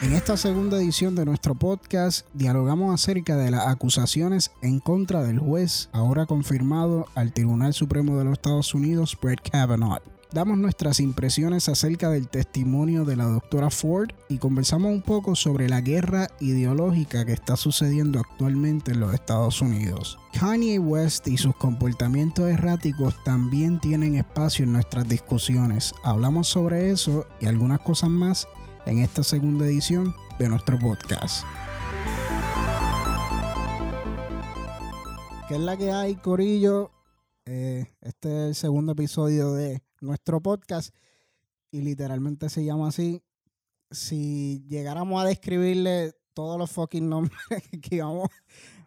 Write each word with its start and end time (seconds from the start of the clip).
En 0.00 0.12
esta 0.12 0.36
segunda 0.36 0.76
edición 0.76 1.16
de 1.16 1.24
nuestro 1.24 1.56
podcast 1.56 2.24
dialogamos 2.32 2.94
acerca 2.94 3.36
de 3.36 3.50
las 3.50 3.66
acusaciones 3.66 4.52
en 4.62 4.78
contra 4.78 5.24
del 5.24 5.40
juez 5.40 5.88
ahora 5.92 6.24
confirmado 6.24 7.06
al 7.16 7.32
Tribunal 7.32 7.74
Supremo 7.74 8.16
de 8.16 8.22
los 8.22 8.34
Estados 8.34 8.74
Unidos, 8.74 9.18
Brett 9.20 9.40
Kavanaugh. 9.50 10.00
Damos 10.30 10.56
nuestras 10.56 11.00
impresiones 11.00 11.68
acerca 11.68 12.10
del 12.10 12.28
testimonio 12.28 13.04
de 13.04 13.16
la 13.16 13.24
doctora 13.24 13.70
Ford 13.70 14.10
y 14.28 14.38
conversamos 14.38 14.92
un 14.92 15.02
poco 15.02 15.34
sobre 15.34 15.68
la 15.68 15.80
guerra 15.80 16.28
ideológica 16.38 17.24
que 17.24 17.32
está 17.32 17.56
sucediendo 17.56 18.20
actualmente 18.20 18.92
en 18.92 19.00
los 19.00 19.12
Estados 19.12 19.60
Unidos. 19.60 20.16
Kanye 20.38 20.78
West 20.78 21.26
y 21.26 21.38
sus 21.38 21.56
comportamientos 21.56 22.48
erráticos 22.48 23.16
también 23.24 23.80
tienen 23.80 24.14
espacio 24.14 24.64
en 24.64 24.74
nuestras 24.74 25.08
discusiones. 25.08 25.92
Hablamos 26.04 26.46
sobre 26.46 26.90
eso 26.90 27.26
y 27.40 27.46
algunas 27.46 27.80
cosas 27.80 28.10
más 28.10 28.46
en 28.88 29.00
esta 29.00 29.22
segunda 29.22 29.66
edición 29.66 30.14
de 30.38 30.48
nuestro 30.48 30.78
podcast. 30.78 31.44
¿Qué 35.46 35.56
es 35.56 35.60
la 35.60 35.76
que 35.76 35.92
hay, 35.92 36.16
Corillo? 36.16 36.90
Eh, 37.44 37.84
este 38.00 38.28
es 38.28 38.48
el 38.48 38.54
segundo 38.54 38.92
episodio 38.92 39.52
de 39.52 39.82
nuestro 40.00 40.40
podcast 40.40 40.94
y 41.70 41.82
literalmente 41.82 42.48
se 42.48 42.64
llama 42.64 42.88
así. 42.88 43.22
Si 43.90 44.64
llegáramos 44.68 45.22
a 45.22 45.26
describirle 45.26 46.14
todos 46.32 46.58
los 46.58 46.70
fucking 46.70 47.10
nombres 47.10 47.38
que 47.82 47.96
íbamos. 47.96 48.30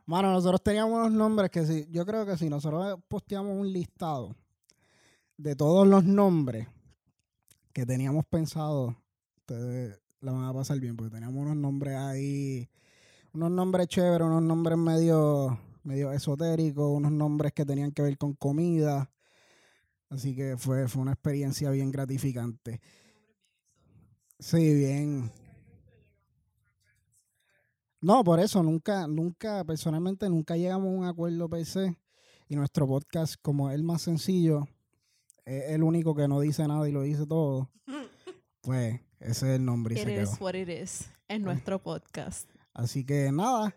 Mano, 0.07 0.31
nosotros 0.31 0.63
teníamos 0.63 0.97
unos 0.97 1.11
nombres 1.11 1.51
que 1.51 1.63
si, 1.63 1.87
yo 1.91 2.07
creo 2.07 2.25
que 2.25 2.37
si 2.37 2.49
nosotros 2.49 2.99
posteamos 3.07 3.55
un 3.55 3.71
listado 3.71 4.35
de 5.37 5.55
todos 5.55 5.87
los 5.87 6.03
nombres 6.03 6.67
que 7.71 7.85
teníamos 7.85 8.25
pensado 8.25 8.95
ustedes 9.51 9.99
la 10.21 10.31
van 10.31 10.45
a 10.45 10.53
pasar 10.53 10.79
bien, 10.79 10.95
porque 10.95 11.11
teníamos 11.11 11.41
unos 11.41 11.55
nombres 11.55 11.95
ahí, 11.97 12.69
unos 13.33 13.51
nombres 13.51 13.87
chéveres, 13.87 14.27
unos 14.27 14.43
nombres 14.43 14.77
medio, 14.77 15.59
medio 15.83 16.11
esotéricos, 16.11 16.89
unos 16.89 17.11
nombres 17.11 17.53
que 17.53 17.65
tenían 17.65 17.91
que 17.91 18.01
ver 18.01 18.17
con 18.17 18.33
comida. 18.33 19.11
Así 20.09 20.35
que 20.35 20.57
fue, 20.57 20.87
fue 20.87 21.01
una 21.01 21.13
experiencia 21.13 21.69
bien 21.71 21.91
gratificante. 21.91 22.81
Sí, 24.39 24.73
bien. 24.73 25.31
No, 28.01 28.23
por 28.23 28.39
eso 28.39 28.63
nunca, 28.63 29.07
nunca, 29.07 29.63
personalmente 29.63 30.29
nunca 30.29 30.57
llegamos 30.57 30.87
a 30.87 30.97
un 30.97 31.05
acuerdo 31.05 31.49
per 31.49 31.65
se. 31.65 31.97
Y 32.47 32.55
nuestro 32.55 32.87
podcast, 32.87 33.35
como 33.41 33.69
es 33.69 33.75
el 33.75 33.83
más 33.83 34.01
sencillo, 34.01 34.67
es 35.45 35.69
el 35.69 35.83
único 35.83 36.13
que 36.13 36.27
no 36.27 36.39
dice 36.41 36.67
nada 36.67 36.87
y 36.87 36.91
lo 36.91 37.01
dice 37.01 37.25
todo. 37.25 37.69
Pues 38.63 39.01
ese 39.21 39.29
es 39.53 39.55
el 39.59 39.65
nombre. 39.65 39.99
It 39.99 40.07
is 40.09 40.39
what 40.39 40.53
it 40.55 40.69
is 40.69 41.09
en 41.27 41.43
nuestro 41.43 41.81
podcast. 41.81 42.49
Así 42.73 43.05
que 43.05 43.31
nada, 43.31 43.75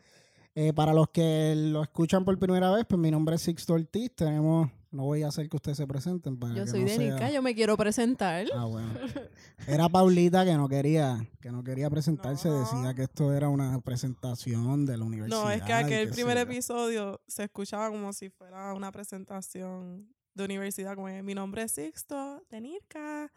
eh, 0.55 0.73
para 0.73 0.93
los 0.93 1.09
que 1.11 1.55
lo 1.57 1.83
escuchan 1.83 2.25
por 2.25 2.39
primera 2.39 2.71
vez, 2.71 2.85
pues 2.89 2.99
mi 3.01 3.11
nombre 3.11 3.37
es 3.37 3.43
Sixto 3.43 3.75
Ortiz. 3.75 4.15
Tenemos, 4.15 4.71
no 4.93 5.03
voy 5.05 5.23
a 5.25 5.29
hacer 5.29 5.49
que 5.49 5.57
ustedes 5.57 5.77
se 5.79 5.87
presenten. 5.87 6.39
Para 6.39 6.55
yo 6.55 6.65
que 6.65 6.71
soy 6.71 6.81
no 6.85 6.87
Denica, 6.91 7.19
sea- 7.19 7.31
yo 7.33 7.43
me 7.43 7.55
quiero 7.55 7.77
presentar. 7.77 8.47
Ah, 8.55 8.65
bueno. 8.65 8.89
Era 9.67 9.89
Paulita 9.89 10.45
que 10.45 10.55
no 10.55 10.69
quería, 10.69 11.27
que 11.41 11.51
no 11.51 11.65
quería 11.65 11.91
presentarse, 11.91 12.49
No. 12.49 12.61
decía 12.61 12.95
que 12.95 13.03
esto 13.05 13.33
era 13.33 13.49
una 13.49 13.81
presentación 13.81 14.87
de 14.87 14.97
la 14.97 15.05
universidad. 15.05 15.43
No, 15.43 15.51
es 15.51 15.63
que 15.63 15.71
y 15.71 15.75
aquel 15.75 16.11
primer 16.11 16.37
episodio 16.39 17.21
se 17.27 17.45
escuchaba 17.45 17.89
como 17.91 18.13
si 18.13 18.31
fuera 18.31 18.73
una 18.75 18.93
presentación 18.93 20.09
de 20.35 20.45
universidad, 20.45 20.95
como 20.95 21.09
mi 21.23 21.35
nombre 21.35 21.63
es 21.63 21.73
Sixto, 21.73 22.43
de 22.51 22.61
Nirka. 22.61 23.33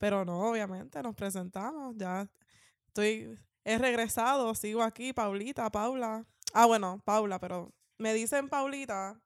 Pero 0.00 0.24
no, 0.24 0.50
obviamente, 0.50 1.02
nos 1.02 1.14
presentamos. 1.14 1.94
Ya 1.98 2.26
estoy, 2.86 3.38
he 3.64 3.76
regresado, 3.76 4.54
sigo 4.54 4.82
aquí, 4.82 5.12
Paulita, 5.12 5.70
Paula. 5.70 6.24
Ah, 6.54 6.64
bueno, 6.64 7.02
Paula, 7.04 7.38
pero 7.38 7.70
me 7.98 8.14
dicen 8.14 8.48
Paulita 8.48 9.20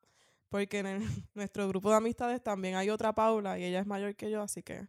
porque 0.49 0.81
en 0.81 0.87
nuestro 1.35 1.69
grupo 1.69 1.91
de 1.91 1.97
amistades 1.97 2.43
también 2.43 2.75
hay 2.75 2.91
otra 2.91 3.12
Paula 3.15 3.57
y 3.57 3.62
ella 3.65 3.79
es 3.79 3.87
mayor 3.87 4.17
que 4.17 4.33
yo, 4.33 4.43
así 4.43 4.65
que 4.65 4.89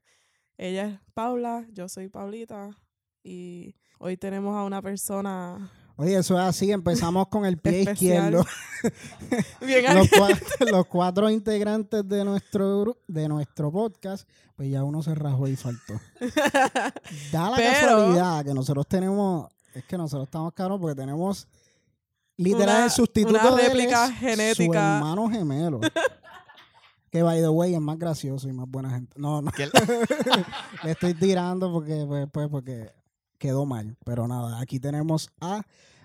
ella 0.58 0.88
es 0.88 1.00
Paula, 1.14 1.68
yo 1.72 1.88
soy 1.88 2.10
Paulita 2.10 2.76
y 3.24 3.76
hoy 4.00 4.18
tenemos 4.18 4.58
a 4.58 4.64
una 4.64 4.82
persona 4.82 5.72
Oye, 5.98 6.18
eso 6.18 6.38
es 6.38 6.44
así, 6.46 6.72
empezamos 6.72 7.28
con 7.30 7.46
el 7.46 7.58
pie 7.58 7.82
Especial. 7.84 8.34
izquierdo. 8.34 8.46
bien 9.66 9.96
los, 9.96 10.10
cuatro, 10.10 10.46
los 10.72 10.86
cuatro 10.88 11.30
integrantes 11.30 12.08
de 12.08 12.26
nuestro 12.26 12.98
de 13.08 13.28
nuestro 13.30 13.72
podcast, 13.72 14.28
pues 14.58 14.70
ya 14.70 14.84
uno 14.84 15.02
se 15.02 15.16
rajó 15.16 15.48
y 15.48 15.56
faltó. 15.56 15.94
Da 17.32 17.50
la 17.50 17.56
Pero- 17.56 17.88
casualidad 17.88 18.44
que 18.46 18.54
nosotros 18.54 18.86
tenemos, 18.88 19.50
es 19.74 19.86
que 19.86 19.98
nosotros 19.98 20.28
estamos 20.28 20.52
caros 20.54 20.80
porque 20.82 20.96
tenemos 20.96 21.48
literal 22.38 22.76
Una- 22.76 22.86
el 22.86 22.92
sustituto 22.92 23.40
una 23.40 23.56
de 23.56 23.62
él 23.66 23.68
réplica 23.72 24.06
es 24.08 24.12
Su 24.12 24.20
genética. 24.26 24.96
hermano 24.98 25.30
gemelo. 25.30 25.80
que 27.10 27.24
by 27.24 27.40
the 27.40 27.48
way 27.48 27.74
es 27.74 27.80
más 27.80 27.98
gracioso 27.98 28.50
y 28.50 28.52
más 28.52 28.68
buena 28.68 28.90
gente. 28.90 29.14
No, 29.18 29.42
no. 29.42 29.50
Le 30.84 30.92
estoy 30.92 31.14
tirando 31.14 31.72
porque 31.72 32.04
pues, 32.06 32.28
pues, 32.30 32.50
porque 32.50 32.92
quedó 33.46 33.66
mal. 33.66 33.96
Pero 34.06 34.28
nada, 34.28 34.60
aquí 34.60 34.80
tenemos 34.80 35.30
a 35.40 35.62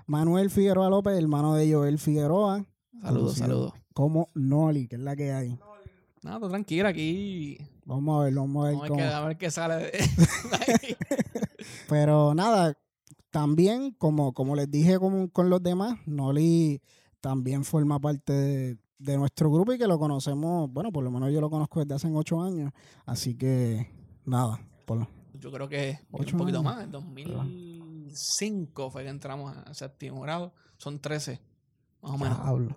Manuel 0.07 0.51
Figueroa 0.51 0.89
López, 0.91 1.17
hermano 1.19 1.55
de 1.55 1.73
Joel 1.73 1.99
Figueroa. 1.99 2.65
Saludos, 3.03 3.35
saludos. 3.37 3.73
Como 3.95 4.29
Noli, 4.35 4.87
que 4.89 4.97
es 4.97 5.03
la 5.03 5.17
que 5.17 5.33
hay. 5.33 5.59
Nada, 6.23 6.39
tú 6.41 6.49
tranquila 6.49 6.91
aquí. 6.91 7.57
Vamos 7.87 8.21
a 8.21 8.25
ver, 8.25 8.35
vamos 8.35 8.63
a 8.65 8.69
ver 8.69 8.75
Vamos 8.77 8.89
cómo. 8.91 9.03
a 9.03 9.27
ver 9.27 9.39
qué 9.39 9.51
sale 9.51 9.75
de 9.77 9.91
ahí. 10.69 10.97
Pero 11.89 12.35
nada, 12.35 12.77
también, 13.31 13.93
como, 13.99 14.33
como 14.35 14.55
les 14.55 14.71
dije 14.71 14.99
con, 14.99 15.29
con 15.29 15.49
los 15.51 15.63
demás, 15.63 15.99
Noli 16.07 16.81
también 17.21 17.65
forma 17.65 17.99
parte 18.01 18.33
de, 18.33 18.79
de 18.99 19.17
nuestro 19.17 19.51
grupo 19.51 19.73
y 19.73 19.79
que 19.79 19.87
lo 19.87 19.99
conocemos, 19.99 20.71
bueno, 20.71 20.93
por 20.93 21.03
lo 21.05 21.11
menos 21.11 21.33
yo 21.33 21.41
lo 21.41 21.49
conozco 21.51 21.81
desde 21.81 21.95
hace 21.95 22.09
ocho 22.15 22.43
años. 22.43 22.71
Así 23.07 23.35
que, 23.37 23.89
nada, 24.25 24.61
por 24.87 24.99
lo- 24.99 25.09
Yo 25.41 25.51
creo 25.51 25.69
que 25.69 25.99
Ocho 26.13 26.37
un 26.37 26.39
poquito 26.39 26.59
años. 26.61 26.65
más. 26.75 26.85
En 26.85 26.91
2005 26.93 28.91
fue 28.91 29.03
que 29.05 29.09
entramos 29.09 29.57
a 29.57 29.75
séptimo 29.75 30.21
grado. 30.21 30.53
Son 30.79 30.99
13, 31.01 31.41
más 32.03 32.13
o 32.13 32.19
menos. 32.19 32.39
Diablo. 32.43 32.77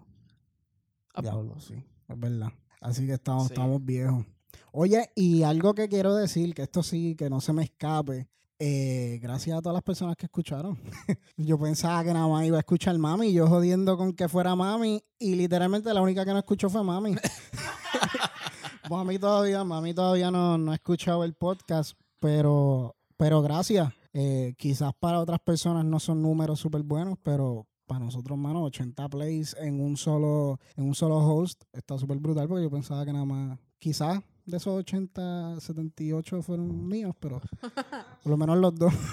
Ah. 1.14 1.22
Diablo, 1.22 1.60
sí, 1.60 1.76
es 2.08 2.20
verdad. 2.20 2.50
Así 2.82 3.06
que 3.06 3.14
estamos, 3.14 3.48
Sí. 3.48 3.54
estamos 3.54 3.84
viejos. 3.86 4.26
Oye, 4.72 5.10
y 5.16 5.44
algo 5.44 5.74
que 5.74 5.88
quiero 5.88 6.16
decir, 6.16 6.54
que 6.54 6.64
esto 6.64 6.84
sí, 6.84 7.16
que 7.16 7.30
no 7.30 7.40
se 7.42 7.54
me 7.54 7.64
escape. 7.64 8.28
eh, 8.60 9.20
gracias 9.22 9.58
a 9.58 9.62
todas 9.62 9.74
las 9.74 9.84
personas 9.84 10.16
que 10.16 10.26
escucharon. 10.28 10.80
yo 11.38 11.60
pensaba 11.60 12.02
que 12.04 12.14
nada 12.14 12.28
más 12.30 12.46
iba 12.46 12.56
a 12.58 12.60
escuchar 12.62 12.98
mami, 12.98 13.34
yo 13.34 13.46
jodiendo 13.48 13.98
con 13.98 14.14
que 14.14 14.30
fuera 14.30 14.56
mami, 14.56 15.04
y 15.20 15.36
literalmente 15.36 15.94
la 15.94 16.02
única 16.02 16.24
que 16.24 16.32
no 16.32 16.38
escuchó 16.38 16.70
fue 16.70 16.82
mami. 16.84 17.14
mami 18.90 19.20
todavía, 19.20 19.64
mami 19.66 19.94
todavía 19.94 20.32
no, 20.32 20.58
no 20.58 20.72
ha 20.72 20.76
escuchado 20.76 21.24
el 21.26 21.34
podcast, 21.34 21.94
pero, 22.24 22.96
pero 23.18 23.42
gracias. 23.42 23.92
Eh, 24.14 24.54
quizás 24.58 24.94
para 24.98 25.20
otras 25.20 25.40
personas 25.42 25.84
no 25.84 26.00
son 26.00 26.22
números 26.22 26.58
súper 26.60 26.82
buenos, 26.84 27.18
pero 27.22 27.68
para 27.86 28.00
nosotros, 28.00 28.38
mano, 28.38 28.64
80 28.64 29.10
plays 29.10 29.54
en 29.60 29.82
un 29.82 29.98
solo, 29.98 30.58
en 30.78 30.86
un 30.86 30.96
solo 30.96 31.18
host 31.18 31.64
está 31.74 31.98
súper 31.98 32.20
brutal 32.20 32.48
porque 32.48 32.64
yo 32.64 32.72
pensaba 32.72 33.04
que 33.06 33.12
nada 33.12 33.26
más, 33.26 33.60
quizás 33.78 34.22
de 34.46 34.56
esos 34.58 34.74
80, 34.74 35.60
78 35.60 36.42
fueron 36.42 36.88
míos, 36.88 37.14
pero 37.20 37.42
por 38.24 38.30
lo 38.32 38.38
menos 38.38 38.58
los 38.58 38.74
dos. 38.74 38.94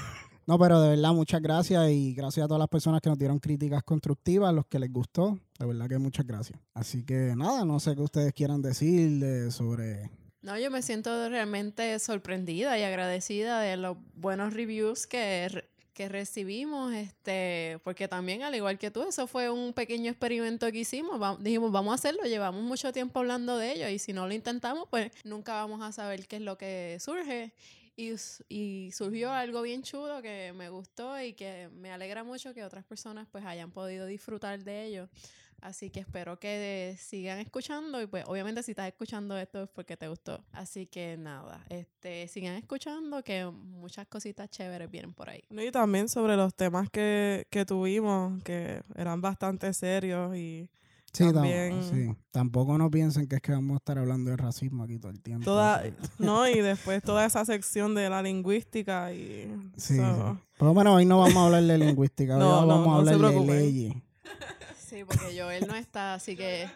No, 0.46 0.58
pero 0.58 0.80
de 0.80 0.88
verdad, 0.88 1.12
muchas 1.12 1.40
gracias 1.40 1.90
y 1.92 2.12
gracias 2.12 2.44
a 2.44 2.48
todas 2.48 2.58
las 2.58 2.68
personas 2.68 3.00
que 3.00 3.08
nos 3.08 3.16
dieron 3.18 3.38
críticas 3.38 3.84
constructivas, 3.84 4.52
los 4.52 4.66
que 4.66 4.80
les 4.80 4.92
gustó. 4.92 5.38
De 5.56 5.64
verdad 5.64 5.88
que 5.88 5.98
muchas 5.98 6.26
gracias. 6.26 6.58
Así 6.74 7.04
que 7.04 7.34
nada, 7.36 7.64
no 7.64 7.78
sé 7.78 7.94
qué 7.94 8.02
ustedes 8.02 8.32
quieran 8.32 8.60
decir 8.60 9.20
de- 9.20 9.52
sobre 9.52 10.10
No, 10.42 10.58
yo 10.58 10.70
me 10.70 10.80
siento 10.80 11.28
realmente 11.28 11.98
sorprendida 11.98 12.78
y 12.78 12.82
agradecida 12.82 13.60
de 13.60 13.76
los 13.76 13.98
buenos 14.14 14.54
reviews 14.54 15.06
que, 15.06 15.64
que 15.92 16.08
recibimos, 16.08 16.94
este, 16.94 17.78
porque 17.84 18.08
también, 18.08 18.42
al 18.42 18.54
igual 18.54 18.78
que 18.78 18.90
tú, 18.90 19.02
eso 19.02 19.26
fue 19.26 19.50
un 19.50 19.74
pequeño 19.74 20.10
experimento 20.10 20.72
que 20.72 20.78
hicimos. 20.78 21.38
Dijimos, 21.42 21.70
vamos 21.72 21.92
a 21.92 21.96
hacerlo, 21.96 22.22
llevamos 22.22 22.62
mucho 22.62 22.90
tiempo 22.90 23.18
hablando 23.18 23.58
de 23.58 23.72
ello 23.72 23.88
y 23.88 23.98
si 23.98 24.14
no 24.14 24.26
lo 24.26 24.32
intentamos, 24.32 24.88
pues 24.88 25.10
nunca 25.24 25.52
vamos 25.52 25.82
a 25.82 25.92
saber 25.92 26.26
qué 26.26 26.36
es 26.36 26.42
lo 26.42 26.56
que 26.56 26.96
surge. 27.00 27.52
Y, 27.96 28.14
y 28.48 28.92
surgió 28.92 29.30
algo 29.30 29.60
bien 29.60 29.82
chulo 29.82 30.22
que 30.22 30.54
me 30.56 30.70
gustó 30.70 31.20
y 31.20 31.34
que 31.34 31.68
me 31.74 31.92
alegra 31.92 32.24
mucho 32.24 32.54
que 32.54 32.64
otras 32.64 32.82
personas 32.86 33.28
pues 33.30 33.44
hayan 33.44 33.70
podido 33.72 34.06
disfrutar 34.06 34.64
de 34.64 34.86
ello. 34.86 35.08
Así 35.62 35.90
que 35.90 36.00
espero 36.00 36.38
que 36.38 36.96
sigan 36.98 37.38
escuchando 37.38 38.00
y 38.00 38.06
pues 38.06 38.24
obviamente 38.26 38.62
si 38.62 38.72
estás 38.72 38.88
escuchando 38.88 39.36
esto 39.36 39.64
es 39.64 39.68
porque 39.68 39.96
te 39.96 40.08
gustó. 40.08 40.42
Así 40.52 40.86
que 40.86 41.16
nada, 41.18 41.64
este 41.68 42.28
sigan 42.28 42.54
escuchando 42.56 43.22
que 43.22 43.44
muchas 43.46 44.06
cositas 44.06 44.48
chéveres 44.50 44.90
vienen 44.90 45.12
por 45.12 45.28
ahí. 45.28 45.44
No, 45.50 45.62
y 45.62 45.70
también 45.70 46.08
sobre 46.08 46.36
los 46.36 46.54
temas 46.54 46.88
que, 46.90 47.46
que 47.50 47.64
tuvimos, 47.66 48.42
que 48.42 48.82
eran 48.96 49.20
bastante 49.20 49.72
serios 49.74 50.34
y 50.36 50.68
Sí, 51.12 51.24
tam- 51.24 51.32
También- 51.34 51.82
sí. 51.82 52.16
Tampoco 52.30 52.78
no 52.78 52.88
piensen 52.88 53.26
que 53.26 53.34
es 53.34 53.42
que 53.42 53.50
vamos 53.50 53.74
a 53.74 53.76
estar 53.78 53.98
hablando 53.98 54.30
de 54.30 54.36
racismo 54.36 54.84
aquí 54.84 54.96
todo 55.00 55.10
el 55.10 55.20
tiempo. 55.20 55.44
Toda, 55.44 55.82
no, 56.20 56.48
y 56.48 56.54
después 56.60 57.02
toda 57.02 57.26
esa 57.26 57.44
sección 57.44 57.96
de 57.96 58.08
la 58.08 58.22
lingüística 58.22 59.12
y 59.12 59.52
Sí, 59.76 59.96
so, 59.96 60.34
sí. 60.34 60.40
Por 60.56 60.68
lo 60.68 60.74
menos 60.74 60.94
hoy 60.94 61.06
no 61.06 61.18
vamos 61.18 61.36
a 61.36 61.46
hablar 61.46 61.64
de 61.64 61.78
lingüística, 61.78 62.34
hoy 62.34 62.38
No, 62.40 62.64
vamos 62.64 62.86
a 62.86 62.90
no 62.90 62.96
hablar 63.18 63.32
de 63.34 63.44
leyes. 63.44 63.94
Sí, 64.90 65.04
porque 65.06 65.40
Joel 65.40 65.68
no 65.68 65.76
está, 65.76 66.14
así 66.14 66.34
que... 66.34 66.68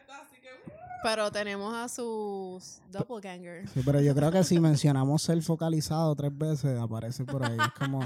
Pero 1.03 1.33
tenemos 1.33 1.75
a 1.75 1.89
sus 1.89 2.81
doppelganger. 2.93 3.69
Sí, 3.69 3.81
pero 3.85 4.01
yo 4.01 4.15
creo 4.15 4.31
que 4.31 4.45
si 4.45 4.61
mencionamos 4.61 5.21
ser 5.21 5.43
focalizado 5.43 6.15
tres 6.15 6.31
veces, 6.39 6.79
aparece 6.79 7.25
por 7.25 7.45
ahí. 7.45 7.59
Es 7.59 7.73
como, 7.73 8.01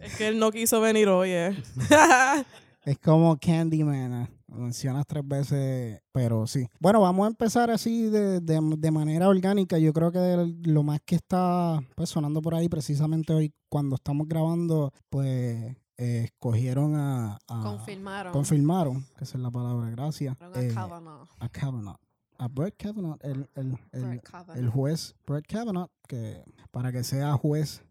es 0.00 0.16
que 0.16 0.26
él 0.26 0.38
no 0.40 0.50
quiso 0.50 0.80
venir 0.80 1.08
hoy, 1.08 1.30
eh. 1.30 1.56
es 2.84 2.98
como 2.98 3.38
Candyman. 3.38 4.24
¿eh? 4.24 4.28
Lo 4.48 4.56
mencionas 4.56 5.06
tres 5.06 5.26
veces, 5.26 6.00
pero 6.12 6.46
sí. 6.46 6.66
Bueno, 6.80 7.00
vamos 7.00 7.24
a 7.24 7.28
empezar 7.28 7.70
así 7.70 8.10
de, 8.10 8.40
de, 8.40 8.60
de 8.76 8.90
manera 8.90 9.28
orgánica. 9.28 9.78
Yo 9.78 9.92
creo 9.94 10.12
que 10.12 10.54
lo 10.64 10.82
más 10.82 11.00
que 11.06 11.14
está 11.14 11.80
pues, 11.94 12.10
sonando 12.10 12.42
por 12.42 12.54
ahí, 12.54 12.68
precisamente 12.68 13.32
hoy, 13.32 13.54
cuando 13.70 13.94
estamos 13.94 14.28
grabando, 14.28 14.92
pues 15.08 15.74
eh, 15.98 16.24
escogieron 16.24 16.94
a. 16.96 17.38
a- 17.48 17.62
Confirmaron. 17.62 18.32
Confirmaron, 18.32 19.04
que 19.16 19.24
esa 19.24 19.36
es 19.38 19.42
la 19.42 19.50
palabra, 19.50 19.90
gracias. 19.90 20.36
A 20.40 20.60
eh, 20.60 20.72
Kavanaugh. 20.74 21.26
a 21.38 21.48
Kavanaugh. 21.48 21.96
A 22.38 22.48
Brett 22.48 22.76
Kavanaugh, 22.76 23.16
el, 23.22 23.48
el, 23.54 23.78
el, 23.92 24.04
Brett 24.04 24.22
Kavanaugh. 24.22 24.58
el 24.58 24.68
juez 24.68 25.14
Brett 25.26 25.46
Kavanaugh, 25.46 25.88
que 26.06 26.44
para 26.70 26.92
que 26.92 27.02
sea 27.02 27.32
juez 27.34 27.82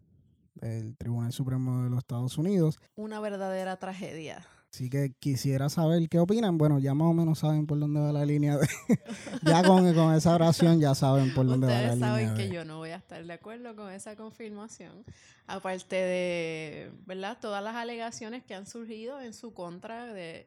del 0.54 0.96
Tribunal 0.96 1.32
Supremo 1.32 1.82
de 1.82 1.90
los 1.90 1.98
Estados 1.98 2.38
Unidos. 2.38 2.78
Una 2.94 3.18
verdadera 3.20 3.76
tragedia. 3.78 4.46
Así 4.72 4.90
que 4.90 5.12
quisiera 5.20 5.68
saber 5.70 6.06
qué 6.10 6.18
opinan. 6.18 6.58
Bueno, 6.58 6.78
ya 6.78 6.92
más 6.92 7.08
o 7.08 7.14
menos 7.14 7.38
saben 7.38 7.66
por 7.66 7.78
dónde 7.78 7.98
va 8.00 8.12
la 8.12 8.26
línea 8.26 8.58
de... 8.58 8.66
ya 9.42 9.62
con, 9.62 9.94
con 9.94 10.12
esa 10.14 10.34
oración 10.34 10.80
ya 10.80 10.94
saben 10.94 11.32
por 11.34 11.46
dónde 11.46 11.66
va 11.66 11.72
la 11.72 11.78
Ustedes 11.78 11.94
línea 11.94 12.08
saben 12.10 12.34
que 12.34 12.42
de- 12.48 12.54
yo 12.54 12.64
no 12.66 12.78
voy 12.78 12.90
a 12.90 12.96
estar 12.96 13.24
de 13.24 13.32
acuerdo 13.32 13.74
con 13.74 13.90
esa 13.90 14.16
confirmación. 14.16 15.04
Aparte 15.46 15.96
de, 15.96 16.92
¿verdad? 17.06 17.38
Todas 17.40 17.62
las 17.64 17.74
alegaciones 17.76 18.44
que 18.44 18.54
han 18.54 18.66
surgido 18.66 19.20
en 19.22 19.32
su 19.32 19.54
contra 19.54 20.12
de 20.12 20.46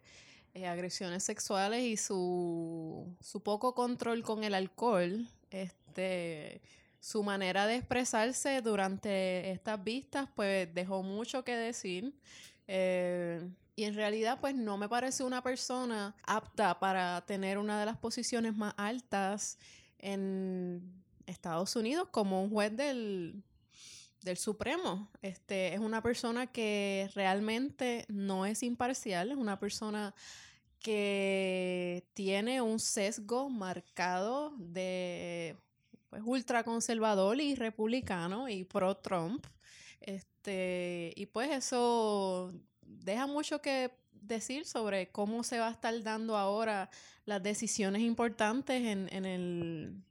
eh, 0.54 0.68
agresiones 0.68 1.24
sexuales 1.24 1.82
y 1.84 1.98
su, 1.98 3.08
su 3.22 3.42
poco 3.42 3.74
control 3.74 4.22
con 4.22 4.44
el 4.44 4.54
alcohol, 4.54 5.28
este, 5.50 6.62
su 7.00 7.24
manera 7.24 7.66
de 7.66 7.78
expresarse 7.78 8.62
durante 8.62 9.50
estas 9.52 9.84
vistas, 9.84 10.30
pues 10.36 10.72
dejó 10.76 11.02
mucho 11.02 11.44
que 11.44 11.56
decir. 11.56 12.14
Eh, 12.68 13.42
y 13.80 13.86
en 13.86 13.96
realidad, 13.96 14.42
pues 14.42 14.56
no 14.56 14.78
me 14.78 14.90
parece 14.90 15.24
una 15.24 15.42
persona 15.42 16.14
apta 16.24 16.78
para 16.82 17.26
tener 17.26 17.58
una 17.58 17.80
de 17.80 17.86
las 17.86 17.96
posiciones 17.98 18.58
más 18.58 18.74
altas 18.76 19.58
en 20.00 21.02
Estados 21.26 21.78
Unidos 21.78 22.10
como 22.12 22.44
un 22.44 22.50
juez 22.50 22.76
del, 22.76 23.42
del 24.22 24.36
Supremo. 24.36 25.10
Este, 25.22 25.74
es 25.74 25.80
una 25.80 26.04
persona 26.04 26.48
que 26.48 27.10
realmente 27.16 28.04
no 28.10 28.46
es 28.46 28.64
imparcial, 28.64 29.32
es 29.32 29.38
una 29.38 29.58
persona 29.58 30.14
que 30.80 32.06
tiene 32.14 32.62
un 32.62 32.80
sesgo 32.80 33.50
marcado 33.50 34.56
de 34.58 35.56
pues, 36.10 36.22
ultraconservador 36.26 37.40
y 37.40 37.56
republicano 37.56 38.50
y 38.50 38.66
pro-Trump. 38.66 39.48
Este, 40.02 41.14
y 41.16 41.28
pues 41.28 41.50
eso 41.52 42.54
deja 42.90 43.28
mucho 43.28 43.62
que 43.62 43.92
decir 44.12 44.66
sobre 44.66 45.10
cómo 45.10 45.44
se 45.44 45.60
va 45.60 45.68
a 45.68 45.72
estar 45.72 46.04
dando 46.04 46.36
ahora 46.38 46.90
las 47.26 47.42
decisiones 47.42 48.02
importantes 48.02 48.86
en, 48.86 49.08
en 49.12 49.26
el, 49.26 50.04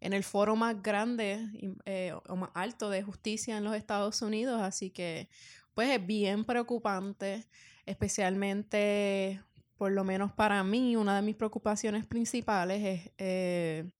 en 0.00 0.12
el 0.12 0.24
foro 0.24 0.56
más 0.56 0.82
grande 0.82 1.48
eh, 1.84 2.12
o 2.28 2.36
más 2.36 2.50
alto 2.54 2.90
de 2.90 3.02
justicia 3.02 3.56
en 3.56 3.64
los 3.64 3.74
Estados 3.74 4.22
Unidos. 4.22 4.60
Así 4.60 4.90
que, 4.90 5.28
pues 5.74 5.90
es 5.90 6.06
bien 6.06 6.44
preocupante, 6.44 7.46
especialmente, 7.86 9.40
por 9.76 9.92
lo 9.92 10.04
menos 10.04 10.32
para 10.32 10.62
mí, 10.64 10.96
una 10.96 11.16
de 11.16 11.22
mis 11.22 11.36
preocupaciones 11.36 12.06
principales 12.06 12.84
es 12.84 13.12
eh, 13.18 13.90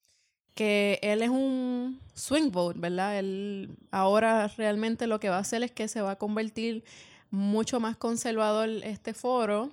que 0.55 0.99
él 1.03 1.23
es 1.23 1.31
un 1.31 2.01
swing 2.15 2.51
vote, 2.51 2.81
¿verdad? 2.81 3.19
Él 3.19 3.77
ahora 3.91 4.49
realmente 4.49 5.07
lo 5.07 5.21
que 5.21 5.29
va 5.29 5.37
a 5.37 5.41
hacer 5.41 5.63
es 5.63 5.71
que 5.71 5.87
se 5.89 6.01
va 6.01 6.13
a 6.13 6.19
convertir 6.19 6.85
mucho 7.31 7.81
más 7.81 7.97
conservador 7.97 8.69
este 8.85 9.15
foro. 9.15 9.71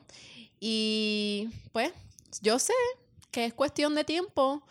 Y 0.59 1.49
pues 1.71 1.91
yo 2.41 2.59
sé 2.59 2.73
que 3.31 3.45
es 3.45 3.53
cuestión 3.53 3.95
de 3.95 4.03
tiempo 4.03 4.63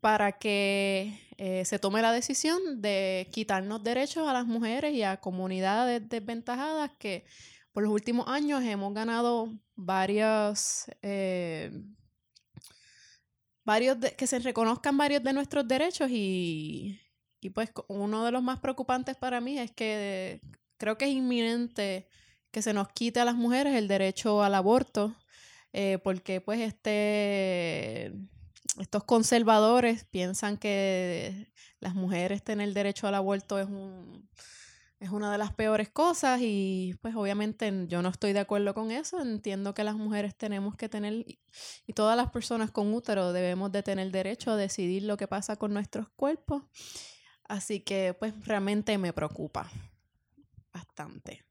para 0.00 0.32
que 0.38 1.18
eh, 1.38 1.64
se 1.64 1.78
tome 1.78 2.02
la 2.02 2.12
decisión 2.12 2.80
de 2.80 3.28
quitarnos 3.32 3.82
derechos 3.84 4.28
a 4.28 4.32
las 4.32 4.46
mujeres 4.46 4.94
y 4.94 5.02
a 5.02 5.18
comunidades 5.18 6.08
desventajadas 6.08 6.90
que 6.98 7.24
por 7.72 7.82
los 7.82 7.92
últimos 7.92 8.26
años 8.28 8.62
hemos 8.64 8.94
ganado 8.94 9.52
varios, 9.74 10.84
eh, 11.02 11.70
varios 13.64 13.98
de- 14.00 14.14
que 14.14 14.26
se 14.26 14.38
reconozcan 14.38 14.96
varios 14.96 15.22
de 15.22 15.32
nuestros 15.32 15.66
derechos 15.66 16.10
y, 16.10 17.00
y 17.40 17.50
pues 17.50 17.70
uno 17.88 18.24
de 18.24 18.32
los 18.32 18.42
más 18.42 18.60
preocupantes 18.60 19.16
para 19.16 19.40
mí 19.40 19.58
es 19.58 19.72
que 19.72 20.40
creo 20.78 20.96
que 20.96 21.06
es 21.06 21.10
inminente 21.12 22.08
que 22.56 22.62
se 22.62 22.72
nos 22.72 22.88
quite 22.88 23.20
a 23.20 23.26
las 23.26 23.34
mujeres 23.34 23.74
el 23.74 23.86
derecho 23.86 24.42
al 24.42 24.54
aborto 24.54 25.14
eh, 25.74 25.98
porque 26.02 26.40
pues 26.40 26.58
este 26.60 28.14
estos 28.78 29.04
conservadores 29.04 30.04
piensan 30.04 30.56
que 30.56 31.52
las 31.80 31.94
mujeres 31.94 32.42
tener 32.42 32.72
derecho 32.72 33.06
al 33.06 33.14
aborto 33.14 33.58
es 33.58 33.66
un 33.66 34.26
es 35.00 35.10
una 35.10 35.30
de 35.30 35.36
las 35.36 35.52
peores 35.52 35.90
cosas 35.90 36.40
y 36.40 36.96
pues 37.02 37.14
obviamente 37.14 37.70
yo 37.88 38.00
no 38.00 38.08
estoy 38.08 38.32
de 38.32 38.40
acuerdo 38.40 38.72
con 38.72 38.90
eso. 38.90 39.20
Entiendo 39.20 39.74
que 39.74 39.84
las 39.84 39.96
mujeres 39.96 40.34
tenemos 40.34 40.76
que 40.76 40.88
tener 40.88 41.26
y 41.86 41.92
todas 41.92 42.16
las 42.16 42.30
personas 42.30 42.70
con 42.70 42.94
útero 42.94 43.34
debemos 43.34 43.70
de 43.70 43.82
tener 43.82 44.10
derecho 44.10 44.52
a 44.52 44.56
decidir 44.56 45.02
lo 45.02 45.18
que 45.18 45.28
pasa 45.28 45.56
con 45.56 45.74
nuestros 45.74 46.08
cuerpos. 46.08 46.62
Así 47.46 47.80
que 47.80 48.16
pues 48.18 48.32
realmente 48.46 48.96
me 48.96 49.12
preocupa 49.12 49.70
bastante. 50.72 51.44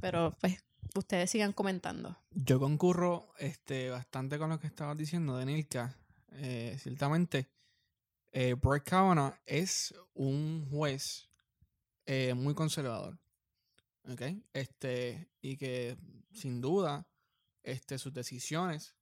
Pero 0.00 0.36
pues 0.40 0.64
ustedes 0.94 1.30
sigan 1.30 1.52
comentando. 1.52 2.16
Yo 2.30 2.58
concurro 2.58 3.32
este, 3.38 3.90
bastante 3.90 4.38
con 4.38 4.50
lo 4.50 4.58
que 4.58 4.66
estabas 4.66 4.96
diciendo, 4.96 5.36
Denilka. 5.36 5.96
Eh, 6.32 6.76
ciertamente, 6.80 7.48
eh, 8.32 8.54
Brett 8.54 8.84
Kavanaugh 8.84 9.34
es 9.46 9.94
un 10.14 10.66
juez 10.70 11.28
eh, 12.06 12.34
muy 12.34 12.54
conservador. 12.54 13.18
¿ok? 14.08 14.22
Este, 14.52 15.30
y 15.40 15.56
que 15.56 15.96
sin 16.32 16.60
duda 16.60 17.06
este, 17.62 17.98
sus 17.98 18.12
decisiones 18.12 18.94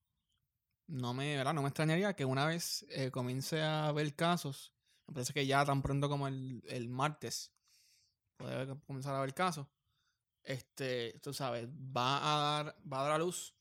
no 0.86 1.14
me, 1.14 1.36
¿verdad? 1.36 1.54
no 1.54 1.62
me 1.62 1.68
extrañaría 1.68 2.14
que 2.14 2.24
una 2.24 2.46
vez 2.46 2.86
eh, 2.90 3.10
comience 3.10 3.62
a 3.62 3.92
ver 3.92 4.14
casos, 4.14 4.72
me 5.06 5.14
parece 5.14 5.32
que 5.32 5.46
ya 5.46 5.64
tan 5.64 5.82
pronto 5.82 6.08
como 6.08 6.28
el, 6.28 6.62
el 6.66 6.88
martes 6.88 7.52
puede 8.36 8.78
comenzar 8.86 9.14
a 9.14 9.20
ver 9.20 9.34
casos, 9.34 9.66
este, 10.48 11.20
tú 11.22 11.34
sabes, 11.34 11.68
va 11.68 12.16
a 12.16 12.40
dar, 12.40 12.76
va 12.90 13.00
a 13.00 13.02
dar 13.02 13.12
a 13.12 13.18
luz, 13.18 13.54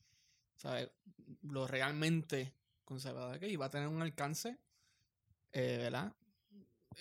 ¿sabes? 0.56 0.90
Lo 1.42 1.66
realmente 1.66 2.54
conservador 2.86 3.38
que 3.38 3.46
y 3.46 3.56
va 3.56 3.66
a 3.66 3.70
tener 3.70 3.88
un 3.88 4.00
alcance, 4.00 4.58
eh, 5.52 5.76
¿verdad? 5.82 6.14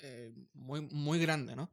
Eh, 0.04 0.34
muy, 0.54 0.82
muy 0.82 1.20
grande, 1.20 1.56
¿no? 1.56 1.70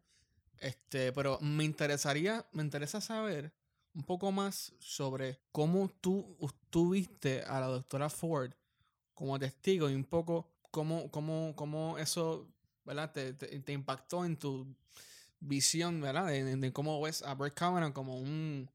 Este, 0.60 1.12
pero 1.12 1.40
me 1.40 1.64
interesaría, 1.64 2.46
me 2.52 2.62
interesa 2.62 3.00
saber 3.00 3.52
un 3.94 4.04
poco 4.04 4.30
más 4.30 4.72
sobre 4.78 5.40
cómo 5.50 5.88
tú, 6.00 6.36
tú 6.70 6.90
viste 6.90 7.42
a 7.42 7.58
la 7.58 7.66
doctora 7.66 8.08
Ford 8.08 8.52
como 9.12 9.40
testigo 9.40 9.90
y 9.90 9.94
un 9.94 10.04
poco 10.04 10.52
cómo, 10.70 11.10
cómo, 11.10 11.52
cómo 11.56 11.98
eso, 11.98 12.48
¿verdad? 12.84 13.10
Te, 13.10 13.34
te, 13.34 13.58
te 13.58 13.72
impactó 13.72 14.24
en 14.24 14.36
tu 14.36 14.72
visión, 15.46 16.00
¿verdad? 16.00 16.26
De, 16.26 16.72
cómo 16.72 17.00
ves 17.00 17.22
a 17.22 17.34
Brett 17.34 17.54
Kavanaugh 17.54 17.92
como 17.92 18.18
un, 18.18 18.68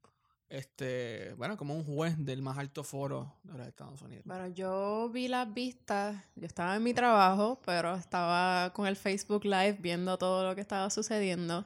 este, 0.49 1.33
bueno, 1.35 1.57
como 1.57 1.75
un 1.75 1.83
juez 1.83 2.15
del 2.17 2.41
más 2.41 2.57
alto 2.57 2.83
foro 2.83 3.33
de 3.43 3.57
los 3.57 3.67
Estados 3.67 4.01
Unidos. 4.01 4.23
Bueno, 4.25 4.47
yo 4.47 5.09
vi 5.09 5.27
las 5.27 5.53
vistas, 5.53 6.23
yo 6.35 6.45
estaba 6.45 6.75
en 6.75 6.83
mi 6.83 6.93
trabajo, 6.93 7.59
pero 7.65 7.95
estaba 7.95 8.71
con 8.73 8.87
el 8.87 8.95
Facebook 8.95 9.43
Live 9.45 9.77
viendo 9.79 10.17
todo 10.17 10.47
lo 10.47 10.55
que 10.55 10.61
estaba 10.61 10.89
sucediendo. 10.89 11.65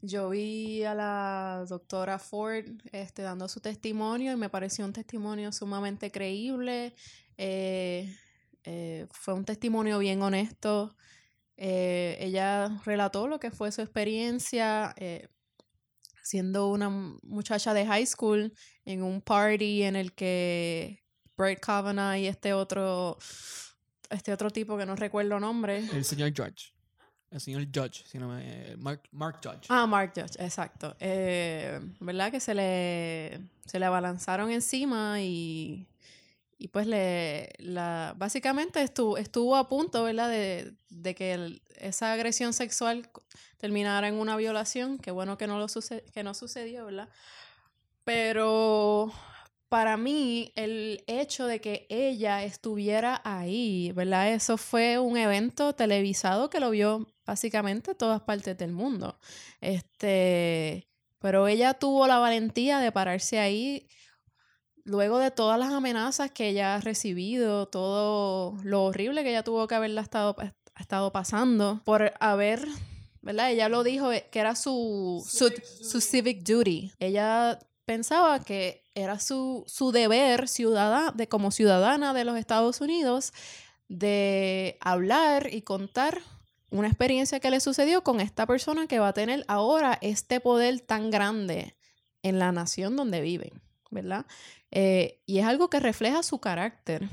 Yo 0.00 0.30
vi 0.30 0.82
a 0.82 0.94
la 0.94 1.64
doctora 1.68 2.18
Ford 2.18 2.64
este, 2.90 3.22
dando 3.22 3.48
su 3.48 3.60
testimonio 3.60 4.32
y 4.32 4.36
me 4.36 4.48
pareció 4.48 4.84
un 4.84 4.92
testimonio 4.92 5.52
sumamente 5.52 6.10
creíble. 6.10 6.94
eh, 7.38 8.12
eh, 8.64 9.06
fue 9.10 9.34
un 9.34 9.44
testimonio 9.44 9.98
bien 9.98 10.22
honesto. 10.22 10.96
Eh, 11.64 12.16
ella 12.18 12.80
relató 12.84 13.28
lo 13.28 13.38
que 13.38 13.52
fue 13.52 13.70
su 13.70 13.82
experiencia 13.82 14.92
eh, 14.96 15.28
siendo 16.24 16.68
una 16.70 16.88
mu- 16.90 17.18
muchacha 17.22 17.72
de 17.72 17.86
high 17.86 18.04
school 18.04 18.52
en 18.84 19.04
un 19.04 19.20
party 19.20 19.84
en 19.84 19.94
el 19.94 20.12
que 20.12 21.04
Brett 21.36 21.60
Kavanaugh 21.60 22.16
y 22.16 22.26
este 22.26 22.52
otro, 22.52 23.16
este 24.10 24.32
otro 24.32 24.50
tipo 24.50 24.76
que 24.76 24.86
no 24.86 24.96
recuerdo 24.96 25.36
el 25.36 25.40
nombre. 25.40 25.78
El 25.92 26.04
señor 26.04 26.32
Judge. 26.36 26.72
El 27.30 27.40
señor 27.40 27.64
Judge, 27.72 28.04
si 28.06 28.18
no 28.18 28.26
me- 28.28 28.76
Mark, 28.78 29.02
Mark 29.12 29.38
Judge. 29.42 29.66
Ah, 29.68 29.86
Mark 29.86 30.12
Judge, 30.16 30.34
exacto. 30.44 30.96
Eh, 30.98 31.78
¿Verdad? 32.00 32.32
Que 32.32 32.40
se 32.40 32.54
le, 32.54 33.40
se 33.66 33.78
le 33.78 33.84
abalanzaron 33.86 34.50
encima 34.50 35.20
y, 35.22 35.86
y 36.58 36.68
pues 36.68 36.86
le, 36.86 37.50
la, 37.58 38.14
básicamente 38.16 38.82
estuvo, 38.82 39.18
estuvo 39.18 39.56
a 39.56 39.68
punto, 39.68 40.04
¿verdad? 40.04 40.28
De, 40.28 40.74
de 40.90 41.14
que 41.14 41.60
esa 41.76 42.12
agresión 42.12 42.52
sexual 42.52 43.10
terminara 43.56 44.08
en 44.08 44.14
una 44.14 44.36
violación. 44.36 44.98
Qué 44.98 45.10
bueno 45.10 45.38
que 45.38 45.46
no, 45.46 45.58
lo 45.58 45.66
que 46.12 46.22
no 46.22 46.34
sucedió, 46.34 46.86
¿verdad? 46.86 47.08
Pero 48.04 49.12
para 49.68 49.96
mí, 49.96 50.52
el 50.54 51.02
hecho 51.06 51.46
de 51.46 51.60
que 51.60 51.86
ella 51.88 52.44
estuviera 52.44 53.22
ahí, 53.24 53.90
¿verdad? 53.92 54.32
Eso 54.32 54.58
fue 54.58 54.98
un 54.98 55.16
evento 55.16 55.74
televisado 55.74 56.50
que 56.50 56.60
lo 56.60 56.70
vio 56.70 57.06
básicamente 57.24 57.94
todas 57.94 58.20
partes 58.20 58.58
del 58.58 58.72
mundo. 58.72 59.18
Este, 59.60 60.88
pero 61.20 61.48
ella 61.48 61.74
tuvo 61.74 62.06
la 62.06 62.18
valentía 62.18 62.80
de 62.80 62.92
pararse 62.92 63.38
ahí 63.38 63.88
luego 64.84 65.18
de 65.18 65.30
todas 65.30 65.58
las 65.58 65.72
amenazas 65.72 66.30
que 66.30 66.48
ella 66.48 66.76
ha 66.76 66.80
recibido, 66.80 67.66
todo 67.66 68.56
lo 68.62 68.84
horrible 68.84 69.22
que 69.22 69.30
ella 69.30 69.44
tuvo 69.44 69.66
que 69.66 69.74
haberla 69.74 70.00
estado, 70.00 70.36
ha 70.38 70.80
estado 70.80 71.12
pasando 71.12 71.80
por 71.84 72.12
haber 72.20 72.66
¿verdad? 73.22 73.52
Ella 73.52 73.68
lo 73.68 73.84
dijo 73.84 74.12
eh, 74.12 74.26
que 74.30 74.40
era 74.40 74.54
su, 74.54 75.24
su, 75.26 75.52
su 75.82 76.00
civic 76.00 76.42
duty. 76.42 76.92
Ella 76.98 77.58
pensaba 77.86 78.44
que 78.44 78.84
era 78.94 79.18
su, 79.18 79.64
su 79.66 79.92
deber 79.92 80.48
ciudadana, 80.48 81.12
de, 81.12 81.28
como 81.28 81.50
ciudadana 81.50 82.12
de 82.12 82.24
los 82.24 82.36
Estados 82.36 82.80
Unidos 82.80 83.32
de 83.88 84.76
hablar 84.80 85.52
y 85.52 85.62
contar 85.62 86.20
una 86.70 86.88
experiencia 86.88 87.40
que 87.40 87.50
le 87.50 87.60
sucedió 87.60 88.02
con 88.02 88.20
esta 88.20 88.46
persona 88.46 88.86
que 88.86 88.98
va 88.98 89.08
a 89.08 89.12
tener 89.12 89.44
ahora 89.46 89.98
este 90.00 90.40
poder 90.40 90.80
tan 90.80 91.10
grande 91.10 91.76
en 92.22 92.38
la 92.38 92.50
nación 92.50 92.96
donde 92.96 93.20
viven, 93.20 93.62
¿verdad? 93.90 94.26
Eh, 94.72 95.20
y 95.26 95.38
es 95.38 95.44
algo 95.44 95.70
que 95.70 95.78
refleja 95.78 96.22
su 96.22 96.40
carácter. 96.40 97.08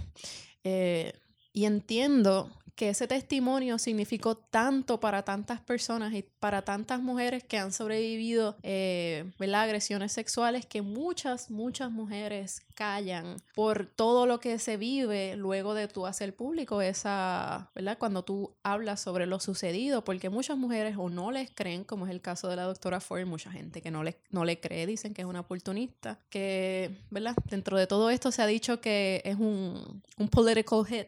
Eh, 0.64 1.14
y 1.54 1.66
entiendo 1.66 2.50
que 2.80 2.88
ese 2.88 3.10
testimonio 3.10 3.78
significó 3.78 4.38
tanto 4.38 5.02
para 5.02 5.24
tantas 5.24 5.60
personas 5.60 6.14
y 6.14 6.22
para 6.22 6.62
tantas 6.62 7.02
mujeres 7.02 7.44
que 7.44 7.58
han 7.58 7.74
sobrevivido 7.74 8.56
eh, 8.64 9.30
agresiones 9.54 10.14
sexuales 10.14 10.66
que 10.66 10.82
muchas, 10.82 11.52
muchas 11.52 11.92
mujeres 11.92 12.62
callan 12.76 13.36
por 13.54 13.86
todo 13.86 14.26
lo 14.26 14.40
que 14.40 14.58
se 14.60 14.78
vive 14.78 15.36
luego 15.36 15.74
de 15.74 15.90
tú 15.90 16.08
hacer 16.08 16.34
público 16.34 16.82
esa, 16.82 17.70
¿verdad? 17.76 17.98
Cuando 17.98 18.24
tú 18.24 18.56
hablas 18.64 19.02
sobre 19.02 19.26
lo 19.26 19.42
sucedido, 19.42 20.06
porque 20.06 20.30
muchas 20.30 20.58
mujeres 20.58 20.96
o 20.98 21.10
no 21.10 21.32
les 21.32 21.52
creen, 21.52 21.84
como 21.84 22.06
es 22.06 22.12
el 22.12 22.22
caso 22.22 22.48
de 22.48 22.56
la 22.56 22.64
doctora 22.64 23.02
Ford, 23.02 23.26
mucha 23.26 23.52
gente 23.52 23.82
que 23.82 23.92
no 23.92 24.06
le, 24.06 24.16
no 24.32 24.46
le 24.46 24.62
cree, 24.62 24.88
dicen 24.88 25.14
que 25.14 25.24
es 25.24 25.28
una 25.28 25.42
oportunista, 25.42 26.18
que, 26.30 26.96
¿verdad? 27.10 27.36
Dentro 27.50 27.78
de 27.78 27.88
todo 27.88 28.10
esto 28.10 28.32
se 28.32 28.42
ha 28.42 28.48
dicho 28.48 28.80
que 28.80 29.22
es 29.26 29.36
un, 29.36 30.02
un 30.18 30.30
political 30.30 30.86
hit. 30.86 31.08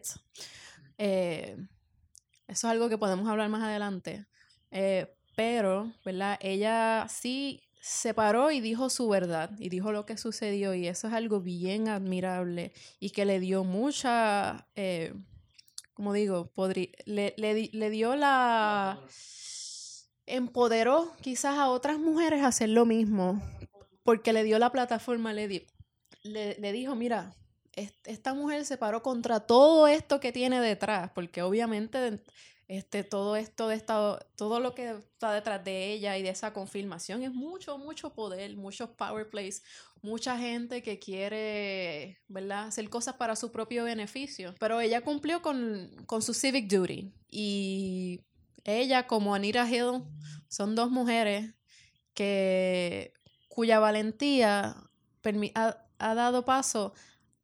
Eh, 1.04 1.56
eso 2.46 2.66
es 2.68 2.70
algo 2.72 2.88
que 2.88 2.96
podemos 2.96 3.26
hablar 3.28 3.48
más 3.48 3.62
adelante. 3.64 4.24
Eh, 4.70 5.12
pero, 5.34 5.92
¿verdad? 6.04 6.38
Ella 6.40 7.06
sí 7.08 7.60
se 7.80 8.14
paró 8.14 8.52
y 8.52 8.60
dijo 8.60 8.88
su 8.88 9.08
verdad 9.08 9.50
y 9.58 9.68
dijo 9.68 9.90
lo 9.90 10.06
que 10.06 10.16
sucedió 10.16 10.74
y 10.74 10.86
eso 10.86 11.08
es 11.08 11.14
algo 11.14 11.40
bien 11.40 11.88
admirable 11.88 12.72
y 13.00 13.10
que 13.10 13.24
le 13.24 13.40
dio 13.40 13.64
mucha, 13.64 14.68
eh, 14.76 15.12
como 15.92 16.12
digo, 16.12 16.52
podri- 16.54 16.92
le, 17.04 17.34
le 17.36 17.70
le 17.72 17.90
dio 17.90 18.14
la... 18.14 19.00
empoderó 20.26 21.10
quizás 21.20 21.58
a 21.58 21.68
otras 21.68 21.98
mujeres 21.98 22.42
a 22.42 22.48
hacer 22.48 22.68
lo 22.68 22.86
mismo 22.86 23.42
porque 24.04 24.32
le 24.32 24.44
dio 24.44 24.58
la 24.60 24.70
plataforma, 24.70 25.32
le, 25.32 25.48
di- 25.48 25.66
le, 26.22 26.54
le 26.60 26.72
dijo, 26.72 26.94
mira, 26.94 27.34
esta 27.74 28.34
mujer 28.34 28.64
se 28.64 28.76
paró 28.76 29.02
contra 29.02 29.40
todo 29.40 29.86
esto 29.86 30.20
que 30.20 30.32
tiene 30.32 30.60
detrás, 30.60 31.10
porque 31.14 31.42
obviamente 31.42 32.22
este, 32.68 33.04
todo 33.04 33.36
esto 33.36 33.68
de 33.68 33.76
esta, 33.76 34.18
todo 34.36 34.60
lo 34.60 34.74
que 34.74 34.90
está 34.90 35.32
detrás 35.32 35.62
de 35.64 35.92
ella 35.92 36.16
y 36.16 36.22
de 36.22 36.30
esa 36.30 36.52
confirmación 36.52 37.22
es 37.22 37.32
mucho, 37.32 37.76
mucho 37.78 38.14
poder, 38.14 38.56
muchos 38.56 38.90
power 38.90 39.28
plays, 39.28 39.62
mucha 40.00 40.38
gente 40.38 40.82
que 40.82 40.98
quiere, 40.98 42.20
¿verdad?, 42.28 42.68
hacer 42.68 42.88
cosas 42.88 43.16
para 43.16 43.36
su 43.36 43.52
propio 43.52 43.84
beneficio. 43.84 44.54
Pero 44.58 44.80
ella 44.80 45.02
cumplió 45.02 45.42
con, 45.42 45.90
con 46.06 46.22
su 46.22 46.34
civic 46.34 46.66
duty. 46.70 47.12
Y 47.28 48.20
ella, 48.64 49.06
como 49.06 49.34
Anita 49.34 49.68
Hill, 49.68 50.04
son 50.48 50.74
dos 50.74 50.90
mujeres 50.90 51.54
que 52.14 53.12
cuya 53.48 53.80
valentía 53.80 54.76
ha, 55.54 55.86
ha 55.98 56.14
dado 56.14 56.44
paso 56.44 56.94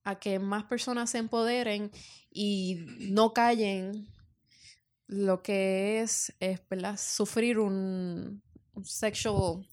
a 0.09 0.19
que 0.19 0.39
más 0.39 0.65
personas 0.65 1.11
se 1.11 1.19
empoderen 1.19 1.91
y 2.31 2.87
no 3.11 3.35
callen 3.35 4.09
lo 5.07 5.43
que 5.43 6.01
es, 6.01 6.35
es 6.41 6.61
sufrir 6.97 7.59
un, 7.59 8.43
sexual, 8.85 9.67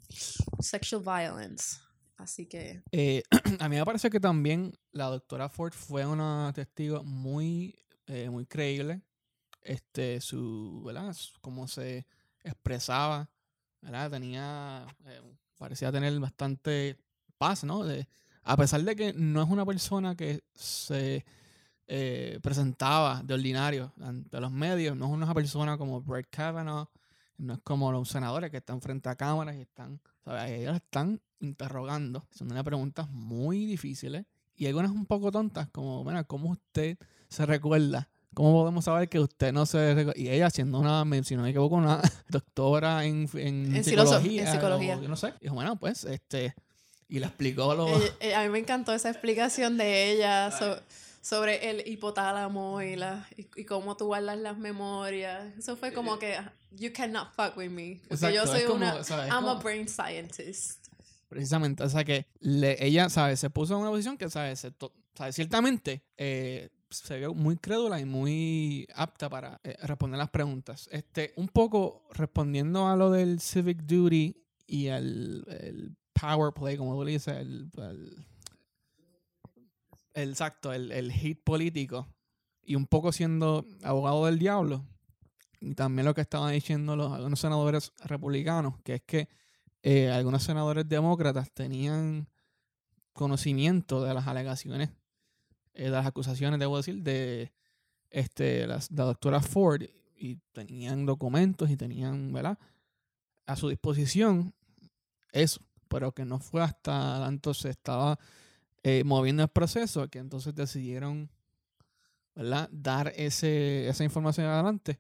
sexual 0.60 1.02
violence. 1.02 1.78
Así 2.18 2.48
que 2.48 2.82
Eh, 2.92 3.24
a 3.60 3.70
mí 3.70 3.78
me 3.78 3.86
parece 3.86 4.10
que 4.10 4.20
también 4.20 4.74
la 4.92 5.06
doctora 5.06 5.48
Ford 5.48 5.74
fue 5.74 6.06
una 6.06 6.52
testigo 6.54 7.02
muy, 7.06 7.74
eh, 8.08 8.30
muy 8.30 8.46
creíble. 8.46 9.02
Este, 9.62 10.20
su, 10.20 10.84
¿verdad? 10.86 11.16
Cómo 11.40 11.68
se 11.70 12.06
expresaba. 12.44 13.30
Tenía, 14.12 14.86
eh, 15.06 15.22
parecía 15.58 15.94
tener 15.94 16.20
bastante 16.20 16.98
paz, 17.38 17.64
¿no? 17.64 17.86
A 18.46 18.56
pesar 18.58 18.82
de 18.84 18.96
que 18.96 19.14
no 19.14 19.42
es 19.44 19.50
una 19.50 19.66
persona 19.66 20.16
que 20.16 20.44
se 20.54 21.26
eh, 21.88 22.40
presentaba 22.42 23.22
de 23.24 23.34
ordinario 23.34 23.92
ante 24.02 24.40
los 24.40 24.52
medios, 24.52 24.96
no 24.96 25.06
es 25.06 25.12
una 25.12 25.34
persona 25.34 25.78
como 25.78 26.02
Brett 26.02 26.28
Kavanaugh, 26.30 26.88
no 27.38 27.54
es 27.54 27.60
como 27.64 27.92
los 27.92 28.08
senadores 28.10 28.50
que 28.52 28.58
están 28.58 28.82
frente 28.82 29.10
a 29.10 29.16
cámaras 29.16 29.56
y 29.58 29.62
están, 29.62 30.00
¿sabes? 30.24 30.52
Ellos 30.52 30.76
están 30.76 31.20
interrogando, 31.42 32.26
son 32.32 32.52
unas 32.52 32.64
preguntas 32.64 33.10
muy 33.10 33.66
difíciles 33.66 34.26
y 34.56 34.66
algunas 34.68 34.92
un 34.92 35.06
poco 35.06 35.32
tontas, 35.32 35.68
como, 35.72 36.04
bueno, 36.04 36.26
¿cómo 36.26 36.52
usted 36.52 36.98
se 37.28 37.46
recuerda? 37.46 38.08
¿Cómo 38.34 38.52
podemos 38.54 38.86
saber 38.86 39.08
que 39.10 39.20
usted 39.20 39.54
no 39.54 39.66
se 39.66 39.94
recuerda? 39.94 40.20
Y 40.20 40.30
ella, 40.30 40.50
siendo 40.50 40.80
una, 40.80 41.04
si 41.24 41.36
no 41.36 41.44
me 41.44 41.50
equivoco, 41.50 41.76
una 41.76 42.02
doctora 42.30 43.06
en, 43.06 43.30
en, 43.34 43.76
En 43.76 43.84
filoso- 43.84 44.18
en 44.18 44.24
psicología, 44.24 44.52
psicología. 44.52 44.98
o 44.98 45.02
yo 45.02 45.08
no 45.10 45.16
sé, 45.16 45.34
dijo, 45.42 45.56
bueno, 45.56 45.76
pues, 45.78 46.04
este, 46.06 46.54
y 47.08 47.20
le 47.20 47.26
explicó 47.28 47.76
lo... 47.76 47.88
ella- 47.88 48.14
eh, 48.20 48.36
a 48.36 48.44
mí 48.44 48.50
me 48.50 48.60
encantó 48.60 48.94
esa 48.94 49.10
explicación 49.10 49.78
de 49.78 50.12
ella 50.12 50.52
so- 50.52 50.82
sobre 51.22 51.70
el 51.70 51.88
hipotálamo 51.88 52.82
y, 52.82 52.96
la, 52.96 53.28
y, 53.38 53.48
y 53.62 53.66
cómo 53.66 53.98
tú 53.98 54.06
guardas 54.08 54.38
las 54.38 54.58
memorias. 54.58 55.54
Eso 55.58 55.76
fue 55.76 55.92
como 55.94 56.20
que, 56.20 56.38
you 56.72 56.92
cannot 56.94 57.34
fuck 57.36 57.58
with 57.58 57.70
me. 57.70 58.02
Porque 58.08 58.22
yo 58.34 58.42
Exacto, 58.44 58.52
soy 58.52 58.60
es 58.62 58.66
como, 58.66 58.78
una, 58.78 59.04
¿sabes? 59.04 59.26
Es 59.28 59.32
I'm 59.34 59.46
a 59.46 59.48
como- 59.50 59.62
brain 59.62 59.88
scientist. 59.88 60.86
Precisamente, 61.30 61.84
o 61.84 61.90
sea 61.90 62.04
que 62.04 62.28
le- 62.40 62.84
ella, 62.86 63.10
¿sabes? 63.10 63.40
Se 63.40 63.50
puso 63.50 63.74
en 63.74 63.82
una 63.82 63.90
posición 63.90 64.18
que, 64.18 64.30
¿sabes? 64.30 64.60
Se 64.60 64.72
to- 64.72 64.94
¿sabes? 65.16 65.36
Ciertamente 65.36 66.04
eh, 66.18 66.70
se 66.92 67.18
vio 67.18 67.34
muy 67.34 67.58
crédula 67.58 68.00
y 68.00 68.06
muy 68.06 68.88
apta 68.96 69.28
para 69.30 69.60
eh, 69.64 69.76
responder 69.82 70.18
las 70.20 70.30
preguntas. 70.30 70.88
Este, 70.92 71.34
un 71.36 71.48
poco 71.48 72.08
respondiendo 72.14 72.88
a 72.88 72.96
lo 72.96 73.10
del 73.12 73.40
civic 73.42 73.80
duty 73.84 74.36
y 74.68 74.88
el, 74.88 75.44
el 75.60 75.96
power 76.20 76.54
play, 76.54 76.78
como 76.78 76.94
tú 76.96 77.06
dices, 77.06 77.36
el, 77.38 77.70
exacto, 80.14 80.74
el, 80.74 80.92
el 80.92 81.12
hit 81.12 81.44
político 81.44 82.08
y 82.64 82.76
un 82.76 82.88
poco 82.88 83.12
siendo 83.12 83.66
abogado 83.84 84.26
del 84.26 84.40
diablo. 84.40 84.86
Y 85.60 85.74
también 85.76 86.06
lo 86.06 86.14
que 86.14 86.22
estaban 86.22 86.54
diciendo 86.54 86.96
los, 86.96 87.12
algunos 87.12 87.40
senadores 87.40 87.92
republicanos, 88.04 88.76
que 88.84 88.96
es 88.96 89.02
que 89.04 89.30
eh, 89.84 90.10
algunos 90.12 90.44
senadores 90.44 90.88
demócratas 90.88 91.52
tenían 91.52 92.28
conocimiento 93.14 94.04
de 94.04 94.14
las 94.14 94.28
alegaciones, 94.28 94.90
eh, 95.74 95.86
de 95.86 95.90
las 95.90 96.06
acusaciones, 96.06 96.60
debo 96.60 96.78
decir, 96.78 97.02
de 97.02 97.52
este, 98.10 98.68
las- 98.68 98.92
la 98.92 99.06
doctora 99.06 99.42
Ford 99.42 99.84
y 100.18 100.38
tenían 100.54 101.06
documentos 101.06 101.70
y 101.70 101.78
tenían, 101.78 102.32
¿verdad? 102.34 102.58
A 103.46 103.56
su 103.56 103.70
disposición 103.70 104.54
eso, 105.32 105.62
pero 105.96 106.12
que 106.12 106.26
no 106.26 106.40
fue 106.40 106.62
hasta 106.62 107.26
se 107.54 107.70
estaba 107.70 108.20
eh, 108.84 109.06
moviendo 109.06 109.44
el 109.44 109.48
proceso 109.48 110.10
que 110.10 110.20
entonces 110.20 110.54
decidieron, 110.54 111.30
¿verdad? 112.36 112.68
Dar 112.70 113.14
ese, 113.16 113.88
esa 113.88 114.04
información 114.04 114.46
adelante. 114.46 115.00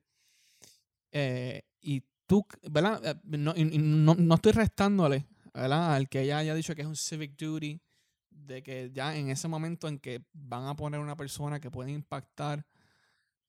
Eh, 1.11 1.63
y 1.81 2.01
tú, 2.25 2.47
¿verdad? 2.71 3.01
Eh, 3.05 3.37
No, 3.37 3.53
y 3.57 3.65
no, 3.77 4.15
no 4.15 4.35
estoy 4.35 4.53
restándole, 4.53 5.27
¿verdad? 5.53 5.95
Al 5.95 6.07
que 6.07 6.21
ella 6.21 6.37
haya 6.37 6.55
dicho 6.55 6.73
que 6.75 6.83
es 6.83 6.87
un 6.87 6.95
civic 6.95 7.35
duty 7.37 7.81
de 8.29 8.63
que 8.63 8.89
ya 8.93 9.17
en 9.17 9.29
ese 9.29 9.49
momento 9.49 9.89
en 9.89 9.99
que 9.99 10.23
van 10.31 10.65
a 10.67 10.77
poner 10.77 11.01
una 11.01 11.17
persona 11.17 11.59
que 11.59 11.69
puede 11.71 11.91
impactar 11.91 12.65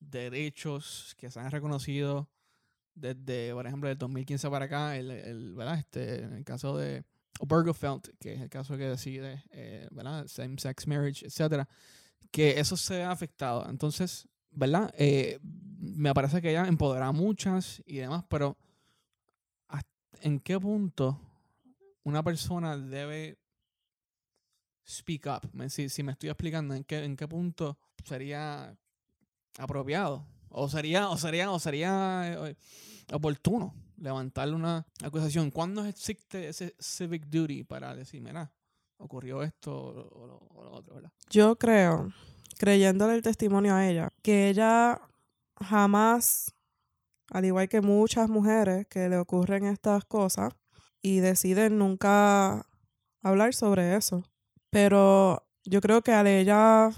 derechos 0.00 1.14
que 1.16 1.30
se 1.30 1.38
han 1.38 1.52
reconocido 1.52 2.28
desde, 2.96 3.52
por 3.54 3.68
ejemplo, 3.68 3.88
del 3.88 3.98
2015 3.98 4.50
para 4.50 4.64
acá, 4.64 4.96
el, 4.96 5.12
el, 5.12 5.54
¿verdad? 5.54 5.78
Este, 5.78 6.24
en 6.24 6.32
el 6.32 6.44
caso 6.44 6.76
de 6.76 7.04
Obergefell, 7.48 8.00
que 8.20 8.34
es 8.34 8.40
el 8.40 8.48
caso 8.48 8.76
que 8.76 8.88
decide, 8.88 9.44
eh, 9.50 9.88
¿verdad? 9.90 10.26
Same-sex 10.26 10.86
marriage, 10.86 11.26
etcétera, 11.26 11.68
que 12.30 12.58
eso 12.58 12.76
se 12.76 13.02
ha 13.02 13.10
afectado. 13.10 13.68
Entonces, 13.68 14.28
¿verdad? 14.50 14.92
Eh, 14.96 15.38
me 15.42 16.12
parece 16.14 16.40
que 16.42 16.50
ella 16.50 16.66
empodera 16.66 17.08
a 17.08 17.12
muchas 17.12 17.82
y 17.86 17.96
demás, 17.96 18.24
pero 18.28 18.56
¿en 20.22 20.40
qué 20.40 20.58
punto 20.58 21.20
una 22.02 22.22
persona 22.22 22.76
debe 22.76 23.38
speak 24.88 25.26
up? 25.26 25.70
Si, 25.70 25.88
si 25.88 26.02
me 26.02 26.12
estoy 26.12 26.30
explicando, 26.30 26.74
¿en 26.74 26.84
qué, 26.84 27.04
¿en 27.04 27.16
qué 27.16 27.28
punto 27.28 27.78
sería 28.04 28.76
apropiado? 29.58 30.26
¿O 30.48 30.68
sería, 30.68 31.10
o 31.10 31.18
sería, 31.18 31.50
o 31.50 31.58
sería 31.58 32.48
eh, 32.48 32.56
oportuno 33.12 33.74
levantarle 33.96 34.54
una 34.54 34.86
acusación? 35.02 35.50
¿Cuándo 35.50 35.84
existe 35.84 36.48
ese 36.48 36.74
civic 36.78 37.26
duty 37.26 37.64
para 37.64 37.94
decir, 37.94 38.20
mira, 38.20 38.52
ocurrió 38.98 39.42
esto 39.42 39.74
o 39.74 40.26
lo, 40.26 40.36
o 40.54 40.64
lo 40.64 40.72
otro, 40.72 40.94
¿verdad? 40.94 41.12
Yo 41.30 41.56
creo, 41.56 42.12
creyéndole 42.58 43.14
el 43.14 43.22
testimonio 43.22 43.74
a 43.74 43.88
ella, 43.88 44.10
que 44.22 44.48
ella 44.48 45.00
jamás, 45.60 46.54
al 47.30 47.44
igual 47.44 47.68
que 47.68 47.80
muchas 47.80 48.28
mujeres 48.28 48.86
que 48.88 49.08
le 49.08 49.18
ocurren 49.18 49.66
estas 49.66 50.04
cosas 50.04 50.54
y 51.02 51.20
deciden 51.20 51.78
nunca 51.78 52.66
hablar 53.22 53.54
sobre 53.54 53.96
eso. 53.96 54.24
Pero 54.70 55.46
yo 55.64 55.80
creo 55.80 56.02
que 56.02 56.12
al 56.12 56.26
ella 56.26 56.90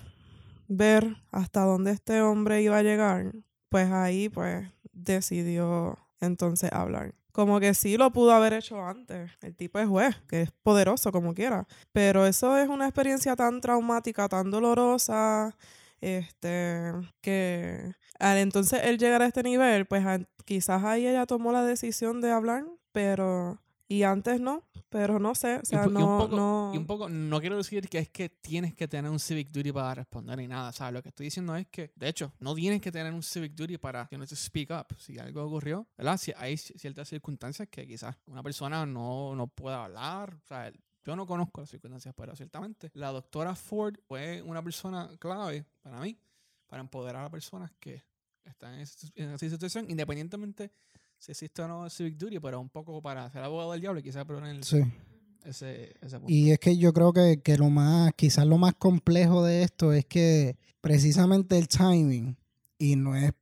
ver 0.69 1.17
hasta 1.31 1.65
dónde 1.65 1.93
este 1.93 2.23
hombre 2.23 2.63
iba 2.63 2.79
a 2.79 2.83
llegar, 2.83 3.33
pues 3.69 3.91
ahí 3.91 4.29
pues 4.29 4.69
decidió 4.93 5.99
entonces 6.21 6.73
hablar. 6.73 7.15
Como 7.33 7.61
que 7.61 7.75
sí 7.75 7.97
lo 7.97 8.11
pudo 8.13 8.33
haber 8.33 8.53
hecho 8.53 8.85
antes. 8.85 9.31
El 9.41 9.55
tipo 9.55 9.79
es 9.79 9.87
juez, 9.87 10.17
que 10.29 10.43
es 10.43 10.51
poderoso 10.51 11.13
como 11.13 11.35
quiera. 11.35 11.67
Pero 11.93 12.27
eso 12.27 12.57
es 12.59 12.69
una 12.69 12.87
experiencia 12.87 13.37
tan 13.37 13.61
traumática, 13.61 14.29
tan 14.29 14.51
dolorosa, 14.51 15.57
este, 16.01 16.93
que 17.21 17.95
al 18.19 18.39
entonces 18.39 18.81
él 18.85 18.99
llegar 18.99 19.23
a 19.23 19.27
este 19.27 19.43
nivel, 19.43 19.87
pues 19.87 20.05
quizás 20.45 20.83
ahí 20.85 21.07
ella 21.07 21.27
tomó 21.27 21.53
la 21.53 21.65
decisión 21.65 22.21
de 22.21 22.31
hablar, 22.31 22.65
pero 22.93 23.61
y 23.91 24.03
antes 24.03 24.39
no, 24.39 24.69
pero 24.91 25.19
no 25.19 25.35
sé, 25.35 25.57
o 25.57 25.65
sea, 25.65 25.85
y 25.85 25.89
un, 25.89 25.95
no, 25.95 26.01
y 26.01 26.05
un 26.05 26.19
poco, 26.19 26.37
no. 26.37 26.71
Y 26.75 26.77
un 26.77 26.87
poco, 26.87 27.09
no 27.09 27.41
quiero 27.41 27.57
decir 27.57 27.89
que 27.89 27.99
es 27.99 28.11
que 28.11 28.29
tienes 28.29 28.75
que 28.75 28.87
tener 28.87 29.11
un 29.11 29.19
civic 29.19 29.51
duty 29.51 29.73
para 29.73 29.95
responder 29.95 30.37
ni 30.37 30.47
nada, 30.47 30.73
¿sabes? 30.73 30.93
Lo 30.93 31.03
que 31.03 31.09
estoy 31.09 31.25
diciendo 31.25 31.57
es 31.57 31.67
que, 31.69 31.93
de 31.97 32.09
hecho, 32.09 32.33
no 32.39 32.55
tienes 32.55 32.83
que 32.83 32.93
tener 32.93 33.15
un 33.15 33.23
civic 33.23 33.55
duty 33.55 33.79
para, 33.79 34.07
you 34.11 34.17
know, 34.17 34.27
to 34.27 34.37
speak 34.37 34.71
up. 34.71 34.95
Si 34.99 35.19
algo 35.19 35.43
ocurrió, 35.43 35.87
¿verdad? 35.97 36.19
Si 36.19 36.33
hay 36.37 36.59
ciertas 36.59 37.09
circunstancias 37.09 37.69
que 37.71 37.87
quizás 37.87 38.15
una 38.27 38.43
persona 38.43 38.85
no, 38.85 39.35
no 39.35 39.47
pueda 39.47 39.87
hablar, 39.87 40.35
o 40.35 40.47
sea, 40.47 40.71
yo 41.05 41.17
no 41.17 41.27
conozco 41.27 41.63
las 41.63 41.71
circunstancias, 41.71 42.15
pero 42.15 42.37
ciertamente 42.37 42.91
la 42.93 43.11
doctora 43.11 43.55
Ford 43.55 43.95
fue 44.07 44.43
una 44.43 44.63
persona 44.63 45.09
clave 45.19 45.65
para 45.81 45.99
mí, 46.01 46.19
para 46.67 46.81
empoderar 46.81 47.25
a 47.25 47.31
personas 47.31 47.73
que 47.81 48.05
están 48.45 48.75
en 48.75 48.81
esa 49.31 49.39
situación, 49.39 49.91
independientemente 49.91 50.73
si 51.19 51.33
existe 51.33 51.63
o 51.63 51.69
no 51.69 51.89
Civic 51.91 52.17
Duty, 52.17 52.39
pero 52.41 52.61
un 52.61 52.69
poco 52.69 53.01
para 53.03 53.31
ser 53.31 53.43
abogado 53.43 53.73
del 53.73 53.81
diablo 53.81 54.01
y 54.01 54.03
quizás 54.03 54.25
poner 54.25 54.65
Sí. 54.65 54.83
ese, 55.45 55.95
ese 56.01 56.17
punto. 56.19 56.33
Y 56.33 56.51
es 56.53 56.59
que 56.59 56.77
yo 56.77 56.93
creo 56.93 57.13
que, 57.13 57.41
que 57.43 57.57
lo 57.59 57.71
más, 57.71 58.13
quizás 58.17 58.47
lo 58.47 58.59
más 58.59 58.75
complejo 58.75 59.45
de 59.45 59.63
esto 59.63 59.93
es 59.93 60.05
que 60.07 60.57
precisamente 60.81 61.59
el 61.59 61.69
timing, 61.69 62.37
y 62.79 62.97
no 62.97 63.17
es 63.17 63.33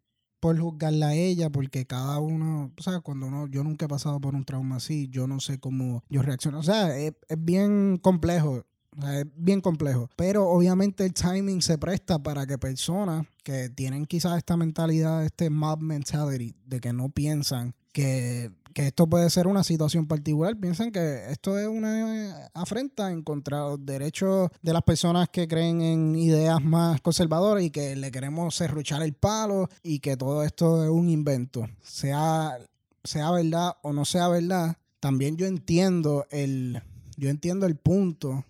por 0.40 0.58
juzgarla 0.58 1.08
a 1.08 1.14
ella, 1.14 1.50
porque 1.50 1.86
cada 1.86 2.18
uno, 2.20 2.70
o 2.78 2.82
sea, 2.82 3.00
cuando 3.00 3.26
uno, 3.26 3.46
yo 3.48 3.64
nunca 3.64 3.86
he 3.86 3.88
pasado 3.88 4.20
por 4.20 4.34
un 4.34 4.44
trauma 4.44 4.76
así, 4.76 5.08
yo 5.08 5.26
no 5.26 5.40
sé 5.40 5.58
cómo 5.58 6.04
yo 6.08 6.22
reacciono. 6.22 6.58
O 6.58 6.62
sea, 6.62 6.96
es, 6.96 7.14
es 7.28 7.44
bien 7.44 7.98
complejo. 8.00 8.64
Es 9.02 9.26
bien 9.36 9.60
complejo. 9.60 10.08
Pero 10.16 10.48
obviamente 10.48 11.04
el 11.04 11.12
timing 11.12 11.60
se 11.62 11.78
presta 11.78 12.18
para 12.18 12.46
que 12.46 12.58
personas 12.58 13.26
que 13.42 13.68
tienen 13.68 14.06
quizás 14.06 14.38
esta 14.38 14.56
mentalidad, 14.56 15.24
este 15.24 15.50
mob 15.50 15.80
mentality, 15.80 16.54
de 16.64 16.80
que 16.80 16.92
no 16.92 17.10
piensan 17.10 17.74
que, 17.92 18.50
que 18.74 18.88
esto 18.88 19.06
puede 19.06 19.30
ser 19.30 19.46
una 19.46 19.64
situación 19.64 20.06
particular, 20.06 20.56
piensan 20.58 20.92
que 20.92 21.30
esto 21.30 21.58
es 21.58 21.66
una 21.66 22.48
afrenta 22.54 23.10
en 23.10 23.22
contra 23.22 23.60
los 23.60 23.84
derechos 23.84 24.50
de 24.62 24.72
las 24.72 24.82
personas 24.82 25.28
que 25.30 25.48
creen 25.48 25.80
en 25.80 26.16
ideas 26.16 26.62
más 26.62 27.00
conservadoras 27.00 27.64
y 27.64 27.70
que 27.70 27.96
le 27.96 28.10
queremos 28.10 28.54
serruchar 28.54 29.02
el 29.02 29.14
palo 29.14 29.68
y 29.82 30.00
que 30.00 30.16
todo 30.16 30.42
esto 30.42 30.84
es 30.84 30.90
un 30.90 31.08
invento. 31.08 31.66
Sea, 31.82 32.58
sea 33.04 33.30
verdad 33.30 33.76
o 33.82 33.92
no 33.92 34.04
sea 34.04 34.28
verdad, 34.28 34.76
también 35.00 35.36
yo 35.36 35.46
entiendo 35.46 36.26
el, 36.30 36.82
yo 37.16 37.30
entiendo 37.30 37.66
el 37.66 37.76
punto 37.76 38.44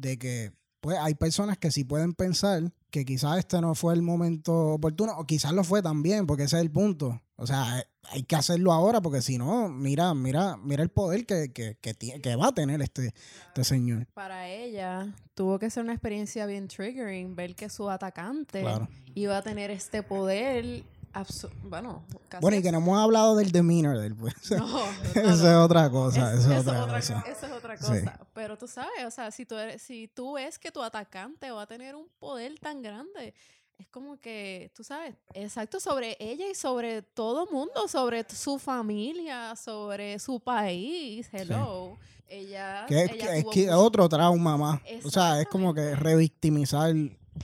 de 0.00 0.18
que 0.18 0.52
pues 0.80 0.98
hay 1.00 1.14
personas 1.14 1.58
que 1.58 1.70
sí 1.72 1.82
pueden 1.84 2.14
pensar 2.14 2.62
que 2.90 3.04
quizás 3.04 3.38
este 3.38 3.60
no 3.60 3.74
fue 3.74 3.92
el 3.94 4.02
momento 4.02 4.54
oportuno, 4.74 5.14
o 5.18 5.24
quizás 5.26 5.52
lo 5.52 5.64
fue 5.64 5.82
también, 5.82 6.26
porque 6.26 6.44
ese 6.44 6.56
es 6.56 6.62
el 6.62 6.70
punto. 6.70 7.20
O 7.34 7.46
sea, 7.46 7.84
hay 8.04 8.22
que 8.22 8.36
hacerlo 8.36 8.72
ahora, 8.72 9.00
porque 9.02 9.20
si 9.20 9.36
no, 9.36 9.68
mira, 9.68 10.14
mira, 10.14 10.56
mira 10.56 10.82
el 10.82 10.88
poder 10.90 11.26
que, 11.26 11.52
que, 11.52 11.76
que, 11.80 11.92
tiene- 11.92 12.20
que 12.22 12.36
va 12.36 12.48
a 12.48 12.52
tener 12.54 12.80
este, 12.80 13.12
este 13.48 13.64
señor. 13.64 14.06
Para 14.14 14.48
ella 14.48 15.12
tuvo 15.34 15.58
que 15.58 15.68
ser 15.70 15.82
una 15.82 15.92
experiencia 15.92 16.46
bien 16.46 16.68
triggering 16.68 17.34
ver 17.34 17.56
que 17.56 17.68
su 17.68 17.90
atacante 17.90 18.60
Claro. 18.60 18.88
iba 19.14 19.36
a 19.36 19.42
tener 19.42 19.70
este 19.70 20.02
poder 20.02 20.84
absu- 21.16 21.50
bueno, 21.64 22.04
casi 22.28 22.42
Bueno, 22.42 22.56
y 22.58 22.62
que 22.62 22.70
no 22.72 22.78
hemos 22.78 22.98
hablado 22.98 23.36
del 23.36 23.50
demeanor 23.52 23.98
del 23.98 24.14
pues. 24.14 24.34
No, 24.50 24.58
no, 24.66 24.80
Eso 25.14 25.48
es 25.50 25.56
otra 25.56 25.90
cosa, 25.90 26.32
Es- 26.34 26.40
eso 26.40 26.52
es 26.52 26.60
otra 26.60 26.82
otra 26.84 26.96
cosa. 27.00 27.22
co- 27.24 27.30
Eso 27.30 27.46
es 27.46 27.52
otra 27.52 27.76
Sí. 27.76 27.84
cosa. 27.84 28.20
Pero 28.34 28.56
tú 28.58 28.66
sabes, 28.68 29.04
o 29.06 29.10
sea, 29.10 29.30
si 29.30 29.46
tú, 29.46 29.56
eres, 29.56 29.82
si 29.82 30.08
tú 30.08 30.34
ves 30.34 30.58
que 30.58 30.70
tu 30.70 30.82
atacante 30.82 31.50
va 31.50 31.62
a 31.62 31.66
tener 31.66 31.94
un 31.94 32.08
poder 32.18 32.58
tan 32.58 32.82
grande, 32.82 33.34
es 33.78 33.86
como 33.88 34.18
que, 34.18 34.70
tú 34.74 34.82
sabes, 34.84 35.14
exacto, 35.34 35.80
sobre 35.80 36.16
ella 36.18 36.48
y 36.50 36.54
sobre 36.54 37.02
todo 37.02 37.46
mundo, 37.52 37.88
sobre 37.88 38.24
su 38.28 38.58
familia, 38.58 39.54
sobre 39.56 40.18
su 40.18 40.40
país, 40.40 41.28
hello. 41.32 41.98
Ella, 42.28 42.86
Que 42.88 43.04
es, 43.04 43.10
ella 43.12 43.24
que 43.26 43.36
es 43.38 43.42
tuvo 43.44 43.52
que 43.52 43.60
es 43.60 43.66
mucho- 43.70 43.80
otro 43.84 44.08
trauma 44.08 44.56
más. 44.56 44.80
O 45.04 45.10
sea, 45.10 45.40
es 45.40 45.46
como 45.46 45.72
que 45.74 45.94
revictimizar. 45.94 46.92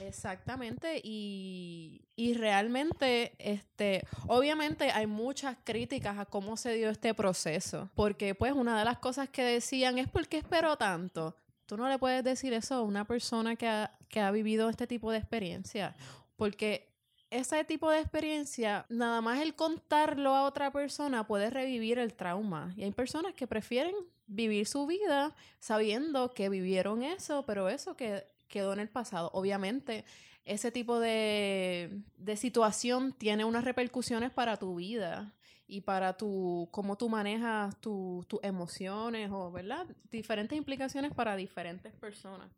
Exactamente, 0.01 1.01
y, 1.03 2.07
y 2.17 2.35
realmente, 2.35 3.35
este, 3.39 4.05
obviamente 4.27 4.91
hay 4.91 5.07
muchas 5.07 5.57
críticas 5.65 6.19
a 6.19 6.27
cómo 6.27 6.57
se 6.57 6.75
dio 6.75 6.91
este 6.91 7.15
proceso, 7.15 7.91
porque 7.95 8.35
pues 8.35 8.53
una 8.53 8.79
de 8.79 8.85
las 8.85 8.99
cosas 8.99 9.29
que 9.29 9.45
decían 9.45 9.99
es 9.99 10.09
¿por 10.09 10.27
qué 10.29 10.39
esperó 10.39 10.77
tanto? 10.77 11.37
Tú 11.67 11.77
no 11.77 11.89
le 11.89 11.99
puedes 11.99 12.23
decir 12.25 12.53
eso 12.53 12.75
a 12.75 12.83
una 12.83 13.07
persona 13.07 13.57
que 13.57 13.69
ha, 13.69 13.97
que 14.09 14.21
ha 14.21 14.31
vivido 14.31 14.69
este 14.69 14.87
tipo 14.87 15.11
de 15.11 15.19
experiencia, 15.19 15.97
porque 16.37 16.93
ese 17.33 17.65
tipo 17.65 17.91
de 17.91 17.99
experiencia, 17.99 18.85
nada 18.91 19.23
más 19.23 19.41
el 19.41 19.55
contarlo 19.55 20.35
a 20.35 20.43
otra 20.43 20.71
persona 20.71 21.27
puede 21.27 21.49
revivir 21.49 21.99
el 21.99 22.13
trauma. 22.13 22.75
Y 22.77 22.85
hay 22.85 22.93
personas 22.93 23.33
que 23.33 23.47
prefieren 23.47 23.95
vivir 24.27 24.67
su 24.67 24.87
vida 24.87 25.35
sabiendo 25.59 26.35
que 26.35 26.51
vivieron 26.51 27.03
eso, 27.03 27.45
pero 27.47 27.71
eso 27.71 27.97
que 27.97 28.27
quedó 28.53 28.73
en 28.73 28.79
el 28.81 28.89
pasado. 28.89 29.31
Obviamente, 29.33 30.05
ese 30.45 30.71
tipo 30.71 31.01
de, 31.01 32.03
de 32.17 32.37
situación 32.37 33.13
tiene 33.13 33.45
unas 33.45 33.65
repercusiones 33.65 34.31
para 34.31 34.57
tu 34.59 34.77
vida 34.77 35.35
y 35.67 35.81
para 35.81 36.17
tu 36.17 36.69
cómo 36.71 36.97
tú 36.97 37.09
manejas 37.09 37.81
tu- 37.81 38.25
tus 38.29 38.39
emociones 38.45 39.31
o, 39.33 39.51
¿verdad? 39.51 39.87
Diferentes 40.11 40.57
implicaciones 40.57 41.13
para 41.15 41.35
diferentes 41.35 41.93
personas. 41.95 42.51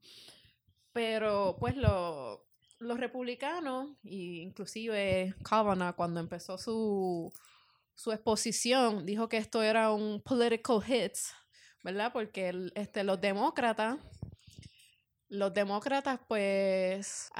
Pero, 0.93 1.57
pues, 1.59 1.77
lo- 1.77 2.45
los 2.79 2.99
republicanos, 2.99 3.91
e 4.05 4.43
inclusive 4.43 5.35
Kavanaugh, 5.43 5.95
cuando 5.95 6.21
empezó 6.21 6.59
su, 6.59 7.33
su 7.95 8.13
exposición, 8.13 9.05
dijo 9.07 9.29
que 9.29 9.37
esto 9.39 9.63
era 9.63 9.93
un 9.93 10.21
political 10.23 10.83
hit, 10.83 11.13
¿verdad? 11.83 12.13
Porque 12.13 12.53
este, 12.75 13.05
los 13.05 13.21
demócratas, 13.21 13.99
los 15.29 15.53
demócratas, 15.55 16.21
pues, 16.29 17.31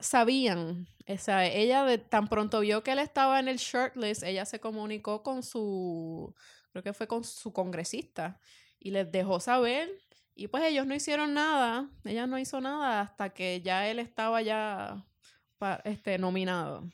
sabían, 0.00 0.86
o 1.08 1.18
sea, 1.18 1.46
ella 1.46 1.84
de, 1.84 1.98
tan 1.98 2.28
pronto 2.28 2.60
vio 2.60 2.82
que 2.82 2.92
él 2.92 2.98
estaba 3.00 3.40
en 3.40 3.48
el 3.48 3.56
shortlist, 3.58 4.22
ella 4.22 4.44
se 4.44 4.60
comunicó 4.60 5.22
con 5.22 5.42
su, 5.42 6.34
creo 6.70 6.82
que 6.84 6.92
fue 6.92 7.06
con 7.08 7.24
su 7.24 7.52
congresista, 7.52 8.38
y 8.78 8.90
les 8.92 9.10
dejó 9.10 9.40
saber 9.40 9.90
y 10.36 10.46
pues 10.46 10.62
ellos 10.62 10.86
no 10.86 10.94
hicieron 10.94 11.34
nada, 11.34 11.90
ella 12.04 12.28
no 12.28 12.38
hizo 12.38 12.60
nada 12.60 13.00
hasta 13.00 13.30
que 13.30 13.60
ya 13.60 13.88
él 13.88 13.98
estaba 13.98 14.40
ya 14.40 15.04
este, 15.82 16.16
nominado. 16.18 16.84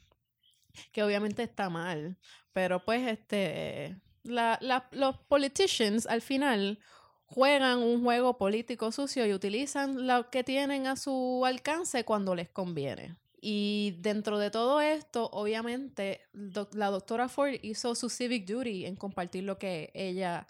Que 0.92 1.02
obviamente 1.02 1.42
está 1.42 1.68
mal. 1.70 2.16
Pero 2.52 2.84
pues 2.84 3.06
este 3.06 3.96
la, 4.22 4.58
la- 4.62 4.88
los 4.92 5.18
politicians 5.18 6.06
al 6.06 6.22
final 6.22 6.78
juegan 7.26 7.78
un 7.78 8.02
juego 8.02 8.38
político 8.38 8.92
sucio 8.92 9.26
y 9.26 9.32
utilizan 9.32 10.06
lo 10.06 10.30
que 10.30 10.44
tienen 10.44 10.86
a 10.86 10.96
su 10.96 11.44
alcance 11.44 12.04
cuando 12.04 12.34
les 12.34 12.48
conviene. 12.48 13.16
Y 13.46 13.96
dentro 13.98 14.38
de 14.38 14.50
todo 14.50 14.80
esto, 14.80 15.28
obviamente, 15.30 16.22
la 16.32 16.90
doctora 16.90 17.28
Ford 17.28 17.56
hizo 17.60 17.94
su 17.94 18.08
civic 18.08 18.46
duty 18.46 18.86
en 18.86 18.96
compartir 18.96 19.44
lo 19.44 19.58
que 19.58 19.90
ella, 19.92 20.46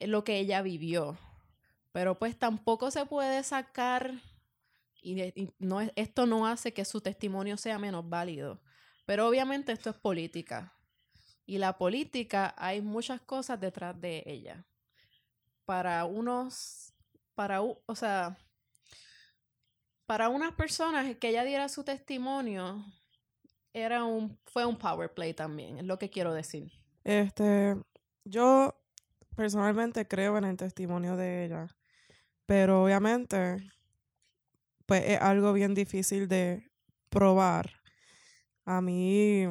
lo 0.00 0.24
que 0.24 0.40
ella 0.40 0.62
vivió. 0.62 1.16
Pero 1.92 2.18
pues 2.18 2.36
tampoco 2.36 2.90
se 2.90 3.06
puede 3.06 3.44
sacar, 3.44 4.14
y, 5.00 5.32
no, 5.60 5.80
esto 5.94 6.26
no 6.26 6.46
hace 6.46 6.72
que 6.72 6.84
su 6.84 7.00
testimonio 7.00 7.56
sea 7.56 7.78
menos 7.78 8.08
válido. 8.08 8.60
Pero 9.06 9.28
obviamente 9.28 9.70
esto 9.70 9.90
es 9.90 9.96
política. 9.96 10.74
Y 11.46 11.58
la 11.58 11.78
política 11.78 12.52
hay 12.58 12.82
muchas 12.82 13.20
cosas 13.20 13.60
detrás 13.60 13.98
de 14.00 14.24
ella. 14.26 14.66
Para 15.68 16.06
unos, 16.06 16.94
para, 17.34 17.60
o 17.60 17.94
sea, 17.94 18.38
para 20.06 20.30
unas 20.30 20.54
personas 20.54 21.14
que 21.16 21.28
ella 21.28 21.44
diera 21.44 21.68
su 21.68 21.84
testimonio, 21.84 22.82
era 23.74 24.02
un, 24.04 24.38
fue 24.46 24.64
un 24.64 24.78
power 24.78 25.12
play 25.12 25.34
también, 25.34 25.76
es 25.76 25.84
lo 25.84 25.98
que 25.98 26.08
quiero 26.08 26.32
decir. 26.32 26.72
Este, 27.04 27.76
yo 28.24 28.80
personalmente 29.36 30.08
creo 30.08 30.38
en 30.38 30.44
el 30.44 30.56
testimonio 30.56 31.18
de 31.18 31.44
ella, 31.44 31.66
pero 32.46 32.84
obviamente, 32.84 33.70
pues 34.86 35.02
es 35.04 35.20
algo 35.20 35.52
bien 35.52 35.74
difícil 35.74 36.28
de 36.28 36.72
probar. 37.10 37.74
A 38.64 38.80
mí 38.80 39.44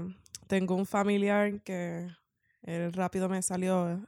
tengo 0.48 0.74
un 0.74 0.88
familiar 0.88 1.62
que 1.62 2.10
él 2.64 2.92
rápido 2.92 3.30
me 3.30 3.44
salió 3.44 4.02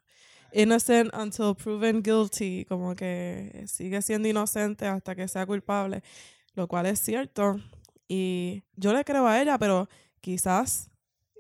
innocent 0.54 1.14
until 1.14 1.56
proven 1.56 2.02
guilty, 2.02 2.66
como 2.66 2.96
que 2.96 3.66
sigue 3.68 4.02
siendo 4.02 4.28
inocente 4.28 4.88
hasta 4.88 5.16
que 5.16 5.28
sea 5.28 5.46
culpable 5.46 6.04
lo 6.60 6.68
cual 6.68 6.86
es 6.88 7.00
cierto. 7.00 7.62
Y 8.08 8.64
yo 8.76 8.94
le 8.94 9.06
creo 9.06 9.28
a 9.28 9.42
ella, 9.42 9.58
pero 9.58 9.88
quizás 10.20 10.92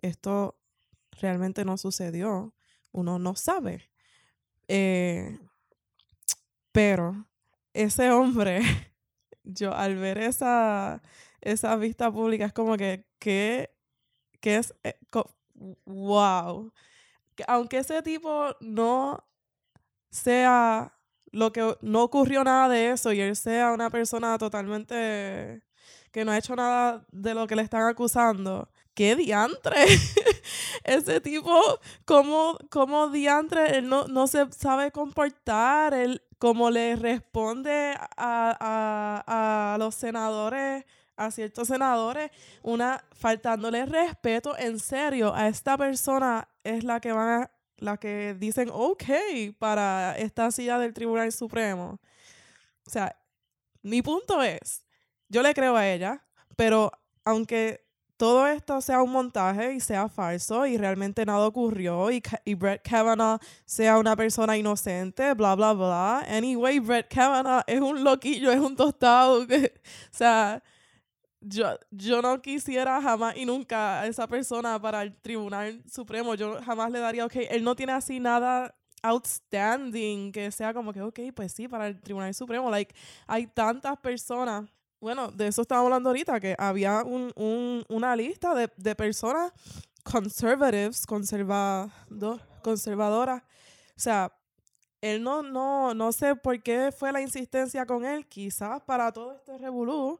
esto 0.01 0.57
realmente 1.19 1.65
no 1.65 1.77
sucedió. 1.77 2.53
Uno 2.91 3.19
no 3.19 3.35
sabe. 3.35 3.89
Eh, 4.67 5.37
pero 6.71 7.27
ese 7.73 8.11
hombre, 8.11 8.61
yo 9.43 9.73
al 9.75 9.97
ver 9.97 10.19
esa, 10.19 11.01
esa 11.41 11.75
vista 11.75 12.11
pública, 12.11 12.45
es 12.45 12.53
como 12.53 12.77
que, 12.77 13.05
que, 13.19 13.71
que 14.39 14.57
es, 14.57 14.73
eh, 14.83 14.97
wow. 15.85 16.71
Aunque 17.47 17.79
ese 17.79 18.01
tipo 18.01 18.55
no 18.59 19.23
sea 20.11 20.93
lo 21.31 21.51
que 21.51 21.77
no 21.81 22.03
ocurrió 22.03 22.43
nada 22.43 22.69
de 22.69 22.91
eso 22.91 23.13
y 23.13 23.21
él 23.21 23.35
sea 23.35 23.71
una 23.71 23.89
persona 23.89 24.37
totalmente 24.37 25.61
que 26.11 26.25
no 26.25 26.31
ha 26.31 26.37
hecho 26.37 26.55
nada 26.55 27.05
de 27.11 27.33
lo 27.33 27.47
que 27.47 27.55
le 27.55 27.61
están 27.61 27.83
acusando. 27.83 28.69
¡Qué 28.93 29.15
diantre! 29.15 29.85
Ese 30.83 31.21
tipo, 31.21 31.61
como, 32.05 32.57
como 32.69 33.09
diantre, 33.09 33.77
él 33.77 33.87
no, 33.87 34.07
no 34.07 34.27
se 34.27 34.51
sabe 34.51 34.91
comportar, 34.91 35.93
él 35.93 36.21
como 36.37 36.69
le 36.69 36.95
responde 36.95 37.93
a, 38.17 39.23
a, 39.27 39.73
a 39.73 39.77
los 39.77 39.95
senadores, 39.95 40.85
a 41.15 41.31
ciertos 41.31 41.67
senadores, 41.67 42.31
una 42.63 43.03
faltándole 43.11 43.85
respeto 43.85 44.57
en 44.57 44.79
serio 44.79 45.33
a 45.35 45.47
esta 45.47 45.77
persona 45.77 46.47
es 46.69 46.83
la 46.83 46.99
que 46.99 47.11
van 47.11 47.43
a 47.43 47.51
las 47.77 47.99
que 47.99 48.35
dicen 48.37 48.69
ok 48.71 49.03
para 49.57 50.17
esta 50.17 50.51
silla 50.51 50.77
del 50.77 50.93
Tribunal 50.93 51.31
Supremo. 51.31 51.99
O 52.85 52.89
sea, 52.89 53.15
mi 53.81 54.01
punto 54.01 54.43
es, 54.43 54.85
yo 55.29 55.41
le 55.41 55.53
creo 55.53 55.75
a 55.75 55.87
ella, 55.87 56.25
pero 56.55 56.91
aunque 57.23 57.85
todo 58.17 58.47
esto 58.47 58.81
sea 58.81 59.01
un 59.01 59.11
montaje 59.11 59.73
y 59.73 59.79
sea 59.79 60.09
falso 60.09 60.65
y 60.65 60.77
realmente 60.77 61.25
nada 61.25 61.47
ocurrió 61.47 62.11
y, 62.11 62.21
y 62.43 62.53
Brett 62.53 62.81
Kavanaugh 62.81 63.39
sea 63.63 63.97
una 63.97 64.15
persona 64.17 64.57
inocente, 64.57 65.33
bla, 65.35 65.55
bla, 65.55 65.71
bla. 65.71 66.25
Anyway, 66.27 66.79
Brett 66.79 67.07
Kavanaugh 67.07 67.63
es 67.65 67.79
un 67.79 68.03
loquillo, 68.03 68.51
es 68.51 68.59
un 68.59 68.75
tostado. 68.75 69.43
o 69.43 69.47
sea, 70.11 70.61
yo, 71.41 71.77
yo 71.91 72.21
no 72.21 72.41
quisiera 72.41 73.01
jamás 73.01 73.35
y 73.37 73.45
nunca 73.45 74.01
a 74.01 74.07
esa 74.07 74.27
persona 74.27 74.79
para 74.81 75.01
el 75.01 75.15
Tribunal 75.15 75.81
Supremo. 75.89 76.35
Yo 76.35 76.61
jamás 76.61 76.91
le 76.91 76.99
daría, 76.99 77.25
ok, 77.25 77.35
él 77.49 77.63
no 77.63 77.75
tiene 77.75 77.93
así 77.93 78.19
nada 78.19 78.75
outstanding 79.01 80.31
que 80.31 80.51
sea 80.51 80.73
como 80.73 80.91
que, 80.91 81.01
ok, 81.01 81.19
pues 81.33 81.53
sí, 81.53 81.67
para 81.67 81.87
el 81.87 82.01
Tribunal 82.01 82.33
Supremo. 82.33 82.69
Like, 82.69 82.93
hay 83.27 83.47
tantas 83.47 83.97
personas. 83.97 84.69
Bueno, 84.99 85.31
de 85.31 85.47
eso 85.47 85.61
estábamos 85.61 85.87
hablando 85.87 86.09
ahorita, 86.09 86.39
que 86.39 86.55
había 86.57 87.03
un, 87.03 87.31
un, 87.35 87.85
una 87.87 88.15
lista 88.15 88.53
de, 88.53 88.69
de 88.75 88.95
personas 88.95 89.53
conservatives, 90.03 91.05
conservado, 91.05 91.89
conservadoras. 92.61 93.41
O 93.41 93.99
sea, 93.99 94.33
él 95.01 95.23
no, 95.23 95.41
no, 95.41 95.93
no 95.93 96.11
sé 96.11 96.35
por 96.35 96.61
qué 96.61 96.91
fue 96.91 97.13
la 97.13 97.21
insistencia 97.21 97.85
con 97.85 98.05
él, 98.05 98.27
quizás 98.27 98.81
para 98.81 99.11
todo 99.13 99.33
este 99.33 99.57
revolú 99.57 100.19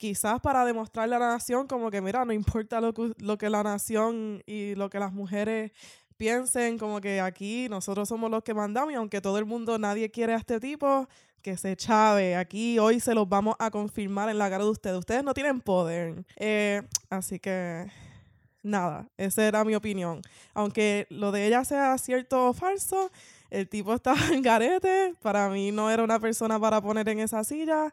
quizás 0.00 0.40
para 0.40 0.64
demostrarle 0.64 1.14
a 1.14 1.18
la 1.18 1.28
nación 1.28 1.66
como 1.66 1.90
que, 1.90 2.00
mira, 2.00 2.24
no 2.24 2.32
importa 2.32 2.80
lo 2.80 2.94
que, 2.94 3.12
lo 3.18 3.36
que 3.36 3.50
la 3.50 3.62
nación 3.62 4.42
y 4.46 4.74
lo 4.74 4.88
que 4.88 4.98
las 4.98 5.12
mujeres 5.12 5.72
piensen, 6.16 6.78
como 6.78 7.02
que 7.02 7.20
aquí 7.20 7.68
nosotros 7.68 8.08
somos 8.08 8.30
los 8.30 8.42
que 8.42 8.54
mandamos 8.54 8.92
y 8.92 8.96
aunque 8.96 9.20
todo 9.20 9.36
el 9.38 9.44
mundo, 9.44 9.78
nadie 9.78 10.10
quiere 10.10 10.32
a 10.32 10.38
este 10.38 10.58
tipo, 10.58 11.06
que 11.42 11.58
se 11.58 11.76
chave. 11.76 12.34
Aquí 12.34 12.78
hoy 12.78 12.98
se 12.98 13.14
los 13.14 13.28
vamos 13.28 13.56
a 13.58 13.70
confirmar 13.70 14.30
en 14.30 14.38
la 14.38 14.48
cara 14.48 14.64
de 14.64 14.70
ustedes. 14.70 14.96
Ustedes 14.96 15.22
no 15.22 15.34
tienen 15.34 15.60
poder. 15.60 16.24
Eh, 16.36 16.80
así 17.10 17.38
que, 17.38 17.86
nada, 18.62 19.06
esa 19.18 19.46
era 19.46 19.64
mi 19.64 19.74
opinión. 19.74 20.22
Aunque 20.54 21.06
lo 21.10 21.30
de 21.30 21.46
ella 21.46 21.62
sea 21.62 21.98
cierto 21.98 22.48
o 22.48 22.52
falso, 22.54 23.10
el 23.50 23.68
tipo 23.68 23.92
estaba 23.96 24.28
en 24.32 24.40
garete. 24.40 25.14
Para 25.20 25.50
mí 25.50 25.72
no 25.72 25.90
era 25.90 26.02
una 26.02 26.18
persona 26.18 26.58
para 26.58 26.80
poner 26.80 27.06
en 27.10 27.20
esa 27.20 27.44
silla 27.44 27.92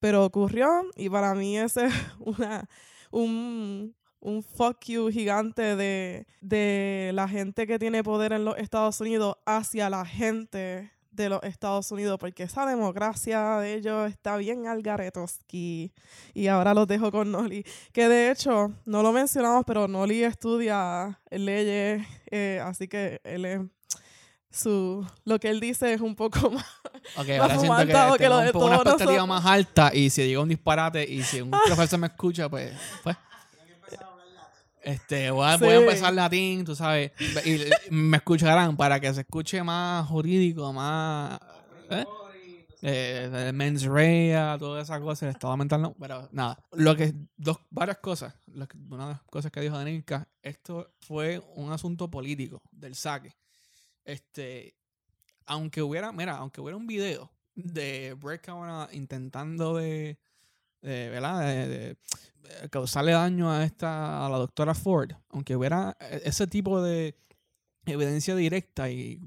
pero 0.00 0.24
ocurrió 0.24 0.68
y 0.96 1.08
para 1.08 1.34
mí 1.34 1.58
ese 1.58 1.86
es 1.86 1.94
una, 2.18 2.68
un, 3.10 3.94
un 4.20 4.42
fuck 4.42 4.84
you 4.86 5.08
gigante 5.10 5.76
de, 5.76 6.26
de 6.40 7.10
la 7.14 7.28
gente 7.28 7.66
que 7.66 7.78
tiene 7.78 8.02
poder 8.02 8.32
en 8.32 8.44
los 8.44 8.56
Estados 8.58 9.00
Unidos 9.00 9.36
hacia 9.46 9.90
la 9.90 10.04
gente 10.04 10.92
de 11.18 11.28
los 11.28 11.42
Estados 11.42 11.90
Unidos, 11.92 12.16
porque 12.18 12.44
esa 12.44 12.64
democracia 12.64 13.58
de 13.58 13.74
ellos 13.74 14.08
está 14.08 14.36
bien 14.36 14.66
al 14.66 14.82
garetoski. 14.82 15.92
Y 16.32 16.46
ahora 16.46 16.72
los 16.72 16.86
dejo 16.86 17.10
con 17.10 17.30
Noli, 17.30 17.64
que 17.92 18.08
de 18.08 18.30
hecho, 18.30 18.72
no 18.86 19.02
lo 19.02 19.12
mencionamos, 19.12 19.64
pero 19.66 19.88
Noli 19.88 20.22
estudia 20.22 21.20
leyes, 21.30 22.06
eh, 22.30 22.60
así 22.64 22.88
que 22.88 23.20
él 23.24 23.44
es 23.44 23.60
su 24.50 25.06
lo 25.24 25.38
que 25.38 25.50
él 25.50 25.60
dice 25.60 25.92
es 25.92 26.00
un 26.00 26.14
poco 26.14 26.50
más, 26.50 26.64
okay, 27.16 27.36
ahora 27.36 27.58
siento 27.58 28.16
que, 28.16 28.28
lo 28.28 28.38
de 28.38 28.50
una 28.52 28.76
expectativa 28.76 29.26
más 29.26 29.44
alta 29.44 29.90
y 29.94 30.10
si 30.10 30.22
digo 30.22 30.42
un 30.42 30.48
disparate 30.48 31.04
y 31.08 31.22
si 31.22 31.40
un 31.40 31.50
profesor 31.66 31.98
me 31.98 32.06
escucha 32.06 32.48
pues 32.48 32.72
pues 33.02 33.16
este 34.82 35.30
voy 35.30 35.46
a, 35.46 35.54
empezar 35.54 36.14
latín 36.14 36.64
tú 36.64 36.74
sabes 36.74 37.12
y 37.44 37.58
me 37.90 38.16
escucharán 38.16 38.76
para 38.76 38.98
que 38.98 39.12
se 39.12 39.20
escuche 39.20 39.62
más 39.62 40.06
jurídico 40.06 40.72
más 40.72 41.38
¿eh? 41.90 42.04
Eh, 42.80 43.50
mens 43.54 43.82
rea, 43.82 44.56
todas 44.58 44.84
esas 44.84 45.00
cosas, 45.00 45.24
el 45.24 45.28
estado 45.30 45.56
mental 45.56 45.82
no, 45.82 45.94
pero 45.98 46.28
nada. 46.30 46.58
Lo 46.72 46.94
que, 46.94 47.12
dos, 47.36 47.58
varias 47.70 47.98
cosas. 47.98 48.34
una 48.88 49.06
de 49.06 49.12
las 49.14 49.22
cosas 49.22 49.50
que 49.50 49.60
dijo 49.60 49.76
Danica, 49.76 50.28
esto 50.42 50.92
fue 51.00 51.42
un 51.56 51.72
asunto 51.72 52.08
político 52.08 52.62
del 52.70 52.94
saque. 52.94 53.34
Este, 54.08 54.74
aunque 55.44 55.82
hubiera, 55.82 56.12
mira, 56.12 56.38
aunque 56.38 56.62
hubiera 56.62 56.78
un 56.78 56.86
video 56.86 57.30
de 57.54 58.16
Brett 58.18 58.40
Kavanaugh 58.40 58.88
intentando 58.92 59.76
de, 59.76 60.18
de 60.80 61.10
¿verdad? 61.10 61.40
De, 61.40 61.96
causarle 62.70 63.12
daño 63.12 63.52
a 63.52 63.64
esta, 63.64 64.24
a 64.24 64.30
la 64.30 64.38
doctora 64.38 64.72
Ford, 64.72 65.12
aunque 65.28 65.54
hubiera 65.54 65.94
e, 66.00 66.22
ese 66.24 66.46
tipo 66.46 66.80
de 66.80 67.18
evidencia 67.84 68.34
directa 68.34 68.88
y 68.88 69.20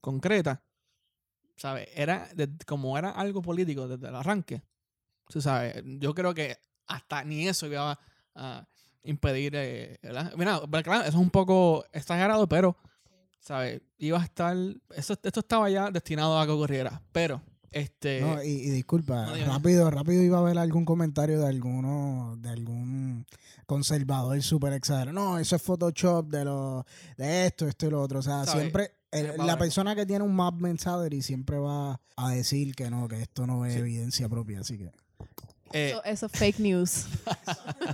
concreta, 0.00 0.62
¿sabes? 1.56 1.86
Era 1.94 2.26
como 2.66 2.96
era 2.96 3.10
algo 3.10 3.42
político 3.42 3.86
desde 3.86 4.08
el 4.08 4.14
arranque. 4.14 4.62
¿sabes? 5.28 5.82
Yo 5.84 6.14
creo 6.14 6.32
que 6.32 6.56
hasta 6.86 7.22
ni 7.22 7.46
eso 7.46 7.66
iba 7.66 7.98
a, 8.34 8.66
impedir, 9.02 9.52
eh, 9.56 9.98
¿verdad? 10.02 10.32
Mira, 10.38 10.62
claro, 10.82 11.02
eso 11.02 11.10
es 11.10 11.14
un 11.14 11.30
poco 11.30 11.84
exagerado, 11.92 12.48
pero 12.48 12.78
¿sabes? 13.46 13.80
Iba 13.98 14.20
a 14.20 14.24
estar. 14.24 14.56
Eso, 14.94 15.12
esto 15.22 15.40
estaba 15.40 15.70
ya 15.70 15.90
destinado 15.90 16.38
a 16.38 16.44
que 16.46 16.52
ocurriera. 16.52 17.00
Pero, 17.12 17.40
este. 17.70 18.20
No, 18.20 18.42
y, 18.42 18.70
disculpa, 18.70 19.26
rápido, 19.46 19.90
rápido 19.90 20.22
iba 20.22 20.38
a 20.38 20.40
haber 20.40 20.58
algún 20.58 20.84
comentario 20.84 21.38
de 21.40 21.46
alguno, 21.46 22.36
de 22.38 22.48
algún 22.48 23.26
conservador 23.66 24.42
súper 24.42 24.72
exagerado. 24.72 25.12
No, 25.12 25.38
eso 25.38 25.56
es 25.56 25.62
Photoshop 25.62 26.28
de 26.28 26.44
lo, 26.44 26.84
de 27.16 27.46
esto, 27.46 27.66
esto 27.68 27.86
y 27.86 27.90
lo 27.90 28.02
otro. 28.02 28.18
O 28.18 28.22
sea, 28.22 28.44
siempre 28.46 28.92
el- 29.10 29.36
la 29.38 29.56
persona 29.56 29.94
que 29.94 30.04
tiene 30.06 30.24
un 30.24 30.34
Madman 30.34 30.78
salary 30.78 31.22
siempre 31.22 31.58
va 31.58 32.00
a 32.16 32.30
decir 32.30 32.74
que 32.74 32.90
no, 32.90 33.06
que 33.08 33.22
esto 33.22 33.46
no 33.46 33.64
es 33.64 33.74
Sí. 33.74 33.78
evidencia 33.78 34.28
propia, 34.28 34.60
así 34.60 34.78
que... 34.78 34.90
Eh, 35.72 35.90
Eso, 35.90 36.04
eso 36.04 36.26
es 36.26 36.32
fake 36.32 36.58
news. 36.60 37.06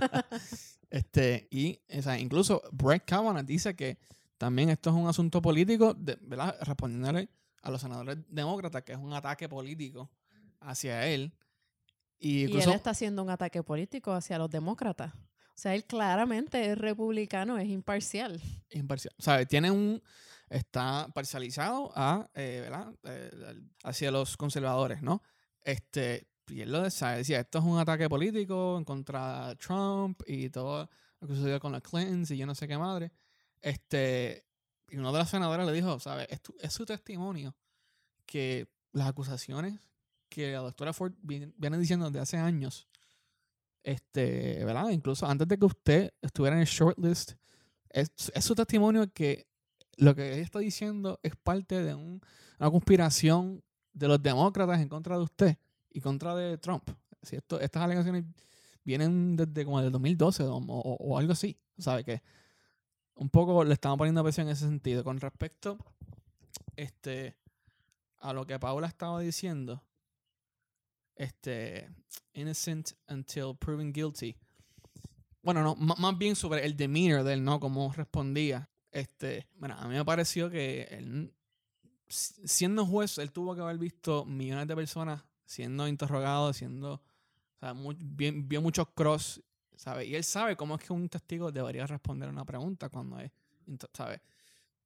Este, 0.89 1.47
y 1.49 1.79
o 1.97 2.01
sea, 2.03 2.19
incluso 2.19 2.61
Brett 2.71 3.03
Kavanaugh 3.05 3.43
dice 3.43 3.75
que 3.75 3.97
también 4.43 4.69
esto 4.69 4.89
es 4.89 4.95
un 4.97 5.07
asunto 5.07 5.41
político, 5.41 5.93
de, 5.93 6.17
¿verdad? 6.19 6.57
Respondiéndole 6.63 7.29
a 7.61 7.71
los 7.71 7.79
senadores 7.79 8.17
demócratas 8.27 8.83
que 8.83 8.91
es 8.91 8.97
un 8.97 9.13
ataque 9.13 9.47
político 9.47 10.11
hacia 10.59 11.07
él. 11.07 11.33
Y 12.19 12.39
Y 12.39 12.43
incluso, 12.43 12.71
él 12.71 12.75
está 12.75 12.89
haciendo 12.89 13.23
un 13.23 13.29
ataque 13.29 13.63
político 13.63 14.11
hacia 14.11 14.37
los 14.37 14.49
demócratas. 14.49 15.13
O 15.15 15.55
sea, 15.55 15.73
él 15.75 15.85
claramente 15.85 16.69
es 16.69 16.77
republicano, 16.77 17.57
es 17.57 17.69
imparcial. 17.69 18.41
imparcial. 18.71 19.15
¿Sabe? 19.17 19.45
Tiene 19.45 19.71
un. 19.71 20.03
Está 20.49 21.07
parcializado 21.13 21.93
a, 21.95 22.29
eh, 22.33 22.59
¿verdad? 22.63 22.93
Eh, 23.05 23.61
hacia 23.83 24.11
los 24.11 24.35
conservadores, 24.35 25.01
¿no? 25.01 25.23
Este, 25.61 26.27
y 26.49 26.59
él 26.61 26.71
lo 26.73 26.89
sabe, 26.89 27.19
decía, 27.19 27.39
esto 27.39 27.59
es 27.59 27.63
un 27.63 27.79
ataque 27.79 28.09
político 28.09 28.77
en 28.77 28.83
contra 28.83 29.47
de 29.47 29.55
Trump 29.55 30.21
y 30.27 30.49
todo 30.49 30.89
lo 31.21 31.27
que 31.29 31.35
sucedió 31.35 31.61
con 31.61 31.71
los 31.71 31.81
Clintons 31.81 32.29
y 32.31 32.37
yo 32.37 32.45
no 32.45 32.55
sé 32.55 32.67
qué 32.67 32.77
madre. 32.77 33.13
Este, 33.63 34.45
y 34.89 34.97
uno 34.97 35.11
de 35.11 35.19
los 35.19 35.29
senadores 35.29 35.65
le 35.65 35.71
dijo, 35.71 35.99
¿sabe? 35.99 36.27
Es, 36.61 36.73
su 36.73 36.85
testimonio 36.85 37.55
que 38.27 38.67
las 38.91 39.07
acusaciones 39.07 39.79
que 40.29 40.51
la 40.51 40.59
doctora 40.59 40.93
Ford 40.93 41.13
viene, 41.21 41.53
diciendo 41.79 42.05
desde 42.07 42.19
hace 42.19 42.37
años, 42.37 42.87
este, 43.83 44.63
¿verdad? 44.65 44.89
Incluso 44.89 45.25
antes 45.25 45.47
de 45.47 45.57
que 45.57 45.65
usted 45.65 46.13
estuviera 46.21 46.55
en 46.55 46.61
el 46.61 46.67
shortlist, 46.67 47.33
es, 47.89 48.11
es 48.33 48.43
su 48.45 48.55
testimonio 48.55 49.11
que 49.13 49.47
lo 49.97 50.15
que 50.15 50.33
ella 50.33 50.41
está 50.41 50.59
diciendo 50.59 51.19
es 51.23 51.35
parte 51.35 51.81
de 51.83 51.93
un- 51.93 52.21
una 52.59 52.71
conspiración 52.71 53.63
de 53.93 54.07
los 54.07 54.21
demócratas 54.21 54.79
en 54.81 54.89
contra 54.89 55.17
de 55.17 55.23
usted 55.23 55.57
y 55.91 56.01
contra 56.01 56.35
de 56.35 56.57
Trump. 56.57 56.89
Si 57.21 57.35
esto, 57.35 57.59
estas 57.59 57.83
alegaciones 57.83 58.25
vienen 58.83 59.35
desde 59.35 59.63
como 59.65 59.81
del 59.81 59.91
2012 59.91 60.43
o, 60.43 60.55
o- 60.57 60.97
o 60.99 61.17
algo 61.17 61.33
así. 61.33 61.57
¿Sabe 61.77 62.03
que 62.03 62.21
Un 63.15 63.29
poco 63.29 63.63
le 63.63 63.73
estamos 63.73 63.97
poniendo 63.97 64.23
presión 64.23 64.47
en 64.47 64.53
ese 64.53 64.65
sentido. 64.65 65.03
Con 65.03 65.19
respecto 65.19 65.77
este, 66.75 67.35
a 68.19 68.33
lo 68.33 68.45
que 68.45 68.59
Paula 68.59 68.87
estaba 68.87 69.19
diciendo, 69.19 69.83
este, 71.15 71.89
innocent 72.33 72.91
until 73.09 73.55
proven 73.59 73.93
guilty. 73.93 74.35
Bueno, 75.41 75.61
no, 75.61 75.75
má- 75.75 75.95
más 75.97 76.17
bien 76.17 76.35
sobre 76.35 76.65
el 76.65 76.75
demeanor 76.75 77.23
de 77.23 77.33
él, 77.33 77.43
¿no? 77.43 77.59
Cómo 77.59 77.91
respondía. 77.93 78.69
Este, 78.91 79.47
bueno, 79.55 79.75
a 79.77 79.87
mí 79.87 79.95
me 79.95 80.05
pareció 80.05 80.49
que 80.49 80.83
él, 80.83 81.33
si- 82.07 82.47
siendo 82.47 82.85
juez, 82.85 83.17
él 83.17 83.31
tuvo 83.31 83.53
que 83.55 83.61
haber 83.61 83.77
visto 83.77 84.25
millones 84.25 84.67
de 84.67 84.75
personas 84.75 85.23
siendo 85.45 85.87
interrogados, 85.87 86.57
siendo, 86.57 86.93
o 86.93 87.59
sea, 87.59 87.73
mu- 87.73 87.93
bien- 87.97 88.47
vio 88.47 88.61
muchos 88.61 88.87
cross, 88.95 89.41
¿sabe? 89.75 90.05
Y 90.05 90.15
él 90.15 90.23
sabe 90.23 90.55
cómo 90.55 90.75
es 90.75 90.81
que 90.83 90.93
un 90.93 91.09
testigo 91.09 91.51
debería 91.51 91.85
responder 91.87 92.29
una 92.29 92.45
pregunta 92.45 92.89
cuando 92.89 93.19
es, 93.19 93.31
¿sabe? 93.93 94.21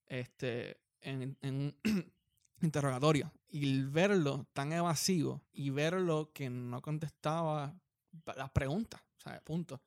Este, 0.05 0.79
en, 1.01 1.37
en 1.41 1.55
un 1.55 1.75
interrogatorio. 2.61 3.31
Y 3.49 3.81
verlo 3.83 4.47
tan 4.53 4.73
evasivo 4.73 5.41
y 5.53 5.69
verlo 5.69 6.31
que 6.33 6.49
no 6.49 6.81
contestaba 6.81 7.73
las 8.35 8.49
preguntas, 8.51 9.01
¿sabe? 9.17 9.41
Punto. 9.41 9.81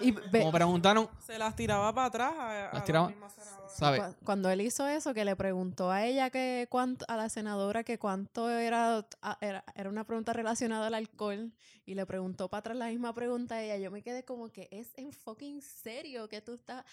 Y 0.00 0.10
ve- 0.12 0.40
Como 0.40 0.52
preguntaron, 0.52 1.08
Se 1.24 1.38
las 1.38 1.54
tiraba 1.56 1.92
para 1.94 2.06
atrás 2.08 2.32
a, 2.36 2.70
a 2.70 2.74
Las 2.74 2.84
tiraba- 2.84 3.06
la 3.06 3.10
misma 3.12 3.28
senadora. 3.30 3.68
¿sabe? 3.68 3.98
Cu- 3.98 4.24
Cuando 4.24 4.48
él 4.50 4.60
hizo 4.60 4.86
eso, 4.86 5.12
que 5.14 5.24
le 5.24 5.36
preguntó 5.36 5.90
a 5.90 6.04
ella 6.04 6.30
que 6.30 6.66
cuánto, 6.70 7.04
a 7.08 7.16
la 7.16 7.28
senadora 7.28 7.84
que 7.84 7.98
cuánto 7.98 8.48
era, 8.50 9.06
era, 9.40 9.64
era 9.74 9.88
una 9.90 10.04
pregunta 10.04 10.32
relacionada 10.32 10.86
al 10.86 10.94
alcohol, 10.94 11.52
y 11.84 11.94
le 11.94 12.06
preguntó 12.06 12.48
para 12.48 12.60
atrás 12.60 12.76
la 12.76 12.86
misma 12.88 13.12
pregunta 13.14 13.56
a 13.56 13.62
ella, 13.62 13.76
yo 13.76 13.90
me 13.90 14.02
quedé 14.02 14.24
como 14.24 14.50
que 14.50 14.68
es 14.70 14.92
en 14.96 15.12
fucking 15.12 15.60
serio 15.62 16.28
que 16.28 16.40
tú 16.40 16.54
estás 16.54 16.84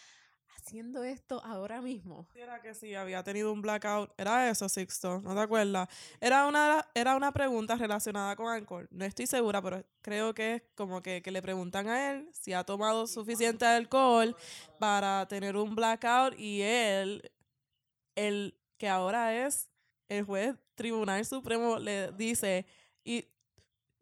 haciendo 0.58 1.04
esto 1.04 1.44
ahora 1.44 1.82
mismo. 1.82 2.28
Era 2.36 2.62
que 2.62 2.74
sí, 2.74 2.96
había 2.96 3.24
tenido 3.24 3.52
un 3.52 3.62
blackout. 3.62 4.12
Era 4.18 4.50
eso, 4.50 4.70
Sixto, 4.70 5.20
¿no 5.22 5.34
te 5.34 5.42
acuerdas? 5.42 5.90
Era 6.20 6.48
una, 6.48 6.88
era 6.94 7.16
una 7.16 7.32
pregunta 7.32 7.76
relacionada 7.76 8.36
con 8.36 8.48
alcohol. 8.48 8.88
No 8.92 9.06
estoy 9.06 9.28
segura, 9.28 9.62
pero 9.62 9.84
creo 10.02 10.34
que 10.34 10.56
es 10.56 10.64
como 10.76 11.02
que, 11.02 11.22
que 11.22 11.32
le 11.32 11.42
preguntan 11.42 11.88
a 11.88 12.12
él 12.12 12.30
si 12.34 12.54
ha 12.54 12.64
tomado 12.64 13.08
suficiente 13.08 13.66
alcohol 13.66 14.36
para 14.80 15.28
tener 15.28 15.56
un 15.58 15.76
blackout 15.76 16.38
y 16.38 16.62
él, 16.62 17.32
el 18.16 18.58
que 18.78 18.90
ahora 18.90 19.46
es 19.46 19.70
el 20.10 20.26
juez 20.26 20.56
Tribunal 20.76 21.26
Supremo, 21.26 21.78
le 21.78 22.12
dice, 22.12 22.66
y 23.04 23.28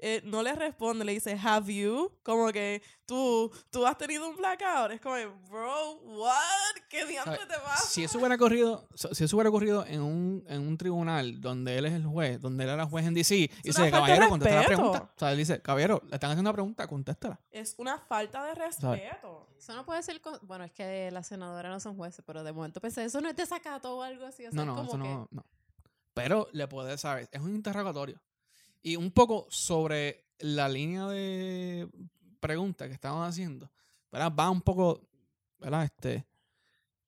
eh, 0.03 0.21
no 0.25 0.41
le 0.41 0.53
responde, 0.53 1.05
le 1.05 1.13
dice, 1.13 1.37
have 1.43 1.71
you? 1.73 2.11
Como 2.23 2.51
que 2.51 2.81
tú, 3.05 3.51
tú 3.69 3.85
has 3.85 3.97
tenido 3.97 4.27
un 4.27 4.35
blackout. 4.35 4.91
Es 4.91 4.99
como, 4.99 5.15
bro, 5.49 5.93
what? 6.01 6.35
¿Qué 6.89 7.05
diantre 7.05 7.37
te 7.45 7.53
pasa? 7.63 7.87
Si 7.87 8.03
eso 8.03 8.17
hubiera 8.17 8.35
ocurrido, 8.35 8.87
si 8.95 9.23
eso 9.23 9.35
hubiera 9.35 9.49
ocurrido 9.49 9.85
en 9.85 10.01
un, 10.01 10.43
en 10.47 10.67
un 10.67 10.77
tribunal 10.77 11.39
donde 11.39 11.77
él 11.77 11.85
es 11.85 11.93
el 11.93 12.05
juez, 12.05 12.41
donde 12.41 12.63
él 12.63 12.69
era 12.71 12.85
juez 12.85 13.05
en 13.05 13.13
DC, 13.13 13.35
y 13.35 13.47
dice, 13.63 13.91
caballero, 13.91 14.27
contesta 14.29 14.61
la 14.61 14.65
pregunta. 14.65 15.11
O 15.15 15.19
sea, 15.19 15.31
él 15.31 15.37
dice, 15.37 15.61
caballero, 15.61 16.01
le 16.09 16.15
están 16.15 16.31
haciendo 16.31 16.49
una 16.49 16.53
pregunta, 16.53 16.87
contéstala. 16.87 17.39
Es 17.51 17.75
una 17.77 17.99
falta 17.99 18.43
de 18.45 18.55
respeto. 18.55 19.47
Eso 19.57 19.75
no 19.75 19.85
puede 19.85 20.01
ser, 20.01 20.19
con- 20.21 20.39
bueno, 20.41 20.63
es 20.63 20.71
que 20.71 21.11
las 21.11 21.27
senadoras 21.27 21.71
no 21.71 21.79
son 21.79 21.95
jueces, 21.95 22.23
pero 22.25 22.43
de 22.43 22.51
momento 22.51 22.81
pensé, 22.81 23.03
eso 23.05 23.21
no 23.21 23.29
es 23.29 23.35
desacato 23.35 23.95
o 23.97 24.01
algo 24.01 24.25
así, 24.25 24.47
o 24.47 24.51
sea, 24.51 24.55
No, 24.55 24.61
es 24.63 24.67
no, 24.67 24.75
como 24.75 24.87
eso 24.89 24.97
que- 25.03 25.09
no, 25.09 25.27
no. 25.29 25.45
Pero 26.15 26.47
le 26.51 26.67
puede 26.67 26.97
saber, 26.97 27.29
es 27.31 27.39
un 27.41 27.53
interrogatorio. 27.55 28.19
Y 28.81 28.95
un 28.95 29.11
poco 29.11 29.47
sobre 29.49 30.25
la 30.39 30.67
línea 30.67 31.07
de 31.07 31.87
preguntas 32.39 32.87
que 32.87 32.93
estaban 32.93 33.27
haciendo, 33.27 33.71
¿verdad? 34.11 34.33
Va 34.37 34.49
un 34.49 34.61
poco, 34.61 35.07
¿verdad? 35.59 35.85
Este, 35.85 36.25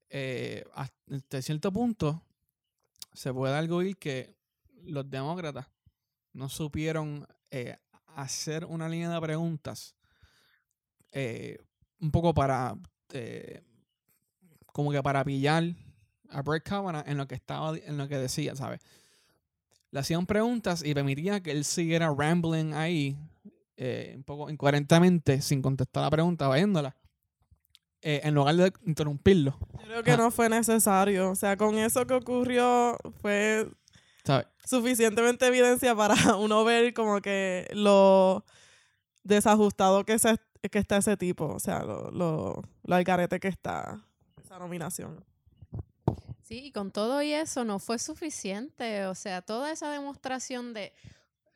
eh, 0.10 0.64
hasta 0.74 1.42
cierto 1.42 1.72
punto 1.72 2.24
se 3.14 3.34
puede 3.34 3.56
arguir 3.56 3.98
que 3.98 4.36
los 4.84 5.10
demócratas 5.10 5.68
no 6.34 6.50
supieron 6.50 7.28
eh, 7.52 7.78
hacer 8.16 8.66
una 8.66 8.90
línea 8.90 9.10
de 9.10 9.22
preguntas 9.22 9.96
eh, 11.12 11.58
un 12.00 12.12
poco 12.12 12.34
para 12.34 12.76
eh, 13.14 13.64
como 14.66 14.92
que 14.92 15.02
para 15.04 15.24
pillar 15.24 15.64
a 16.30 16.42
Brett 16.42 16.64
Kavanaugh 16.64 17.04
en 17.08 17.18
lo 17.18 17.28
que 17.28 17.36
estaba 17.36 17.78
en 17.78 17.98
lo 17.98 18.08
que 18.08 18.18
decía, 18.18 18.56
¿sabes? 18.56 18.82
Le 19.94 20.00
hacían 20.00 20.26
preguntas 20.26 20.84
y 20.84 20.94
permitía 20.96 21.42
que 21.44 21.52
él 21.52 21.64
siguiera 21.64 22.12
rambling 22.18 22.74
ahí 22.74 23.16
eh, 23.78 24.14
un 24.18 24.24
poco 24.24 24.50
incoherentemente 24.50 25.40
sin 25.42 25.62
contestar 25.62 26.04
la 26.04 26.10
pregunta, 26.10 26.50
viéndola. 26.52 26.96
eh, 28.02 28.22
en 28.24 28.34
lugar 28.34 28.56
de 28.56 28.74
interrumpirlo, 28.86 29.58
Yo 29.74 29.78
creo 29.86 30.04
que 30.04 30.12
Ah. 30.12 30.18
no 30.18 30.32
fue 30.32 30.50
necesario. 30.50 31.30
O 31.32 31.36
sea, 31.36 31.56
con 31.58 31.78
eso 31.78 32.06
que 32.08 32.16
ocurrió 32.16 32.98
fue 33.22 33.70
suficientemente 34.66 35.46
evidencia 35.48 35.96
para 35.96 36.16
uno 36.38 36.64
ver 36.66 36.94
como 36.94 37.22
que 37.22 37.68
lo 37.74 38.44
desajustado 39.24 40.04
que, 40.06 40.18
se, 40.20 40.36
que 40.72 40.80
está 40.80 40.98
ese 40.98 41.16
tipo. 41.18 41.46
O 41.46 41.60
sea, 41.60 41.84
lo, 41.84 42.10
lo, 42.12 42.62
lo 42.84 42.96
algarete 42.96 43.40
que 43.40 43.48
está 43.48 44.02
esa 44.44 44.58
nominación. 44.60 45.24
Sí, 46.54 46.66
y 46.66 46.72
con 46.72 46.92
todo 46.92 47.24
y 47.24 47.34
eso 47.34 47.66
no 47.66 47.80
fue 47.80 47.98
suficiente. 47.98 49.08
O 49.08 49.16
sea, 49.16 49.42
toda 49.42 49.72
esa 49.72 49.92
demostración 49.92 50.72
de 50.76 50.94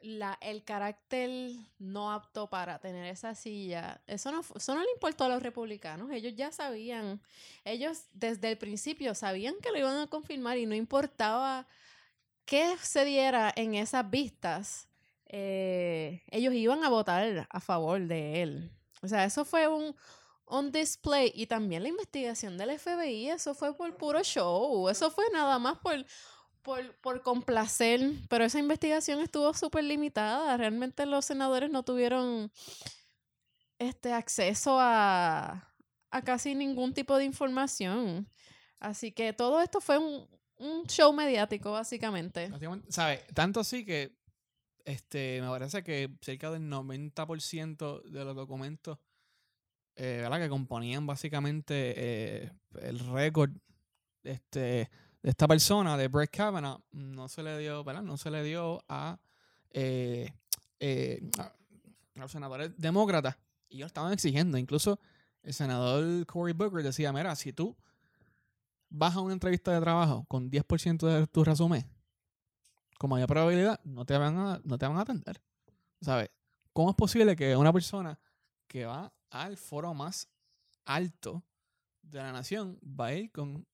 la, 0.01 0.39
el 0.41 0.63
carácter 0.63 1.51
no 1.77 2.11
apto 2.11 2.49
para 2.49 2.79
tener 2.79 3.05
esa 3.05 3.35
silla, 3.35 4.01
eso 4.07 4.31
no, 4.31 4.41
eso 4.55 4.73
no 4.73 4.81
le 4.81 4.91
importó 4.95 5.25
a 5.25 5.29
los 5.29 5.43
republicanos. 5.43 6.09
Ellos 6.09 6.33
ya 6.35 6.51
sabían, 6.51 7.21
ellos 7.63 8.05
desde 8.11 8.49
el 8.49 8.57
principio 8.57 9.13
sabían 9.13 9.53
que 9.61 9.69
lo 9.69 9.77
iban 9.77 9.97
a 9.97 10.07
confirmar 10.07 10.57
y 10.57 10.65
no 10.65 10.73
importaba 10.73 11.67
qué 12.45 12.75
se 12.81 13.05
diera 13.05 13.53
en 13.55 13.75
esas 13.75 14.09
vistas, 14.09 14.87
eh, 15.27 16.23
ellos 16.31 16.55
iban 16.55 16.83
a 16.83 16.89
votar 16.89 17.47
a 17.51 17.59
favor 17.59 18.01
de 18.01 18.41
él. 18.41 18.71
O 19.03 19.07
sea, 19.07 19.25
eso 19.25 19.45
fue 19.45 19.67
un, 19.67 19.95
on 20.47 20.71
display 20.71 21.31
y 21.35 21.47
también 21.47 21.83
la 21.83 21.89
investigación 21.89 22.57
del 22.57 22.79
FBI, 22.79 23.29
eso 23.29 23.53
fue 23.53 23.75
por 23.75 23.95
puro 23.97 24.23
show, 24.23 24.89
eso 24.89 25.11
fue 25.11 25.25
nada 25.31 25.59
más 25.59 25.77
por, 25.79 26.05
por, 26.61 26.95
por 27.01 27.21
complacer, 27.21 28.13
pero 28.29 28.45
esa 28.45 28.59
investigación 28.59 29.19
estuvo 29.19 29.53
súper 29.53 29.83
limitada, 29.83 30.55
realmente 30.57 31.05
los 31.05 31.25
senadores 31.25 31.69
no 31.69 31.83
tuvieron 31.83 32.51
este 33.77 34.13
acceso 34.13 34.77
a, 34.79 35.73
a 36.09 36.21
casi 36.21 36.55
ningún 36.55 36.93
tipo 36.93 37.17
de 37.17 37.25
información, 37.25 38.27
así 38.79 39.11
que 39.11 39.33
todo 39.33 39.61
esto 39.61 39.81
fue 39.81 39.97
un, 39.97 40.27
un 40.59 40.87
show 40.87 41.11
mediático 41.13 41.73
básicamente. 41.73 42.49
¿sabes? 42.89 43.25
Tanto 43.33 43.59
así 43.59 43.85
que 43.85 44.17
este, 44.85 45.41
me 45.41 45.49
parece 45.49 45.83
que 45.83 46.09
cerca 46.21 46.49
del 46.49 46.63
90% 46.63 48.03
de 48.03 48.23
los 48.23 48.35
documentos 48.35 48.97
eh, 49.97 50.29
que 50.29 50.49
componían 50.49 51.07
básicamente 51.07 51.93
eh, 51.97 52.51
el 52.81 52.99
récord 52.99 53.51
este, 54.23 54.59
de 54.59 55.29
esta 55.29 55.47
persona, 55.47 55.97
de 55.97 56.07
Brett 56.07 56.29
Kavanaugh, 56.29 56.81
no 56.91 57.27
se 57.27 57.41
le 57.41 57.57
dio, 57.57 57.83
¿verdad? 57.83 58.03
No 58.03 58.17
se 58.17 58.29
le 58.29 58.43
dio 58.43 58.83
a, 58.87 59.17
eh, 59.71 60.31
los 62.13 62.31
senadores 62.31 62.71
demócratas. 62.77 63.37
Y 63.69 63.77
ellos 63.77 63.87
estaban 63.87 64.13
exigiendo. 64.13 64.57
Incluso 64.57 64.99
el 65.41 65.53
senador 65.53 66.25
Cory 66.27 66.53
Booker 66.53 66.83
decía, 66.83 67.11
mira, 67.11 67.35
si 67.35 67.51
tú 67.51 67.75
vas 68.89 69.15
a 69.15 69.21
una 69.21 69.33
entrevista 69.33 69.71
de 69.71 69.81
trabajo 69.81 70.25
con 70.27 70.51
10% 70.51 71.07
de 71.07 71.27
tu 71.27 71.43
resumen, 71.43 71.85
con 72.99 73.09
mayor 73.09 73.27
probabilidad, 73.27 73.79
no 73.83 74.05
te 74.05 74.17
van 74.17 74.37
a, 74.37 74.61
no 74.63 74.77
te 74.77 74.85
van 74.85 74.97
a 74.97 75.01
atender. 75.01 75.41
¿Sabes? 76.01 76.29
¿Cómo 76.71 76.91
es 76.91 76.95
posible 76.95 77.35
que 77.35 77.55
una 77.55 77.73
persona 77.73 78.19
que 78.67 78.85
va 78.85 79.11
al 79.29 79.57
foro 79.57 79.93
más 79.93 80.29
alto 80.85 81.43
de 82.01 82.19
la 82.19 82.31
nación 82.31 82.79
va 82.83 83.07
a 83.07 83.13
ir 83.13 83.31
con 83.31 83.67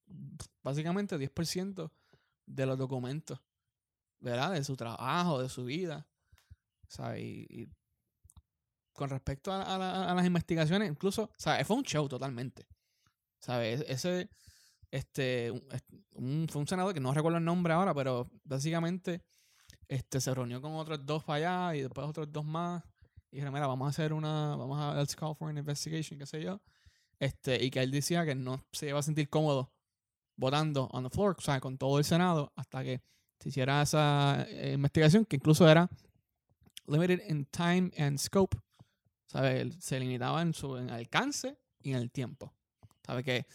básicamente 0.63 1.17
10% 1.17 1.91
de 2.45 2.65
los 2.65 2.77
documentos, 2.77 3.39
¿verdad? 4.19 4.53
De 4.53 4.63
su 4.63 4.75
trabajo, 4.75 5.41
de 5.41 5.49
su 5.49 5.65
vida. 5.65 6.07
¿Sabes? 6.87 7.21
Y, 7.23 7.47
y 7.49 7.67
con 8.93 9.09
respecto 9.09 9.51
a, 9.51 9.61
a 9.75 9.77
la- 9.77 10.11
a 10.11 10.15
las 10.15 10.25
investigaciones, 10.25 10.89
incluso, 10.89 11.31
¿sabes? 11.37 11.65
Fue 11.65 11.75
un 11.77 11.83
show 11.83 12.07
totalmente. 12.07 12.67
¿Sabes? 13.39 13.81
E-, 13.81 13.91
Ese, 13.93 14.29
este, 14.91 15.51
un, 15.51 15.63
est- 15.71 15.93
un- 16.15 16.47
fue 16.49 16.61
un 16.61 16.67
senador 16.67 16.93
que 16.93 16.99
no 16.99 17.13
recuerdo 17.13 17.37
el 17.39 17.45
nombre 17.45 17.73
ahora, 17.73 17.93
pero 17.93 18.29
básicamente 18.43 19.23
este, 19.87 20.21
se 20.21 20.33
reunió 20.33 20.61
con 20.61 20.73
otros 20.75 21.05
dos 21.05 21.23
para 21.23 21.69
allá 21.71 21.77
y 21.77 21.81
después 21.83 22.07
otros 22.07 22.31
dos 22.31 22.45
más. 22.45 22.83
Y 23.33 23.37
dijeron, 23.37 23.51
mira, 23.51 23.65
vamos 23.65 23.87
a 23.87 23.89
hacer 23.89 24.13
una, 24.13 24.55
vamos 24.55 24.79
a, 24.79 24.93
let's 24.93 25.15
call 25.15 25.33
for 25.35 25.49
an 25.49 25.57
investigation, 25.57 26.19
qué 26.19 26.25
sé 26.27 26.43
yo. 26.43 26.61
Este, 27.17 27.63
y 27.63 27.71
que 27.71 27.81
él 27.81 27.89
decía 27.89 28.23
que 28.25 28.35
no 28.35 28.63
se 28.71 28.89
iba 28.89 28.99
a 28.99 29.01
sentir 29.01 29.27
cómodo 29.27 29.71
votando 30.35 30.87
on 30.91 31.03
the 31.03 31.09
floor, 31.09 31.35
o 31.35 31.41
sea, 31.41 31.59
con 31.59 31.79
todo 31.79 31.97
el 31.97 32.05
Senado, 32.05 32.53
hasta 32.55 32.83
que 32.83 33.01
se 33.39 33.49
hiciera 33.49 33.81
esa 33.81 34.45
eh, 34.49 34.73
investigación, 34.73 35.25
que 35.25 35.37
incluso 35.37 35.67
era 35.67 35.89
limited 36.85 37.27
in 37.27 37.45
time 37.45 37.89
and 37.97 38.19
scope. 38.19 38.55
¿Sabe? 39.25 39.71
Se 39.79 39.99
limitaba 39.99 40.43
en 40.43 40.53
su 40.53 40.77
en 40.77 40.91
alcance 40.91 41.57
y 41.81 41.89
en 41.89 41.97
el 41.97 42.11
tiempo. 42.11 42.53
¿Sabe? 43.03 43.23
Que 43.23 43.47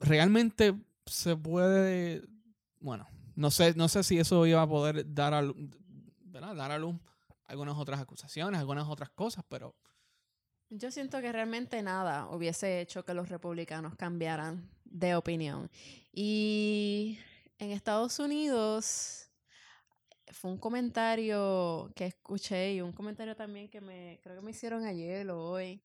realmente 0.00 0.74
se 1.06 1.36
puede. 1.36 2.24
Bueno, 2.80 3.06
no 3.36 3.52
sé, 3.52 3.74
no 3.76 3.86
sé 3.88 4.02
si 4.02 4.18
eso 4.18 4.44
iba 4.44 4.62
a 4.62 4.68
poder 4.68 5.14
dar 5.14 5.34
a, 5.34 5.42
¿verdad? 6.24 6.56
dar 6.56 6.72
a 6.72 6.78
luz 6.80 6.96
algunas 7.50 7.76
otras 7.76 8.00
acusaciones, 8.00 8.60
algunas 8.60 8.88
otras 8.88 9.10
cosas, 9.10 9.44
pero 9.48 9.74
Yo 10.70 10.90
siento 10.92 11.20
que 11.20 11.32
realmente 11.32 11.82
nada 11.82 12.28
hubiese 12.28 12.80
hecho 12.80 13.04
que 13.04 13.12
los 13.12 13.28
republicanos 13.28 13.96
cambiaran 13.96 14.70
de 14.84 15.16
opinión. 15.16 15.68
Y 16.12 17.18
en 17.58 17.72
Estados 17.72 18.20
Unidos 18.20 19.28
fue 20.32 20.50
un 20.52 20.58
comentario 20.58 21.90
que 21.96 22.06
escuché 22.06 22.74
y 22.74 22.80
un 22.80 22.92
comentario 22.92 23.34
también 23.34 23.68
que 23.68 23.80
me 23.80 24.20
creo 24.22 24.36
que 24.36 24.42
me 24.42 24.52
hicieron 24.52 24.84
ayer 24.84 25.28
o 25.30 25.42
hoy. 25.50 25.82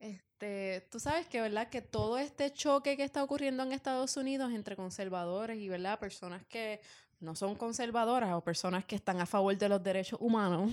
Este, 0.00 0.86
tú 0.90 0.98
sabes 1.00 1.26
que, 1.28 1.40
¿verdad? 1.40 1.68
Que 1.70 1.82
todo 1.82 2.18
este 2.18 2.52
choque 2.52 2.96
que 2.96 3.04
está 3.04 3.22
ocurriendo 3.22 3.62
en 3.62 3.72
Estados 3.72 4.16
Unidos 4.16 4.52
entre 4.52 4.76
conservadores 4.76 5.58
y, 5.58 5.68
¿verdad? 5.68 5.98
Personas 6.00 6.44
que 6.46 6.80
no 7.20 7.34
son 7.34 7.54
conservadoras 7.56 8.32
o 8.34 8.40
personas 8.42 8.84
que 8.84 8.96
están 8.96 9.20
a 9.20 9.26
favor 9.26 9.56
de 9.56 9.68
los 9.68 9.82
derechos 9.82 10.18
humanos. 10.20 10.70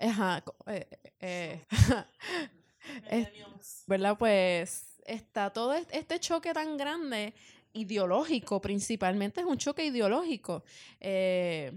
Ajá, 0.00 0.42
eh, 0.66 0.86
eh, 1.20 1.64
¿verdad? 3.86 4.16
Pues 4.18 4.96
está 5.06 5.52
todo 5.52 5.74
est- 5.74 5.90
este 5.92 6.18
choque 6.20 6.52
tan 6.52 6.76
grande, 6.76 7.34
ideológico 7.72 8.60
principalmente, 8.60 9.40
es 9.40 9.46
un 9.46 9.58
choque 9.58 9.84
ideológico. 9.84 10.64
Eh, 11.00 11.72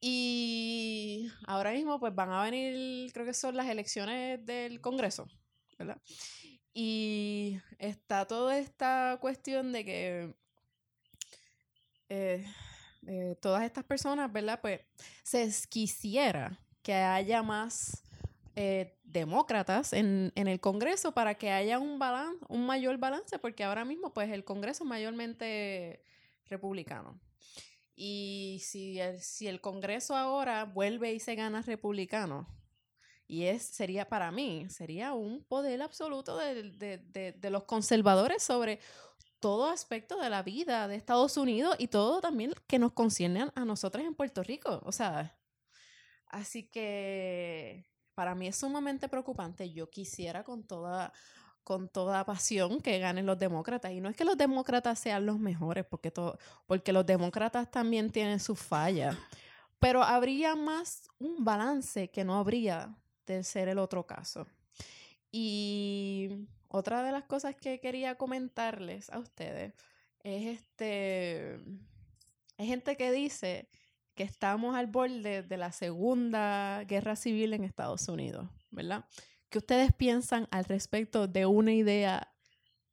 y 0.00 1.30
ahora 1.46 1.72
mismo 1.72 1.98
pues 2.00 2.14
van 2.14 2.30
a 2.30 2.42
venir, 2.44 3.12
creo 3.12 3.26
que 3.26 3.34
son 3.34 3.56
las 3.56 3.68
elecciones 3.68 4.44
del 4.46 4.80
Congreso, 4.80 5.28
¿verdad? 5.78 6.00
Y 6.72 7.58
está 7.78 8.26
toda 8.26 8.58
esta 8.58 9.18
cuestión 9.20 9.72
de 9.72 9.84
que 9.84 10.34
eh, 12.10 12.44
eh, 13.06 13.36
todas 13.40 13.62
estas 13.64 13.84
personas, 13.84 14.30
¿verdad? 14.30 14.60
Pues 14.60 14.80
se 15.22 15.50
quisiera 15.68 16.58
que 16.82 16.92
haya 16.94 17.42
más 17.42 18.02
eh, 18.56 18.98
demócratas 19.04 19.92
en, 19.92 20.32
en 20.34 20.48
el 20.48 20.60
Congreso 20.60 21.12
para 21.12 21.34
que 21.36 21.50
haya 21.50 21.78
un 21.78 21.98
balan 21.98 22.34
un 22.48 22.66
mayor 22.66 22.98
balance, 22.98 23.38
porque 23.38 23.64
ahora 23.64 23.84
mismo 23.84 24.12
pues 24.12 24.30
el 24.30 24.44
Congreso 24.44 24.84
es 24.84 24.88
mayormente 24.90 26.04
republicano. 26.46 27.18
Y 27.96 28.60
si 28.64 28.98
el, 28.98 29.20
si 29.20 29.46
el 29.46 29.60
Congreso 29.60 30.16
ahora 30.16 30.64
vuelve 30.64 31.12
y 31.12 31.20
se 31.20 31.34
gana 31.34 31.62
republicano, 31.62 32.46
y 33.26 33.44
es, 33.44 33.62
sería 33.62 34.08
para 34.08 34.30
mí, 34.32 34.66
sería 34.70 35.12
un 35.12 35.44
poder 35.44 35.82
absoluto 35.82 36.36
de, 36.36 36.62
de- 36.72 36.98
de- 36.98 37.32
de 37.32 37.50
los 37.50 37.64
conservadores 37.64 38.42
sobre 38.42 38.80
todo 39.40 39.68
aspecto 39.68 40.18
de 40.20 40.30
la 40.30 40.42
vida 40.42 40.86
de 40.86 40.96
Estados 40.96 41.36
Unidos 41.36 41.74
y 41.78 41.88
todo 41.88 42.20
también 42.20 42.52
que 42.66 42.78
nos 42.78 42.92
concierne 42.92 43.50
a- 43.54 43.64
nosotros 43.64 44.04
en 44.04 44.14
Puerto 44.14 44.42
Rico. 44.42 44.80
O 44.84 44.92
sea, 44.92 45.36
así 46.26 46.64
que 46.68 47.86
para 48.14 48.34
mí 48.34 48.46
es 48.46 48.56
sumamente 48.56 49.08
preocupante. 49.08 49.72
Yo 49.72 49.88
quisiera 49.90 50.44
con 50.44 50.62
toda, 50.64 51.12
con 51.64 51.88
toda 51.88 52.24
pasión 52.24 52.80
que 52.80 52.98
ganen 52.98 53.24
los 53.26 53.38
demócratas. 53.38 53.92
Y 53.92 54.00
no 54.00 54.08
es 54.10 54.16
que 54.16 54.24
los 54.24 54.36
demócratas 54.36 54.98
sean 54.98 55.24
los 55.26 55.38
mejores, 55.38 55.84
porque, 55.86 56.10
to- 56.10 56.38
porque 56.66 56.92
los 56.92 57.06
demócratas 57.06 57.70
también 57.70 58.10
tienen 58.10 58.38
sus 58.40 58.58
fallas. 58.60 59.16
Pero 59.78 60.02
habría 60.02 60.54
más 60.54 61.08
un 61.18 61.42
balance 61.42 62.10
que 62.10 62.22
no 62.24 62.38
habría 62.38 62.94
de 63.26 63.42
ser 63.42 63.68
el 63.68 63.78
otro 63.78 64.06
caso. 64.06 64.46
Y 65.32 66.46
otra 66.72 67.02
de 67.02 67.12
las 67.12 67.24
cosas 67.24 67.56
que 67.56 67.80
quería 67.80 68.14
comentarles 68.16 69.10
a 69.10 69.18
ustedes 69.18 69.74
es 70.22 70.58
este. 70.58 71.58
Hay 72.58 72.66
gente 72.66 72.96
que 72.96 73.10
dice 73.10 73.68
que 74.14 74.22
estamos 74.22 74.74
al 74.76 74.86
borde 74.86 75.42
de 75.42 75.56
la 75.56 75.72
segunda 75.72 76.84
guerra 76.84 77.16
civil 77.16 77.54
en 77.54 77.64
Estados 77.64 78.08
Unidos, 78.08 78.48
¿verdad? 78.70 79.04
¿Qué 79.48 79.58
ustedes 79.58 79.92
piensan 79.92 80.46
al 80.50 80.64
respecto 80.64 81.26
de 81.26 81.46
una 81.46 81.72
idea 81.72 82.32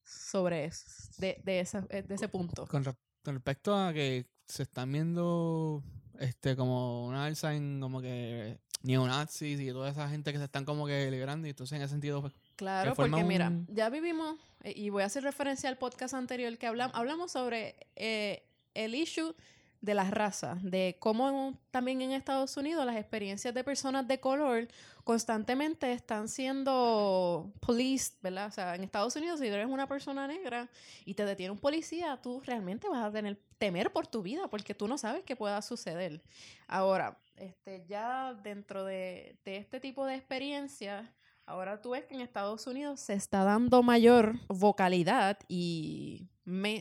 sobre 0.04 0.66
eso, 0.66 0.86
de, 1.18 1.42
de, 1.44 1.60
esa- 1.60 1.86
eh, 1.90 2.02
de 2.02 2.16
ese 2.16 2.30
punto? 2.30 2.66
con, 2.68 2.84
re- 2.84 2.96
con 3.24 3.36
respecto 3.36 3.76
a 3.76 3.94
que 3.94 4.26
se 4.46 4.64
están 4.64 4.92
viendo 4.92 5.84
este 6.20 6.56
como 6.56 7.06
una 7.08 7.26
alza 7.26 7.54
en 7.54 7.80
como 7.82 8.02
que 8.02 8.60
neonazis 8.84 9.60
y 9.60 9.68
toda 9.72 9.90
esa 9.90 10.10
gente 10.10 10.32
que 10.32 10.38
se 10.40 10.46
están 10.46 10.64
como 10.66 10.88
que 10.88 11.12
liberando 11.12 11.46
y 11.46 11.50
entonces 11.50 11.76
en 11.76 11.82
ese 11.82 11.92
sentido 11.92 12.22
pues, 12.22 12.34
Claro, 12.58 12.96
porque 12.96 13.24
mira, 13.24 13.52
ya 13.68 13.90
vivimos, 13.90 14.36
eh, 14.64 14.74
y 14.76 14.90
voy 14.90 15.04
a 15.04 15.06
hacer 15.06 15.24
referencia 15.24 15.70
al 15.70 15.78
podcast 15.78 16.16
anterior 16.16 16.58
que 16.58 16.66
hablamos, 16.66 16.96
hablamos 16.98 17.32
sobre 17.32 17.76
eh, 17.96 18.44
el 18.74 18.96
issue 18.96 19.36
de 19.80 19.94
las 19.94 20.10
razas, 20.10 20.62
de 20.64 20.98
cómo 21.00 21.54
también 21.70 22.02
en 22.02 22.12
Estados 22.12 22.58
Unidos 22.58 22.84
las 22.84 22.96
experiencias 22.96 23.54
de 23.54 23.64
personas 23.64 24.08
de 24.08 24.20
color 24.20 24.68
constantemente 25.04 25.94
están 25.94 26.28
siendo 26.28 27.54
policed, 27.60 28.16
¿verdad? 28.22 28.48
O 28.48 28.52
sea, 28.52 28.74
en 28.74 28.84
Estados 28.84 29.16
Unidos 29.16 29.40
si 29.40 29.48
eres 29.48 29.68
una 29.68 29.88
persona 29.88 30.28
negra 30.28 30.68
y 31.06 31.14
te 31.14 31.26
detiene 31.26 31.52
un 31.52 31.60
policía, 31.60 32.20
tú 32.22 32.42
realmente 32.44 32.90
vas 32.90 33.06
a 33.06 33.12
tener 33.12 33.40
temer 33.60 33.92
por 33.92 34.08
tu 34.08 34.24
vida 34.24 34.48
porque 34.48 34.74
tú 34.74 34.88
no 34.88 34.98
sabes 34.98 35.24
qué 35.24 35.36
pueda 35.36 35.62
suceder. 35.62 36.24
Ahora, 36.68 37.20
este, 37.36 37.86
ya 37.88 38.34
dentro 38.34 38.84
de, 38.84 39.38
de 39.46 39.58
este 39.58 39.80
tipo 39.80 40.08
de 40.08 40.16
experiencias, 40.16 41.08
Ahora 41.48 41.82
tú 41.82 41.92
ves 41.92 42.04
que 42.04 42.14
en 42.14 42.20
Estados 42.20 42.68
Unidos 42.68 43.00
se 43.00 43.14
está 43.14 43.46
dando 43.46 43.82
mayor 43.82 44.36
vocalidad 44.50 45.40
y 45.48 46.28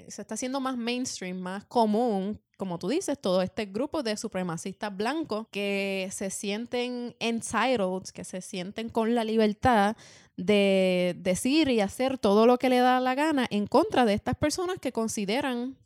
se 0.08 0.20
está 0.20 0.34
haciendo 0.34 0.58
más 0.58 0.76
mainstream, 0.76 1.38
más 1.38 1.64
común, 1.66 2.40
como 2.56 2.76
tú 2.76 2.88
dices, 2.88 3.16
todo 3.20 3.42
este 3.42 3.66
grupo 3.66 4.02
de 4.02 4.16
supremacistas 4.16 4.94
blancos 4.96 5.46
que 5.52 6.08
se 6.10 6.30
sienten 6.30 7.14
entitled, 7.20 8.08
que 8.12 8.24
se 8.24 8.40
sienten 8.40 8.88
con 8.88 9.14
la 9.14 9.22
libertad 9.22 9.96
de 10.36 11.14
decir 11.16 11.68
y 11.68 11.80
hacer 11.80 12.18
todo 12.18 12.44
lo 12.44 12.58
que 12.58 12.68
le 12.68 12.80
da 12.80 12.98
la 12.98 13.14
gana 13.14 13.46
en 13.50 13.68
contra 13.68 14.04
de 14.04 14.14
estas 14.14 14.34
personas 14.34 14.78
que 14.80 14.90
consideran 14.90 15.76